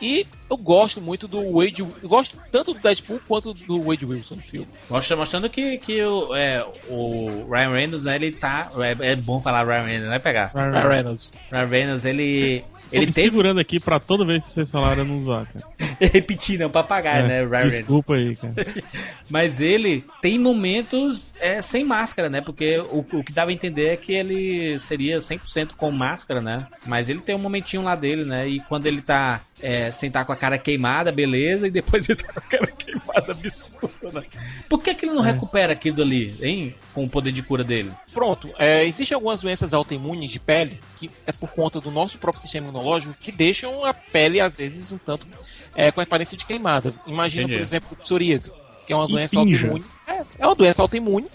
E 0.00 0.26
eu 0.48 0.56
gosto 0.56 1.00
muito 1.00 1.28
do 1.28 1.52
Wade. 1.52 1.80
Eu 1.82 2.08
gosto 2.08 2.38
tanto 2.50 2.72
do 2.74 2.80
Deadpool 2.80 3.20
quanto 3.28 3.52
do 3.52 3.82
Wade 3.82 4.06
Wilson 4.06 4.36
no 4.36 4.42
filme. 4.42 4.68
Mostra, 4.88 5.16
mostrando 5.16 5.48
que, 5.50 5.78
que 5.78 6.02
o, 6.02 6.34
é, 6.34 6.64
o 6.88 7.46
Ryan 7.50 7.70
Reynolds, 7.72 8.04
né, 8.04 8.16
ele 8.16 8.32
tá. 8.32 8.70
É, 9.00 9.12
é 9.12 9.16
bom 9.16 9.40
falar 9.40 9.64
Ryan 9.66 9.82
Reynolds, 9.84 10.10
né? 10.10 10.18
Pegar. 10.18 10.50
Ryan 10.54 10.70
Ryan 10.70 10.88
Reynolds. 10.88 11.32
Ryan 11.50 11.66
Reynolds, 11.66 12.04
ele. 12.04 12.64
Tô 12.90 12.96
Ele 12.96 13.06
me 13.06 13.12
teve. 13.12 13.28
segurando 13.28 13.60
aqui 13.60 13.78
pra 13.78 14.00
toda 14.00 14.24
vez 14.24 14.42
que 14.42 14.48
vocês 14.48 14.68
falaram 14.68 15.02
eu 15.02 15.04
não 15.04 15.18
usar, 15.20 15.46
cara. 15.46 15.64
Repetir, 16.12 16.58
não, 16.58 16.68
papagaio, 16.68 17.24
É, 17.24 17.28
né? 17.28 17.40
Ryan 17.42 17.48
Reynolds. 17.50 17.76
desculpa 17.78 18.14
aí, 18.14 18.34
cara. 18.34 18.54
Mas 19.30 19.60
ele 19.60 20.04
tem 20.20 20.40
momentos 20.40 21.26
é, 21.38 21.62
sem 21.62 21.84
máscara, 21.84 22.28
né? 22.28 22.40
Porque 22.40 22.78
o, 22.90 23.06
o 23.12 23.22
que 23.22 23.32
dava 23.32 23.50
a 23.50 23.54
entender 23.54 23.90
é 23.90 23.96
que 23.96 24.12
ele 24.12 24.76
seria 24.80 25.18
100% 25.18 25.70
com 25.76 25.88
máscara, 25.92 26.40
né? 26.40 26.66
Mas 26.84 27.08
ele 27.08 27.20
tem 27.20 27.34
um 27.36 27.38
momentinho 27.38 27.82
lá 27.82 27.94
dele, 27.94 28.24
né? 28.24 28.48
E 28.48 28.58
quando 28.60 28.86
ele 28.86 29.00
tá 29.00 29.40
é, 29.62 29.90
sem 29.90 30.10
tá 30.10 30.24
com 30.24 30.32
a 30.32 30.36
cara 30.36 30.58
queimada, 30.58 31.12
beleza, 31.12 31.66
e 31.66 31.70
depois 31.70 32.06
ele 32.08 32.22
tá 32.22 32.32
com 32.32 32.38
a 32.38 32.42
cara 32.42 32.66
queimada 32.66 33.32
absurda, 33.32 34.20
né? 34.20 34.22
Por 34.68 34.82
que, 34.82 34.94
que 34.94 35.04
ele 35.04 35.14
não 35.14 35.22
recupera 35.22 35.72
aquilo 35.72 36.02
ali, 36.02 36.34
hein? 36.40 36.74
Com 36.94 37.04
o 37.04 37.08
poder 37.08 37.32
de 37.32 37.42
cura 37.42 37.64
dele? 37.64 37.90
Pronto, 38.12 38.50
é, 38.58 38.84
existem 38.84 39.14
algumas 39.14 39.40
doenças 39.40 39.74
autoimunes 39.74 40.30
de 40.30 40.40
pele 40.40 40.78
que 40.96 41.10
é 41.26 41.32
por 41.32 41.50
conta 41.50 41.80
do 41.80 41.90
nosso 41.90 42.18
próprio 42.18 42.40
sistema 42.40 42.68
imunológico 42.68 43.14
que 43.20 43.32
deixam 43.32 43.84
a 43.84 43.94
pele, 43.94 44.40
às 44.40 44.58
vezes, 44.58 44.92
um 44.92 44.98
tanto 44.98 45.26
é, 45.74 45.90
com 45.90 46.00
a 46.00 46.02
aparência 46.02 46.36
de 46.36 46.44
queimada. 46.44 46.94
Imagina, 47.06 47.44
Entendi. 47.44 47.58
por 47.58 47.62
exemplo, 47.62 47.96
psoríase, 47.96 48.52
que 48.86 48.92
é 48.92 48.96
uma 48.96 49.06
doença 49.06 49.38
autoimune. 49.38 49.84
É, 50.06 50.22
é 50.38 50.46
uma 50.46 50.54
doença 50.54 50.82
autoimune 50.82 51.26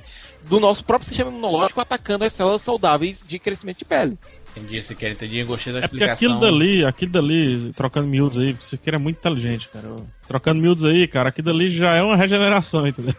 do 0.43 0.59
nosso 0.59 0.83
próprio 0.83 1.07
sistema 1.07 1.29
imunológico 1.29 1.81
atacando 1.81 2.23
as 2.23 2.33
células 2.33 2.61
saudáveis 2.61 3.23
de 3.25 3.39
crescimento 3.39 3.79
de 3.79 3.85
pele. 3.85 4.17
Entendi, 4.55 4.81
se 4.81 4.95
quer 4.95 5.11
entendi, 5.11 5.43
gostei 5.43 5.73
da 5.73 5.79
É 5.79 5.83
explicação. 5.83 6.13
aquilo 6.13 6.39
dali, 6.39 6.85
aquilo 6.85 7.11
dali, 7.11 7.73
trocando 7.73 8.07
miúdos 8.07 8.39
aí, 8.39 8.53
você 8.53 8.77
quer 8.77 8.93
é 8.93 8.97
muito 8.97 9.17
inteligente, 9.17 9.67
cara. 9.69 9.95
Trocando 10.27 10.61
miúdos 10.61 10.85
aí, 10.85 11.07
cara, 11.07 11.29
aquilo 11.29 11.47
dali 11.51 11.69
já 11.71 11.93
é 11.95 12.01
uma 12.01 12.15
regeneração, 12.15 12.87
entendeu? 12.87 13.15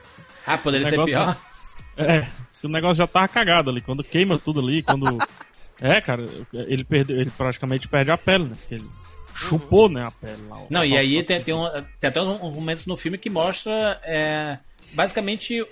Ah, 0.46 0.56
poderia 0.56 0.86
ser 0.86 0.92
negócio- 0.92 1.14
pior? 1.14 1.36
É, 1.98 2.26
o 2.62 2.68
negócio 2.68 2.96
já 2.96 3.06
tava 3.06 3.28
cagado 3.28 3.68
ali. 3.70 3.80
Quando 3.80 4.02
queima 4.02 4.38
tudo 4.38 4.60
ali, 4.60 4.82
quando. 4.82 5.18
É, 5.80 6.00
cara, 6.00 6.26
ele 6.54 6.84
perdeu, 6.84 7.20
ele 7.20 7.30
praticamente 7.30 7.86
perde 7.86 8.10
a 8.10 8.16
pele, 8.16 8.44
né? 8.44 8.52
Porque 8.58 8.74
ele 8.76 8.84
chupou, 9.34 9.88
né, 9.90 10.06
a 10.06 10.10
pele 10.10 10.40
lá. 10.48 10.58
Não, 10.70 10.82
e 10.84 10.96
aí 10.96 11.22
tem, 11.22 11.40
tem, 11.42 11.52
um- 11.54 11.68
tem 12.00 12.08
até 12.08 12.20
uns, 12.22 12.28
uns 12.40 12.54
momentos 12.54 12.86
no 12.86 12.96
filme 12.96 13.18
que 13.18 13.28
mostra 13.28 14.00
é, 14.04 14.56
basicamente 14.94 15.62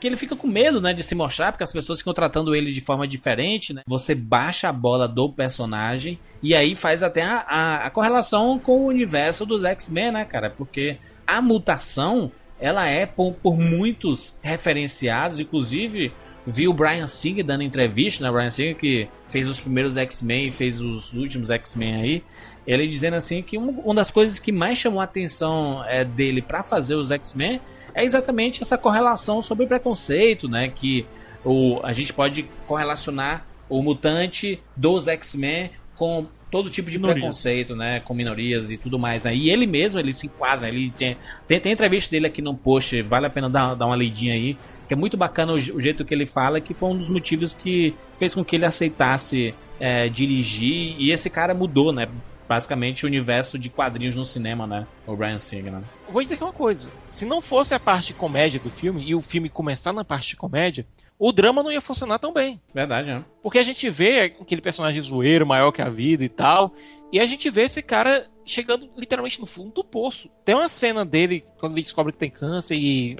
que 0.00 0.06
ele 0.06 0.16
fica 0.16 0.36
com 0.36 0.46
medo, 0.46 0.80
né, 0.80 0.92
de 0.92 1.02
se 1.02 1.14
mostrar, 1.14 1.52
porque 1.52 1.64
as 1.64 1.72
pessoas 1.72 1.98
ficam 2.00 2.12
tratando 2.12 2.54
ele 2.54 2.70
de 2.72 2.80
forma 2.80 3.06
diferente, 3.08 3.72
né? 3.72 3.82
Você 3.86 4.14
baixa 4.14 4.68
a 4.68 4.72
bola 4.72 5.08
do 5.08 5.30
personagem 5.32 6.18
e 6.42 6.54
aí 6.54 6.74
faz 6.74 7.02
até 7.02 7.22
a, 7.22 7.44
a- 7.48 7.86
a 7.86 7.90
correlação 7.90 8.58
com 8.58 8.80
o 8.80 8.86
universo 8.86 9.46
dos 9.46 9.64
X-Men, 9.64 10.12
né, 10.12 10.24
cara? 10.24 10.50
Porque 10.50 10.98
a 11.26 11.40
mutação, 11.40 12.30
ela 12.60 12.86
é 12.86 13.06
por, 13.06 13.32
por 13.34 13.58
muitos 13.58 14.38
referenciados, 14.42 15.40
inclusive 15.40 16.12
vi 16.46 16.68
o 16.68 16.72
Brian 16.74 17.06
Singer 17.06 17.44
dando 17.44 17.62
entrevista, 17.62 18.22
né, 18.24 18.30
Brian 18.30 18.50
Singer 18.50 18.76
que 18.76 19.08
fez 19.28 19.48
os 19.48 19.60
primeiros 19.60 19.96
X-Men 19.96 20.46
e 20.48 20.50
fez 20.50 20.80
os 20.80 21.12
últimos 21.14 21.50
X-Men 21.50 21.94
aí, 22.02 22.22
ele 22.66 22.86
dizendo 22.88 23.14
assim 23.14 23.42
que 23.42 23.56
um- 23.56 23.80
uma 23.80 23.94
das 23.94 24.10
coisas 24.10 24.38
que 24.38 24.50
mais 24.52 24.76
chamou 24.78 25.00
a 25.00 25.04
atenção 25.04 25.84
é, 25.86 26.04
dele 26.04 26.42
pra 26.42 26.62
fazer 26.62 26.94
os 26.96 27.10
X-Men 27.10 27.60
é 27.96 28.04
exatamente 28.04 28.62
essa 28.62 28.76
correlação 28.76 29.40
sobre 29.40 29.66
preconceito, 29.66 30.48
né? 30.48 30.68
Que 30.68 31.06
o, 31.42 31.80
a 31.82 31.94
gente 31.94 32.12
pode 32.12 32.42
correlacionar 32.66 33.46
o 33.70 33.82
mutante 33.82 34.60
dos 34.76 35.08
X-Men 35.08 35.70
com 35.96 36.26
todo 36.50 36.68
tipo 36.68 36.90
de 36.90 36.98
Minorias. 36.98 37.20
preconceito, 37.20 37.74
né? 37.74 38.00
Com 38.00 38.12
minorias 38.12 38.70
e 38.70 38.76
tudo 38.76 38.98
mais. 38.98 39.24
Né? 39.24 39.34
E 39.34 39.50
ele 39.50 39.66
mesmo, 39.66 39.98
ele 39.98 40.12
se 40.12 40.26
enquadra, 40.26 40.68
ele 40.68 40.90
tem, 40.90 41.16
tem, 41.48 41.58
tem 41.58 41.72
entrevista 41.72 42.10
dele 42.10 42.26
aqui 42.26 42.42
no 42.42 42.54
post, 42.54 43.00
vale 43.00 43.26
a 43.26 43.30
pena 43.30 43.48
dar, 43.48 43.74
dar 43.74 43.86
uma 43.86 43.96
lidinha 43.96 44.34
aí, 44.34 44.58
que 44.86 44.92
é 44.92 44.96
muito 44.96 45.16
bacana 45.16 45.52
o, 45.52 45.56
o 45.56 45.80
jeito 45.80 46.04
que 46.04 46.14
ele 46.14 46.26
fala, 46.26 46.60
que 46.60 46.74
foi 46.74 46.90
um 46.90 46.98
dos 46.98 47.08
motivos 47.08 47.54
que 47.54 47.94
fez 48.18 48.34
com 48.34 48.44
que 48.44 48.56
ele 48.56 48.66
aceitasse 48.66 49.54
é, 49.80 50.08
dirigir, 50.10 50.96
e 50.98 51.10
esse 51.10 51.30
cara 51.30 51.54
mudou, 51.54 51.92
né? 51.92 52.06
Basicamente 52.48 53.04
o 53.04 53.08
universo 53.08 53.58
de 53.58 53.68
quadrinhos 53.68 54.14
no 54.14 54.24
cinema, 54.24 54.66
né? 54.66 54.86
O 55.06 55.16
Brian 55.16 55.38
Singer, 55.38 55.72
né? 55.72 55.82
Vou 56.08 56.22
dizer 56.22 56.34
aqui 56.34 56.44
uma 56.44 56.52
coisa: 56.52 56.90
se 57.08 57.24
não 57.24 57.42
fosse 57.42 57.74
a 57.74 57.80
parte 57.80 58.08
de 58.08 58.14
comédia 58.14 58.60
do 58.60 58.70
filme 58.70 59.02
e 59.04 59.14
o 59.14 59.22
filme 59.22 59.48
começar 59.48 59.92
na 59.92 60.04
parte 60.04 60.30
de 60.30 60.36
comédia, 60.36 60.86
o 61.18 61.32
drama 61.32 61.62
não 61.62 61.72
ia 61.72 61.80
funcionar 61.80 62.18
tão 62.18 62.32
bem. 62.32 62.60
Verdade, 62.74 63.08
né? 63.08 63.24
Porque 63.42 63.58
a 63.58 63.62
gente 63.62 63.88
vê 63.88 64.36
aquele 64.40 64.60
personagem 64.60 65.00
zoeiro, 65.00 65.46
maior 65.46 65.72
que 65.72 65.82
a 65.82 65.88
vida 65.88 66.24
e 66.24 66.28
tal, 66.28 66.72
e 67.12 67.18
a 67.18 67.26
gente 67.26 67.48
vê 67.50 67.62
esse 67.62 67.82
cara 67.82 68.26
chegando 68.44 68.88
literalmente 68.96 69.40
no 69.40 69.46
fundo 69.46 69.72
do 69.72 69.84
poço. 69.84 70.30
Tem 70.44 70.54
uma 70.54 70.68
cena 70.68 71.04
dele, 71.04 71.44
quando 71.58 71.72
ele 71.72 71.82
descobre 71.82 72.12
que 72.12 72.18
tem 72.18 72.30
câncer 72.30 72.76
e 72.76 73.18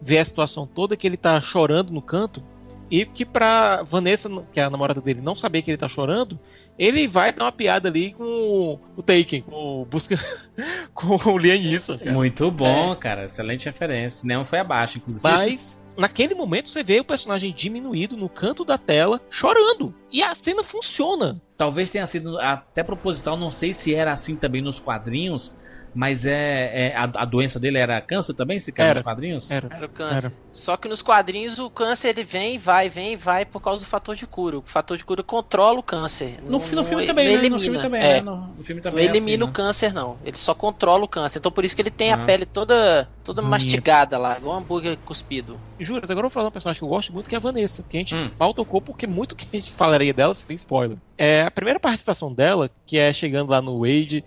vê 0.00 0.18
a 0.18 0.24
situação 0.24 0.66
toda, 0.66 0.96
que 0.96 1.06
ele 1.06 1.16
tá 1.16 1.40
chorando 1.40 1.92
no 1.92 2.02
canto, 2.02 2.42
e 2.90 3.04
que 3.06 3.24
pra 3.24 3.82
Vanessa, 3.82 4.28
que 4.52 4.60
é 4.60 4.64
a 4.64 4.70
namorada 4.70 5.00
dele, 5.00 5.20
não 5.20 5.34
saber 5.34 5.62
que 5.62 5.70
ele 5.70 5.78
tá 5.78 5.88
chorando, 5.88 6.38
ele 6.78 7.06
vai 7.06 7.32
dar 7.32 7.44
uma 7.46 7.52
piada 7.52 7.88
ali 7.88 8.12
com 8.12 8.24
o- 8.24 8.78
o 8.96 9.02
Taken, 9.02 9.42
com 9.42 9.82
o 9.82 9.84
Busca. 9.84 10.16
com 10.94 11.16
o 11.30 11.38
Liam 11.38 11.56
Neeson. 11.58 11.98
cara. 11.98 12.12
Muito 12.12 12.50
bom, 12.50 12.94
cara. 12.96 13.24
Excelente 13.24 13.66
referência. 13.66 14.20
Cinema 14.20 14.44
foi 14.44 14.58
abaixo, 14.58 14.98
inclusive. 14.98 15.22
Mas 15.22 15.82
naquele 15.96 16.34
momento 16.34 16.68
você 16.68 16.82
vê 16.82 17.00
o 17.00 17.04
personagem 17.04 17.52
diminuído 17.52 18.16
no 18.16 18.28
canto 18.28 18.64
da 18.64 18.76
tela 18.78 19.20
chorando. 19.30 19.94
E 20.12 20.22
a 20.22 20.34
cena 20.34 20.62
funciona. 20.62 21.40
Talvez 21.56 21.88
tenha 21.90 22.06
sido 22.06 22.38
até 22.38 22.82
proposital, 22.82 23.36
não 23.36 23.50
sei 23.50 23.72
se 23.72 23.94
era 23.94 24.12
assim 24.12 24.34
também 24.36 24.60
nos 24.60 24.80
quadrinhos, 24.80 25.54
mas 25.94 26.26
é, 26.26 26.88
é- 26.92 26.96
a, 26.96 27.04
a 27.04 27.24
doença 27.24 27.58
dele 27.60 27.78
era 27.78 28.00
câncer 28.00 28.34
também, 28.34 28.58
se 28.58 28.72
caiu 28.72 28.86
Era. 28.86 28.94
nos 28.94 29.02
quadrinhos? 29.02 29.50
Era. 29.50 29.68
Era 29.70 29.86
o 29.86 29.88
câncer. 29.88 30.32
Só 30.50 30.76
que 30.76 30.88
nos 30.88 31.02
quadrinhos 31.02 31.58
o 31.58 31.70
câncer 31.70 32.08
ele 32.08 32.24
vem, 32.24 32.58
vai, 32.58 32.88
vem, 32.88 33.16
vai 33.16 33.44
por 33.44 33.60
causa 33.60 33.84
do 33.84 33.86
fator 33.88 34.14
de 34.16 34.26
cura. 34.26 34.58
O 34.58 34.62
fator 34.62 34.96
de 34.96 35.04
cura 35.04 35.22
controla 35.22 35.78
o 35.78 35.82
câncer. 35.82 36.36
No, 36.42 36.50
Não- 36.52 36.58
no 36.58 36.74
não- 36.76 36.84
filme 36.84 37.02
não 37.02 37.06
também, 37.06 37.26
né? 37.28 37.32
elimina. 37.34 37.56
No 37.56 37.62
filme 37.62 37.78
também, 37.80 38.00
É. 38.02 38.14
né? 38.14 38.20
No, 38.22 38.36
no 38.56 38.64
filme 38.64 38.80
Não 38.82 38.90
também 38.90 39.06
é 39.06 39.08
assim, 39.10 39.16
elimina 39.18 39.44
né? 39.44 39.50
o 39.50 39.52
câncer, 39.52 39.92
não. 39.92 40.16
Ele 40.24 40.36
só 40.36 40.54
controla 40.54 41.04
o 41.04 41.08
câncer. 41.08 41.38
Então 41.38 41.50
por 41.52 41.64
isso 41.64 41.74
que 41.76 41.82
ele 41.82 41.90
tem 41.90 42.12
Ah. 42.12 42.16
a 42.16 42.24
pele 42.24 42.44
toda, 42.46 43.08
toda 43.22 43.40
mastigada 43.42 44.18
lá, 44.18 44.36
igual 44.36 44.54
um 44.56 44.58
hambúrguer 44.58 44.96
cuspido. 45.04 45.58
Juras, 45.78 46.10
agora 46.10 46.26
eu 46.26 46.30
vou 46.30 46.34
falar 46.34 46.44
de 46.46 46.48
um 46.48 46.52
personagem 46.52 46.78
que 46.80 46.84
eu 46.84 46.88
gosto 46.88 47.12
muito, 47.12 47.28
que 47.28 47.34
é 47.34 47.38
a 47.38 47.40
Vanessa. 47.40 47.82
Que 47.88 47.96
a 47.96 48.00
gente 48.00 48.14
Hum. 48.14 48.30
mal 48.38 48.52
tocou, 48.54 48.80
porque 48.80 49.06
muito 49.06 49.34
que 49.36 49.46
a 49.52 49.56
gente 49.56 49.72
falaria 49.72 50.12
dela 50.12 50.34
sem 50.34 50.54
spoiler. 50.56 50.96
É, 51.16 51.42
a 51.42 51.50
primeira 51.50 51.78
participação 51.78 52.32
dela, 52.32 52.68
que 52.86 52.98
é 52.98 53.12
chegando 53.12 53.50
lá 53.50 53.60
no 53.62 53.80
Wade, 53.80 54.24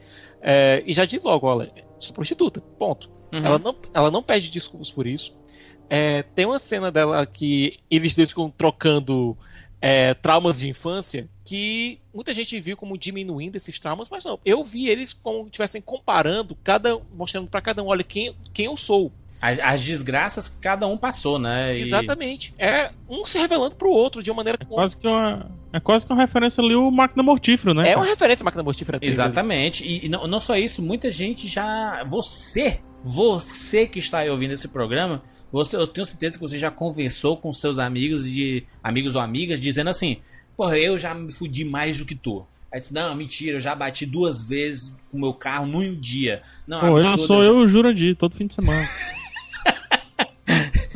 é, 0.49 0.81
e 0.87 0.93
já 0.93 1.03
diz 1.03 1.25
logo, 1.25 1.45
olha, 1.45 1.69
sou 1.99 2.13
prostituta, 2.13 2.61
ponto. 2.79 3.11
Uhum. 3.33 3.45
Ela, 3.45 3.59
não, 3.59 3.75
ela 3.93 4.09
não 4.09 4.23
pede 4.23 4.49
desculpas 4.49 4.89
por 4.89 5.05
isso. 5.05 5.37
É, 5.89 6.23
tem 6.23 6.45
uma 6.45 6.57
cena 6.57 6.89
dela 6.89 7.25
que 7.25 7.77
eles 7.91 8.15
dois 8.15 8.29
ficam 8.29 8.49
trocando 8.49 9.37
é, 9.81 10.13
traumas 10.13 10.57
de 10.57 10.69
infância 10.69 11.27
que 11.43 11.99
muita 12.13 12.33
gente 12.33 12.57
viu 12.61 12.77
como 12.77 12.97
diminuindo 12.97 13.57
esses 13.57 13.77
traumas, 13.77 14.09
mas 14.09 14.23
não. 14.23 14.39
Eu 14.45 14.63
vi 14.63 14.87
eles 14.87 15.11
como 15.11 15.47
estivessem 15.47 15.81
comparando, 15.81 16.55
cada 16.63 16.97
mostrando 17.13 17.49
pra 17.49 17.59
cada 17.59 17.83
um, 17.83 17.87
olha 17.87 18.01
quem, 18.01 18.33
quem 18.53 18.67
eu 18.67 18.77
sou. 18.77 19.11
As, 19.41 19.59
as 19.59 19.81
desgraças 19.83 20.49
que 20.49 20.57
cada 20.59 20.87
um 20.87 20.97
passou, 20.97 21.37
né? 21.37 21.77
E- 21.77 21.81
Exatamente. 21.81 22.53
É 22.57 22.91
um 23.07 23.23
se 23.23 23.37
revelando 23.37 23.75
pro 23.75 23.89
outro 23.89 24.23
de 24.23 24.31
uma 24.31 24.37
maneira. 24.37 24.57
Quase 24.65 24.97
que 24.97 25.07
uma, 25.07 25.49
é 25.71 25.79
quase 25.79 26.05
que 26.05 26.11
uma 26.11 26.21
referência 26.21 26.63
ali 26.63 26.75
o 26.75 26.89
Máquina 26.89 27.21
Mortífero, 27.21 27.73
né? 27.73 27.83
É 27.83 27.85
cara? 27.89 27.97
uma 27.99 28.05
referência 28.05 28.43
à 28.43 28.45
máquina 28.45 28.63
mortífera. 28.63 28.97
Exatamente. 29.01 29.85
E, 29.85 30.05
e 30.05 30.09
não, 30.09 30.27
não 30.27 30.39
só 30.39 30.55
isso, 30.57 30.81
muita 30.81 31.11
gente 31.11 31.47
já. 31.47 32.03
Você, 32.05 32.79
você 33.03 33.85
que 33.87 33.99
está 33.99 34.19
aí 34.19 34.29
ouvindo 34.29 34.53
esse 34.53 34.67
programa, 34.67 35.21
você, 35.51 35.75
eu 35.75 35.85
tenho 35.87 36.05
certeza 36.05 36.35
que 36.37 36.41
você 36.41 36.57
já 36.57 36.71
conversou 36.71 37.37
com 37.37 37.53
seus 37.53 37.77
amigos 37.79 38.23
de 38.29 38.63
amigos 38.83 39.15
ou 39.15 39.21
amigas 39.21 39.59
dizendo 39.59 39.89
assim: 39.89 40.17
Porra, 40.55 40.77
eu 40.79 40.97
já 40.97 41.13
me 41.13 41.31
fudi 41.31 41.63
mais 41.63 41.97
do 41.99 42.05
que 42.05 42.15
tu. 42.15 42.45
Aí 42.73 42.79
disse, 42.79 42.93
não, 42.93 43.15
mentira, 43.15 43.55
eu 43.55 43.59
já 43.61 43.73
bati 43.73 44.05
duas 44.05 44.43
vezes 44.43 44.93
com 45.09 45.17
o 45.17 45.21
meu 45.21 45.33
carro 45.33 45.65
num 45.65 45.95
dia. 45.95 46.41
Não, 46.67 46.81
Pô, 46.81 46.87
eu 46.87 46.97
absurdo, 47.07 47.25
sou 47.27 47.41
já- 47.41 47.47
eu 47.47 47.59
e 47.61 47.63
o 47.63 47.67
Jurandir, 47.67 48.15
todo 48.17 48.35
fim 48.35 48.45
de 48.45 48.55
semana. 48.55 48.85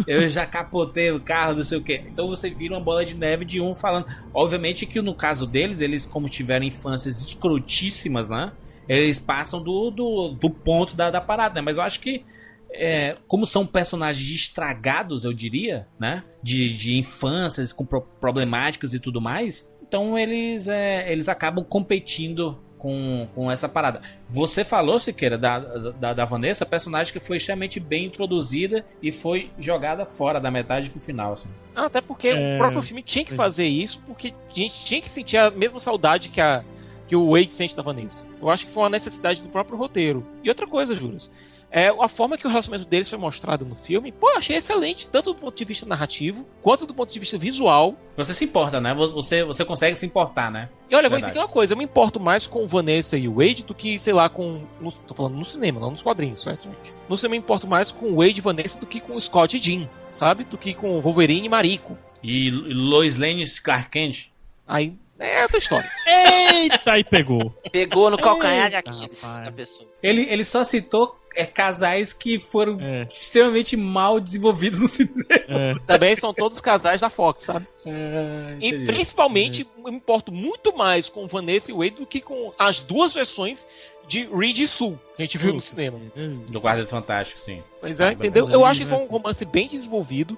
eu 0.07 0.27
já 0.27 0.45
capotei 0.45 1.11
o 1.11 1.19
carro, 1.19 1.55
não 1.55 1.63
sei 1.63 1.77
o 1.77 1.81
quê. 1.81 2.03
Então 2.07 2.27
você 2.27 2.49
vira 2.49 2.73
uma 2.73 2.79
bola 2.81 3.03
de 3.05 3.15
neve 3.15 3.45
de 3.45 3.59
um 3.61 3.73
falando. 3.75 4.05
Obviamente 4.33 4.85
que 4.85 5.01
no 5.01 5.13
caso 5.13 5.45
deles, 5.45 5.81
eles, 5.81 6.05
como 6.05 6.27
tiveram 6.29 6.65
infâncias 6.65 7.21
escrotíssimas, 7.21 8.27
né? 8.29 8.51
Eles 8.87 9.19
passam 9.19 9.61
do, 9.61 9.89
do, 9.91 10.29
do 10.29 10.49
ponto 10.49 10.95
da, 10.95 11.09
da 11.09 11.21
parada, 11.21 11.55
né? 11.55 11.61
Mas 11.61 11.77
eu 11.77 11.83
acho 11.83 11.99
que. 11.99 12.25
é, 12.73 13.15
como 13.27 13.45
são 13.45 13.65
personagens 13.65 14.29
estragados, 14.29 15.23
eu 15.23 15.33
diria, 15.33 15.87
né? 15.99 16.23
De, 16.41 16.75
de 16.75 16.97
infâncias 16.97 17.71
com 17.73 17.85
pro- 17.85 18.01
problemáticas 18.19 18.93
e 18.93 18.99
tudo 18.99 19.21
mais. 19.21 19.69
Então 19.87 20.17
eles, 20.17 20.67
é, 20.67 21.11
eles 21.11 21.27
acabam 21.29 21.63
competindo 21.65 22.57
com, 22.82 23.27
com 23.36 23.51
essa 23.51 23.69
parada. 23.69 24.01
Você 24.27 24.65
falou, 24.65 24.97
Siqueira, 24.97 25.38
da, 25.38 25.59
da, 25.59 26.13
da 26.13 26.25
Vanessa, 26.25 26.65
personagem 26.65 27.13
que 27.13 27.19
foi 27.19 27.38
extremamente 27.38 27.79
bem 27.79 28.05
introduzida 28.05 28.84
e 29.03 29.11
foi 29.11 29.51
jogada 29.59 30.03
fora 30.03 30.39
da 30.39 30.49
metade 30.49 30.89
pro 30.89 30.99
final, 30.99 31.34
assim. 31.34 31.47
Ah, 31.75 31.86
Até 31.86 32.01
porque 32.01 32.29
É. 32.29 32.55
o 32.55 32.57
próprio 32.57 32.82
filme 32.82 33.03
tinha 33.03 33.23
que 33.23 33.36
fazer 33.36 33.65
isso, 33.67 34.01
porque 34.01 34.34
a 34.49 34.53
gente 34.53 34.84
tinha 34.84 34.99
que 34.99 35.07
sentir 35.07 35.38
a 35.38 35.51
mesma 35.51 35.77
saudade 35.77 36.29
que, 36.29 36.41
a, 36.41 36.63
que 37.07 37.15
o 37.15 37.29
Wade 37.34 37.53
sente 37.53 37.75
da 37.75 37.84
Vanessa. 37.84 38.25
Eu 38.41 38.49
acho 38.49 38.65
que 38.65 38.71
foi 38.71 38.82
uma 38.82 38.89
necessidade 38.89 39.43
do 39.43 39.49
próprio 39.49 39.77
roteiro. 39.77 40.25
E 40.43 40.49
outra 40.49 40.65
coisa, 40.65 40.95
Juras, 40.95 41.32
é 41.72 41.88
a 41.88 42.09
forma 42.09 42.38
que 42.38 42.45
o 42.45 42.49
relacionamento 42.49 42.88
deles 42.89 43.09
foi 43.09 43.17
mostrado 43.17 43.65
no 43.65 43.76
filme, 43.76 44.11
pô, 44.11 44.30
eu 44.30 44.38
achei 44.38 44.57
excelente, 44.57 45.07
tanto 45.07 45.34
do 45.34 45.39
ponto 45.39 45.55
de 45.55 45.63
vista 45.63 45.86
narrativo, 45.86 46.45
quanto 46.61 46.86
do 46.86 46.93
ponto 46.93 47.11
de 47.11 47.19
vista 47.19 47.38
visual. 47.38 47.95
Você 48.17 48.34
se 48.34 48.43
importa, 48.43 48.82
né? 48.82 48.93
Você, 48.93 49.43
você 49.43 49.63
consegue 49.63 49.95
se 49.95 50.05
importar, 50.05 50.51
né? 50.51 50.69
E 50.89 50.95
olha, 50.95 51.05
eu 51.05 51.09
vou 51.09 51.17
dizer 51.17 51.30
Verdade. 51.30 51.39
aqui 51.39 51.39
uma 51.39 51.53
coisa, 51.53 51.74
eu 51.74 51.78
me 51.78 51.86
importo 51.86 52.19
mais 52.19 52.45
com 52.45 52.67
Vanessa 52.67 53.17
e 53.17 53.28
o 53.28 53.36
Wade 53.36 53.63
do 53.63 53.74
que, 53.74 53.97
sei 53.99 54.13
lá, 54.13 54.28
com. 54.28 54.63
No, 54.82 54.91
tô 54.91 55.15
falando 55.15 55.36
no 55.36 55.45
cinema, 55.45 55.80
não 55.80 55.91
nos 55.91 56.01
quadrinhos, 56.01 56.43
certo, 56.43 56.65
gente? 56.65 56.93
No 57.07 57.15
cinema 57.15 57.36
eu 57.36 57.39
me 57.39 57.43
importo 57.45 57.67
mais 57.67 57.91
com 57.91 58.07
o 58.07 58.17
Wade 58.17 58.39
e 58.39 58.41
Vanessa 58.41 58.80
do 58.80 58.86
que 58.86 58.99
com 58.99 59.15
o 59.15 59.22
Scott 59.22 59.55
e 59.55 59.59
Jean, 59.59 59.88
sabe? 60.05 60.43
Do 60.43 60.57
que 60.57 60.74
com 60.74 60.97
o 60.97 61.01
Wolverine 61.01 61.45
e 61.47 61.49
Marico. 61.49 61.97
E 62.22 62.51
Lois 62.51 63.17
Lane 63.17 63.43
e 63.43 63.61
Clark 63.61 63.89
Kent. 63.89 64.28
Aí 64.67 64.93
é 65.17 65.43
outra 65.43 65.57
história. 65.57 65.89
Eita, 66.05 66.91
aí 66.91 67.03
pegou. 67.03 67.55
Pegou 67.72 68.09
no 68.09 68.17
calcanhar 68.17 68.69
de 68.69 68.76
Aquiles 68.76 69.22
da 69.22 69.51
pessoa. 69.51 69.89
Ele, 70.03 70.22
ele 70.30 70.43
só 70.43 70.63
citou 70.63 71.20
é, 71.36 71.45
casais 71.45 72.13
que 72.13 72.38
foram 72.39 72.77
É. 72.82 73.07
extremamente 73.11 73.75
mal 73.77 74.19
desenvolvidos 74.19 74.79
no 74.79 74.88
cinema. 74.88 75.25
É. 75.29 75.73
Também 75.88 76.15
são 76.15 76.34
todos 76.34 76.59
casais 76.61 77.01
da 77.01 77.09
Fox, 77.09 77.45
sabe? 77.45 77.67
Ah, 77.86 78.57
E 78.59 78.84
principalmente 78.86 79.67
eu 79.84 79.91
me 79.91 79.97
importo 79.97 80.32
muito 80.32 80.75
mais 80.75 81.09
com 81.09 81.27
Vanessa 81.27 81.71
e 81.71 81.73
Wade 81.73 81.91
do 81.97 82.05
que 82.05 82.21
com 82.21 82.53
as 82.57 82.79
duas 82.79 83.13
versões 83.13 83.67
de 84.07 84.27
Reed 84.34 84.57
e 84.59 84.67
Sue 84.67 84.97
que 85.15 85.21
a 85.21 85.25
gente 85.25 85.38
viu 85.38 85.53
no 85.53 85.59
cinema. 85.59 85.99
Do 86.49 86.59
Quarteto 86.61 86.89
Fantástico, 86.89 87.39
sim. 87.39 87.61
Pois 87.79 88.01
é, 88.01 88.09
Ah, 88.09 88.13
entendeu? 88.13 88.45
beleza. 88.45 88.61
Eu 88.61 88.65
acho 88.65 88.79
que 88.82 88.86
foi 88.86 88.97
um 88.97 89.05
romance 89.07 89.45
bem 89.45 89.67
desenvolvido. 89.67 90.38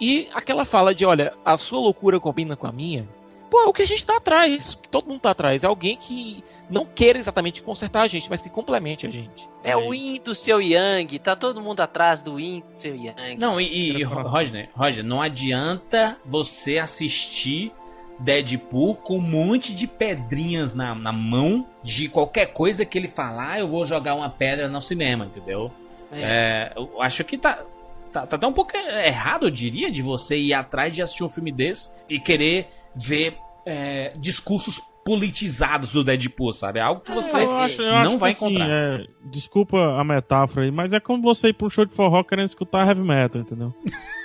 E 0.00 0.28
aquela 0.34 0.64
fala 0.64 0.92
de, 0.94 1.06
olha, 1.06 1.32
a 1.44 1.56
sua 1.56 1.78
loucura 1.78 2.18
combina 2.18 2.56
com 2.56 2.66
a 2.66 2.72
minha. 2.72 3.08
Pô, 3.54 3.62
é 3.62 3.66
o 3.66 3.72
que 3.72 3.82
a 3.82 3.86
gente 3.86 4.04
tá 4.04 4.16
atrás. 4.16 4.74
Que 4.74 4.88
todo 4.88 5.06
mundo 5.06 5.20
tá 5.20 5.30
atrás. 5.30 5.62
É 5.62 5.68
alguém 5.68 5.96
que 5.96 6.42
não 6.68 6.84
queira 6.84 7.20
exatamente 7.20 7.62
consertar 7.62 8.02
a 8.02 8.08
gente, 8.08 8.28
mas 8.28 8.42
que 8.42 8.50
complemente 8.50 9.06
a 9.06 9.10
gente. 9.12 9.48
É 9.62 9.76
o 9.76 9.94
Yin 9.94 10.20
do 10.24 10.34
seu 10.34 10.60
Yang, 10.60 11.20
tá 11.20 11.36
todo 11.36 11.60
mundo 11.60 11.78
atrás 11.78 12.20
do 12.20 12.40
Yin 12.40 12.64
do 12.66 12.72
seu 12.72 12.96
Yang. 12.96 13.36
Não, 13.36 13.60
e, 13.60 13.66
e, 13.66 13.98
e 13.98 14.02
Roger, 14.02 14.68
Roger, 14.74 15.04
não 15.04 15.22
adianta 15.22 16.18
você 16.24 16.78
assistir 16.78 17.70
Deadpool 18.18 18.96
com 18.96 19.18
um 19.18 19.20
monte 19.20 19.72
de 19.72 19.86
pedrinhas 19.86 20.74
na, 20.74 20.92
na 20.92 21.12
mão 21.12 21.64
de 21.80 22.08
qualquer 22.08 22.46
coisa 22.46 22.84
que 22.84 22.98
ele 22.98 23.06
falar, 23.06 23.60
eu 23.60 23.68
vou 23.68 23.86
jogar 23.86 24.16
uma 24.16 24.28
pedra 24.28 24.68
no 24.68 24.80
cinema, 24.80 25.26
entendeu? 25.26 25.70
É, 26.10 26.72
eu 26.74 27.00
acho 27.00 27.22
que 27.22 27.38
tá, 27.38 27.62
tá, 28.10 28.26
tá 28.26 28.34
até 28.34 28.46
um 28.48 28.52
pouco 28.52 28.76
errado, 28.76 29.46
eu 29.46 29.50
diria, 29.50 29.92
de 29.92 30.02
você 30.02 30.36
ir 30.36 30.54
atrás 30.54 30.92
de 30.92 31.02
assistir 31.02 31.22
um 31.22 31.28
filme 31.28 31.52
desse 31.52 31.92
e 32.10 32.18
querer 32.18 32.68
ver 32.96 33.43
é, 33.66 34.12
discursos 34.16 34.80
politizados 35.04 35.90
do 35.90 36.02
Deadpool, 36.02 36.52
sabe? 36.52 36.78
É 36.78 36.82
algo 36.82 37.00
que 37.02 37.12
você 37.12 37.36
Eu 37.36 37.50
acho- 37.58 37.82
eu 37.82 38.04
não 38.04 38.18
vai 38.18 38.30
assim, 38.32 38.46
encontrar. 38.46 38.68
é, 38.70 39.06
desculpa 39.26 40.00
a 40.00 40.02
metáfora 40.04 40.64
aí, 40.64 40.70
mas 40.70 40.92
é 40.94 41.00
como 41.00 41.22
você 41.22 41.48
ir 41.48 41.52
pra 41.52 41.66
um 41.66 41.70
show 41.70 41.84
de 41.84 41.94
forró 41.94 42.22
querendo 42.24 42.46
escutar 42.48 42.86
heavy 42.86 43.02
metal, 43.02 43.40
entendeu? 43.40 43.74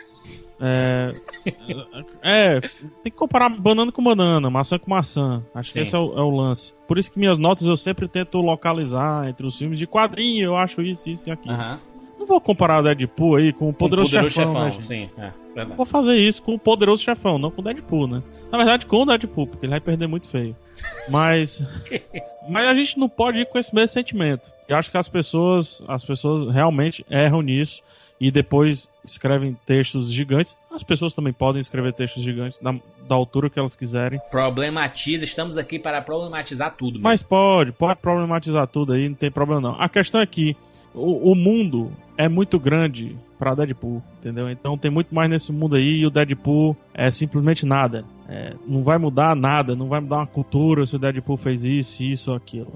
É, 0.62 1.14
é, 2.22 2.60
tem 2.60 2.70
que 3.06 3.12
comparar 3.12 3.48
banana 3.48 3.94
com 3.94 4.04
banana, 4.04 4.50
maçã 4.50 4.78
com 4.78 4.90
maçã. 4.92 5.42
Acho 5.56 5.72
Sim. 5.72 5.80
que 5.80 5.88
esse 5.88 5.96
é 5.96 5.98
o, 5.98 6.18
é 6.18 6.22
o 6.22 6.30
lance. 6.30 6.74
Por 6.86 6.98
isso 6.98 7.10
que 7.10 7.18
minhas 7.18 7.40
notas 7.40 7.66
eu 7.66 7.78
sempre 7.78 8.10
tento 8.10 8.38
localizar 8.40 9.30
entre 9.30 9.48
os 9.48 9.58
filmes 9.58 9.80
de 9.80 9.88
quadrinho, 9.88 10.44
eu 10.44 10.58
acho 10.58 10.82
isso, 10.82 11.10
isso 11.10 11.30
e 11.30 11.32
aquilo. 11.32 11.56
Não 12.18 12.26
vou 12.28 12.42
comparar 12.42 12.80
o 12.80 12.84
Deadpool 12.84 13.38
aí 13.38 13.54
com 13.54 13.70
o 13.70 13.74
Com 13.74 13.80
Poderoso, 13.80 14.12
Poderoso 14.12 14.36
Chefão, 14.36 14.54
Chefão, 14.54 14.66
né, 14.76 14.82
sim, 14.82 15.10
é, 15.18 15.32
verdade. 15.54 15.78
Vou 15.78 15.86
fazer 15.86 16.16
isso 16.16 16.42
com 16.42 16.54
o 16.54 16.60
Poderoso 16.60 17.04
Chefão, 17.04 17.38
não 17.38 17.52
com 17.52 17.62
o 17.62 17.64
Deadpool, 17.64 18.08
né? 18.08 18.24
Na 18.52 18.58
verdade, 18.58 18.86
com 18.86 19.02
o 19.02 19.06
Deadpool, 19.06 19.48
porque 19.48 19.66
ele 19.66 19.72
vai 19.72 19.80
perder 19.80 20.08
muito 20.08 20.28
feio. 20.28 20.56
Mas. 21.10 21.62
mas 22.50 22.68
a 22.68 22.74
gente 22.74 22.98
não 22.98 23.10
pode 23.10 23.40
ir 23.40 23.46
com 23.48 23.60
esse 23.60 23.74
mesmo 23.76 23.90
sentimento. 23.90 24.52
Eu 24.68 24.78
acho 24.78 24.90
que 24.90 24.98
as 24.98 25.10
pessoas, 25.10 25.84
as 25.88 26.06
pessoas 26.06 26.52
realmente 26.54 27.06
erram 27.10 27.42
nisso 27.42 27.84
e 28.20 28.32
depois 28.32 28.90
escrevem 29.06 29.58
textos 29.66 30.12
gigantes. 30.12 30.56
As 30.72 30.84
pessoas 30.84 31.14
também 31.14 31.34
podem 31.34 31.62
escrever 31.62 31.94
textos 31.94 32.24
gigantes 32.24 32.60
da, 32.60 32.76
da 33.08 33.16
altura 33.16 33.50
que 33.50 33.58
elas 33.58 33.76
quiserem. 33.76 34.20
Problematiza, 34.30 35.24
estamos 35.24 35.58
aqui 35.58 35.80
para 35.80 36.02
problematizar 36.02 36.76
tudo. 36.76 36.94
mesmo. 36.94 37.04
Mas 37.04 37.24
pode, 37.24 37.72
pode 37.72 38.00
problematizar 38.00 38.68
tudo 38.68 38.94
aí, 38.94 39.08
não 39.08 39.16
tem 39.16 39.32
problema 39.32 39.62
não. 39.62 39.82
A 39.82 39.88
questão 39.88 40.22
é 40.22 40.26
que 40.26 40.56
o, 40.94 41.36
mundo 41.36 41.92
é 42.18 42.28
muito 42.28 42.60
grande 42.60 43.16
pra 43.38 43.56
Deadpool, 43.56 44.02
entendeu? 44.20 44.50
Então 44.50 44.78
tem 44.78 44.92
muito 44.92 45.14
mais 45.14 45.30
nesse 45.30 45.52
mundo 45.52 45.76
aí 45.76 46.00
e 46.00 46.06
o 46.06 46.10
Deadpool 46.10 46.76
é 46.94 47.10
simplesmente 47.10 47.66
nada. 47.66 48.04
É, 48.28 48.54
não 48.68 48.84
vai 48.84 48.98
mudar 48.98 49.36
nada, 49.36 49.76
não 49.76 49.88
vai 49.88 50.00
mudar 50.00 50.18
uma 50.18 50.28
cultura 50.28 50.86
se 50.86 50.96
o 50.96 51.00
Deadpool 51.00 51.38
fez 51.38 51.64
isso, 51.64 52.04
isso 52.04 52.32
ou 52.32 52.38
aquilo. 52.38 52.74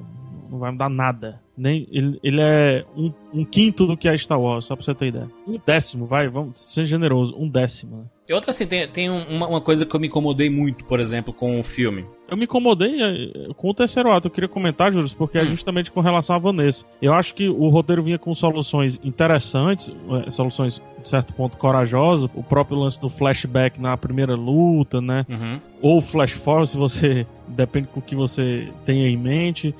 Não 0.50 0.60
vai 0.60 0.72
mudar 0.72 0.90
nada. 0.90 1.42
Nem, 1.58 1.88
ele, 1.92 2.20
ele 2.24 2.42
é 2.42 2.86
um, 2.96 3.12
um 3.34 3.46
quinto 3.46 3.86
do 3.86 3.98
que 3.98 4.08
é 4.08 4.18
Star 4.18 4.40
Wars, 4.40 4.66
só 4.66 4.76
pra 4.76 4.86
você 4.86 4.94
ter 4.94 5.08
ideia. 5.08 5.28
Um 5.48 5.60
décimo, 5.66 6.06
vai, 6.06 6.28
vamos 6.28 6.58
ser 6.58 6.86
generoso, 6.86 7.36
um 7.38 7.48
décimo. 7.48 7.98
né? 7.98 8.04
E 8.28 8.34
outra 8.34 8.52
assim, 8.52 8.66
tem, 8.66 8.88
tem 8.88 9.10
um- 9.10 9.24
uma, 9.30 9.48
uma 9.48 9.62
coisa 9.62 9.86
que 9.86 9.94
eu 9.96 10.00
me 10.00 10.08
incomodei 10.08 10.50
muito, 10.50 10.86
por 10.86 11.00
exemplo, 11.00 11.34
com 11.34 11.60
o 11.60 11.64
filme. 11.64 12.06
Eu 12.30 12.38
me 12.38 12.46
incomodei 12.46 13.02
eh, 13.04 13.50
com 13.58 13.70
o 13.70 13.74
terceiro 13.74 14.10
ato. 14.12 14.28
Eu 14.28 14.32
queria 14.32 14.48
comentar, 14.48 14.92
Júlio, 14.94 15.10
porque 15.18 15.38
é 15.38 15.46
justamente 15.46 15.92
com 15.92 16.00
relação 16.00 16.36
a 16.36 16.40
Vanessa. 16.40 16.86
Eu 17.02 17.14
acho 17.14 17.36
que 17.36 17.48
o 17.50 17.68
roteiro 17.68 18.02
vinha 18.02 18.18
com 18.18 18.34
soluções 18.34 18.98
interessantes, 19.04 19.92
eh, 20.26 20.30
soluções, 20.32 20.82
de 21.02 21.10
certo 21.10 21.34
ponto, 21.34 21.58
corajosas. 21.58 22.30
O 22.34 22.42
próprio 22.42 22.78
lance 22.78 23.00
do 23.00 23.10
flashback 23.10 23.80
na 23.80 23.96
primeira 23.98 24.36
luta, 24.36 25.02
né? 25.02 25.26
Uhum. 25.30 25.60
Ou 25.82 26.02
flash 26.02 26.32
forward, 26.32 26.70
se 26.70 26.78
você. 26.78 27.28
Depende 27.46 27.88
com 27.90 28.00
o 28.00 28.04
que 28.04 28.16
você 28.16 28.70
tenha 28.86 29.08
em 29.08 29.18
mente. 29.18 29.76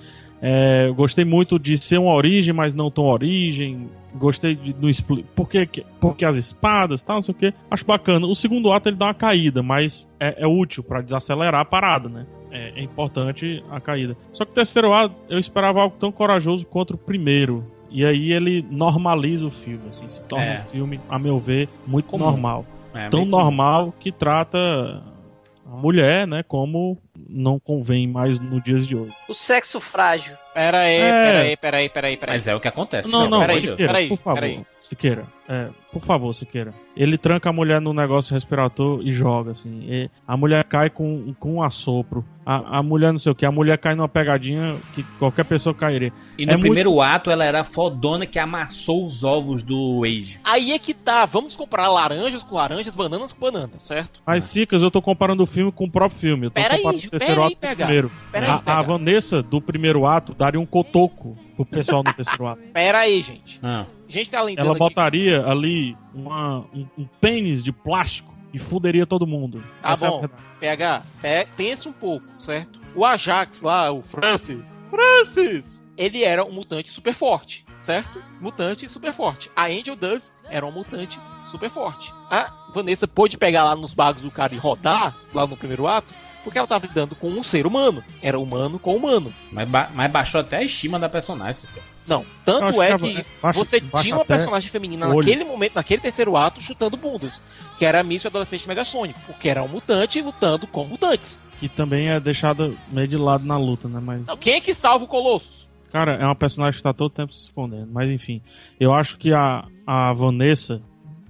É, 0.46 0.92
gostei 0.92 1.24
muito 1.24 1.58
de 1.58 1.82
ser 1.82 1.98
uma 2.00 2.14
origem, 2.14 2.54
mas 2.54 2.74
não 2.74 2.92
tão 2.92 3.06
origem. 3.06 3.88
Gostei 4.14 4.56
de 4.56 4.76
não 4.80 4.90
expli- 4.90 5.24
por 5.34 5.48
que, 5.50 5.66
que- 5.66 5.86
por 6.02 6.18
que 6.18 6.26
as 6.26 6.36
espadas 6.36 7.02
tal, 7.02 7.16
não 7.16 7.24
sei 7.24 7.34
o 7.34 7.38
que. 7.38 7.54
Acho 7.72 7.86
bacana. 7.86 8.28
O 8.28 8.36
segundo 8.36 8.72
ato 8.74 8.90
ele 8.90 8.98
dá 8.98 9.06
uma 9.06 9.14
caída, 9.14 9.64
mas 9.64 10.06
é, 10.20 10.44
é 10.44 10.48
útil 10.48 10.84
pra 10.84 11.00
desacelerar 11.02 11.62
a 11.62 11.66
parada, 11.66 12.10
né? 12.10 12.26
É, 12.52 12.74
é 12.76 12.84
importante 12.84 13.64
a 13.72 13.80
caída. 13.80 14.18
Só 14.34 14.44
que 14.44 14.52
o 14.52 14.54
terceiro 14.56 14.92
ato 14.94 15.16
eu 15.30 15.40
esperava 15.40 15.82
algo 15.82 15.96
tão 15.98 16.12
corajoso 16.12 16.66
quanto 16.66 16.94
o 16.96 16.98
primeiro. 16.98 17.64
E 17.90 18.06
aí 18.06 18.34
ele 18.34 18.66
normaliza 18.70 19.48
o 19.48 19.52
filme, 19.52 19.88
assim, 19.90 20.08
se 20.10 20.22
torna 20.24 20.46
É. 20.46 20.60
um 20.60 20.64
filme, 20.64 21.00
a 21.08 21.18
meu 21.18 21.40
ver, 21.40 21.70
muito 21.88 22.08
Comum. 22.08 22.26
normal. 22.26 22.66
É, 22.94 23.08
tão 23.08 23.22
comum. 23.22 23.32
normal 23.32 23.94
que 24.00 24.12
trata 24.12 24.58
a 25.66 25.76
mulher, 25.78 26.28
né, 26.28 26.44
como 26.44 26.98
não 27.34 27.60
convém 27.60 28.08
mais 28.08 28.40
no 28.40 28.62
dias 28.62 28.88
de 28.88 28.96
hoje. 28.96 29.14
O 29.28 29.34
sexo 29.34 29.80
frágil. 29.82 30.36
Pera 30.54 30.80
aí, 30.82 30.96
É. 30.96 31.10
pera 31.12 31.40
aí, 31.42 31.58
pera 31.58 31.78
aí, 31.78 31.90
pera 31.90 32.08
aí, 32.08 32.18
pera 32.18 32.32
aí. 32.34 32.36
Mas 32.38 32.48
é 32.48 32.56
o 32.56 32.60
que 32.60 32.68
acontece. 32.68 33.12
Não, 33.12 33.28
não, 33.30 33.40
peraí, 33.40 33.60
Siqueira, 33.60 33.78
peraí, 33.88 34.08
por 34.08 34.18
favor. 34.20 34.36
peraí. 34.40 34.66
Siqueira, 34.96 35.26
é, 35.50 35.70
por 35.92 36.04
favor, 36.04 36.34
Siqueira. 36.34 36.74
Ele 36.96 37.18
tranca 37.18 37.50
a 37.50 37.54
mulher 37.54 37.82
no 37.82 37.92
negócio 37.94 38.34
respirator 38.34 39.02
e 39.04 39.12
joga, 39.12 39.52
assim. 39.52 39.84
E 39.88 40.10
a 40.28 40.38
mulher 40.38 40.64
cai 40.66 40.90
com, 40.90 41.34
com 41.40 41.56
um 41.56 41.64
assopro. 41.64 42.24
A, 42.46 42.78
a 42.80 42.84
mulher 42.84 43.12
não 43.12 43.18
sei 43.20 43.32
o 43.32 43.36
que, 43.36 43.46
a 43.46 43.52
mulher 43.52 43.78
cai 43.80 43.96
numa 43.96 44.08
pegadinha 44.08 44.76
que 44.94 45.02
qualquer 45.18 45.46
pessoa 45.46 45.74
cairia. 45.74 46.12
E 46.38 46.46
no 46.46 46.52
É 46.52 46.56
muito- 46.56 46.62
primeiro 46.68 47.02
ato 47.02 47.32
ela 47.32 47.44
era 47.44 47.62
a 47.62 47.64
fodona 47.64 48.26
que 48.28 48.38
amassou 48.38 49.04
os 49.04 49.24
ovos 49.24 49.64
do 49.64 50.02
Wade. 50.02 50.40
Aí 50.44 50.72
é 50.72 50.78
que 50.80 50.94
tá, 50.94 51.26
vamos 51.26 51.56
comparar 51.56 51.88
laranjas 51.90 52.44
com 52.44 52.56
laranjas, 52.56 52.96
bananas 52.96 53.32
com 53.34 53.40
bananas, 53.50 53.82
certo? 53.84 54.22
Mas, 54.28 54.44
Sicas, 54.44 54.84
eu 54.84 54.92
tô 54.92 55.02
comparando 55.02 55.42
o 55.42 55.48
filme 55.48 55.72
com 55.72 55.86
o 55.86 55.90
próprio 55.92 56.20
filme. 56.20 56.46
Eu 56.48 56.52
tô 56.52 56.62
Pera 56.62 56.76
aí, 56.76 56.82
comparando 56.82 57.00
o 57.08 57.10
pera 57.10 57.20
terceiro 57.20 57.42
aí, 57.42 57.48
ato 57.48 57.56
com 57.56 57.58
o 57.58 57.62
PH. 57.70 57.86
primeiro. 57.86 58.12
Pera 58.32 58.46
aí, 58.46 58.52
a, 58.52 58.56
a 58.56 58.60
PH. 58.60 58.82
Vanessa, 58.84 59.42
do 59.42 59.62
primeiro 59.62 60.06
ato, 60.06 60.34
daria 60.36 60.60
um 60.60 60.66
cotoco 60.66 61.36
pro 61.56 61.66
pessoal 61.66 62.04
no 62.04 62.14
terceiro 62.14 62.48
ato. 62.48 62.62
Pera 62.74 63.00
aí, 63.00 63.22
gente. 63.22 63.60
Ah. 63.64 63.86
A 64.08 64.12
gente 64.12 64.30
tá 64.30 64.40
Ela 64.40 64.52
aqui- 64.52 64.80
botaria 64.80 65.46
ali 65.46 65.96
uma- 66.14 66.60
um, 66.74 66.88
um 66.98 67.06
pênis 67.22 67.64
de 67.64 67.72
plástico 67.72 68.34
e 68.54 68.60
fuderia 68.60 69.06
todo 69.06 69.26
mundo. 69.26 69.64
Tá 69.82 69.94
Essa 69.94 70.06
é 70.06 70.10
bom, 70.10 70.20
verdade. 70.22 70.44
PH, 70.60 71.04
pe- 71.22 71.48
pense 71.58 71.88
um 71.90 71.94
pouco, 71.94 72.26
certo? 72.36 72.80
O 72.96 73.04
Ajax 73.04 73.62
lá, 73.64 73.92
o 73.92 74.04
Francis, 74.04 74.80
Francis, 74.92 75.84
ele 75.98 76.24
era 76.24 76.44
um 76.46 76.52
mutante 76.52 76.94
super 76.94 77.14
forte, 77.14 77.66
certo? 77.80 78.22
Mutante 78.40 78.88
super 78.88 79.12
forte. 79.12 79.50
A 79.56 79.66
Angel 79.66 79.96
Dust 79.96 80.34
era 80.50 80.64
uma 80.66 80.72
mutante 80.72 81.20
super 81.44 81.70
forte. 81.72 82.14
A 82.30 82.54
Vanessa 82.74 83.08
pôde 83.08 83.36
pegar 83.38 83.64
lá 83.64 83.76
nos 83.76 83.94
bagos 83.96 84.22
do 84.22 84.30
cara 84.30 84.54
e 84.54 84.58
rodar, 84.58 85.16
lá 85.34 85.48
no 85.48 85.58
primeiro 85.58 85.88
ato, 85.88 86.14
porque 86.44 86.58
ela 86.58 86.68
tava 86.68 86.86
lidando 86.86 87.16
com 87.16 87.30
um 87.30 87.42
ser 87.44 87.66
humano. 87.66 88.04
Era 88.22 88.40
humano 88.40 88.78
com 88.80 88.96
humano. 88.96 89.34
Mas, 89.52 89.70
ba- 89.70 89.90
mas 89.94 90.12
baixou 90.12 90.42
até 90.42 90.58
a 90.58 90.64
estima 90.64 91.00
da 91.00 91.08
personagem. 91.10 91.64
cara. 91.74 91.94
Não, 92.06 92.26
tanto 92.44 92.82
é 92.82 92.98
que 92.98 93.14
que 93.24 93.26
baixa- 93.42 93.58
você 93.60 93.80
baixa 93.80 94.04
tinha 94.04 94.16
uma 94.16 94.26
personagem 94.26 94.70
feminina 94.70 95.08
naquele 95.08 95.46
momento, 95.46 95.76
naquele 95.76 96.02
terceiro 96.02 96.36
ato, 96.36 96.60
chutando 96.62 96.98
bundas, 96.98 97.42
que 97.78 97.86
era 97.86 98.02
a 98.02 98.04
Miss 98.04 98.26
Adolescente 98.26 98.68
Megasônico, 98.68 99.20
porque 99.26 99.48
era 99.48 99.64
um 99.64 99.70
mutante 99.70 100.22
lutando 100.22 100.68
com 100.68 100.84
mutantes. 100.84 101.42
Que 101.62 101.70
também 101.70 102.10
é 102.10 102.20
deixada 102.20 102.72
meio 102.92 103.08
de 103.08 103.16
lado 103.16 103.46
na 103.46 103.58
luta, 103.58 103.88
né? 103.88 104.02
Mas, 104.04 104.26
Não, 104.26 104.36
Quem 104.36 104.56
é 104.56 104.60
que 104.60 104.74
salva 104.74 105.06
o 105.06 105.08
Colossus? 105.08 105.72
cara, 105.94 106.16
é 106.16 106.26
uma 106.26 106.36
personagem 106.36 106.76
que 106.78 106.84
tá 106.84 106.92
todo 106.94 107.10
tempo 107.10 107.32
se 107.34 107.44
escondendo. 107.44 107.88
Mas 107.94 108.10
enfim, 108.10 108.42
eu 108.80 108.94
acho 108.94 109.18
que 109.18 109.32
a, 109.34 109.64
a 109.88 110.12
Vanessa, 110.12 110.82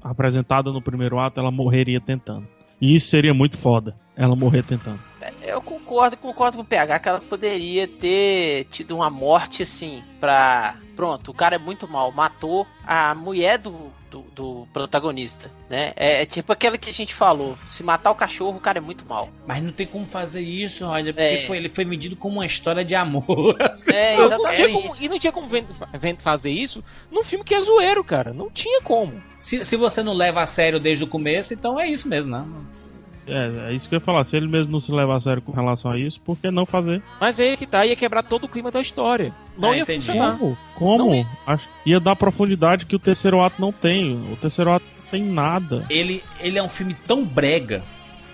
apresentada 0.02 0.72
no 0.72 0.82
primeiro 0.82 1.20
ato, 1.20 1.40
ela 1.40 1.52
morreria 1.52 2.02
tentando. 2.02 2.48
E 2.84 2.96
isso 2.96 3.08
seria 3.08 3.34
muito 3.34 3.58
foda, 3.58 3.96
ela 4.14 4.36
morrer 4.36 4.62
tentando. 4.62 5.00
Eu 5.42 5.62
concordo, 5.62 6.18
concordo 6.18 6.58
com 6.58 6.64
o 6.64 6.66
PH 6.66 7.00
que 7.00 7.08
ela 7.08 7.22
poderia 7.22 7.88
ter 7.88 8.66
tido 8.66 8.98
uma 8.98 9.10
morte 9.10 9.64
assim, 9.64 10.04
pra. 10.20 10.76
Pronto, 10.94 11.32
o 11.32 11.34
cara 11.34 11.56
é 11.56 11.58
muito 11.58 11.88
mal, 11.88 12.12
matou 12.12 12.68
a 12.86 13.16
mulher 13.16 13.58
do, 13.58 13.90
do, 14.14 14.22
do 14.36 14.68
protagonista, 14.72 15.50
né? 15.68 15.92
É, 15.96 16.22
é 16.22 16.26
tipo 16.26 16.52
aquela 16.54 16.78
que 16.78 16.90
a 16.90 16.94
gente 16.94 17.14
falou: 17.16 17.58
se 17.70 17.82
matar 17.82 18.12
o 18.12 18.16
cachorro, 18.16 18.58
o 18.58 18.62
cara 18.62 18.78
é 18.78 18.82
muito 18.82 19.04
mal. 19.08 19.30
Mas 19.48 19.64
não 19.64 19.72
tem 19.72 19.88
como 19.88 20.06
fazer 20.06 20.42
isso, 20.42 20.86
Roger, 20.86 21.14
porque 21.14 21.28
É. 21.28 21.48
foi, 21.48 21.58
ele 21.58 21.70
foi 21.70 21.84
medido 21.84 22.16
como 22.16 22.36
uma 22.36 22.46
história 22.46 22.86
de 22.86 22.94
amor. 22.94 23.56
As 23.62 23.82
É, 23.88 24.12
pessoas 24.12 24.32
Não, 24.32 24.44
não 24.44 24.54
tinha 24.54 24.70
como- 24.70 24.96
e 25.00 25.10
não 25.10 25.18
tinha 25.20 25.34
como 25.34 25.48
ven- 25.48 25.66
ven- 26.00 26.18
fazer 26.18 26.52
isso 26.52 26.84
num 27.12 27.24
filme 27.24 27.44
que 27.44 27.56
é 27.56 27.62
zoeiro, 27.62 28.04
cara. 28.04 28.32
Não 28.34 28.50
tinha 28.52 28.82
como. 28.82 29.14
se, 29.40 29.66
se 29.66 29.76
você 29.76 30.04
não 30.04 30.14
leva 30.14 30.42
a 30.42 30.46
sério 30.46 30.80
desde 30.80 31.04
o 31.04 31.08
começo, 31.08 31.54
então 31.54 31.80
é 31.80 31.88
isso 31.88 32.08
mesmo, 32.08 32.32
né? 32.32 32.46
É, 33.26 33.70
é 33.70 33.74
isso 33.74 33.88
que 33.88 33.96
eu 33.96 34.00
ia 34.00 34.06
falar. 34.06 34.24
Se 34.26 34.36
ele 34.36 34.48
mesmo 34.48 34.72
não 34.74 34.80
se 34.82 34.92
levar 34.92 35.16
a 35.16 35.20
sério 35.20 35.42
com 35.42 35.52
relação 35.54 35.90
a 35.90 35.98
isso, 35.98 36.20
por 36.22 36.38
que 36.38 36.52
não 36.52 36.66
fazer? 36.66 37.02
Mas 37.22 37.40
aí 37.40 37.50
é 37.54 37.58
que 37.58 37.66
tá, 37.66 37.86
ia 37.86 37.96
quebrar 37.96 38.22
todo 38.22 38.44
o 38.44 38.50
clima 38.50 38.70
da 38.70 38.82
história. 38.82 39.34
Não 39.58 39.72
Ah, 39.72 39.76
ia 39.78 39.84
entendi. 39.84 40.06
funcionar. 40.06 40.38
Como? 40.38 40.58
Como? 40.76 41.16
Ia. 41.16 41.28
Acho- 41.46 41.70
ia 41.86 42.00
dar 42.00 42.16
profundidade 42.16 42.86
que 42.86 42.96
o 42.96 43.00
terceiro 43.00 43.42
ato 43.42 43.62
não 43.62 43.72
tem. 43.72 44.16
O 44.32 44.36
terceiro 44.36 44.72
ato 44.72 44.86
não 45.04 45.12
tem 45.12 45.24
nada. 45.24 45.86
Ele, 45.90 46.24
ele 46.40 46.58
é 46.58 46.64
um 46.64 46.70
filme 46.70 46.94
tão 47.06 47.24
brega, 47.24 47.82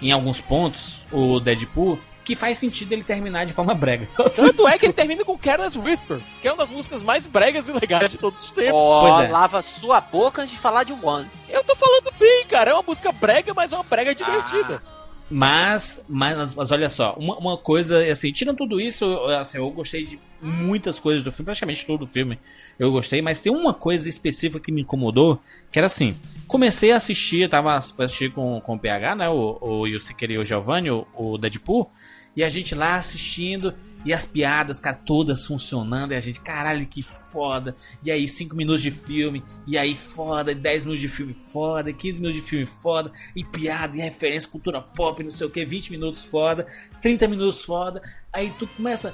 em 0.01 0.11
alguns 0.11 0.39
pontos, 0.39 1.05
o 1.11 1.39
Deadpool, 1.39 1.99
que 2.23 2.35
faz 2.35 2.57
sentido 2.59 2.93
ele 2.93 3.03
terminar 3.03 3.45
de 3.45 3.51
forma 3.53 3.73
brega. 3.73 4.07
Tanto 4.35 4.67
é 4.67 4.77
que 4.77 4.85
ele 4.85 4.93
termina 4.93 5.25
com 5.25 5.35
Careless 5.37 5.77
Whisper, 5.79 6.19
que 6.41 6.47
é 6.47 6.51
uma 6.51 6.59
das 6.59 6.69
músicas 6.71 7.01
mais 7.03 7.25
bregas 7.27 7.67
e 7.67 7.71
legais 7.73 8.09
de 8.11 8.17
todos 8.17 8.41
os 8.43 8.51
tempos. 8.51 8.79
Ó, 8.79 9.01
Pois 9.17 9.27
é. 9.27 9.31
lava 9.31 9.61
sua 9.63 9.99
boca 9.99 10.43
antes 10.43 10.53
de 10.53 10.59
falar 10.59 10.83
de 10.83 10.93
One. 10.93 11.25
Eu 11.49 11.63
tô 11.63 11.75
falando 11.75 12.13
bem, 12.19 12.45
cara. 12.47 12.71
É 12.71 12.73
uma 12.73 12.83
música 12.83 13.11
brega, 13.11 13.51
mas 13.53 13.73
é 13.73 13.75
uma 13.75 13.83
brega 13.83 14.13
divertida. 14.15 14.81
Mas, 15.29 16.01
mas, 16.09 16.55
mas 16.55 16.71
olha 16.71 16.89
só, 16.89 17.13
uma, 17.17 17.37
uma 17.37 17.57
coisa, 17.57 18.03
assim, 18.11 18.31
tirando 18.31 18.57
tudo 18.57 18.79
isso, 18.81 19.05
assim, 19.39 19.57
eu 19.57 19.69
gostei 19.69 20.03
de 20.03 20.19
muitas 20.41 20.99
coisas 20.99 21.23
do 21.23 21.31
filme, 21.31 21.45
praticamente 21.45 21.85
todo 21.85 22.03
o 22.03 22.07
filme 22.07 22.39
eu 22.77 22.91
gostei, 22.91 23.21
mas 23.21 23.41
tem 23.41 23.51
uma 23.51 23.73
coisa 23.73 24.07
específica 24.07 24.59
que 24.59 24.71
me 24.71 24.81
incomodou, 24.81 25.39
que 25.71 25.79
era 25.79 25.87
assim, 25.87 26.15
comecei 26.47 26.91
a 26.91 26.95
assistir, 26.95 27.49
tava 27.49 27.75
assistir 27.75 28.31
com, 28.31 28.59
com 28.61 28.75
o 28.75 28.79
PH, 28.79 29.15
né, 29.15 29.29
o, 29.29 29.57
o 29.61 29.87
e 29.87 29.95
o 29.95 30.45
Giovanni, 30.45 30.91
o, 30.91 31.05
o 31.13 31.37
Deadpool, 31.37 31.89
e 32.35 32.43
a 32.43 32.49
gente 32.49 32.75
lá 32.75 32.95
assistindo, 32.95 33.73
e 34.05 34.13
as 34.13 34.25
piadas, 34.25 34.79
cara, 34.79 34.95
todas 34.95 35.45
funcionando, 35.45 36.13
e 36.13 36.15
a 36.15 36.19
gente, 36.19 36.39
caralho, 36.39 36.85
que 36.87 37.03
foda. 37.03 37.75
E 38.03 38.09
aí, 38.09 38.27
5 38.27 38.55
minutos 38.55 38.81
de 38.81 38.91
filme, 38.91 39.43
e 39.67 39.77
aí 39.77 39.93
foda, 39.93 40.55
10 40.55 40.85
minutos 40.85 41.01
de 41.01 41.09
filme 41.09 41.33
foda, 41.33 41.91
15 41.91 42.21
minutos 42.21 42.41
de 42.41 42.47
filme 42.47 42.65
foda, 42.65 43.11
e 43.35 43.43
piada, 43.43 43.97
e 43.97 43.99
referência, 43.99 44.49
cultura 44.49 44.81
pop, 44.81 45.21
não 45.21 45.31
sei 45.31 45.47
o 45.47 45.49
que, 45.49 45.65
20 45.65 45.91
minutos 45.91 46.23
foda, 46.23 46.65
30 47.01 47.27
minutos 47.27 47.65
foda. 47.65 48.01
Aí 48.31 48.53
tu 48.57 48.67
começa. 48.67 49.13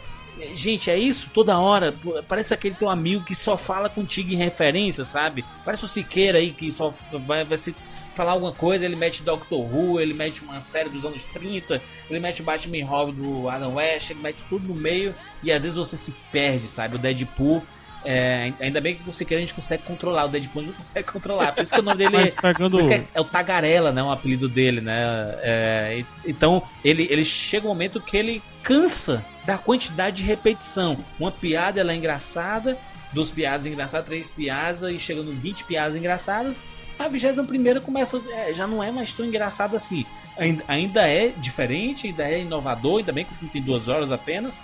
Gente, 0.54 0.90
é 0.90 0.98
isso? 0.98 1.30
Toda 1.34 1.58
hora. 1.58 1.94
Parece 2.28 2.54
aquele 2.54 2.76
teu 2.76 2.90
amigo 2.90 3.24
que 3.24 3.36
só 3.36 3.58
fala 3.58 3.90
contigo 3.90 4.32
em 4.32 4.38
referência, 4.38 5.06
sabe? 5.06 5.46
Parece 5.64 5.86
o 5.86 5.88
Siqueira 5.88 6.40
aí 6.40 6.52
que 6.52 6.72
só 6.72 6.94
vai, 7.26 7.44
vai 7.46 7.58
se 7.58 7.76
falar 8.16 8.32
alguma 8.32 8.54
coisa, 8.54 8.86
ele 8.86 8.96
mete 8.96 9.22
Doctor 9.22 9.60
Who, 9.60 10.00
ele 10.00 10.14
mete 10.14 10.42
uma 10.42 10.62
série 10.62 10.90
dos 10.90 11.06
anos 11.06 11.26
30, 11.26 11.82
ele 12.10 12.20
mete 12.20 12.42
Batman 12.42 12.86
Robin 12.86 13.14
do 13.14 13.50
Adam 13.50 13.76
West, 13.76 14.10
ele 14.10 14.22
mete 14.22 14.42
tudo 14.48 14.66
no 14.66 14.74
meio 14.74 15.14
e 15.44 15.52
às 15.52 15.64
vezes 15.64 15.78
você 15.78 15.98
se 15.98 16.14
perde, 16.32 16.68
sabe? 16.68 16.96
O 16.96 17.00
Deadpool. 17.00 17.62
É, 18.06 18.54
ainda 18.60 18.80
bem 18.80 18.96
que 18.96 19.10
o 19.10 19.14
Siqueira 19.14 19.42
a 19.42 19.46
gente 19.46 19.54
consegue 19.54 19.84
controlar, 19.84 20.26
o 20.26 20.28
Deadpool 20.28 20.64
não 20.64 20.74
consegue 20.74 21.12
controlar. 21.12 21.52
Por 21.54 21.62
isso 21.64 21.74
que 21.74 21.80
o 21.80 21.84
nome 21.84 21.98
dele 21.98 22.18
é, 22.30 22.32
pegando- 22.32 22.80
é, 22.92 23.04
é 23.14 23.22
o 23.22 23.26
Tagarela, 23.26 23.92
né? 23.92 24.02
O 24.04 24.12
apelido 24.12 24.48
dele, 24.48 24.82
né? 24.82 25.04
É, 25.42 26.04
então 26.26 26.64
ele, 26.84 27.08
ele 27.10 27.26
chega 27.26 27.66
um 27.66 27.70
momento 27.70 28.00
que 28.02 28.16
ele 28.16 28.42
cansa 28.64 29.26
da 29.46 29.58
quantidade 29.58 30.18
de 30.18 30.24
repetição. 30.24 30.98
Uma 31.20 31.32
piada 31.32 31.80
ela 31.80 31.92
é 31.92 31.96
engraçada, 31.96 32.78
duas 33.12 33.30
piadas 33.30 33.66
engraçadas, 33.66 34.06
três 34.08 34.32
piadas, 34.32 34.84
e 34.84 34.98
chegando 35.00 35.32
20 35.32 35.64
piadas 35.66 35.96
engraçadas, 35.96 36.58
a 36.98 37.08
21 37.08 37.80
começa. 37.82 38.22
é, 38.32 38.54
já 38.54 38.66
não 38.66 38.84
é 38.84 38.92
mais 38.92 39.12
tão 39.14 39.26
engraçado 39.26 39.76
assim. 39.76 40.06
Ainda, 40.38 40.64
ainda 40.68 41.08
é 41.08 41.30
diferente, 41.30 42.08
ainda 42.08 42.24
é 42.24 42.42
inovador, 42.42 43.00
ainda 43.00 43.12
bem 43.14 43.24
que 43.26 43.32
o 43.32 43.36
filme 43.36 43.52
tem 43.52 43.62
duas 43.62 43.88
horas 43.88 44.12
apenas. 44.12 44.62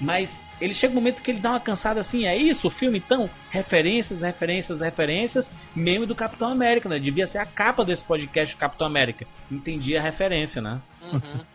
Mas 0.00 0.40
ele 0.60 0.74
chega 0.74 0.92
um 0.92 0.96
momento 0.96 1.22
que 1.22 1.30
ele 1.30 1.40
dá 1.40 1.50
uma 1.50 1.60
cansada 1.60 2.00
assim, 2.00 2.26
é 2.26 2.36
isso 2.36 2.68
o 2.68 2.70
filme 2.70 2.98
então? 2.98 3.28
Referências, 3.50 4.20
referências, 4.22 4.80
referências, 4.80 5.52
meme 5.74 6.06
do 6.06 6.14
Capitão 6.14 6.48
América, 6.50 6.88
né? 6.88 6.98
Devia 6.98 7.26
ser 7.26 7.38
a 7.38 7.46
capa 7.46 7.84
desse 7.84 8.04
podcast 8.04 8.56
Capitão 8.56 8.86
América. 8.86 9.26
Entendi 9.50 9.96
a 9.96 10.02
referência, 10.02 10.60
né? 10.62 10.80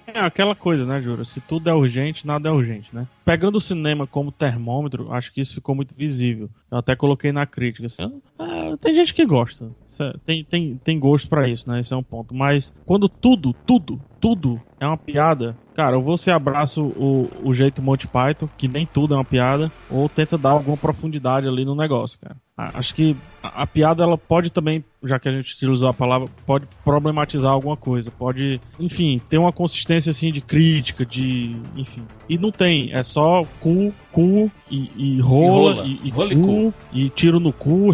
É 0.07 0.19
aquela 0.19 0.53
coisa, 0.55 0.85
né, 0.85 1.01
Jura? 1.01 1.25
Se 1.25 1.41
tudo 1.41 1.69
é 1.69 1.73
urgente, 1.73 2.25
nada 2.25 2.49
é 2.49 2.51
urgente, 2.51 2.89
né? 2.93 3.07
Pegando 3.25 3.57
o 3.57 3.61
cinema 3.61 4.05
como 4.05 4.31
termômetro, 4.31 5.11
acho 5.11 5.31
que 5.33 5.41
isso 5.41 5.53
ficou 5.55 5.73
muito 5.75 5.93
visível. 5.95 6.49
Eu 6.71 6.77
até 6.77 6.95
coloquei 6.95 7.31
na 7.31 7.45
crítica. 7.47 7.87
Assim, 7.87 8.21
ah, 8.37 8.75
tem 8.79 8.93
gente 8.93 9.13
que 9.13 9.25
gosta. 9.25 9.71
É- 9.99 10.13
Tem, 10.25 10.43
tem, 10.43 10.79
tem 10.83 10.99
gosto 10.99 11.27
pra 11.27 11.47
isso, 11.47 11.69
né? 11.69 11.79
Esse 11.79 11.93
é 11.93 11.97
um 11.97 12.03
ponto. 12.03 12.33
Mas 12.33 12.71
quando 12.85 13.09
tudo, 13.09 13.53
tudo, 13.65 13.99
tudo 14.21 14.61
é 14.79 14.85
uma 14.85 14.97
piada, 14.97 15.57
cara, 15.79 15.97
ou 15.97 16.03
você 16.03 16.29
abraça 16.29 16.81
o, 16.81 17.29
o 17.41 17.53
jeito 17.53 17.81
Monty 17.81 18.05
Python, 18.05 18.49
que 18.57 18.67
nem 18.67 18.85
tudo 18.85 19.13
é 19.13 19.17
uma 19.17 19.23
piada, 19.23 19.71
ou 19.89 20.09
tenta 20.09 20.37
dar 20.37 20.49
alguma 20.49 20.75
profundidade 20.75 21.47
ali 21.47 21.63
no 21.63 21.73
negócio, 21.73 22.19
cara. 22.19 22.35
Acho 22.73 22.93
que 22.93 23.15
a, 23.41 23.65
piada, 23.65 24.03
ela 24.03 24.17
pode 24.17 24.49
também, 24.49 24.83
já 25.03 25.17
que 25.17 25.29
a 25.29 25.31
gente 25.31 25.53
utilizou 25.53 25.87
a 25.87 25.93
palavra, 25.93 26.27
pode 26.45 26.67
problematizar 26.83 27.51
alguma 27.51 27.77
coisa. 27.77 28.11
Pode, 28.11 28.59
enfim, 28.79 29.19
ter 29.29 29.37
uma 29.37 29.53
consistência 29.53 30.09
assim 30.11 30.31
de 30.31 30.41
crítica, 30.41 31.05
de. 31.05 31.55
Enfim. 31.75 32.05
E 32.27 32.37
não 32.37 32.51
tem, 32.51 32.91
é 32.93 33.01
só 33.03 33.43
cu, 33.61 33.93
cu 34.11 34.51
e, 34.69 34.91
e 34.97 35.19
rola, 35.21 35.73
rola. 35.75 35.85
e, 35.87 35.99
e 36.03 36.09
Rola 36.09 36.33
e 36.33 36.35
cu, 36.35 36.41
cu. 36.43 36.73
e 36.91 37.09
tiro 37.09 37.39
no 37.39 37.53
cu. 37.53 37.93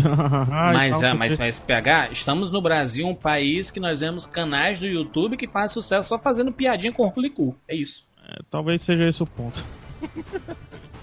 mas, 0.50 0.96
e 1.02 1.06
é, 1.06 1.10
tal, 1.10 1.18
mas, 1.18 1.34
porque- 1.34 1.44
mas 1.44 1.60
PH, 1.60 2.10
estamos 2.12 2.50
no 2.50 2.62
Brasil, 2.62 3.08
um 3.08 3.14
país 3.16 3.70
que 3.70 3.80
nós 3.80 4.00
vemos 4.02 4.26
canais 4.26 4.80
do 4.80 4.88
YouTube 4.88 5.38
que 5.38 5.48
fazem 5.48 5.74
sucesso 5.74 6.10
só 6.10 6.18
fazendo 6.18 6.52
piadinha 6.52 6.92
com 6.92 7.06
Rolicu. 7.08 7.56
É 7.68 7.76
isso. 7.76 8.04
é, 8.28 8.40
talvez 8.50 8.82
seja 8.82 9.08
esse 9.08 9.22
o 9.22 9.28
ponto. 9.28 9.64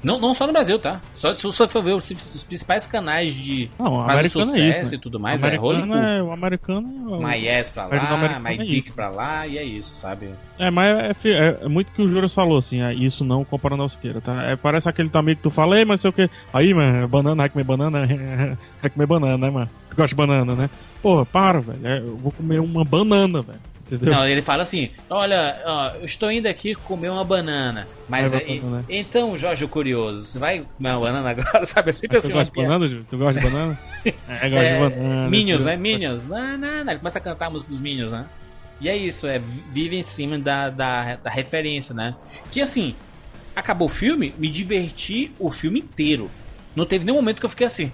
Não, 0.02 0.18
não 0.20 0.34
só 0.34 0.46
no 0.46 0.52
Brasil, 0.52 0.78
tá? 0.78 1.00
Só 1.14 1.32
se 1.32 1.42
você 1.44 1.68
for 1.68 1.82
ver 1.82 1.92
os, 1.92 2.10
os 2.10 2.44
principais 2.44 2.86
canais 2.86 3.32
de 3.34 3.70
Não, 3.78 4.02
americano 4.02 4.44
sucesso 4.44 4.60
é 4.60 4.80
isso, 4.82 4.90
né? 4.90 4.96
e 4.96 4.98
tudo 4.98 5.20
mais, 5.20 5.40
o 5.42 5.44
é 5.46 5.48
americano 5.48 5.78
Rolicu. 5.86 5.94
é, 5.96 6.22
o 6.22 6.32
americano 6.32 7.14
é 7.14 7.18
My 7.38 7.46
Yes 7.46 7.70
pra 7.70 7.86
lá, 7.86 8.38
My 8.40 8.54
é 8.54 8.56
Dick 8.64 8.86
isso. 8.88 8.94
pra 8.94 9.08
lá, 9.10 9.46
e 9.46 9.58
é 9.58 9.62
isso, 9.64 9.94
sabe? 9.96 10.30
É, 10.58 10.70
mas 10.70 10.86
é, 11.24 11.28
é- 11.28 11.58
é 11.62 11.68
muito 11.68 11.92
que 11.92 12.02
o 12.02 12.08
Juras 12.08 12.34
falou, 12.34 12.58
assim, 12.58 12.82
é 12.82 12.92
isso 12.92 13.24
não 13.24 13.44
comparando 13.44 13.82
ao 13.82 13.88
Siqueira, 13.88 14.20
tá? 14.20 14.42
É, 14.42 14.56
parece 14.56 14.88
aquele 14.88 15.10
amigo 15.14 15.36
que 15.36 15.42
tu 15.42 15.50
fala, 15.50 15.78
ei, 15.78 15.84
mas 15.84 16.00
sei 16.00 16.10
o 16.10 16.12
que. 16.12 16.28
Aí, 16.52 16.74
mano, 16.74 17.06
banana, 17.06 17.36
vai 17.36 17.48
comer 17.48 17.64
banana? 17.64 18.06
vai 18.82 18.90
comer 18.90 19.06
banana, 19.06 19.38
né, 19.38 19.50
mano? 19.50 19.70
Tu 19.90 19.96
gosta 19.96 20.08
de 20.08 20.14
banana, 20.14 20.54
né? 20.54 20.70
Porra, 21.00 21.24
para, 21.26 21.60
velho. 21.60 21.86
é, 21.86 21.98
eu 21.98 22.16
vou 22.16 22.32
comer 22.32 22.60
uma 22.60 22.84
banana, 22.84 23.40
velho. 23.42 23.58
Entendeu? 23.92 24.14
Não, 24.14 24.26
ele 24.26 24.42
fala 24.42 24.62
assim: 24.62 24.90
Olha, 25.10 25.60
ó, 25.64 25.88
eu 25.96 26.04
estou 26.04 26.30
indo 26.32 26.46
aqui 26.46 26.74
comer 26.74 27.10
uma 27.10 27.24
banana. 27.24 27.86
Mas 28.08 28.32
é, 28.32 28.42
então, 28.88 29.36
Jorge 29.36 29.64
o 29.64 29.68
Curioso, 29.68 30.24
você 30.24 30.38
vai 30.38 30.64
comer 30.76 30.90
uma 30.90 31.00
banana 31.00 31.30
agora? 31.30 31.64
Sabe? 31.66 31.90
É 31.90 31.92
sempre 31.92 32.18
tu 32.18 32.24
assim 32.24 32.32
uma 32.32 32.44
gosta 32.44 32.60
de 32.60 32.66
banana? 32.66 33.04
Tu 33.08 33.18
gosta 33.18 33.40
de 33.40 33.46
banana? 33.46 33.78
é, 34.04 34.10
gosta 34.48 34.66
É, 34.66 34.72
de 34.88 34.96
banana. 34.96 35.28
Minions, 35.28 35.64
né? 35.64 35.76
Minions. 35.76 36.24
Banana. 36.24 36.90
Ele 36.92 36.98
começa 36.98 37.18
a 37.18 37.22
cantar 37.22 37.46
a 37.46 37.50
música 37.50 37.70
dos 37.70 37.80
Minions, 37.80 38.10
né? 38.10 38.26
E 38.80 38.88
é 38.88 38.96
isso, 38.96 39.28
é 39.28 39.40
vive 39.70 39.96
em 39.96 40.02
cima 40.02 40.38
da, 40.38 40.68
da, 40.68 41.14
da 41.16 41.30
referência, 41.30 41.94
né? 41.94 42.16
Que 42.50 42.60
assim, 42.60 42.96
acabou 43.54 43.86
o 43.86 43.90
filme, 43.90 44.34
me 44.36 44.48
diverti 44.48 45.30
o 45.38 45.52
filme 45.52 45.78
inteiro. 45.78 46.28
Não 46.74 46.84
teve 46.84 47.04
nenhum 47.04 47.18
momento 47.18 47.38
que 47.38 47.46
eu 47.46 47.50
fiquei 47.50 47.66
assim. 47.66 47.92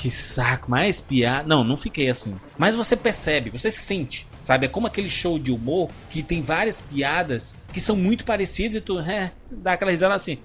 Que 0.00 0.10
saco, 0.10 0.68
mais 0.68 1.00
piada. 1.00 1.46
Não, 1.46 1.62
não 1.62 1.76
fiquei 1.76 2.08
assim. 2.10 2.34
Mas 2.58 2.74
você 2.74 2.96
percebe, 2.96 3.50
você 3.50 3.70
sente, 3.70 4.26
sabe? 4.42 4.66
É 4.66 4.68
como 4.68 4.86
aquele 4.86 5.08
show 5.08 5.38
de 5.38 5.50
humor 5.50 5.88
que 6.10 6.22
tem 6.22 6.42
várias 6.42 6.80
piadas 6.80 7.56
que 7.72 7.80
são 7.80 7.96
muito 7.96 8.24
parecidas 8.24 8.74
e 8.76 8.80
tu 8.80 8.98
é, 8.98 9.32
dá 9.50 9.72
aquela 9.72 9.90
risada 9.90 10.14
assim. 10.14 10.38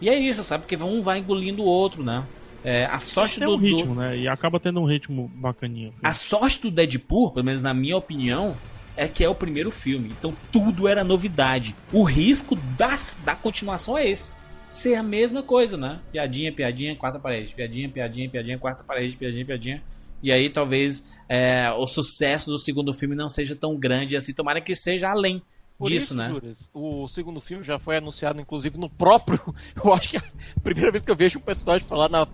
E 0.00 0.08
é 0.08 0.16
isso, 0.18 0.44
sabe? 0.44 0.62
Porque 0.62 0.76
um 0.82 1.02
vai 1.02 1.18
engolindo 1.18 1.62
o 1.62 1.66
outro, 1.66 2.04
né? 2.04 2.24
É, 2.64 2.84
a 2.86 2.98
sorte 3.00 3.40
do, 3.40 3.54
um 3.54 3.58
do- 3.58 3.64
ritmo, 3.64 3.94
né? 3.94 4.16
E 4.16 4.28
acaba 4.28 4.60
tendo 4.60 4.80
um 4.80 4.84
ritmo 4.84 5.30
bacaninho. 5.40 5.92
a 6.02 6.12
sorte 6.12 6.62
do 6.62 6.70
Deadpool, 6.70 7.32
pelo 7.32 7.44
menos 7.46 7.60
na 7.62 7.74
minha 7.74 7.96
opinião, 7.96 8.56
é 8.96 9.06
que 9.08 9.24
é 9.24 9.28
o 9.28 9.34
primeiro 9.34 9.70
filme. 9.70 10.12
Então 10.18 10.32
tudo 10.52 10.86
era 10.86 11.02
novidade. 11.02 11.74
O 11.92 12.02
risco 12.04 12.54
da, 12.76 12.94
da 13.24 13.34
continuação 13.34 13.98
é 13.98 14.08
esse. 14.08 14.32
Ser 14.68 14.96
a 14.96 15.02
mesma 15.02 15.42
coisa, 15.42 15.76
né? 15.76 15.98
Piadinha, 16.12 16.52
piadinha, 16.52 16.94
quarta 16.94 17.18
parede. 17.18 17.54
Piadinha, 17.54 17.88
piadinha, 17.88 18.28
piadinha, 18.28 18.58
quarta 18.58 18.84
parede, 18.84 19.16
piadinha, 19.16 19.44
piadinha. 19.44 19.82
E 20.22 20.32
aí 20.32 20.50
talvez 20.50 21.04
é, 21.28 21.70
o 21.76 21.86
sucesso 21.86 22.50
do 22.50 22.58
segundo 22.58 22.92
filme 22.94 23.14
não 23.14 23.28
seja 23.28 23.54
tão 23.54 23.76
grande 23.76 24.16
assim. 24.16 24.32
Tomara 24.32 24.60
que 24.60 24.74
seja 24.74 25.10
além 25.10 25.40
Por 25.78 25.88
disso, 25.88 26.06
isso, 26.06 26.16
né? 26.16 26.28
Juras, 26.28 26.70
o 26.74 27.06
segundo 27.06 27.40
filme 27.40 27.62
já 27.62 27.78
foi 27.78 27.98
anunciado, 27.98 28.40
inclusive, 28.40 28.76
no 28.78 28.90
próprio. 28.90 29.40
Eu 29.84 29.92
acho 29.94 30.08
que 30.08 30.16
é 30.16 30.20
a 30.20 30.60
primeira 30.60 30.90
vez 30.90 31.02
que 31.04 31.10
eu 31.10 31.14
vejo 31.14 31.38
um 31.38 31.42
personagem 31.42 31.86
falar 31.86 32.08
na, 32.08 32.26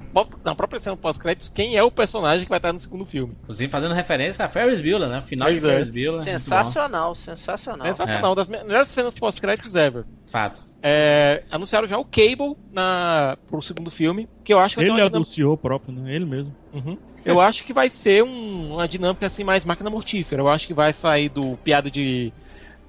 na 0.42 0.54
própria 0.54 0.80
cena 0.80 0.96
pós-créditos 0.96 1.50
quem 1.50 1.76
é 1.76 1.82
o 1.82 1.90
personagem 1.90 2.44
que 2.44 2.48
vai 2.48 2.58
estar 2.58 2.72
no 2.72 2.78
segundo 2.78 3.04
filme. 3.04 3.36
Inclusive 3.42 3.70
fazendo 3.70 3.92
referência 3.94 4.44
a 4.46 4.48
Ferris 4.48 4.80
Bueller, 4.80 5.08
né? 5.10 5.20
Final 5.20 5.48
Pois 5.48 5.60
de 5.62 5.68
é. 5.68 5.72
Ferris 5.72 5.90
Bueller. 5.90 6.20
Sensacional, 6.22 7.14
sensacional. 7.14 7.86
Sensacional, 7.86 8.34
das 8.34 8.48
me- 8.48 8.64
melhores 8.64 8.88
cenas 8.88 9.18
pós-créditos 9.18 9.74
ever. 9.74 10.04
Fato. 10.24 10.64
É, 10.82 11.44
anunciaram 11.50 11.86
já 11.86 11.96
o 11.98 12.04
Cable 12.04 12.56
na, 12.72 13.36
pro 13.48 13.60
segundo 13.62 13.90
filme, 13.90 14.28
que 14.42 14.52
eu 14.52 14.58
acho 14.58 14.74
que 14.74 14.80
vai 14.80 14.84
ter 14.84 14.90
Ele 14.90 14.92
uma 14.92 14.98
dinâmica. 15.08 15.16
anunciou 15.16 15.56
próprio, 15.56 15.94
né? 15.94 16.14
Ele 16.14 16.24
mesmo. 16.26 16.54
Uhum. 16.72 16.96
Eu 17.24 17.40
acho 17.40 17.64
que 17.64 17.72
vai 17.72 17.88
ser 17.90 18.22
um- 18.22 18.74
uma 18.74 18.86
dinâmica 18.88 19.26
assim 19.26 19.44
mais 19.44 19.64
máquina 19.64 19.88
mortífera. 19.90 20.42
Eu 20.42 20.48
acho 20.48 20.66
que 20.66 20.74
vai 20.74 20.92
sair 20.92 21.28
do 21.28 21.56
piada 21.64 21.90
de, 21.90 22.32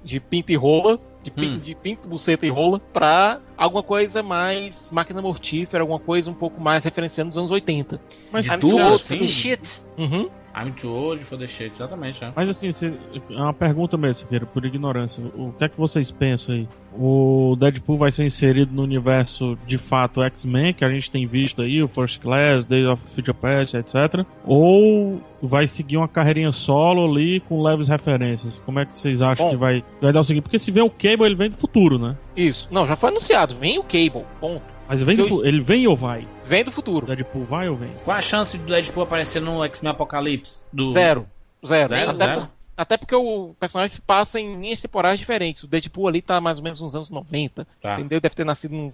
de 0.04 0.20
pinto 0.20 0.52
e 0.52 0.56
rola, 0.56 0.98
de, 1.22 1.30
pin- 1.30 1.54
Hum. 1.54 1.58
de 1.58 1.74
pinto, 1.74 2.08
buceta 2.08 2.46
e 2.46 2.50
rola, 2.50 2.78
pra 2.78 3.40
alguma 3.56 3.82
coisa 3.82 4.22
mais 4.22 4.90
máquina 4.92 5.20
mortífera, 5.22 5.82
alguma 5.82 5.98
coisa 5.98 6.30
um 6.30 6.34
pouco 6.34 6.60
mais 6.60 6.84
referenciando 6.84 7.30
os 7.30 7.38
anos 7.38 7.50
80. 7.50 8.00
Mas 8.30 8.46
I'm 8.46 8.58
tudo, 8.60 8.80
assim? 8.94 9.26
shit. 9.28 9.60
Uhum. 9.98 10.28
I'm 10.56 10.72
too 10.72 10.90
old 10.90 11.22
for 11.24 11.36
the 11.38 11.46
shit. 11.46 11.72
Exatamente, 11.74 12.22
né? 12.22 12.32
Mas 12.34 12.48
assim, 12.48 12.72
cê- 12.72 12.92
é 13.30 13.34
uma 13.36 13.52
pergunta 13.52 13.96
mesmo, 13.96 14.14
Siqueira, 14.20 14.46
por 14.46 14.64
ignorância. 14.64 15.22
O 15.34 15.52
que 15.52 15.64
é 15.64 15.68
que 15.68 15.76
vocês 15.78 16.10
pensam 16.10 16.54
aí? 16.54 16.66
O 16.98 17.54
Deadpool 17.60 17.98
vai 17.98 18.10
ser 18.10 18.24
inserido 18.24 18.72
no 18.74 18.82
universo 18.82 19.58
de 19.66 19.76
fato 19.76 20.22
X-Men, 20.22 20.72
que 20.72 20.82
a 20.82 20.88
gente 20.88 21.10
tem 21.10 21.26
visto 21.26 21.60
aí, 21.60 21.82
o 21.82 21.88
First 21.88 22.20
Class, 22.22 22.64
Days 22.64 22.86
of 22.86 23.02
Future 23.14 23.36
Past, 23.36 23.76
etc. 23.76 24.24
Ou 24.46 25.20
vai 25.42 25.66
seguir 25.66 25.98
uma 25.98 26.08
carreirinha 26.08 26.50
solo 26.52 27.04
ali 27.10 27.40
com 27.40 27.62
leves 27.62 27.86
referências? 27.88 28.58
Como 28.64 28.78
é 28.78 28.86
que 28.86 28.96
vocês 28.96 29.20
acham 29.20 29.46
Bom. 29.46 29.50
que 29.50 29.56
vai, 29.58 29.84
vai 30.00 30.12
dar 30.12 30.20
o 30.20 30.24
seguinte? 30.24 30.44
Porque 30.44 30.58
se 30.58 30.70
vem 30.70 30.82
o 30.82 30.88
Cable, 30.88 31.26
ele 31.26 31.34
vem 31.34 31.50
do 31.50 31.56
futuro, 31.56 31.98
né? 31.98 32.16
Isso. 32.34 32.68
Não, 32.72 32.86
já 32.86 32.96
foi 32.96 33.10
anunciado. 33.10 33.54
Vem 33.56 33.78
o 33.78 33.82
Cable. 33.82 34.24
Ponto. 34.40 34.75
Mas 34.88 35.02
vem 35.02 35.16
do 35.16 35.26
Eu- 35.26 35.44
ele 35.44 35.60
vem 35.60 35.86
ou 35.86 35.96
vai? 35.96 36.26
Vem 36.44 36.62
do 36.64 36.70
futuro. 36.70 37.06
Deadpool 37.06 37.44
vai 37.44 37.68
ou 37.68 37.76
vem? 37.76 37.90
Qual 38.04 38.16
a 38.16 38.20
chance 38.20 38.56
do 38.56 38.66
Deadpool 38.66 39.02
aparecer 39.02 39.40
no 39.42 39.64
X-Men 39.64 39.90
Apocalipse? 39.92 40.60
Do... 40.72 40.90
Zero. 40.90 41.26
Zero. 41.66 41.88
Zero, 41.88 42.10
Até 42.10 42.18
zero? 42.24 42.40
por- 42.42 42.48
Até 42.76 42.96
porque 42.96 43.14
o 43.16 43.54
personagem 43.58 43.94
se 43.94 44.00
passa 44.02 44.38
em 44.38 44.60
linhas 44.60 44.80
temporais 44.80 45.18
diferentes. 45.18 45.62
O 45.62 45.66
Deadpool 45.66 46.06
ali 46.08 46.20
tá 46.22 46.40
mais 46.40 46.58
ou 46.58 46.64
menos 46.64 46.80
nos 46.80 46.94
anos 46.94 47.10
90. 47.10 47.66
Tá. 47.80 47.94
Entendeu? 47.94 48.20
Deve 48.20 48.34
ter 48.34 48.44
nascido 48.44 48.72
num. 48.76 48.92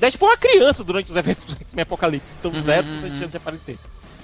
Deadpool 0.00 0.28
é 0.28 0.32
uma 0.32 0.36
criança 0.38 0.82
durante 0.82 1.10
os 1.10 1.16
eventos 1.16 1.44
do 1.44 1.52
X-Men 1.60 1.82
Apocalipse. 1.82 2.36
Então, 2.38 2.50
Uhum, 2.50 2.60
zero 2.60 2.84
por 2.86 2.92
uhum. 2.92 2.98
cento 2.98 3.12
de 3.12 3.18
chance 3.18 3.30
de 3.30 3.36
aparecer. 3.36 3.78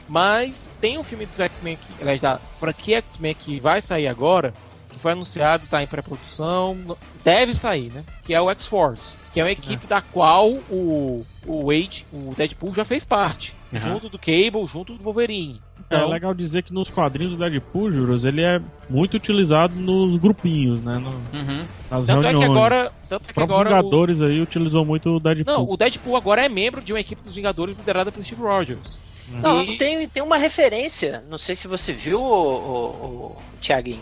Mas 0.09 0.73
tem 0.81 0.99
um 0.99 1.05
filme 1.05 1.27
dos 1.27 1.39
X-Men, 1.41 1.77
que, 1.77 1.93
aliás, 2.01 2.21
da 2.21 2.39
franquia 2.59 2.99
X-Men 2.99 3.35
que 3.35 3.61
vai 3.61 3.81
sair 3.81 4.07
agora, 4.09 4.53
foi 4.99 5.13
anunciado, 5.13 5.67
tá 5.67 5.83
em 5.83 5.87
pré-produção, 5.87 6.77
deve 7.25 7.53
sair, 7.55 7.91
né? 7.93 8.05
Que 8.23 8.35
é 8.35 8.41
o 8.41 8.51
X-Force, 8.51 9.17
que 9.33 9.41
é 9.41 9.45
uma 9.45 9.51
equipe 9.51 9.87
da 9.87 10.01
qual 10.01 10.49
o, 10.51 11.25
o 11.47 11.67
Wade, 11.67 12.07
o 12.13 12.35
Deadpool, 12.37 12.73
já 12.73 12.85
fez 12.85 13.05
parte. 13.05 13.55
Uhum. 13.73 13.79
Junto 13.79 14.09
do 14.09 14.19
Cable, 14.19 14.67
junto 14.67 14.95
do 14.95 15.03
Wolverine. 15.03 15.61
É 15.91 15.97
Então, 15.97 16.09
legal 16.09 16.33
dizer 16.33 16.63
que 16.63 16.73
nos 16.73 16.89
quadrinhos 16.89 17.37
do 17.37 17.39
Deadpool, 17.39 17.93
Juros, 17.93 18.25
ele 18.25 18.41
é 18.43 18.61
muito 18.89 19.17
utilizado 19.17 19.75
nos 19.75 20.19
grupinhos, 20.21 20.81
né? 20.83 20.97
No, 20.99 21.11
Uhum. 21.11 21.65
nas 21.91 22.07
tanto 22.07 22.27
é 22.27 22.31
reuniões. 22.31 22.39
que 22.39 22.45
agora. 22.45 22.93
Tanto 23.09 23.29
é 23.29 23.31
O 23.31 23.35
que 23.35 23.41
agora. 23.43 23.69
o- 23.71 23.77
Vingadores 23.77 24.23
aí 24.23 24.41
utilizou 24.41 24.85
muito 24.85 25.11
o 25.11 25.21
Deadpool. 25.21 25.55
Não, 25.55 25.69
o 25.69 25.77
Deadpool 25.77 26.17
agora 26.17 26.45
é 26.45 26.49
membro 26.49 26.83
de 26.83 26.93
uma 26.93 27.01
equipe 27.01 27.23
dos 27.23 27.35
Vingadores 27.35 27.79
liderada 27.79 28.11
por 28.11 28.25
Steve 28.25 28.43
Rogers. 28.43 28.99
Não, 29.29 29.63
E- 29.63 29.77
tem, 29.77 30.09
tem 30.09 30.23
uma 30.23 30.37
referência, 30.37 31.25
não 31.29 31.39
sei 31.39 31.55
se 31.55 31.67
você 31.67 31.93
viu, 31.93 32.21
o, 32.21 32.25
o, 32.25 33.27
o 33.33 33.37
Thiaguinho, 33.61 34.01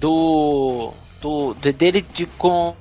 do. 0.00 0.92
do 1.20 1.54
de- 1.54 1.72
dele 1.72 2.00
de, 2.00 2.26
com 2.26 2.74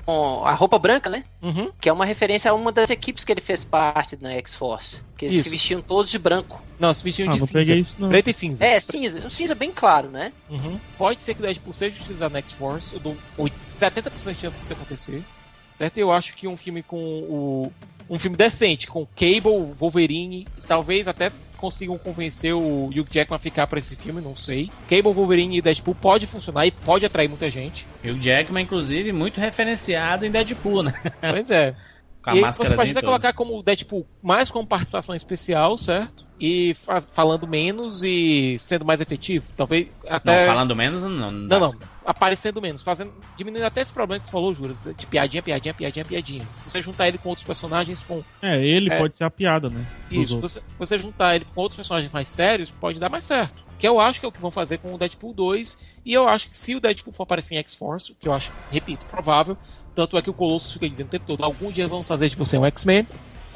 a 0.46 0.54
roupa 0.54 0.80
branca, 0.80 1.10
né? 1.10 1.24
Uhum. 1.42 1.72
Que 1.80 1.90
é 1.90 1.94
uma 1.94 2.06
referência 2.06 2.50
a 2.50 2.54
uma 2.54 2.72
das 2.72 2.90
equipes 2.90 3.24
que 3.26 3.32
ele 3.32 3.42
fez 3.42 3.64
parte 3.66 4.18
na 4.22 4.32
X-Force. 4.32 5.02
Que 5.18 5.26
eles 5.26 5.36
Isso. 5.38 5.44
se 5.46 5.50
vestiam 5.50 5.82
todos 5.82 6.10
de 6.10 6.18
branco. 6.18 6.62
Não, 6.80 6.94
se 6.94 7.04
vestiam 7.04 7.28
Ah, 7.30 7.34
de 7.34 7.40
não 7.40 7.48
cinza. 7.48 7.76
isso, 7.76 7.96
não. 8.00 8.08
Preto 8.10 8.30
e 8.30 8.34
cinza. 8.34 8.66
É, 8.66 8.80
cinza. 8.80 9.20
Um 9.28 9.30
cinza 9.30 9.54
bem 9.54 9.72
claro, 9.72 10.10
né? 10.10 10.32
Uhum. 10.50 10.80
Pode 10.98 11.20
ser 11.22 11.34
que 11.34 11.42
o 11.42 11.44
Deadpool 11.44 11.74
seja 11.74 12.00
utilizado 12.02 12.32
na 12.32 12.40
X-Force. 12.40 12.94
Eu 12.96 13.00
dou 13.02 13.18
8 13.38 13.54
70% 13.80 14.34
de 14.34 14.40
chance 14.40 14.60
disso 14.60 14.74
acontecer. 14.74 15.24
Certo? 15.72 15.98
Eu 15.98 16.12
acho 16.12 16.34
que 16.36 16.48
um 16.48 16.56
filme 16.58 16.82
com 16.82 16.98
o. 16.98 17.72
Um 18.10 18.18
filme 18.18 18.36
decente, 18.36 18.88
com 18.88 19.06
Cable, 19.16 19.72
Wolverine, 19.78 20.48
e 20.58 20.62
talvez 20.68 21.08
até 21.08 21.32
consigam 21.60 21.98
convencer 21.98 22.54
o 22.54 22.88
Hugh 22.88 23.08
Jackman 23.10 23.36
a 23.36 23.40
ficar 23.40 23.68
pra 23.68 23.80
esse 23.80 23.96
filme, 23.96 24.22
não 24.22 24.36
sei. 24.36 24.72
Cable, 24.90 25.14
Wolverine 25.14 25.58
e 25.58 25.62
Deadpool 25.62 25.96
pode 25.96 26.26
funcionar 26.26 26.66
e 26.66 26.72
pode 26.72 27.06
atrair 27.06 27.28
muita 27.28 27.50
gente. 27.50 27.88
O 28.04 28.20
Jackman, 28.20 28.64
inclusive, 28.64 29.12
muito 29.12 29.40
referenciado 29.40 30.26
em 30.26 30.32
Deadpool, 30.32 30.84
né? 30.84 30.94
Pois 31.22 31.52
é. 31.52 31.76
Com 32.30 32.36
a 32.36 32.38
e 32.38 32.42
máscara 32.42 32.70
você 32.70 32.76
pode 32.76 32.92
até 32.92 33.02
colocar 33.02 33.34
como 33.34 33.58
o 33.58 33.64
Deadpool 33.64 34.06
mais 34.22 34.50
como 34.52 34.66
participação 34.68 35.16
especial, 35.16 35.78
certo? 35.78 36.28
E 36.40 36.74
faz- 36.74 37.10
falando 37.12 37.48
menos 37.48 38.02
e 38.04 38.56
sendo 38.60 38.86
mais 38.86 39.02
efetivo. 39.02 39.50
Talvez 39.58 39.88
até. 40.08 40.40
Não, 40.42 40.54
falando 40.54 40.76
menos, 40.76 41.04
não. 41.04 41.10
Não, 41.10 41.32
Não, 41.32 41.60
não. 41.60 41.74
Aparecendo 42.06 42.62
menos, 42.62 42.82
fazendo. 42.82 43.14
Diminuindo 43.38 43.66
até 43.66 43.82
esse 43.82 43.92
problema 43.94 44.20
que 44.20 44.26
você 44.28 44.32
falou, 44.32 44.54
Juras, 44.54 44.80
de 44.98 45.06
piadinha, 45.06 45.44
piadinha, 45.44 45.74
piadinha, 45.74 46.06
piadinha. 46.06 46.48
Você 46.66 46.82
juntar 46.82 47.08
ele 47.10 47.18
com 47.18 47.30
outros 47.30 47.46
personagens 47.46 48.04
com. 48.04 48.24
É, 48.42 48.58
ele 48.66 48.92
É. 48.92 48.98
pode 48.98 49.18
ser 49.18 49.26
a 49.26 49.30
piada, 49.30 49.70
né? 49.70 49.86
Isso, 50.10 50.40
você, 50.40 50.62
você 50.80 50.98
juntar 50.98 51.36
ele 51.36 51.46
com 51.54 51.62
outros 51.62 51.76
personagens 51.76 52.12
mais 52.12 52.28
sérios, 52.30 52.72
pode 52.72 53.00
dar 53.00 53.10
mais 53.10 53.26
certo. 53.26 53.64
Que 53.78 53.88
eu 53.88 54.00
acho 54.00 54.20
que 54.20 54.26
é 54.26 54.30
o 54.30 54.32
que 54.32 54.42
vão 54.42 54.50
fazer 54.52 54.78
com 54.80 54.94
o 54.94 54.98
Deadpool 54.98 55.34
2. 55.34 56.00
E 56.06 56.14
eu 56.14 56.28
acho 56.28 56.50
que 56.50 56.58
se 56.58 56.74
o 56.76 56.80
Deadpool 56.80 57.14
for 57.14 57.24
aparecer 57.24 57.56
em 57.56 57.58
X-Force, 57.60 58.16
que 58.20 58.28
eu 58.28 58.34
acho, 58.34 58.52
repito, 58.72 59.06
provável, 59.06 59.58
tanto 60.00 60.18
é 60.18 60.22
que 60.22 60.30
o 60.30 60.34
Colossus 60.34 60.74
fica 60.74 60.90
dizendo 60.90 61.08
o 61.08 61.10
tempo 61.10 61.26
todo, 61.26 61.44
algum 61.44 61.70
dia 61.72 61.86
vamos 61.88 62.08
fazer 62.08 62.30
de 62.30 62.36
você 62.38 62.58
um 62.58 62.66
X-Men. 62.66 63.06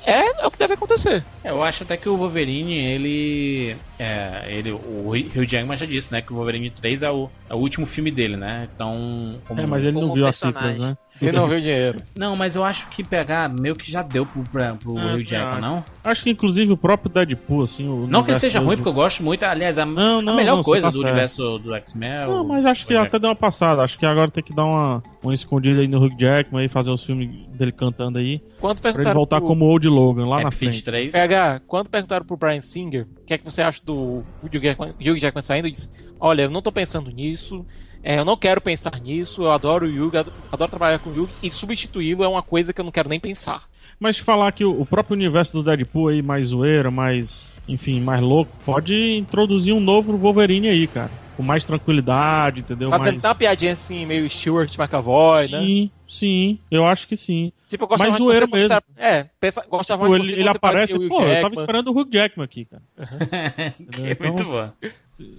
É, 0.05 0.43
é 0.43 0.45
o 0.45 0.51
que 0.51 0.59
deve 0.59 0.73
acontecer. 0.73 1.23
É, 1.41 1.49
Eu 1.49 1.63
acho 1.63 1.83
até 1.83 1.95
que 1.95 2.09
o 2.09 2.17
Wolverine, 2.17 2.77
ele. 2.77 3.77
É, 3.97 4.43
ele 4.49 4.71
o 4.73 5.11
Hugh 5.11 5.45
Jackman 5.47 5.77
já 5.77 5.85
disse, 5.85 6.11
né? 6.11 6.21
Que 6.21 6.33
o 6.33 6.35
Wolverine 6.35 6.69
3 6.69 7.03
é 7.03 7.09
o, 7.09 7.29
é 7.49 7.53
o 7.53 7.57
último 7.57 7.85
filme 7.85 8.11
dele, 8.11 8.35
né? 8.35 8.67
Então. 8.75 9.39
Como... 9.47 9.61
É, 9.61 9.65
mas 9.65 9.85
ele 9.85 9.93
não 9.93 10.13
viu 10.13 10.27
as 10.27 10.37
personagem. 10.37 10.73
cifras, 10.73 10.89
né? 10.89 10.97
Ele 11.27 11.37
não 11.37 11.47
vê 11.47 11.55
o 11.55 11.61
dinheiro. 11.61 11.99
Não, 12.15 12.35
mas 12.35 12.55
eu 12.55 12.63
acho 12.63 12.87
que 12.89 13.03
pegar 13.03 13.49
meio 13.49 13.75
que 13.75 13.89
já 13.91 14.01
deu 14.01 14.25
pro, 14.25 14.43
pra, 14.43 14.75
pro 14.75 14.97
É, 14.97 15.13
Hugh 15.15 15.23
Jackman, 15.25 15.61
não? 15.61 15.85
Acho 16.03 16.23
que 16.23 16.29
inclusive 16.29 16.71
o 16.71 16.77
próprio 16.77 17.11
Deadpool, 17.11 17.63
assim. 17.63 17.87
O 17.87 18.05
Não 18.07 18.23
que 18.23 18.31
ele 18.31 18.39
seja 18.39 18.59
ruim, 18.59 18.75
porque 18.75 18.89
eu 18.89 18.93
gosto 18.93 19.23
muito. 19.23 19.43
Aliás, 19.43 19.77
a, 19.79 19.85
Não, 19.85 20.19
a 20.19 20.21
não, 20.21 20.35
melhor 20.35 20.57
não, 20.57 20.63
coisa 20.63 20.87
tá 20.87 20.89
do 20.91 20.97
certo. 20.97 21.07
universo 21.07 21.59
do 21.59 21.73
X-Men 21.75 22.09
é 22.11 22.25
Não, 22.27 22.43
o- 22.43 22.47
mas 22.47 22.65
acho 22.65 22.85
que 22.85 22.93
até 22.95 23.17
deu 23.17 23.29
uma 23.29 23.35
passada. 23.35 23.81
Acho 23.81 23.97
que 23.97 24.05
agora 24.05 24.29
tem 24.29 24.43
que 24.43 24.53
dar 24.53 24.65
uma, 24.65 25.01
uma 25.23 25.33
escondida 25.33 25.81
aí 25.81 25.87
no 25.87 26.03
Hugh 26.03 26.15
Jackman 26.19 26.65
e 26.65 26.69
fazer 26.69 26.91
os 26.91 27.03
filmes 27.03 27.29
dele 27.57 27.71
cantando 27.71 28.17
aí. 28.17 28.41
Quando 28.59 28.79
Pra 28.81 28.89
ele 28.89 28.97
perguntaram 28.97 29.15
voltar 29.19 29.39
pro- 29.39 29.47
como 29.47 29.65
Old 29.65 29.87
Logan 29.87 30.25
lá 30.27 30.35
Happy 30.37 30.43
na 30.45 30.51
frente. 30.51 30.83
3. 30.83 31.11
PH, 31.13 31.61
quando 31.67 31.89
perguntaram 31.89 32.25
pro 32.25 32.35
Brian 32.37 32.61
Singer 32.61 33.07
o 33.21 33.25
que 33.25 33.33
é 33.33 33.37
que 33.37 33.45
você 33.45 33.61
acha 33.61 33.81
do 33.85 34.23
Hugh 34.43 34.59
Jackman, 34.61 34.89
Hugh 34.99 35.17
Jackman 35.17 35.41
saindo, 35.41 35.65
ele 35.67 35.71
disse: 35.73 35.93
Olha, 36.19 36.43
eu 36.43 36.49
não 36.49 36.61
tô 36.61 36.71
pensando 36.71 37.09
nisso, 37.11 37.65
é, 38.03 38.19
eu 38.19 38.25
não 38.25 38.35
quero 38.37 38.59
pensar 38.61 38.99
nisso, 39.01 39.43
eu 39.43 39.51
adoro 39.51 39.87
o 39.87 39.89
Hugh, 40.07 40.17
adoro, 40.51 40.69
trabalhar 40.69 40.99
com 40.99 41.09
o 41.09 41.23
Hugh, 41.23 41.29
e 41.41 41.49
substituí-lo 41.49 42.23
é 42.23 42.27
uma 42.27 42.41
coisa 42.43 42.73
que 42.73 42.81
eu 42.81 42.85
não 42.85 42.91
quero 42.91 43.07
nem 43.09 43.19
pensar. 43.19 43.63
Mas 43.99 44.17
falar 44.17 44.51
que 44.51 44.65
o, 44.65 44.85
próprio 44.85 45.15
universo 45.15 45.53
do 45.53 45.63
Deadpool 45.63 46.09
aí, 46.09 46.21
mais 46.21 46.47
zoeira, 46.47 46.91
mais. 46.91 47.53
Enfim, 47.69 48.01
mais 48.01 48.21
louco, 48.21 48.51
pode 48.65 48.93
introduzir 49.15 49.73
um 49.73 49.79
novo 49.79 50.17
Wolverine 50.17 50.67
aí, 50.67 50.85
cara. 50.87 51.09
Com 51.37 51.41
mais 51.43 51.63
tranquilidade, 51.63 52.59
entendeu? 52.59 52.89
Fazendo 52.89 53.13
mais... 53.13 53.23
uma 53.23 53.33
piadinha 53.35 53.71
assim, 53.73 54.05
meio 54.05 54.29
Stuart 54.29 54.77
McAvoy, 54.77 55.47
né? 55.47 55.59
Sim, 55.59 55.91
sim, 56.07 56.59
eu 56.69 56.85
acho 56.85 57.07
que 57.07 57.15
sim. 57.15 57.51
Tipo, 57.67 57.85
eu 57.85 57.87
gostava 57.87 58.09
Mas 58.11 58.19
mais 58.19 58.21
de 58.21 58.23
zoeira 58.23 58.45
você 58.45 58.55
mesmo. 58.55 58.75
você 58.75 58.83
É, 58.97 59.29
pensa, 59.39 59.65
gostava 59.67 60.03
Pô, 60.03 60.11
mais 60.11 60.23
de 60.23 60.29
ele, 60.29 60.35
você 60.35 60.41
ele 60.41 60.49
você 60.51 60.57
aparece, 60.57 60.93
parecia 60.93 60.97
o 60.97 61.03
Hugh 61.05 61.09
pô, 61.09 61.23
eu 61.25 61.41
tava 61.41 61.53
esperando 61.55 61.87
o 61.87 61.99
Hugh 61.99 62.09
Jackman 62.11 62.43
aqui, 62.45 62.65
cara. 62.65 62.83
que 63.91 64.01
é 64.01 64.11
Então- 64.11 64.27
muito 64.27 64.43
bom. 64.43 64.71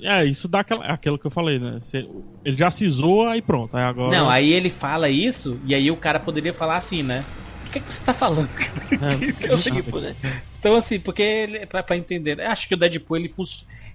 É, 0.02 0.24
isso 0.24 0.46
dá 0.46 0.60
aquela, 0.60 0.84
aquilo 0.86 1.18
que 1.18 1.26
eu 1.26 1.30
falei, 1.30 1.58
né? 1.58 1.78
Você- 1.80 2.06
ele 2.44 2.56
já 2.56 2.70
se 2.70 2.88
zoa 2.88 3.36
e 3.36 3.42
pronto. 3.42 3.76
Aí 3.76 3.82
agora. 3.82 4.16
Não, 4.16 4.30
aí 4.30 4.52
ele 4.52 4.70
fala 4.70 5.08
isso, 5.08 5.58
e 5.66 5.74
aí 5.74 5.90
o 5.90 5.96
cara 5.96 6.20
poderia 6.20 6.52
falar 6.52 6.76
assim, 6.76 7.02
né? 7.02 7.24
O 7.66 7.70
que, 7.70 7.78
é 7.78 7.80
que 7.82 7.92
você 7.92 8.00
tá 8.02 8.14
falando, 8.14 8.48
cara? 8.54 8.72
É, 9.42 9.50
Eu. 9.52 9.56
Tipo, 9.56 9.98
né? 9.98 10.14
Então, 10.58 10.76
assim, 10.76 11.00
porque 11.00 11.22
ele, 11.22 11.66
pra, 11.66 11.82
pra 11.82 11.96
entender, 11.96 12.38
eu 12.38 12.48
acho 12.50 12.68
que 12.68 12.74
o 12.74 12.76
Deadpool 12.76 13.16
ele, 13.16 13.30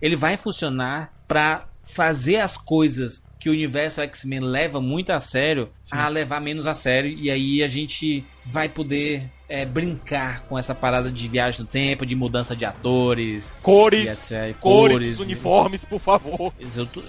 ele 0.01 0.15
vai 0.17 0.35
funcionar 0.35 1.13
pra 1.27 1.65
fazer 1.93 2.37
as 2.37 2.57
coisas 2.57 3.25
que 3.39 3.49
o 3.49 3.53
universo 3.53 4.01
X-Men 4.01 4.41
leva 4.41 4.81
muito 4.81 5.11
a 5.11 5.19
sério 5.19 5.69
a 5.89 6.07
levar 6.07 6.39
menos 6.39 6.67
a 6.67 6.73
sério, 6.73 7.09
e 7.09 7.31
aí 7.31 7.63
a 7.63 7.67
gente 7.67 8.23
vai 8.45 8.67
poder 8.69 9.29
é, 9.47 9.65
brincar 9.65 10.41
com 10.41 10.59
essa 10.59 10.75
parada 10.75 11.09
de 11.09 11.27
viagem 11.27 11.61
no 11.61 11.65
tempo, 11.65 12.05
de 12.05 12.15
mudança 12.15 12.55
de 12.55 12.63
atores, 12.65 13.55
Cores, 13.63 14.29
e 14.29 14.53
cores, 14.53 14.93
cores, 14.93 15.17
dos 15.17 15.25
uniformes, 15.25 15.83
por 15.83 15.99
favor. 15.99 16.53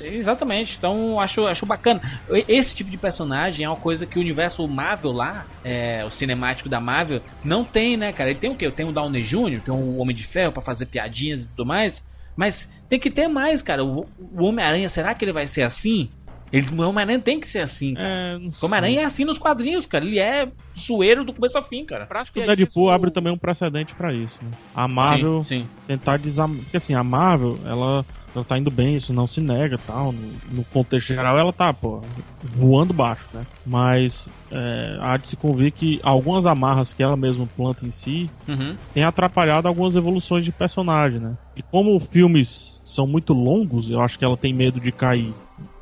Exatamente, 0.00 0.76
então 0.78 1.20
acho, 1.20 1.46
acho 1.46 1.66
bacana. 1.66 2.00
Esse 2.48 2.74
tipo 2.74 2.90
de 2.90 2.96
personagem 2.96 3.66
é 3.66 3.68
uma 3.68 3.76
coisa 3.76 4.06
que 4.06 4.16
o 4.16 4.22
universo 4.22 4.66
Marvel 4.66 5.12
lá, 5.12 5.46
é, 5.62 6.02
o 6.06 6.10
cinemático 6.10 6.68
da 6.68 6.80
Marvel, 6.80 7.20
não 7.44 7.64
tem, 7.64 7.96
né, 7.96 8.12
cara? 8.12 8.30
Ele 8.30 8.38
tem 8.38 8.50
o 8.50 8.54
quê? 8.54 8.70
Tem 8.70 8.86
o 8.86 8.92
Downey 8.92 9.22
Jr., 9.22 9.60
tem 9.60 9.74
o 9.74 9.98
Homem 9.98 10.16
de 10.16 10.24
Ferro 10.24 10.52
pra 10.52 10.62
fazer 10.62 10.86
piadinhas 10.86 11.42
e 11.42 11.46
tudo 11.48 11.66
mais, 11.66 12.04
mas 12.36 12.68
tem 12.88 12.98
que 12.98 13.10
ter 13.10 13.28
mais, 13.28 13.62
cara. 13.62 13.84
O, 13.84 14.06
o 14.32 14.44
Homem-Aranha, 14.44 14.88
será 14.88 15.14
que 15.14 15.24
ele 15.24 15.32
vai 15.32 15.46
ser 15.46 15.62
assim? 15.62 16.08
Ele, 16.52 16.66
o 16.68 16.82
Homem-Aranha 16.82 17.20
tem 17.20 17.38
que 17.38 17.48
ser 17.48 17.60
assim. 17.60 17.94
cara. 17.94 18.08
É, 18.08 18.38
não 18.38 18.50
O. 18.50 18.66
Homem-Aranha 18.66 19.02
é 19.02 19.04
assim 19.04 19.24
nos 19.24 19.38
quadrinhos, 19.38 19.86
cara. 19.86 20.04
Ele 20.04 20.18
é 20.18 20.48
zoeiro 20.76 21.24
do 21.24 21.32
começo 21.32 21.56
ao 21.56 21.62
fim, 21.62 21.84
cara. 21.84 22.06
Para 22.06 22.22
O 22.22 22.32
piadinhas, 22.32 22.56
Deadpool 22.58 22.86
o- 22.86 22.90
abre 22.90 23.10
também 23.12 23.32
um 23.32 23.38
precedente 23.38 23.94
pra 23.94 24.12
isso, 24.12 24.36
né? 24.42 24.50
A 24.74 24.88
Marvel 24.88 25.42
Sim, 25.42 25.60
sim. 25.62 25.68
tentar 25.86 26.18
desam... 26.18 26.52
Porque 26.52 26.76
assim, 26.76 26.92
a 26.94 27.04
Marvel, 27.04 27.56
ela, 27.64 28.04
ela 28.34 28.44
tá 28.44 28.58
indo 28.58 28.70
bem, 28.70 28.96
isso 28.96 29.12
não 29.12 29.26
se 29.26 29.40
nega 29.40 29.78
tal. 29.78 30.12
No, 30.12 30.20
no 30.52 30.64
contexto 30.64 31.08
geral, 31.08 31.36
ela 31.38 31.52
tá, 31.52 31.72
pô, 31.72 32.00
voando 32.44 32.92
baixo, 32.92 33.24
né? 33.34 33.44
Mas 33.66 34.26
é, 34.50 34.98
há 35.00 35.16
de 35.16 35.28
se 35.28 35.36
convir 35.36 35.72
que 35.72 35.98
algumas 36.02 36.46
amarras 36.46 36.92
que 36.92 37.02
ela 37.02 37.16
mesma 37.16 37.46
planta 37.56 37.84
em 37.86 37.90
si 37.90 38.30
Uhum. 38.48 38.76
tem 38.94 39.04
atrapalhado 39.04 39.68
algumas 39.68 39.96
evoluções 39.96 40.44
de 40.44 40.52
personagem, 40.52 41.18
né? 41.20 41.36
E 41.56 41.62
como 41.62 41.98
filmes 42.00 42.80
são 42.84 43.06
muito 43.06 43.32
longos, 43.32 43.88
eu 43.90 44.00
acho 44.00 44.18
que 44.18 44.24
ela 44.24 44.36
tem 44.36 44.52
medo 44.52 44.80
de 44.80 44.90
cair 44.90 45.32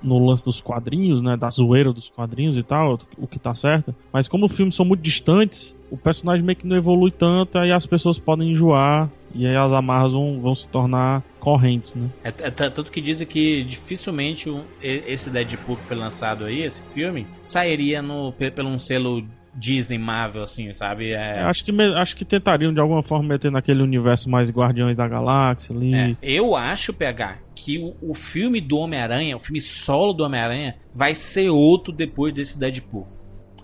no 0.02 0.18
lance 0.24 0.44
dos 0.44 0.60
quadrinhos, 0.60 1.22
né? 1.22 1.36
Da 1.36 1.48
zoeira 1.48 1.92
dos 1.92 2.08
quadrinhos 2.08 2.56
e 2.56 2.62
tal, 2.62 2.98
o 3.16 3.26
que 3.26 3.38
tá 3.38 3.54
certo. 3.54 3.94
Mas 4.12 4.28
como 4.28 4.46
os 4.46 4.52
filmes 4.52 4.74
são 4.74 4.84
muito 4.84 5.00
distantes, 5.02 5.76
o 5.90 5.96
personagem 5.96 6.44
meio 6.44 6.56
que 6.56 6.66
não 6.66 6.76
evolui 6.76 7.10
tanto, 7.10 7.58
aí 7.58 7.72
as 7.72 7.86
pessoas 7.86 8.18
podem 8.18 8.52
enjoar. 8.52 9.08
E 9.34 9.46
aí 9.46 9.56
as 9.56 9.72
amarras 9.72 10.12
vão, 10.12 10.40
vão 10.40 10.55
se 10.55 10.68
tornar 10.68 11.22
correntes, 11.38 11.94
né? 11.94 12.09
É, 12.24 12.28
é 12.28 12.50
tanto 12.50 12.84
que 12.90 13.00
dizem 13.00 13.26
que 13.26 13.62
dificilmente 13.62 14.48
um- 14.50 14.64
esse 14.82 15.30
Deadpool 15.30 15.76
que 15.76 15.86
foi 15.86 15.96
lançado 15.96 16.44
aí, 16.44 16.62
esse 16.62 16.82
filme, 16.92 17.26
sairia 17.44 18.00
no, 18.02 18.32
pe- 18.32 18.50
pelo 18.50 18.68
um 18.68 18.78
selo 18.78 19.24
Disney 19.55 19.98
Marvel, 19.98 20.42
assim, 20.42 20.72
sabe? 20.72 21.10
É, 21.10 21.40
Acho 21.40 21.64
que, 21.64 21.72
acho 21.82 22.16
que 22.16 22.24
tentariam 22.24 22.72
de 22.72 22.78
alguma 22.80 23.02
forma 23.02 23.28
meter 23.28 23.50
naquele 23.50 23.82
universo 23.82 24.30
mais 24.30 24.50
Guardiões 24.50 24.96
da 24.96 25.09
Galáxia 25.09 25.74
ali. 25.74 25.94
é, 25.94 26.16
eu 26.22 26.55
acho, 26.55 26.92
PH, 26.92 27.38
que 27.55 27.78
o, 27.78 27.94
o 28.00 28.14
filme 28.14 28.60
do 28.60 28.78
Homem-Aranha, 28.78 29.36
o 29.36 29.40
filme 29.40 29.60
solo 29.60 30.12
do 30.12 30.22
Homem-Aranha, 30.22 30.76
vai 30.94 31.14
ser 31.14 31.48
outro 31.50 31.92
depois 31.92 32.32
desse 32.32 32.59
Deadpool. 32.59 33.06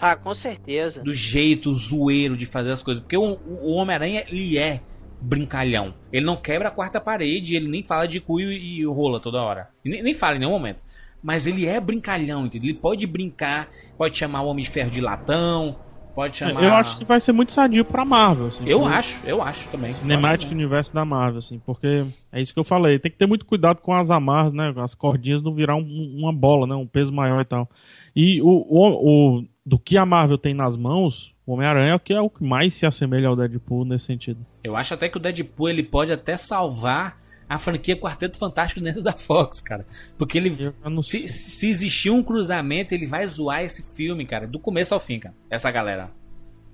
Ah, 0.00 0.16
com 0.16 0.34
certeza. 0.34 1.00
Do 1.02 1.14
jeito 1.14 1.72
zoeiro 1.72 2.36
de 2.36 2.44
fazer 2.44 2.72
as 2.72 2.82
coisas. 2.82 3.00
Porque 3.00 3.16
o, 3.16 3.38
o 3.62 3.74
Homem-Aranha, 3.74 4.24
ele 4.28 4.58
é 4.58 4.80
brincalhão. 5.24 5.94
Ele 6.12 6.24
não 6.24 6.36
quebra 6.36 6.68
a 6.68 6.70
quarta 6.70 7.00
parede, 7.00 7.56
ele 7.56 7.68
nem 7.68 7.82
fala 7.82 8.06
de 8.06 8.20
cu 8.20 8.40
e, 8.40 8.84
rola 8.84 9.18
toda 9.20 9.42
hora. 9.42 9.68
Nem, 9.84 10.02
nem 10.02 10.14
fala 10.14 10.36
em 10.36 10.40
nenhum 10.40 10.52
momento. 10.52 10.84
mas 11.22 11.46
ele 11.46 11.66
é 11.66 11.80
brincalhão, 11.80 12.44
entendeu? 12.44 12.68
Ele 12.70 12.78
pode 12.78 13.06
brincar, 13.06 13.68
pode 13.96 14.16
chamar 14.18 14.42
o 14.42 14.46
Homem 14.48 14.62
de 14.62 14.68
Ferro 14.70 14.90
de 14.90 15.00
latão, 15.00 15.74
pode 16.14 16.36
chamar. 16.36 16.62
Eu 16.62 16.74
acho 16.74 16.98
que 16.98 17.04
vai 17.06 17.18
ser 17.18 17.32
muito 17.32 17.50
sadio 17.50 17.82
pra 17.82 18.04
Marvel. 18.04 18.48
Assim, 18.48 18.68
Eu 18.68 18.84
acho, 18.86 19.18
eu 19.26 19.42
acho 19.42 19.66
também. 19.70 19.90
Cinematic 19.94 20.50
Universo 20.52 20.92
da 20.92 21.02
Marvel, 21.02 21.38
assim, 21.38 21.58
porque 21.64 22.04
é 22.30 22.42
isso 22.42 22.52
que 22.52 22.60
eu 22.60 22.64
falei. 22.64 22.98
Tem 22.98 23.10
que 23.10 23.16
ter 23.16 23.26
muito 23.26 23.46
cuidado 23.46 23.80
com 23.80 23.94
as 23.94 24.10
amarras, 24.10 24.52
né? 24.52 24.72
As 24.76 24.94
cordinhas 24.94 25.42
não 25.42 25.54
virar 25.54 25.76
um- 25.76 26.14
uma 26.18 26.30
bola, 26.32 26.66
né? 26.66 26.74
Um 26.74 26.86
peso 26.86 27.10
maior 27.10 27.40
e 27.40 27.44
tal. 27.46 27.70
E 28.14 28.42
o, 28.42 28.46
o, 28.48 29.38
o- 29.38 29.44
do 29.64 29.78
que 29.78 29.96
a 29.96 30.04
Marvel 30.04 30.36
tem 30.36 30.52
nas 30.52 30.76
mãos, 30.76 31.33
o 31.46 31.52
Homem-Aranha 31.52 31.92
é 31.92 31.94
o 31.94 32.00
que 32.00 32.12
é 32.12 32.20
o 32.20 32.30
que 32.30 32.42
mais 32.44 32.74
se 32.74 32.86
assemelha 32.86 33.28
ao 33.28 33.36
Deadpool 33.36 33.84
nesse 33.84 34.06
sentido. 34.06 34.44
Eu 34.62 34.76
acho 34.76 34.94
até 34.94 35.08
que 35.08 35.16
o 35.16 35.20
Deadpool 35.20 35.68
ele 35.68 35.82
pode 35.82 36.12
até 36.12 36.36
salvar 36.36 37.22
a 37.48 37.58
franquia 37.58 37.94
Quarteto 37.96 38.38
Fantástico 38.38 38.80
dentro 38.80 39.02
da 39.02 39.12
Fox, 39.12 39.60
cara. 39.60 39.86
Porque 40.16 40.38
ele. 40.38 40.56
Se, 41.02 41.28
se 41.28 41.68
existir 41.68 42.10
um 42.10 42.22
cruzamento, 42.22 42.94
ele 42.94 43.06
vai 43.06 43.26
zoar 43.26 43.62
esse 43.62 43.94
filme, 43.94 44.24
cara, 44.24 44.46
do 44.46 44.58
começo 44.58 44.94
ao 44.94 45.00
fim, 45.00 45.18
cara. 45.20 45.34
Essa 45.50 45.70
galera. 45.70 46.10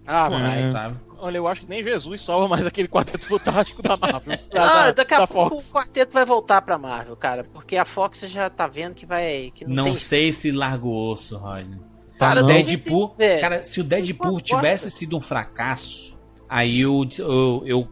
Ah, 0.06 0.28
vai. 0.28 0.62
é. 0.62 0.70
Olha, 1.18 1.36
eu 1.36 1.46
acho 1.46 1.60
que 1.62 1.68
nem 1.68 1.82
Jesus 1.82 2.22
salva 2.22 2.48
mais 2.48 2.66
aquele 2.66 2.88
quarteto 2.88 3.26
fantástico 3.26 3.82
da 3.82 3.96
Marvel. 3.96 4.38
Da, 4.50 4.62
Ah, 4.64 4.84
da- 4.86 4.92
daqui 4.92 5.14
a 5.14 5.18
da 5.18 5.26
pouco 5.26 5.50
Fox. 5.50 5.70
o 5.70 5.74
quarteto 5.74 6.12
vai 6.14 6.24
voltar 6.24 6.62
pra 6.62 6.78
Marvel, 6.78 7.14
cara. 7.16 7.44
Porque 7.44 7.76
a 7.76 7.84
Fox 7.84 8.20
já 8.20 8.48
tá 8.48 8.66
vendo 8.66 8.94
que 8.94 9.04
vai. 9.04 9.52
Que 9.54 9.66
não, 9.66 9.74
Não 9.74 9.84
tem... 9.84 9.94
sei 9.96 10.32
se 10.32 10.50
larga 10.50 10.86
o 10.86 11.10
osso, 11.10 11.36
Rodney. 11.36 11.78
Cara, 12.20 12.40
o 12.40 12.46
não. 12.46 12.54
Deadpool. 12.54 13.16
Cara, 13.40 13.64
se 13.64 13.80
o 13.80 13.84
Deadpool 13.84 14.32
Bosta. 14.32 14.56
tivesse 14.56 14.90
sido 14.90 15.16
um 15.16 15.20
fracasso, 15.20 16.18
aí 16.48 16.80
eu, 16.80 17.02
eu, 17.18 17.62
eu 17.66 17.88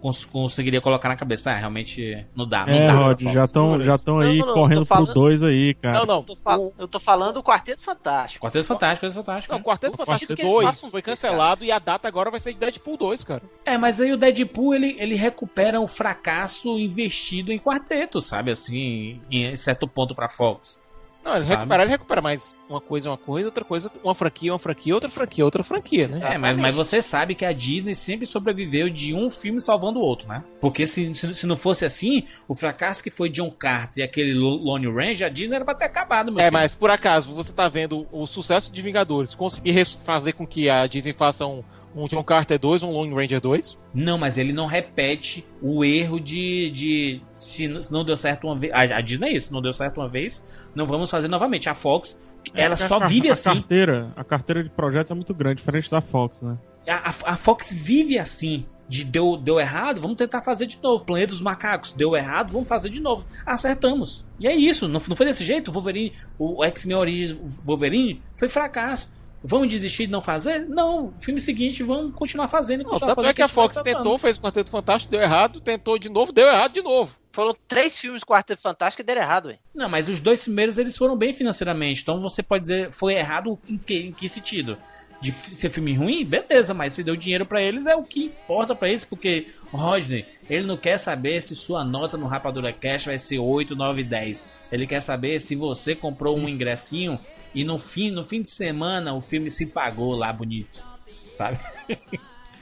cons- 0.00 0.24
conseguiria 0.24 0.80
colocar 0.80 1.08
na 1.08 1.16
cabeça. 1.16 1.50
Ah, 1.50 1.54
realmente 1.56 2.26
não 2.34 2.46
dá. 2.46 2.64
Não 2.66 2.72
é, 2.74 2.86
dá. 2.86 2.92
Rod, 2.92 3.20
já 3.20 3.44
estão 3.44 3.80
já 3.80 3.98
tão 3.98 4.18
aí 4.20 4.38
Não, 4.38 4.46
não, 4.46 4.54
correndo 4.54 4.86
falando- 4.86 5.04
pro 5.06 5.14
2 5.14 5.42
aí, 5.44 5.74
cara. 5.74 5.98
Não, 5.98 6.06
não. 6.06 6.16
Eu 6.16 6.22
tô, 6.22 6.36
fal- 6.36 6.72
eu 6.78 6.88
tô 6.88 7.00
falando 7.00 7.34
do 7.34 7.42
Quarteto 7.42 7.82
Fantástico. 7.82 8.44
Quarteto 8.44 8.64
Fantástico, 8.64 9.06
Quarteto 9.06 9.24
Fantástico. 9.24 9.52
Não, 9.54 9.60
o 9.60 9.64
Quarteto 9.64 9.92
Eu 10.00 10.04
Fantástico 10.06 10.32
eles 10.32 10.44
2 10.44 10.66
façam 10.66 10.90
foi 10.90 11.02
cancelado 11.02 11.64
e 11.64 11.70
a 11.72 11.78
data 11.78 12.06
agora 12.08 12.30
vai 12.30 12.40
ser 12.40 12.52
de 12.52 12.58
Deadpool 12.58 12.96
2, 12.96 13.24
cara. 13.24 13.42
É, 13.64 13.76
mas 13.76 14.00
aí 14.00 14.12
o 14.12 14.16
Deadpool 14.16 14.74
ele, 14.74 14.96
ele 14.98 15.14
recupera 15.14 15.80
o 15.80 15.86
fracasso 15.86 16.78
investido 16.78 17.52
em 17.52 17.58
quarteto, 17.58 18.20
sabe? 18.20 18.50
Assim, 18.50 19.20
em 19.30 19.54
certo 19.56 19.86
ponto 19.86 20.14
pra 20.14 20.28
Fox. 20.28 20.80
Não, 21.28 21.36
ele 21.36 21.44
Sabe? 21.44 21.56
recupera, 21.60 21.82
ele 21.82 21.90
recupera, 21.90 22.22
mas 22.22 22.56
uma 22.68 22.80
coisa 22.80 23.08
é 23.08 23.10
uma 23.10 23.18
coisa, 23.18 23.48
outra 23.48 23.64
coisa, 23.64 23.92
uma 24.02 24.14
franquia, 24.14 24.50
é 24.50 24.52
uma 24.52 24.58
franquia, 24.58 24.94
outra 24.94 25.10
franquia, 25.10 25.44
outra 25.44 25.62
franquia, 25.62 26.08
né? 26.08 26.18
É, 26.34 26.38
mas, 26.38 26.56
mas 26.56 26.74
você 26.74 27.02
sabe 27.02 27.34
que 27.34 27.44
a 27.44 27.52
Disney 27.52 27.94
sempre 27.94 28.26
sobreviveu 28.26 28.88
de 28.88 29.12
um 29.12 29.28
filme 29.28 29.60
salvando 29.60 29.98
o 29.98 30.02
outro, 30.02 30.28
né? 30.28 30.42
Porque 30.60 30.86
se, 30.86 31.12
se, 31.14 31.34
se 31.34 31.46
não 31.46 31.56
fosse 31.56 31.84
assim, 31.84 32.24
o 32.48 32.54
fracasso 32.54 33.02
que 33.02 33.10
foi 33.10 33.28
John 33.28 33.50
Carter 33.50 34.00
e 34.00 34.02
aquele 34.02 34.32
Lo- 34.34 34.56
Lone 34.56 34.86
Ranger, 34.90 35.26
a 35.26 35.30
Disney 35.30 35.56
era 35.56 35.64
pra 35.64 35.74
ter 35.74 35.84
acabado, 35.84 36.32
meu 36.32 36.40
É, 36.40 36.44
filho. 36.44 36.52
mas 36.54 36.74
por 36.74 36.90
acaso 36.90 37.34
você 37.34 37.52
tá 37.52 37.68
vendo 37.68 38.06
o 38.10 38.26
sucesso 38.26 38.72
de 38.72 38.80
Vingadores 38.80 39.34
conseguir 39.34 39.84
fazer 40.04 40.32
com 40.32 40.46
que 40.46 40.70
a 40.70 40.86
Disney 40.86 41.12
faça 41.12 41.44
um, 41.46 41.62
um 42.04 42.06
John 42.06 42.22
Carter 42.22 42.58
2, 42.58 42.82
um 42.82 42.90
Lone 42.92 43.14
Ranger 43.14 43.40
2? 43.40 43.78
Não, 43.94 44.16
mas 44.18 44.38
ele 44.38 44.52
não 44.52 44.66
repete 44.66 45.44
o 45.60 45.84
erro 45.84 46.18
de. 46.20 46.70
de 46.70 47.20
se, 47.34 47.68
não 47.90 48.04
deu 48.04 48.16
certo 48.16 48.46
uma 48.46 48.56
vez. 48.56 48.72
A, 48.72 48.80
a 48.96 49.00
Disney 49.00 49.28
é 49.28 49.32
isso, 49.32 49.52
não 49.52 49.60
deu 49.62 49.72
certo 49.72 49.98
uma 50.00 50.08
vez, 50.08 50.44
não 50.74 50.86
vamos 50.86 51.10
fazer 51.10 51.28
novamente. 51.28 51.68
A 51.68 51.74
Fox, 51.74 52.20
É, 52.54 52.62
ela 52.62 52.76
porque 52.76 52.88
só 52.88 52.96
a, 53.02 53.06
vive 53.06 53.28
a 53.28 53.32
assim. 53.32 53.44
Carteira, 53.54 54.12
a 54.16 54.24
carteira 54.24 54.62
de 54.64 54.70
projetos 54.70 55.10
é 55.10 55.14
muito 55.14 55.34
grande, 55.34 55.56
diferente 55.58 55.90
da 55.90 56.00
Fox, 56.00 56.40
né? 56.42 56.56
A, 56.86 57.10
a- 57.10 57.32
a 57.32 57.36
Fox 57.36 57.72
vive 57.74 58.18
assim. 58.18 58.64
De 58.90 59.04
deu, 59.04 59.36
deu 59.36 59.60
errado, 59.60 60.00
vamos 60.00 60.16
tentar 60.16 60.40
fazer 60.40 60.64
de 60.64 60.78
novo. 60.82 61.04
Planeta 61.04 61.32
dos 61.32 61.42
Macacos, 61.42 61.92
deu 61.92 62.16
errado, 62.16 62.50
vamos 62.52 62.66
fazer 62.66 62.88
de 62.88 63.00
novo. 63.02 63.26
Acertamos. 63.44 64.24
E 64.40 64.46
é 64.46 64.54
isso, 64.56 64.86
não, 64.88 64.98
não 65.06 65.14
foi 65.16 65.26
desse 65.26 65.44
jeito. 65.44 65.68
O 65.68 65.72
Wolverine, 65.74 66.14
o 66.38 66.64
X-Men 66.64 66.96
Origins 66.96 67.36
Wolverine 67.64 68.22
foi 68.34 68.48
fracasso. 68.48 69.12
Vamos 69.42 69.68
desistir 69.68 70.06
de 70.06 70.12
não 70.12 70.20
fazer? 70.20 70.68
Não. 70.68 71.12
Filme 71.20 71.40
seguinte, 71.40 71.82
vamos 71.82 72.12
continuar 72.14 72.48
fazendo. 72.48 72.80
e 72.80 72.84
Não, 72.84 72.90
continuar 72.90 73.08
tanto 73.08 73.16
fazendo 73.16 73.30
é 73.30 73.34
que 73.34 73.42
a 73.42 73.48
Fox 73.48 73.76
tentou, 73.82 74.18
fez 74.18 74.36
o 74.36 74.40
Quarteto 74.40 74.70
Fantástico, 74.70 75.12
deu 75.12 75.20
errado, 75.20 75.60
tentou 75.60 75.98
de 75.98 76.08
novo, 76.08 76.32
deu 76.32 76.48
errado 76.48 76.72
de 76.72 76.82
novo. 76.82 77.16
Foram 77.32 77.56
três 77.68 77.96
filmes 77.96 78.22
do 78.22 78.26
Quarteto 78.26 78.60
Fantástico 78.60 79.00
e 79.00 79.04
deram 79.04 79.22
errado, 79.22 79.46
ué. 79.46 79.58
Não, 79.72 79.88
mas 79.88 80.08
os 80.08 80.18
dois 80.18 80.42
primeiros 80.42 80.76
eles 80.76 80.96
foram 80.96 81.16
bem 81.16 81.32
financeiramente. 81.32 82.02
Então 82.02 82.20
você 82.20 82.42
pode 82.42 82.62
dizer, 82.62 82.90
foi 82.90 83.14
errado 83.14 83.58
em 83.68 83.78
que, 83.78 83.94
em 83.94 84.12
que 84.12 84.28
sentido? 84.28 84.76
De 85.20 85.32
ser 85.32 85.68
filme 85.70 85.94
ruim? 85.94 86.24
Beleza, 86.24 86.72
mas 86.74 86.92
se 86.92 87.02
deu 87.02 87.16
dinheiro 87.16 87.44
pra 87.44 87.60
eles 87.62 87.86
é 87.86 87.94
o 87.96 88.04
que 88.04 88.26
importa 88.26 88.74
pra 88.74 88.88
eles, 88.88 89.04
porque 89.04 89.48
o 89.72 89.76
Rodney, 89.76 90.24
ele 90.48 90.64
não 90.64 90.76
quer 90.76 90.96
saber 90.96 91.40
se 91.42 91.56
sua 91.56 91.84
nota 91.84 92.16
no 92.16 92.26
Rapadura 92.26 92.72
Cash 92.72 93.06
vai 93.06 93.18
ser 93.18 93.38
8, 93.38 93.74
9, 93.74 94.04
10. 94.04 94.46
Ele 94.70 94.86
quer 94.86 95.00
saber 95.00 95.40
se 95.40 95.56
você 95.56 95.94
comprou 95.94 96.36
um 96.36 96.48
ingressinho 96.48 97.18
e 97.54 97.64
no 97.64 97.78
fim, 97.78 98.10
no 98.10 98.24
fim 98.24 98.42
de 98.42 98.50
semana 98.50 99.14
o 99.14 99.20
filme 99.20 99.50
se 99.50 99.66
pagou 99.66 100.14
lá 100.14 100.32
bonito. 100.32 100.84
Sabe? 101.32 101.58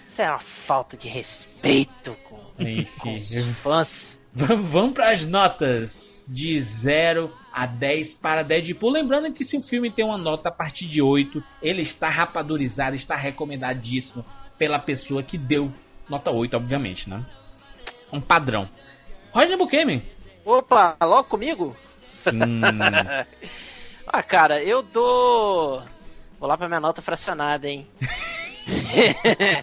Isso 0.05 0.23
é 0.23 0.31
uma 0.31 0.39
falta 0.39 0.97
de 0.97 1.09
respeito 1.09 2.17
com, 2.25 2.37
com 2.37 2.63
Enfim. 2.63 3.15
os 3.15 3.59
fãs. 3.59 4.21
Vamos, 4.33 4.69
vamos 4.69 4.93
para 4.93 5.11
as 5.11 5.25
notas 5.25 6.23
de 6.29 6.61
0 6.61 7.33
a 7.53 7.65
10 7.65 8.15
para 8.15 8.43
Deadpool. 8.43 8.91
Lembrando 8.91 9.33
que 9.33 9.43
se 9.43 9.57
o 9.57 9.63
filme 9.63 9.91
tem 9.91 10.05
uma 10.05 10.19
nota 10.19 10.51
a 10.51 10.53
partir 10.53 10.87
de 10.87 11.01
8, 11.01 11.43
ele 11.63 11.81
está 11.81 12.11
rapadurizado, 12.11 12.95
está 12.95 13.17
recomendadíssimo 13.17 14.25
pela 14.59 14.79
pessoa 14.79 15.23
que 15.23 15.39
deu 15.39 15.73
nota 16.09 16.31
8, 16.31 16.55
obviamente, 16.55 17.09
né? 17.09 17.25
Um 18.13 18.21
padrão. 18.21 18.69
Rodney 19.33 19.57
Bukemi. 19.57 20.03
Opa, 20.45 20.97
logo 21.03 21.25
comigo? 21.25 21.77
Sim. 22.01 22.61
ah, 24.19 24.23
cara, 24.23 24.63
eu 24.63 24.83
dou. 24.83 25.83
Vou 26.39 26.49
lá 26.49 26.57
pra 26.57 26.69
minha 26.69 26.81
nota 26.81 27.01
fracionada, 27.03 27.69
hein? 27.69 27.87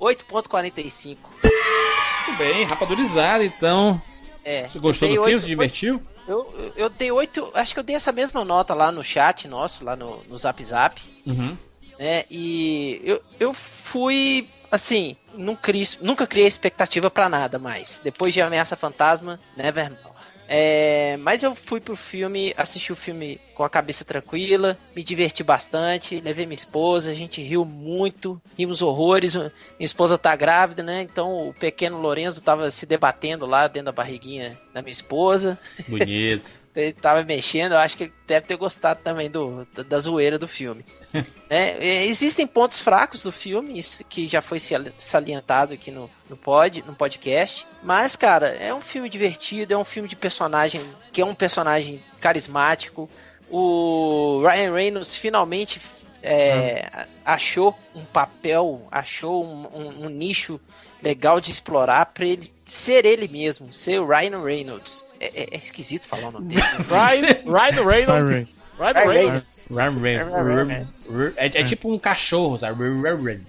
8.45. 0.00 1.16
Muito 1.42 2.38
bem, 2.38 2.64
rapadurizado, 2.64 3.42
então. 3.42 4.00
É. 4.44 4.66
Você 4.68 4.78
gostou 4.78 5.08
do 5.08 5.14
filme? 5.14 5.28
oito- 5.28 5.42
Se 5.42 5.48
divertiu? 5.48 6.02
Eu, 6.26 6.72
eu, 6.76 6.88
dei 6.88 7.10
8. 7.12 7.52
Acho 7.54 7.72
que 7.74 7.80
eu 7.80 7.84
dei 7.84 7.94
essa 7.94 8.10
mesma 8.12 8.44
nota 8.44 8.74
lá 8.74 8.90
no 8.90 9.02
chat 9.04 9.46
nosso, 9.46 9.84
lá 9.84 9.94
no, 9.94 10.22
no 10.24 10.36
Zap 10.36 10.62
Zap. 10.64 11.00
Uhum. 11.24 11.56
né? 11.98 12.24
E 12.30 13.00
eu, 13.04 13.22
eu 13.38 13.54
fui 13.54 14.48
assim, 14.70 15.16
não 15.34 15.54
criei, 15.54 15.86
nunca 16.00 16.26
criei 16.26 16.46
expectativa 16.48 17.08
pra 17.10 17.28
nada 17.28 17.58
mais. 17.58 18.00
Depois 18.02 18.34
de 18.34 18.40
Ameaça 18.42 18.76
Fantasma, 18.76 19.38
Nevermore. 19.56 20.15
É, 20.48 21.16
mas 21.18 21.42
eu 21.42 21.54
fui 21.54 21.80
pro 21.80 21.96
filme, 21.96 22.54
assisti 22.56 22.92
o 22.92 22.96
filme 22.96 23.40
com 23.54 23.64
a 23.64 23.70
cabeça 23.70 24.04
tranquila, 24.04 24.78
me 24.94 25.02
diverti 25.02 25.42
bastante, 25.42 26.20
levei 26.20 26.46
minha 26.46 26.54
esposa, 26.54 27.10
a 27.10 27.14
gente 27.14 27.42
riu 27.42 27.64
muito, 27.64 28.40
rimos 28.56 28.82
horrores. 28.82 29.34
Minha 29.34 29.52
esposa 29.80 30.18
tá 30.18 30.36
grávida, 30.36 30.82
né? 30.82 31.02
Então 31.02 31.48
o 31.48 31.54
pequeno 31.54 31.98
Lorenzo 31.98 32.42
tava 32.42 32.70
se 32.70 32.86
debatendo 32.86 33.46
lá 33.46 33.66
dentro 33.66 33.86
da 33.86 33.92
barriguinha 33.92 34.58
da 34.72 34.82
minha 34.82 34.92
esposa. 34.92 35.58
Bonito. 35.88 36.48
Ele 36.76 36.92
tava 36.92 37.22
mexendo, 37.24 37.72
eu 37.72 37.78
acho 37.78 37.96
que 37.96 38.04
ele 38.04 38.12
deve 38.26 38.46
ter 38.46 38.56
gostado 38.56 39.00
também 39.02 39.30
do, 39.30 39.66
da, 39.74 39.82
da 39.82 39.98
zoeira 39.98 40.38
do 40.38 40.46
filme. 40.46 40.84
né? 41.48 41.82
Existem 42.04 42.46
pontos 42.46 42.78
fracos 42.78 43.22
do 43.22 43.32
filme, 43.32 43.78
isso 43.78 44.04
que 44.04 44.28
já 44.28 44.42
foi 44.42 44.58
sali- 44.58 44.92
salientado 44.98 45.72
aqui 45.72 45.90
no, 45.90 46.10
no, 46.28 46.36
pod, 46.36 46.84
no 46.86 46.94
podcast. 46.94 47.66
Mas, 47.82 48.14
cara, 48.14 48.48
é 48.48 48.74
um 48.74 48.82
filme 48.82 49.08
divertido, 49.08 49.72
é 49.72 49.76
um 49.78 49.84
filme 49.84 50.06
de 50.06 50.14
personagem 50.16 50.82
que 51.12 51.22
é 51.22 51.24
um 51.24 51.34
personagem 51.34 52.02
carismático. 52.20 53.08
O 53.50 54.42
Ryan 54.46 54.72
Reynolds 54.74 55.14
finalmente 55.16 55.80
é, 56.22 56.90
a- 56.92 57.06
achou 57.34 57.74
um 57.94 58.04
papel, 58.04 58.86
achou 58.90 59.44
um, 59.44 59.66
um- 59.72 60.06
um 60.06 60.08
nicho 60.10 60.60
legal 61.02 61.40
de 61.40 61.50
explorar 61.50 62.06
pra 62.06 62.26
ele 62.26 62.52
ser 62.66 63.04
ele 63.06 63.28
mesmo, 63.28 63.72
ser 63.72 64.00
o 64.00 64.06
Ryan 64.06 64.42
Reynolds. 64.42 65.04
É, 65.18 65.26
é- 65.26 65.48
é 65.52 65.56
esquisito 65.56 66.06
falar 66.06 66.28
o 66.28 66.32
nome 66.32 66.48
dele. 66.48 66.62
Ryan, 66.90 67.42
Ryan 67.44 67.84
Reynolds. 67.84 68.32
Ryan. 68.32 68.46
Ryan 68.78 69.00
Ryan 69.00 70.42
Reynolds. 70.44 70.88
Ram. 71.08 71.32
É, 71.36 71.46
é 71.46 71.64
tipo 71.64 71.90
um 71.90 71.98
cachorro, 71.98 72.58
sabe? 72.58 72.82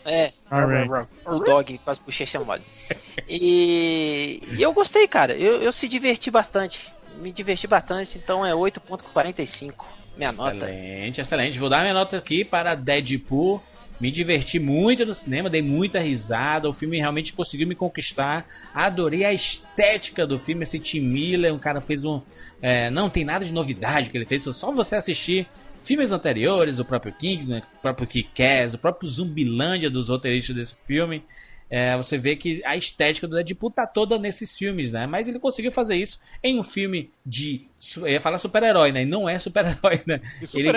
É, 0.06 0.32
Ryan. 0.50 1.08
o 1.26 1.40
dog 1.40 1.78
com 1.80 1.92
as 1.92 2.00
bochechas 2.00 2.46
mole. 2.46 2.62
E, 3.30 4.42
e 4.52 4.62
eu 4.62 4.72
gostei, 4.72 5.06
cara. 5.06 5.34
Eu, 5.34 5.62
eu 5.62 5.72
se 5.74 5.86
diverti 5.88 6.32
bastante. 6.32 6.94
Me 7.18 7.30
diverti 7.32 7.68
bastante, 7.68 8.18
então 8.18 8.46
é 8.46 8.54
8.45 8.54 9.74
minha 10.16 10.32
nota. 10.32 10.56
Excelente, 10.56 11.22
excelente. 11.22 11.60
Vou 11.60 11.70
dar 11.70 11.82
minha 11.82 11.94
nota 11.94 12.18
aqui 12.18 12.46
para 12.46 12.74
Deadpool. 12.76 13.62
Me 14.00 14.12
diverti 14.12 14.60
muito 14.60 15.06
no 15.06 15.14
cinema, 15.14 15.50
dei 15.50 15.62
muita 15.62 16.00
risada. 16.00 16.70
O 16.70 16.74
filme 16.74 16.98
realmente 16.98 17.34
conseguiu 17.34 17.68
me 17.68 17.76
conquistar. 17.76 18.46
Adorei 18.74 19.24
a 19.26 19.34
estética 19.34 20.26
do 20.26 20.38
filme. 20.38 20.64
Esse 20.64 20.80
Tim 20.80 21.02
Miller, 21.02 21.54
um 21.54 21.60
cara 21.60 21.82
fez 21.82 22.06
um. 22.06 22.22
é, 22.62 22.90
não 22.90 23.10
tem 23.10 23.26
nada 23.26 23.44
de 23.44 23.52
novidade 23.52 24.10
que 24.10 24.18
ele 24.18 24.26
fez, 24.26 24.44
só 24.44 24.72
você 24.72 24.96
assistir 24.96 25.48
filmes 25.82 26.12
anteriores, 26.12 26.80
o 26.80 26.86
próprio 26.86 27.14
Kingsman, 27.14 27.64
o 27.78 27.82
próprio 27.82 28.08
Kick-Ass, 28.08 28.74
o 28.74 28.78
próprio 28.78 29.10
Zumbilândia 29.10 29.90
dos 29.90 30.10
roteiristas 30.10 30.56
desse 30.56 30.76
filme. 30.76 31.24
é, 31.70 31.96
você 31.98 32.18
vê 32.18 32.36
que 32.36 32.62
a 32.66 32.78
estética 32.78 33.28
do 33.28 33.36
Deadpool 33.36 33.72
tá 33.72 33.86
toda 33.88 34.18
nesses 34.18 34.56
filmes, 34.56 34.92
né? 34.92 35.06
Mas 35.08 35.28
ele 35.28 35.40
conseguiu 35.40 35.72
fazer 35.72 35.96
isso 35.96 36.20
em 36.44 36.60
um 36.60 36.64
filme 36.64 37.12
de. 37.26 37.68
Eu 37.98 38.08
ia 38.08 38.22
falar 38.22 38.38
super-herói, 38.38 38.92
né? 38.92 39.04
E 39.04 39.06
não 39.06 39.28
é 39.28 39.38
super-herói, 39.40 40.02
né? 40.06 40.22
De 40.40 40.48
super 40.48 40.76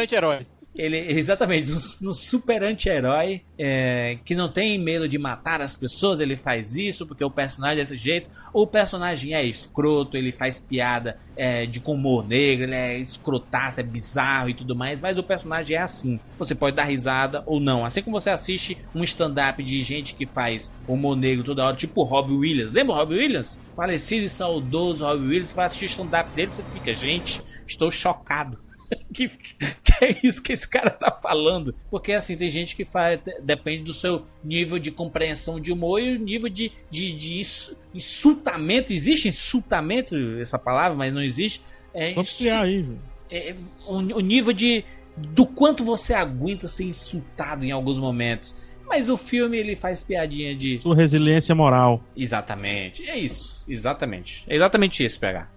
Ele- 0.75 1.13
exatamente, 1.13 1.69
no, 1.69 1.79
no 2.09 2.15
super 2.15 2.63
anti-herói, 2.63 3.43
é, 3.59 4.19
que 4.25 4.35
não 4.35 4.49
tem 4.49 4.79
medo 4.79 5.09
de 5.09 5.19
matar 5.19 5.61
as 5.61 5.77
pessoas, 5.77 6.21
ele 6.21 6.37
faz 6.37 6.77
isso 6.77 7.07
porque 7.07 7.25
o 7.25 7.31
personagem 7.31 7.79
é 7.79 7.83
desse 7.83 7.97
jeito. 7.97 8.31
O 8.53 8.67
personagem 8.67 9.35
é 9.35 9.45
escroto, 9.45 10.17
ele 10.17 10.31
faz 10.31 10.59
piada 10.59 11.19
é, 11.37 11.67
de 11.67 11.81
com 11.81 11.95
humor 11.95 12.27
negro, 12.27 12.65
ele 12.65 12.75
é 12.75 12.99
escrotaço, 12.99 13.81
é 13.81 13.83
bizarro 13.83 14.49
e 14.49 14.55
tudo 14.55 14.77
mais, 14.77 15.01
mas 15.01 15.19
o 15.19 15.23
personagem 15.23 15.77
é 15.77 15.81
assim. 15.81 16.21
Você 16.39 16.55
pode 16.55 16.77
dar 16.77 16.85
risada 16.85 17.43
ou 17.47 17.59
não. 17.59 17.85
Assim 17.85 18.01
como 18.01 18.19
você 18.19 18.31
assiste 18.31 18.79
um 18.95 19.03
stand-up 19.03 19.63
de 19.63 19.83
gente 19.83 20.15
que 20.15 20.25
faz 20.25 20.73
humor 20.87 21.17
negro 21.17 21.45
toda 21.45 21.65
hora, 21.65 21.77
tipo 21.77 22.05
Robbie 22.05 22.33
Williams. 22.35 22.73
Lembra 22.73 22.95
o 22.95 22.97
Robbie 22.97 23.17
Williams? 23.17 23.59
Falecido 23.75 24.25
e 24.25 24.29
saudoso 24.29 25.05
Robbie 25.05 25.27
Williams, 25.27 25.49
você 25.51 25.57
vai 25.57 25.67
assistir 25.67 25.87
stand-up 25.87 26.31
dele 26.35 26.51
você 26.51 26.63
fica, 26.63 26.95
gente, 26.95 27.43
estou 27.67 27.91
chocado. 27.91 28.57
que, 29.13 29.29
que 29.29 30.05
é 30.05 30.19
isso 30.25 30.43
que 30.43 30.53
esse 30.53 30.69
cara 30.69 30.91
tá 30.91 31.11
falando? 31.11 31.75
Porque 31.91 32.13
assim, 32.13 32.37
tem 32.37 32.51
gente 32.51 32.75
que 32.77 32.85
faz. 32.85 33.21
Depende 33.43 33.85
do 33.85 33.93
seu 33.95 34.25
nível 34.43 34.79
de 34.79 34.91
compreensão 34.91 35.61
de 35.61 35.73
humor 35.73 36.01
e 36.01 36.17
o 36.17 36.19
nível 36.19 36.49
de, 36.49 36.73
de, 36.91 37.13
de 37.13 37.39
insu- 37.41 37.77
insultamento. 37.95 38.93
Existe 38.93 39.29
insultamento, 39.29 40.17
essa 40.41 40.59
palavra, 40.59 40.97
mas 40.97 41.13
não 41.15 41.23
existe. 41.23 41.61
É, 41.95 42.11
Vamos 42.15 42.37
criar 42.39 42.63
aí, 42.63 42.83
velho. 42.83 43.01
é, 43.31 43.55
o, 43.87 43.95
o 43.97 44.21
nível 44.21 44.53
de. 44.53 44.85
do 45.17 45.47
quanto 45.47 45.85
você 45.85 46.15
aguenta 46.15 46.67
ser 46.69 46.85
insultado 46.85 47.65
em 47.65 47.71
alguns 47.71 47.99
momentos. 47.99 48.55
Mas 48.87 49.09
o 49.09 49.17
filme 49.17 49.57
ele 49.57 49.77
faz 49.77 50.03
piadinha 50.03 50.53
de. 50.55 50.79
Sua 50.81 50.97
resiliência 50.97 51.55
moral. 51.55 52.03
Exatamente. 52.17 53.09
É 53.09 53.17
isso. 53.17 53.65
Exatamente. 53.69 54.45
É 54.49 54.57
exatamente 54.57 55.05
isso, 55.05 55.21
PH. 55.21 55.49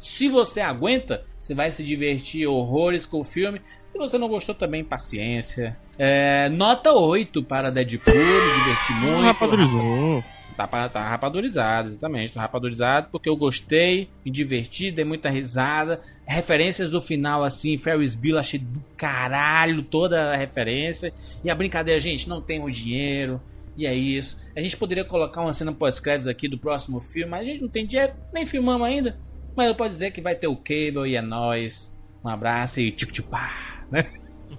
Se 0.00 0.28
você 0.28 0.62
aguenta, 0.62 1.24
você 1.38 1.54
vai 1.54 1.70
se 1.70 1.84
divertir 1.84 2.46
horrores 2.46 3.04
com 3.04 3.20
o 3.20 3.24
filme. 3.24 3.60
Se 3.86 3.98
você 3.98 4.16
não 4.16 4.28
gostou 4.28 4.54
também, 4.54 4.82
paciência. 4.82 5.76
É, 5.98 6.48
nota 6.48 6.92
8 6.92 7.42
para 7.42 7.70
Deadpool, 7.70 8.14
me 8.14 8.54
diverti 8.54 8.92
muito. 8.94 9.22
Rapadurizou. 9.22 10.24
Tá, 10.56 10.88
tá 10.88 11.08
rapadurizado, 11.08 11.88
exatamente. 11.88 12.32
Tá 12.32 12.40
rapadurizado 12.40 13.08
porque 13.12 13.28
eu 13.28 13.36
gostei, 13.36 14.08
me 14.24 14.30
diverti, 14.30 14.90
dei 14.90 15.04
muita 15.04 15.28
risada. 15.28 16.00
Referências 16.26 16.90
do 16.90 17.00
final, 17.00 17.44
assim, 17.44 17.76
Ferris 17.76 18.14
Bill, 18.14 18.38
achei 18.38 18.58
do 18.58 18.82
caralho 18.96 19.82
toda 19.82 20.32
a 20.32 20.36
referência. 20.36 21.12
E 21.44 21.50
a 21.50 21.54
brincadeira, 21.54 22.00
gente, 22.00 22.28
não 22.28 22.40
temos 22.40 22.74
dinheiro. 22.74 23.40
E 23.76 23.86
é 23.86 23.94
isso. 23.94 24.38
A 24.56 24.60
gente 24.60 24.76
poderia 24.76 25.04
colocar 25.04 25.40
uma 25.42 25.52
cena 25.52 25.72
pós-créditos 25.72 26.26
aqui 26.26 26.48
do 26.48 26.58
próximo 26.58 27.00
filme, 27.00 27.30
mas 27.30 27.40
a 27.42 27.44
gente 27.44 27.62
não 27.62 27.68
tem 27.68 27.86
dinheiro, 27.86 28.12
nem 28.32 28.44
filmamos 28.44 28.86
ainda. 28.86 29.18
Mas 29.56 29.66
eu 29.68 29.74
posso 29.74 29.90
dizer 29.90 30.10
que 30.10 30.20
vai 30.20 30.34
ter 30.34 30.46
o 30.46 30.56
Cable 30.56 31.08
e 31.10 31.16
é 31.16 31.22
nóis. 31.22 31.94
Um 32.24 32.28
abraço 32.28 32.80
e 32.80 32.92
tchic 32.92 33.22
pá, 33.22 33.50
né? 33.90 34.06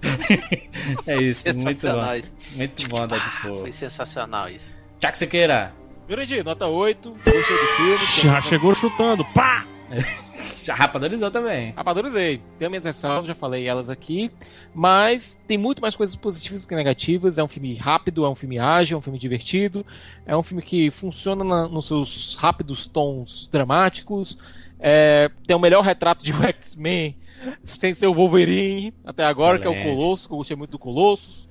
é 1.06 1.16
isso, 1.22 1.46
muito 1.48 1.64
bom. 1.64 1.70
Sensacional 1.70 2.16
isso. 2.16 2.34
Muito 2.54 2.88
bom, 2.88 3.06
Deadpool. 3.06 3.60
Foi 3.60 3.72
sensacional 3.72 4.48
isso. 4.48 4.82
Tchau, 4.98 5.14
Sequeira. 5.14 5.72
Jurandir, 6.08 6.44
nota 6.44 6.66
8. 6.66 7.10
Gostei 7.10 7.32
do 7.56 7.66
filme. 7.76 7.98
Já 8.22 8.40
chegou 8.40 8.74
chutando. 8.74 9.24
Pá! 9.26 9.66
Já 10.62 10.74
rapadorizou 10.76 11.28
também. 11.30 11.72
Rapadorizei. 11.76 12.40
Tenho 12.56 12.70
minhas 12.70 12.84
ressalvas, 12.84 13.26
já 13.26 13.34
falei 13.34 13.66
elas 13.66 13.90
aqui. 13.90 14.30
Mas 14.72 15.34
tem 15.46 15.58
muito 15.58 15.82
mais 15.82 15.96
coisas 15.96 16.14
positivas 16.14 16.64
que 16.64 16.74
negativas. 16.76 17.36
É 17.36 17.42
um 17.42 17.48
filme 17.48 17.74
rápido, 17.74 18.24
é 18.24 18.28
um 18.28 18.34
filme 18.36 18.60
ágil, 18.60 18.94
é 18.94 18.98
um 18.98 19.02
filme 19.02 19.18
divertido. 19.18 19.84
É 20.24 20.36
um 20.36 20.42
filme 20.42 20.62
que 20.62 20.88
funciona 20.90 21.44
na- 21.44 21.68
nos 21.68 21.86
seus 21.88 22.36
rápidos 22.36 22.86
tons 22.86 23.48
dramáticos. 23.50 24.38
É, 24.84 25.30
tem 25.46 25.56
o 25.56 25.60
melhor 25.60 25.82
retrato 25.82 26.24
de 26.24 26.32
um 26.32 26.42
X-Men 26.42 27.16
sem 27.62 27.94
ser 27.94 28.08
o 28.08 28.14
Wolverine 28.14 28.92
até 29.04 29.24
agora, 29.24 29.58
que 29.58 29.66
é 29.66 29.70
o 29.70 29.72
Excelente. 29.72 29.96
Colosso, 29.96 30.28
que 30.28 30.34
eu 30.34 30.38
gostei 30.38 30.56
muito 30.56 30.72
do 30.72 30.78
Colossus. 30.78 31.48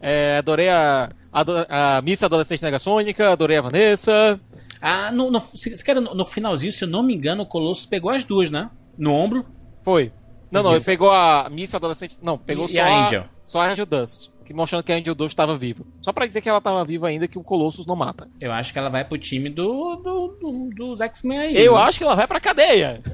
É, 0.00 0.36
adorei 0.36 0.68
a, 0.68 1.10
a, 1.32 1.96
a 1.96 2.02
Miss 2.02 2.22
Adolescente 2.22 2.62
Negaçônica, 2.62 3.32
adorei 3.32 3.56
a 3.56 3.62
Vanessa. 3.62 4.38
Ah, 4.80 5.10
no, 5.10 5.30
no, 5.30 5.40
se, 5.54 5.82
quer, 5.82 5.98
no, 5.98 6.14
no 6.14 6.26
finalzinho, 6.26 6.70
se 6.70 6.84
eu 6.84 6.88
não 6.88 7.02
me 7.02 7.14
engano, 7.14 7.42
o 7.42 7.46
Colossus 7.46 7.86
pegou 7.86 8.10
as 8.10 8.22
duas, 8.22 8.50
né? 8.50 8.70
No 8.98 9.14
ombro. 9.14 9.46
Foi. 9.82 10.12
Não, 10.54 10.62
não, 10.62 10.74
ele 10.76 10.84
pegou 10.84 11.10
a 11.10 11.48
Miss 11.50 11.74
Adolescente. 11.74 12.18
Não, 12.22 12.38
pegou 12.38 12.66
E 12.66 12.68
só 12.70 12.82
a 12.82 13.06
Angel? 13.06 13.24
Só 13.44 13.60
a 13.60 13.66
Angel 13.66 13.86
Dust. 13.86 14.30
Que 14.44 14.52
mostrando 14.54 14.84
que 14.84 14.92
a 14.92 14.96
Angel 14.96 15.14
Dust 15.14 15.32
estava 15.32 15.56
viva. 15.56 15.84
Só 16.02 16.12
pra 16.12 16.26
dizer 16.26 16.40
que 16.42 16.48
ela 16.48 16.58
estava 16.58 16.84
viva 16.84 17.08
ainda, 17.08 17.26
que 17.26 17.38
o 17.38 17.42
Colossus 17.42 17.86
não 17.86 17.96
mata. 17.96 18.28
Eu 18.40 18.52
acho 18.52 18.72
que 18.72 18.78
ela 18.78 18.90
vai 18.90 19.04
pro 19.04 19.18
time 19.18 19.48
do, 19.50 19.96
do, 19.96 20.28
do- 20.40 20.70
dos 20.74 21.00
X-Men 21.00 21.38
aí. 21.38 21.56
Eu 21.56 21.74
né? 21.74 21.80
acho 21.82 21.98
que 21.98 22.04
ela 22.04 22.14
vai 22.14 22.26
pra 22.26 22.40
cadeia. 22.40 23.02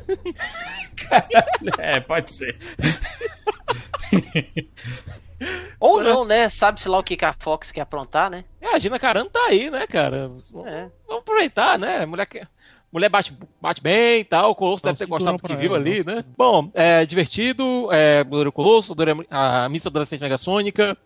É, 1.78 1.98
pode 1.98 2.30
ser. 2.32 2.56
Ou 5.80 6.02
não, 6.02 6.24
né? 6.24 6.48
Sabe-se 6.48 6.88
lá 6.88 6.98
o 6.98 7.02
que 7.02 7.16
que 7.16 7.24
a 7.24 7.34
Fox 7.38 7.72
quer 7.72 7.80
aprontar, 7.80 8.30
né? 8.30 8.44
É, 8.60 8.74
a 8.74 8.78
Gina 8.78 8.98
Carano 8.98 9.30
tá 9.30 9.40
aí, 9.46 9.70
né, 9.70 9.86
cara? 9.86 10.28
Vamos, 10.28 10.52
É. 10.66 10.90
vamos 11.06 11.22
aproveitar, 11.22 11.78
né? 11.78 12.04
Mulher, 12.04 12.26
que- 12.26 12.46
mulher 12.92 13.08
bate, 13.08 13.36
bate 13.60 13.82
bem 13.82 14.20
e 14.20 14.24
tal. 14.24 14.50
O 14.50 14.54
Colosso 14.54 14.84
deve 14.84 14.98
ter 14.98 15.06
gostado 15.06 15.36
do 15.36 15.42
que 15.42 15.56
viu 15.56 15.74
ela, 15.74 15.76
ali, 15.76 16.04
né? 16.04 16.24
Bom, 16.36 16.70
é 16.74 17.04
divertido. 17.06 17.88
É, 17.92 18.20
adorei 18.20 18.48
o 18.48 18.52
Colosso, 18.52 18.92
adorei 18.92 19.14
a 19.30 19.68
Miss 19.68 19.86
Adolescente 19.86 20.20
Megassônica. 20.20 20.96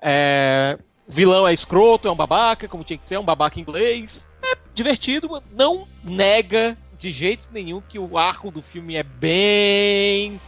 É, 0.00 0.78
vilão 1.06 1.46
é 1.46 1.52
escroto, 1.52 2.08
é 2.08 2.10
um 2.10 2.16
babaca, 2.16 2.68
como 2.68 2.84
tinha 2.84 2.98
que 2.98 3.06
ser, 3.06 3.16
é 3.16 3.20
um 3.20 3.24
babaca 3.24 3.60
inglês. 3.60 4.26
É 4.42 4.56
divertido, 4.74 5.42
não 5.52 5.86
nega 6.02 6.76
de 6.98 7.10
jeito 7.10 7.48
nenhum 7.52 7.80
que 7.80 7.98
o 7.98 8.16
arco 8.16 8.50
do 8.50 8.62
filme 8.62 8.96
é 8.96 9.02
bem 9.02 10.40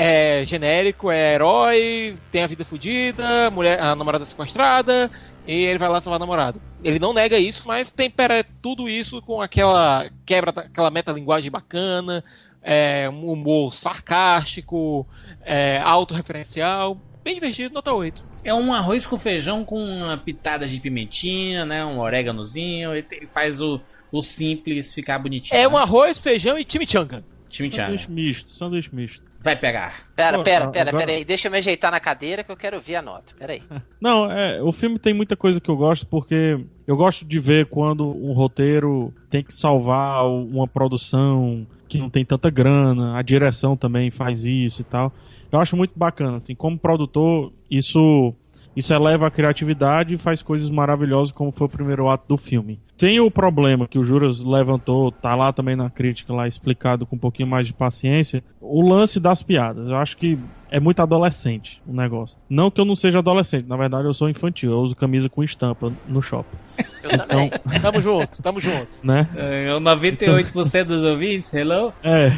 é 0.00 0.44
genérico, 0.44 1.10
é 1.10 1.34
herói, 1.34 2.16
tem 2.30 2.44
a 2.44 2.46
vida 2.46 2.64
fodida, 2.64 3.50
mulher, 3.50 3.80
a 3.82 3.96
namorada 3.96 4.24
sequestrada, 4.24 5.10
e 5.44 5.64
ele 5.64 5.76
vai 5.76 5.88
lá 5.88 6.00
salvar 6.00 6.18
a 6.18 6.20
namorada. 6.20 6.60
Ele 6.84 7.00
não 7.00 7.12
nega 7.12 7.36
isso, 7.36 7.66
mas 7.66 7.90
tempera 7.90 8.44
tudo 8.62 8.88
isso 8.88 9.20
com 9.20 9.42
aquela 9.42 10.08
quebra, 10.24 10.50
aquela 10.50 10.88
metalinguagem 10.88 11.50
bacana, 11.50 12.22
é, 12.62 13.10
um 13.10 13.28
humor 13.32 13.74
sarcástico, 13.74 15.04
é, 15.44 15.80
autorreferencial. 15.82 16.96
Bem 17.24 17.34
divertido, 17.34 17.74
nota 17.74 17.92
8. 17.92 18.24
É 18.44 18.54
um 18.54 18.72
arroz 18.72 19.04
com 19.04 19.18
feijão 19.18 19.64
com 19.64 19.82
uma 19.84 20.16
pitada 20.16 20.64
de 20.64 20.80
pimentinha, 20.80 21.66
né? 21.66 21.84
Um 21.84 21.98
oréganozinho. 21.98 22.94
Ele, 22.94 23.04
ele 23.10 23.26
faz 23.26 23.60
o, 23.60 23.80
o 24.12 24.22
simples 24.22 24.94
ficar 24.94 25.18
bonitinho. 25.18 25.60
É 25.60 25.66
um 25.66 25.76
arroz, 25.76 26.20
feijão 26.20 26.56
e 26.56 26.64
chimichanga. 26.66 27.24
Chimichanga. 27.50 27.98
Sanduíche 27.98 28.10
misto, 28.10 28.54
sanduíche 28.54 28.94
misto. 28.94 29.27
Vai 29.48 29.56
pegar. 29.56 30.02
Pera, 30.14 30.36
Pô, 30.36 30.44
pera, 30.44 30.68
pera, 30.68 30.90
agora- 30.90 31.06
pera 31.06 31.16
aí. 31.16 31.24
Deixa 31.24 31.48
eu 31.48 31.52
me 31.52 31.56
ajeitar 31.56 31.90
na 31.90 31.98
cadeira 31.98 32.44
que 32.44 32.52
eu 32.52 32.56
quero 32.56 32.78
ver 32.80 32.96
a 32.96 33.02
nota. 33.02 33.34
Pera 33.38 33.54
aí. 33.54 33.62
Não, 33.98 34.30
é, 34.30 34.62
o 34.62 34.70
filme 34.72 34.98
tem 34.98 35.14
muita 35.14 35.34
coisa 35.36 35.58
que 35.58 35.70
eu 35.70 35.76
gosto 35.76 36.06
porque 36.06 36.58
eu 36.86 36.96
gosto 36.98 37.24
de 37.24 37.38
ver 37.38 37.64
quando 37.66 38.06
um 38.06 38.32
roteiro 38.34 39.10
tem 39.30 39.42
que 39.42 39.54
salvar 39.54 40.26
uma 40.26 40.68
produção 40.68 41.66
que 41.88 41.96
não 41.96 42.10
tem 42.10 42.22
tanta 42.22 42.50
grana, 42.50 43.16
a 43.16 43.22
direção 43.22 43.74
também 43.74 44.10
faz 44.10 44.44
isso 44.44 44.82
e 44.82 44.84
tal. 44.84 45.10
Eu 45.50 45.58
acho 45.58 45.74
muito 45.74 45.92
bacana, 45.96 46.36
assim, 46.36 46.54
como 46.54 46.78
produtor, 46.78 47.50
isso 47.70 48.34
isso 48.78 48.94
eleva 48.94 49.26
a 49.26 49.30
criatividade 49.30 50.14
e 50.14 50.18
faz 50.18 50.40
coisas 50.40 50.70
maravilhosas 50.70 51.32
como 51.32 51.50
foi 51.50 51.66
o 51.66 51.70
primeiro 51.70 52.08
ato 52.08 52.24
do 52.28 52.36
filme. 52.36 52.78
Sem 52.96 53.18
o 53.18 53.30
problema 53.30 53.88
que 53.88 53.98
o 53.98 54.04
Juras 54.04 54.38
levantou, 54.40 55.10
tá 55.10 55.34
lá 55.34 55.52
também 55.52 55.74
na 55.74 55.90
crítica 55.90 56.32
lá 56.32 56.46
explicado 56.46 57.04
com 57.04 57.16
um 57.16 57.18
pouquinho 57.18 57.48
mais 57.48 57.66
de 57.66 57.72
paciência, 57.72 58.42
o 58.60 58.80
lance 58.80 59.18
das 59.18 59.42
piadas. 59.42 59.88
Eu 59.88 59.96
acho 59.96 60.16
que 60.16 60.38
é 60.70 60.78
muito 60.78 61.00
adolescente 61.00 61.82
o 61.86 61.92
negócio. 61.92 62.36
Não 62.48 62.70
que 62.70 62.80
eu 62.80 62.84
não 62.84 62.94
seja 62.94 63.18
adolescente, 63.18 63.66
na 63.66 63.76
verdade 63.76 64.06
eu 64.06 64.14
sou 64.14 64.28
infantil, 64.28 64.70
eu 64.70 64.78
uso 64.78 64.94
camisa 64.94 65.28
com 65.28 65.42
estampa 65.42 65.92
no 66.06 66.22
shopping, 66.22 66.56
Eu 67.02 67.18
também. 67.18 67.50
Tamo 67.82 68.00
junto, 68.00 68.42
tamo 68.42 68.60
junto. 68.60 68.98
né? 69.02 69.28
É, 69.34 69.74
o 69.74 69.80
98% 69.80 70.84
dos 70.84 71.04
ouvintes, 71.04 71.52
hello? 71.52 71.92
É. 72.02 72.32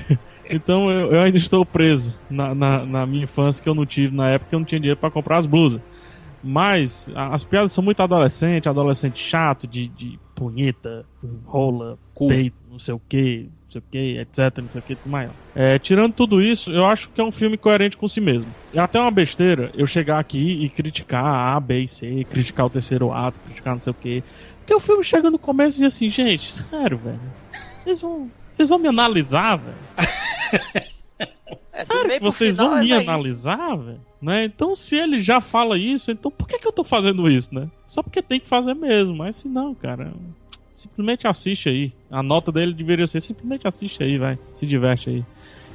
Então 0.50 0.90
eu, 0.90 1.12
eu 1.12 1.20
ainda 1.20 1.38
estou 1.38 1.64
preso 1.64 2.16
na, 2.28 2.54
na, 2.54 2.84
na 2.84 3.06
minha 3.06 3.24
infância 3.24 3.62
que 3.62 3.68
eu 3.68 3.74
não 3.74 3.86
tive 3.86 4.14
na 4.14 4.30
época 4.30 4.50
que 4.50 4.54
eu 4.54 4.58
não 4.58 4.66
tinha 4.66 4.80
dinheiro 4.80 4.98
para 4.98 5.10
comprar 5.10 5.38
as 5.38 5.46
blusas. 5.46 5.80
Mas 6.42 7.08
a- 7.14 7.34
as 7.34 7.44
piadas 7.44 7.72
são 7.72 7.84
muito 7.84 8.02
adolescente, 8.02 8.68
adolescente 8.68 9.22
chato, 9.22 9.66
de, 9.66 9.88
de 9.88 10.18
punheta, 10.34 11.04
rola, 11.44 11.98
Cu. 12.14 12.28
peito, 12.28 12.56
não 12.70 12.78
sei 12.78 12.94
o 12.94 13.00
que, 13.08 13.50
não 13.64 13.70
sei 13.70 13.78
o 13.80 13.84
que, 13.90 14.18
etc, 14.18 14.58
não 14.62 14.68
sei 14.70 14.78
o 14.80 14.82
que, 14.82 14.96
tudo 14.96 15.10
mais. 15.10 15.30
É, 15.54 15.78
tirando 15.78 16.14
tudo 16.14 16.40
isso, 16.40 16.70
eu 16.72 16.86
acho 16.86 17.10
que 17.10 17.20
é 17.20 17.24
um 17.24 17.30
filme 17.32 17.58
coerente 17.58 17.96
com 17.96 18.08
si 18.08 18.20
mesmo. 18.22 18.50
É 18.72 18.78
até 18.80 18.98
uma 18.98 19.10
besteira 19.10 19.70
eu 19.74 19.86
chegar 19.86 20.18
aqui 20.18 20.64
e 20.64 20.68
criticar 20.70 21.24
a 21.56 21.60
B 21.60 21.80
e 21.82 21.88
C, 21.88 22.26
criticar 22.30 22.64
o 22.66 22.70
terceiro 22.70 23.12
ato, 23.12 23.38
criticar 23.40 23.74
não 23.74 23.82
sei 23.82 23.90
o 23.90 23.94
que. 23.94 24.24
Porque 24.60 24.74
o 24.74 24.80
filme 24.80 25.04
chega 25.04 25.30
no 25.30 25.38
começo 25.38 25.76
e 25.78 25.84
diz 25.84 25.94
assim, 25.94 26.08
gente, 26.08 26.50
sério, 26.52 26.96
velho. 26.96 27.20
Vocês 27.82 28.00
vão, 28.00 28.30
vocês 28.52 28.68
vão 28.68 28.78
me 28.78 28.88
analisar, 28.88 29.56
velho. 29.56 29.76
É, 31.82 31.84
Sério 31.84 32.20
vocês 32.20 32.50
final 32.54 32.70
vão 32.70 32.78
é 32.78 32.82
me 32.82 32.90
mais- 32.90 33.08
analisar, 33.08 33.76
velho? 33.76 34.00
Né? 34.20 34.44
Então, 34.44 34.74
se 34.74 34.96
ele 34.96 35.18
já 35.20 35.40
fala 35.40 35.78
isso, 35.78 36.10
então 36.10 36.30
por 36.30 36.46
que, 36.46 36.58
que 36.58 36.66
eu 36.66 36.72
tô 36.72 36.84
fazendo 36.84 37.28
isso, 37.30 37.54
né? 37.54 37.68
Só 37.86 38.02
porque 38.02 38.20
tem 38.22 38.38
que 38.40 38.46
fazer 38.48 38.74
mesmo. 38.74 39.16
Mas 39.16 39.36
se 39.36 39.48
não, 39.48 39.74
cara, 39.74 40.12
simplesmente 40.72 41.26
assiste 41.26 41.68
aí. 41.68 41.92
A 42.10 42.22
nota 42.22 42.52
dele 42.52 42.74
deveria 42.74 43.06
ser 43.06 43.20
simplesmente 43.22 43.66
assiste 43.66 44.02
aí, 44.02 44.18
vai. 44.18 44.38
Se 44.54 44.66
diverte 44.66 45.08
aí. 45.10 45.24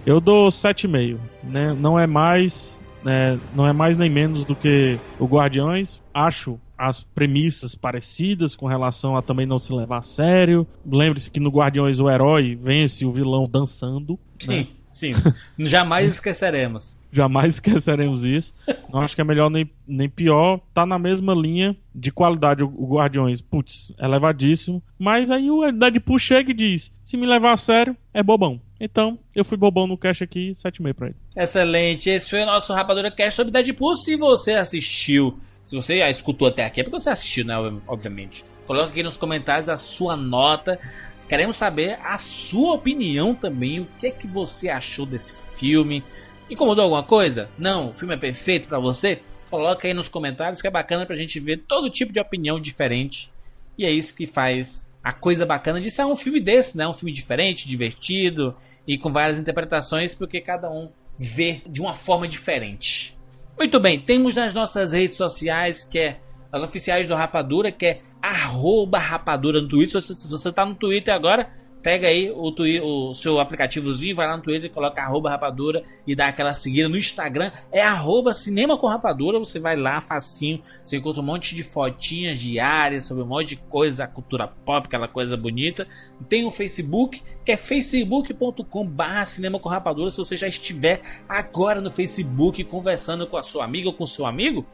Eu 0.06 0.19
dou 0.22 0.49
7,5, 0.49 1.18
né? 1.44 1.73
Não 1.80 1.98
é 1.99 2.06
mais, 2.06 2.77
né? 3.03 3.40
não 3.56 3.65
é 3.68 3.73
mais 3.73 3.98
nem 3.98 4.10
menos 4.10 4.45
do 4.45 4.56
que 4.56 4.99
o 5.19 5.26
Guardiões. 5.26 5.99
Acho 6.14 6.60
as 6.77 7.02
premissas 7.02 7.73
parecidas 7.73 8.56
com 8.56 8.68
relação 8.68 9.15
a 9.15 9.22
também 9.22 9.45
não 9.45 9.57
se 9.57 9.73
levar 9.73 9.99
a 9.99 10.02
sério. 10.03 10.68
Lembre-se 10.86 11.32
que 11.32 11.40
no 11.40 11.49
Guardiões 11.49 11.99
o 11.99 12.10
herói 12.10 12.53
vence 12.61 13.06
o 13.06 13.11
vilão 13.11 13.48
dançando. 13.49 14.19
né? 14.48 14.68
Sim. 14.95 15.13
Jamais 15.59 16.09
esqueceremos. 16.09 16.97
Jamais 17.11 17.55
esqueceremos 17.55 18.23
isso. 18.23 18.53
Não 18.89 19.01
acho 19.01 19.13
que 19.13 19.19
é 19.19 19.26
melhor 19.26 19.49
nem, 19.49 19.69
nem 19.85 20.07
pior. 20.07 20.61
Tá 20.73 20.85
na 20.85 20.97
mesma 20.97 21.34
linha 21.34 21.76
de 21.93 22.13
qualidade 22.13 22.63
o, 22.63 22.73
o 22.77 22.95
Guardiões. 22.95 23.41
Putz, 23.41 23.91
é 23.97 24.07
levadíssimo. 24.07 24.81
Mas 24.97 25.30
aí 25.30 25.51
o 25.51 25.69
Deadpool 25.69 26.17
chega 26.17 26.51
e 26.51 26.53
diz: 26.53 26.93
se 27.03 27.17
me 27.17 27.26
levar 27.26 27.51
a 27.51 27.57
sério, 27.57 27.97
é 28.13 28.23
bobão. 28.23 28.61
Então, 28.80 29.19
eu 29.35 29.43
fui 29.43 29.57
bobão 29.57 29.85
no 29.85 29.97
cash 29.97 30.22
aqui, 30.22 30.53
7,5 30.53 30.93
pra 30.93 31.07
ele. 31.07 31.15
Excelente, 31.35 32.09
esse 32.09 32.30
foi 32.30 32.43
o 32.43 32.45
nosso 32.45 32.73
Rapadura 32.73 33.11
Cast 33.11 33.35
sobre 33.35 33.51
Deadpool. 33.51 33.97
Se 33.97 34.15
você 34.15 34.53
assistiu, 34.53 35.38
se 35.65 35.76
você 35.76 35.99
já 35.99 36.09
escutou 36.09 36.47
até 36.47 36.63
aqui, 36.63 36.80
é 36.80 36.84
porque 36.85 36.97
você 36.97 37.09
assistiu, 37.09 37.43
né? 37.43 37.55
Obviamente. 37.85 38.45
Coloca 38.65 38.91
aqui 38.91 39.03
nos 39.03 39.17
comentários 39.17 39.67
a 39.67 39.76
sua 39.76 40.15
nota. 40.15 40.80
Queremos 41.27 41.56
saber 41.56 41.99
a 42.03 42.18
sua 42.18 42.73
opinião 42.73 43.34
também. 43.34 43.80
O 43.80 43.88
que 43.99 44.07
é 44.07 44.11
que 44.11 44.27
você 44.27 44.69
achou 44.69 45.06
desse 45.06 45.34
filme? 45.57 46.03
Incomodou 46.49 46.84
alguma 46.84 47.03
coisa? 47.03 47.49
Não? 47.57 47.89
O 47.89 47.93
filme 47.93 48.14
é 48.14 48.18
perfeito 48.18 48.68
pra 48.68 48.80
você? 48.80 49.22
Coloca 49.49 49.88
aí 49.88 49.93
nos 49.93 50.07
comentários 50.07 50.61
que 50.61 50.68
é 50.68 50.72
bacana 50.72 51.06
pra 51.06 51.15
gente 51.15 51.39
ver 51.39 51.64
todo 51.68 51.89
tipo 51.89 52.14
de 52.14 52.19
opinião 52.19 52.60
diferente. 52.60 53.31
E 53.77 53.85
é 53.85 53.91
isso 53.91 54.15
que 54.15 54.27
faz 54.27 54.88
a 55.03 55.14
coisa 55.14 55.45
bacana 55.45 55.81
de 55.81 55.89
ser 55.91 56.06
um 56.06 56.15
filme 56.15 56.39
desse, 56.39 56.77
né? 56.77 56.88
Um 56.88 56.93
filme 56.93 57.11
diferente, 57.11 57.68
divertido 57.68 58.56
e 58.88 58.97
com 58.97 59.11
várias 59.11 59.39
interpretações, 59.39 60.14
porque 60.14 60.41
cada 60.41 60.69
um 60.69 60.89
vê 61.18 61.61
de 61.68 61.81
uma 61.81 61.93
forma 61.93 62.27
diferente. 62.27 63.18
Muito 63.57 63.80
bem, 63.80 63.99
temos 63.99 64.35
nas 64.35 64.53
nossas 64.53 64.91
redes 64.91 65.15
sociais, 65.15 65.84
que 65.84 65.97
é 65.97 66.19
as 66.56 66.64
oficiais 66.64 67.06
do 67.07 67.15
Rapadura, 67.15 67.72
que 67.72 67.86
é 67.86 67.99
arroba 68.22 68.98
rapadura 68.98 69.61
no 69.61 69.68
Twitter. 69.68 70.02
Se 70.02 70.07
você, 70.14 70.18
se 70.22 70.30
você 70.30 70.52
tá 70.52 70.65
no 70.65 70.73
Twitter 70.76 71.14
agora, 71.14 71.49
pega 71.84 72.07
aí 72.07 72.32
o, 72.32 72.52
twi- 72.52 72.82
o 72.82 73.14
seu 73.14 73.40
aplicativozinho, 73.40 74.15
vai 74.15 74.26
lá 74.26 74.36
no 74.38 74.41
Twitter, 74.41 74.72
coloca 74.72 74.99
arroba 74.99 75.30
rapadura 75.30 75.84
e 76.07 76.15
dá 76.15 76.27
aquela 76.30 76.52
seguida. 76.53 76.90
No 76.90 76.98
Instagram 76.98 77.52
é 77.72 77.82
arroba 77.82 78.34
cinema 78.34 78.76
com 78.76 78.88
rapadura. 78.88 79.38
Você 79.38 79.60
vai 79.60 79.76
lá, 79.76 80.02
facinho, 80.02 80.60
você 80.84 80.98
encontra 80.98 81.22
um 81.22 81.26
monte 81.26 81.53
de 81.53 81.61
fotinhas 81.61 82.40
diárias 82.40 83.06
sobre 83.06 83.22
um 83.23 83.27
monte 83.27 83.49
de 83.49 83.56
coisa, 83.57 84.07
cultura 84.07 84.48
pop, 84.48 84.88
aquela 84.88 85.07
coisa 85.07 85.38
bonita. 85.38 85.88
Tem 86.27 86.44
o 86.45 86.49
Facebook, 86.49 87.22
que 87.45 87.52
é 87.52 87.57
facebook.com 87.57 88.88
barra 88.88 89.26
cinema 89.26 89.60
com 89.60 89.69
rapadura. 89.69 90.10
Se 90.10 90.18
você 90.18 90.36
já 90.36 90.48
estiver 90.48 91.02
agora 91.30 91.82
no 91.82 91.91
Facebook 91.91 92.64
conversando 92.64 93.27
com 93.27 93.38
a 93.38 93.44
sua 93.44 93.64
amiga 93.64 93.90
ou 93.90 93.94
com 93.94 94.06
seu 94.07 94.26
amigo, 94.26 94.65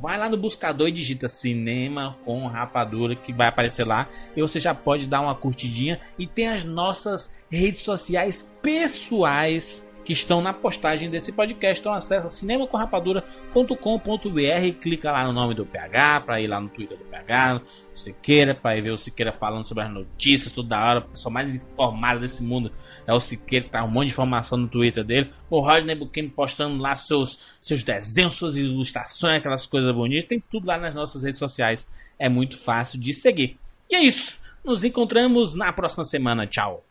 Vai 0.00 0.16
lá 0.16 0.28
no 0.28 0.36
buscador 0.36 0.86
e 0.88 0.92
digita 0.92 1.26
cinema 1.26 2.16
com 2.24 2.46
rapadura 2.46 3.16
que 3.16 3.32
vai 3.32 3.48
aparecer 3.48 3.84
lá 3.84 4.06
e 4.36 4.40
você 4.40 4.60
já 4.60 4.72
pode 4.72 5.08
dar 5.08 5.20
uma 5.20 5.34
curtidinha 5.34 5.98
e 6.16 6.24
tem 6.26 6.48
as 6.48 6.62
nossas 6.62 7.34
redes 7.50 7.80
sociais 7.80 8.48
pessoais 8.62 9.84
que 10.04 10.12
estão 10.14 10.40
na 10.40 10.54
postagem 10.54 11.10
desse 11.10 11.32
podcast. 11.32 11.80
Então 11.80 11.92
acessa 11.92 12.30
cinemacomrapadura.com.br, 12.30 14.78
clica 14.80 15.12
lá 15.12 15.26
no 15.26 15.34
nome 15.34 15.52
do 15.52 15.66
PH 15.66 16.20
para 16.20 16.40
ir 16.40 16.46
lá 16.46 16.58
no 16.58 16.70
Twitter 16.70 16.96
do 16.96 17.04
PH, 17.04 17.60
Siqueira, 17.98 18.54
para 18.54 18.80
ver 18.80 18.90
o 18.90 18.96
Siqueira 18.96 19.32
falando 19.32 19.64
sobre 19.64 19.84
as 19.84 19.90
notícias 19.90 20.52
toda 20.52 20.78
hora. 20.78 20.98
A 21.00 21.02
pessoa 21.02 21.32
mais 21.32 21.54
informada 21.54 22.20
desse 22.20 22.42
mundo 22.42 22.72
é 23.06 23.12
o 23.12 23.20
Siqueira, 23.20 23.64
que 23.64 23.70
tá 23.70 23.84
um 23.84 23.88
monte 23.88 24.06
de 24.06 24.12
informação 24.12 24.56
no 24.56 24.68
Twitter 24.68 25.04
dele. 25.04 25.30
O 25.50 25.60
Rodney 25.60 25.94
Buchanan 25.94 26.30
postando 26.30 26.82
lá 26.82 26.94
seus, 26.96 27.58
seus 27.60 27.82
desenhos, 27.82 28.34
suas 28.34 28.56
ilustrações, 28.56 29.38
aquelas 29.38 29.66
coisas 29.66 29.94
bonitas. 29.94 30.28
Tem 30.28 30.40
tudo 30.40 30.66
lá 30.66 30.78
nas 30.78 30.94
nossas 30.94 31.24
redes 31.24 31.38
sociais. 31.38 31.88
É 32.18 32.28
muito 32.28 32.56
fácil 32.58 32.98
de 32.98 33.12
seguir. 33.12 33.58
E 33.90 33.96
é 33.96 34.00
isso. 34.00 34.38
Nos 34.64 34.84
encontramos 34.84 35.54
na 35.54 35.72
próxima 35.72 36.04
semana. 36.04 36.46
Tchau. 36.46 36.84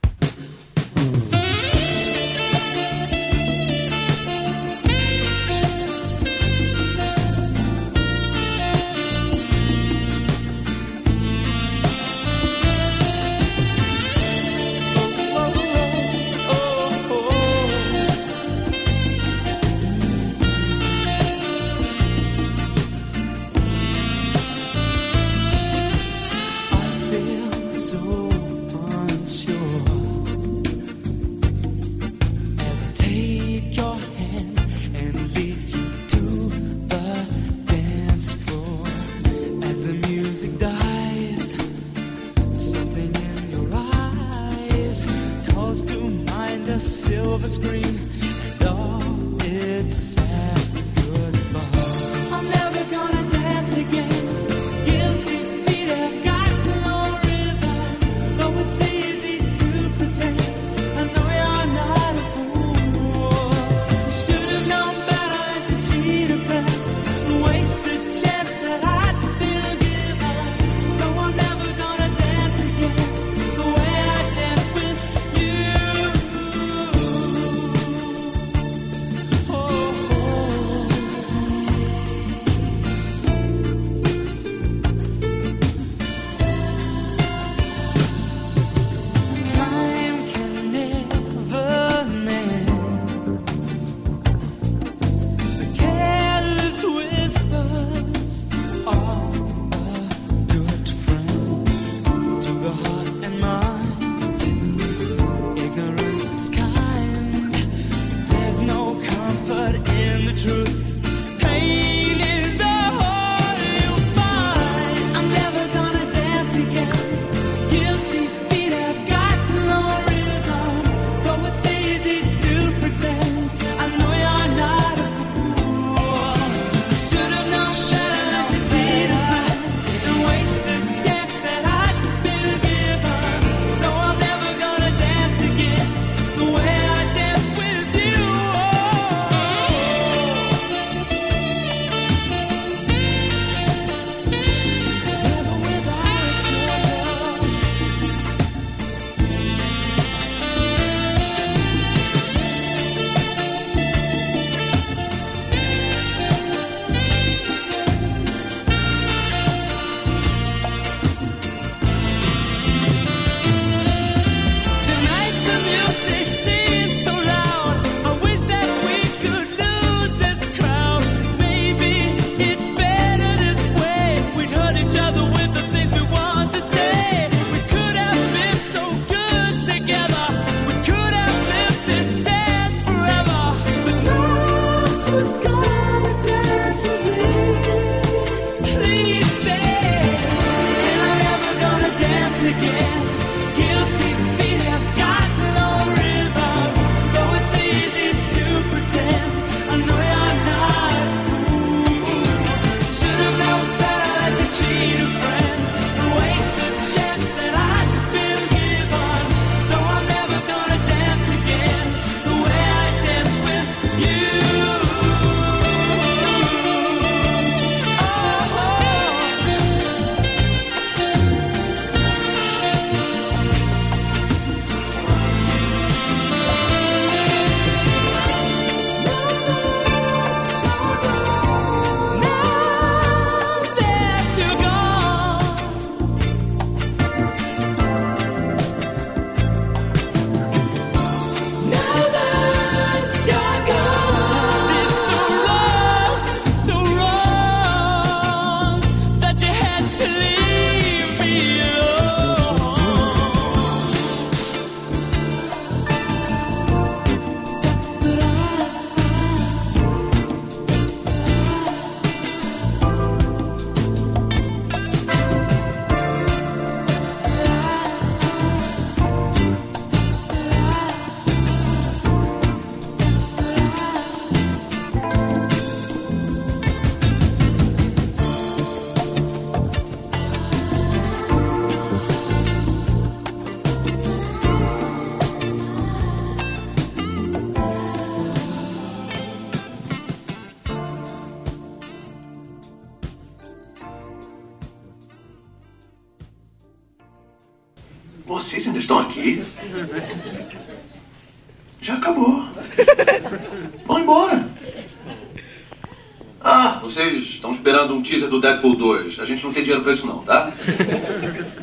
Teaser 308.08 308.30
do 308.30 308.40
Deadpool 308.40 308.76
2. 308.76 309.20
A 309.20 309.26
gente 309.26 309.44
não 309.44 309.52
tem 309.52 309.64
dinheiro 309.64 309.84
pra 309.84 309.94
isso 309.94 310.08
não, 310.08 310.20
tá? 310.20 310.52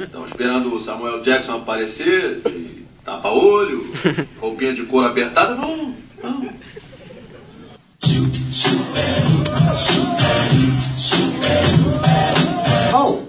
Estão 0.01 0.25
esperando 0.25 0.75
o 0.75 0.81
Samuel 0.81 1.23
Jackson 1.23 1.55
aparecer, 1.55 2.41
de 2.45 2.85
tapa-olho, 3.05 3.87
roupinha 4.39 4.75
de 4.75 4.83
couro 4.85 5.07
apertada. 5.07 5.55
Vão, 5.55 5.95
vão. 6.23 6.49
Oh, 12.93 13.23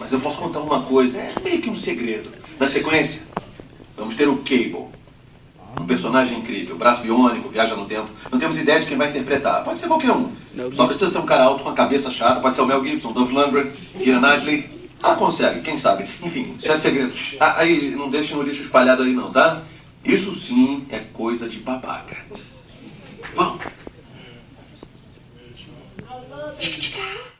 mas 0.00 0.12
eu 0.12 0.20
posso 0.20 0.38
contar 0.38 0.60
uma 0.60 0.82
coisa, 0.82 1.18
é 1.18 1.34
meio 1.44 1.60
que 1.60 1.70
um 1.70 1.74
segredo. 1.74 2.30
Na 2.58 2.66
sequência, 2.66 3.20
vamos 3.96 4.14
ter 4.14 4.28
o 4.28 4.38
Cable. 4.38 4.96
Um 5.78 5.84
personagem 5.84 6.38
incrível, 6.38 6.74
braço 6.76 7.02
biônico, 7.02 7.50
viaja 7.50 7.76
no 7.76 7.84
tempo. 7.84 8.08
Não 8.32 8.38
temos 8.38 8.56
ideia 8.56 8.80
de 8.80 8.86
quem 8.86 8.96
vai 8.96 9.10
interpretar. 9.10 9.62
Pode 9.62 9.78
ser 9.78 9.86
qualquer 9.86 10.10
um. 10.10 10.32
Só 10.74 10.86
precisa 10.86 11.10
ser 11.10 11.18
um 11.18 11.26
cara 11.26 11.44
alto 11.44 11.62
cabeça 11.96 12.10
chata. 12.10 12.40
Pode 12.40 12.56
ser 12.56 12.62
o 12.62 12.66
Mel 12.66 12.84
Gibson, 12.84 13.12
Dolph 13.12 13.30
Lundgren, 13.30 13.70
Keira 13.98 14.20
Knightley. 14.20 14.68
Ela 15.02 15.16
consegue, 15.16 15.60
quem 15.60 15.78
sabe. 15.78 16.04
Enfim, 16.22 16.54
isso 16.58 16.70
é 16.70 16.78
segredo. 16.78 17.14
Ah, 17.40 17.60
Aí, 17.60 17.94
não 17.96 18.08
deixe 18.08 18.34
no 18.34 18.42
lixo 18.42 18.62
espalhado 18.62 19.02
aí 19.02 19.12
não, 19.12 19.30
tá? 19.30 19.62
Isso 20.04 20.32
sim 20.32 20.84
é 20.90 20.98
coisa 21.12 21.48
de 21.48 21.58
babaca. 21.58 22.16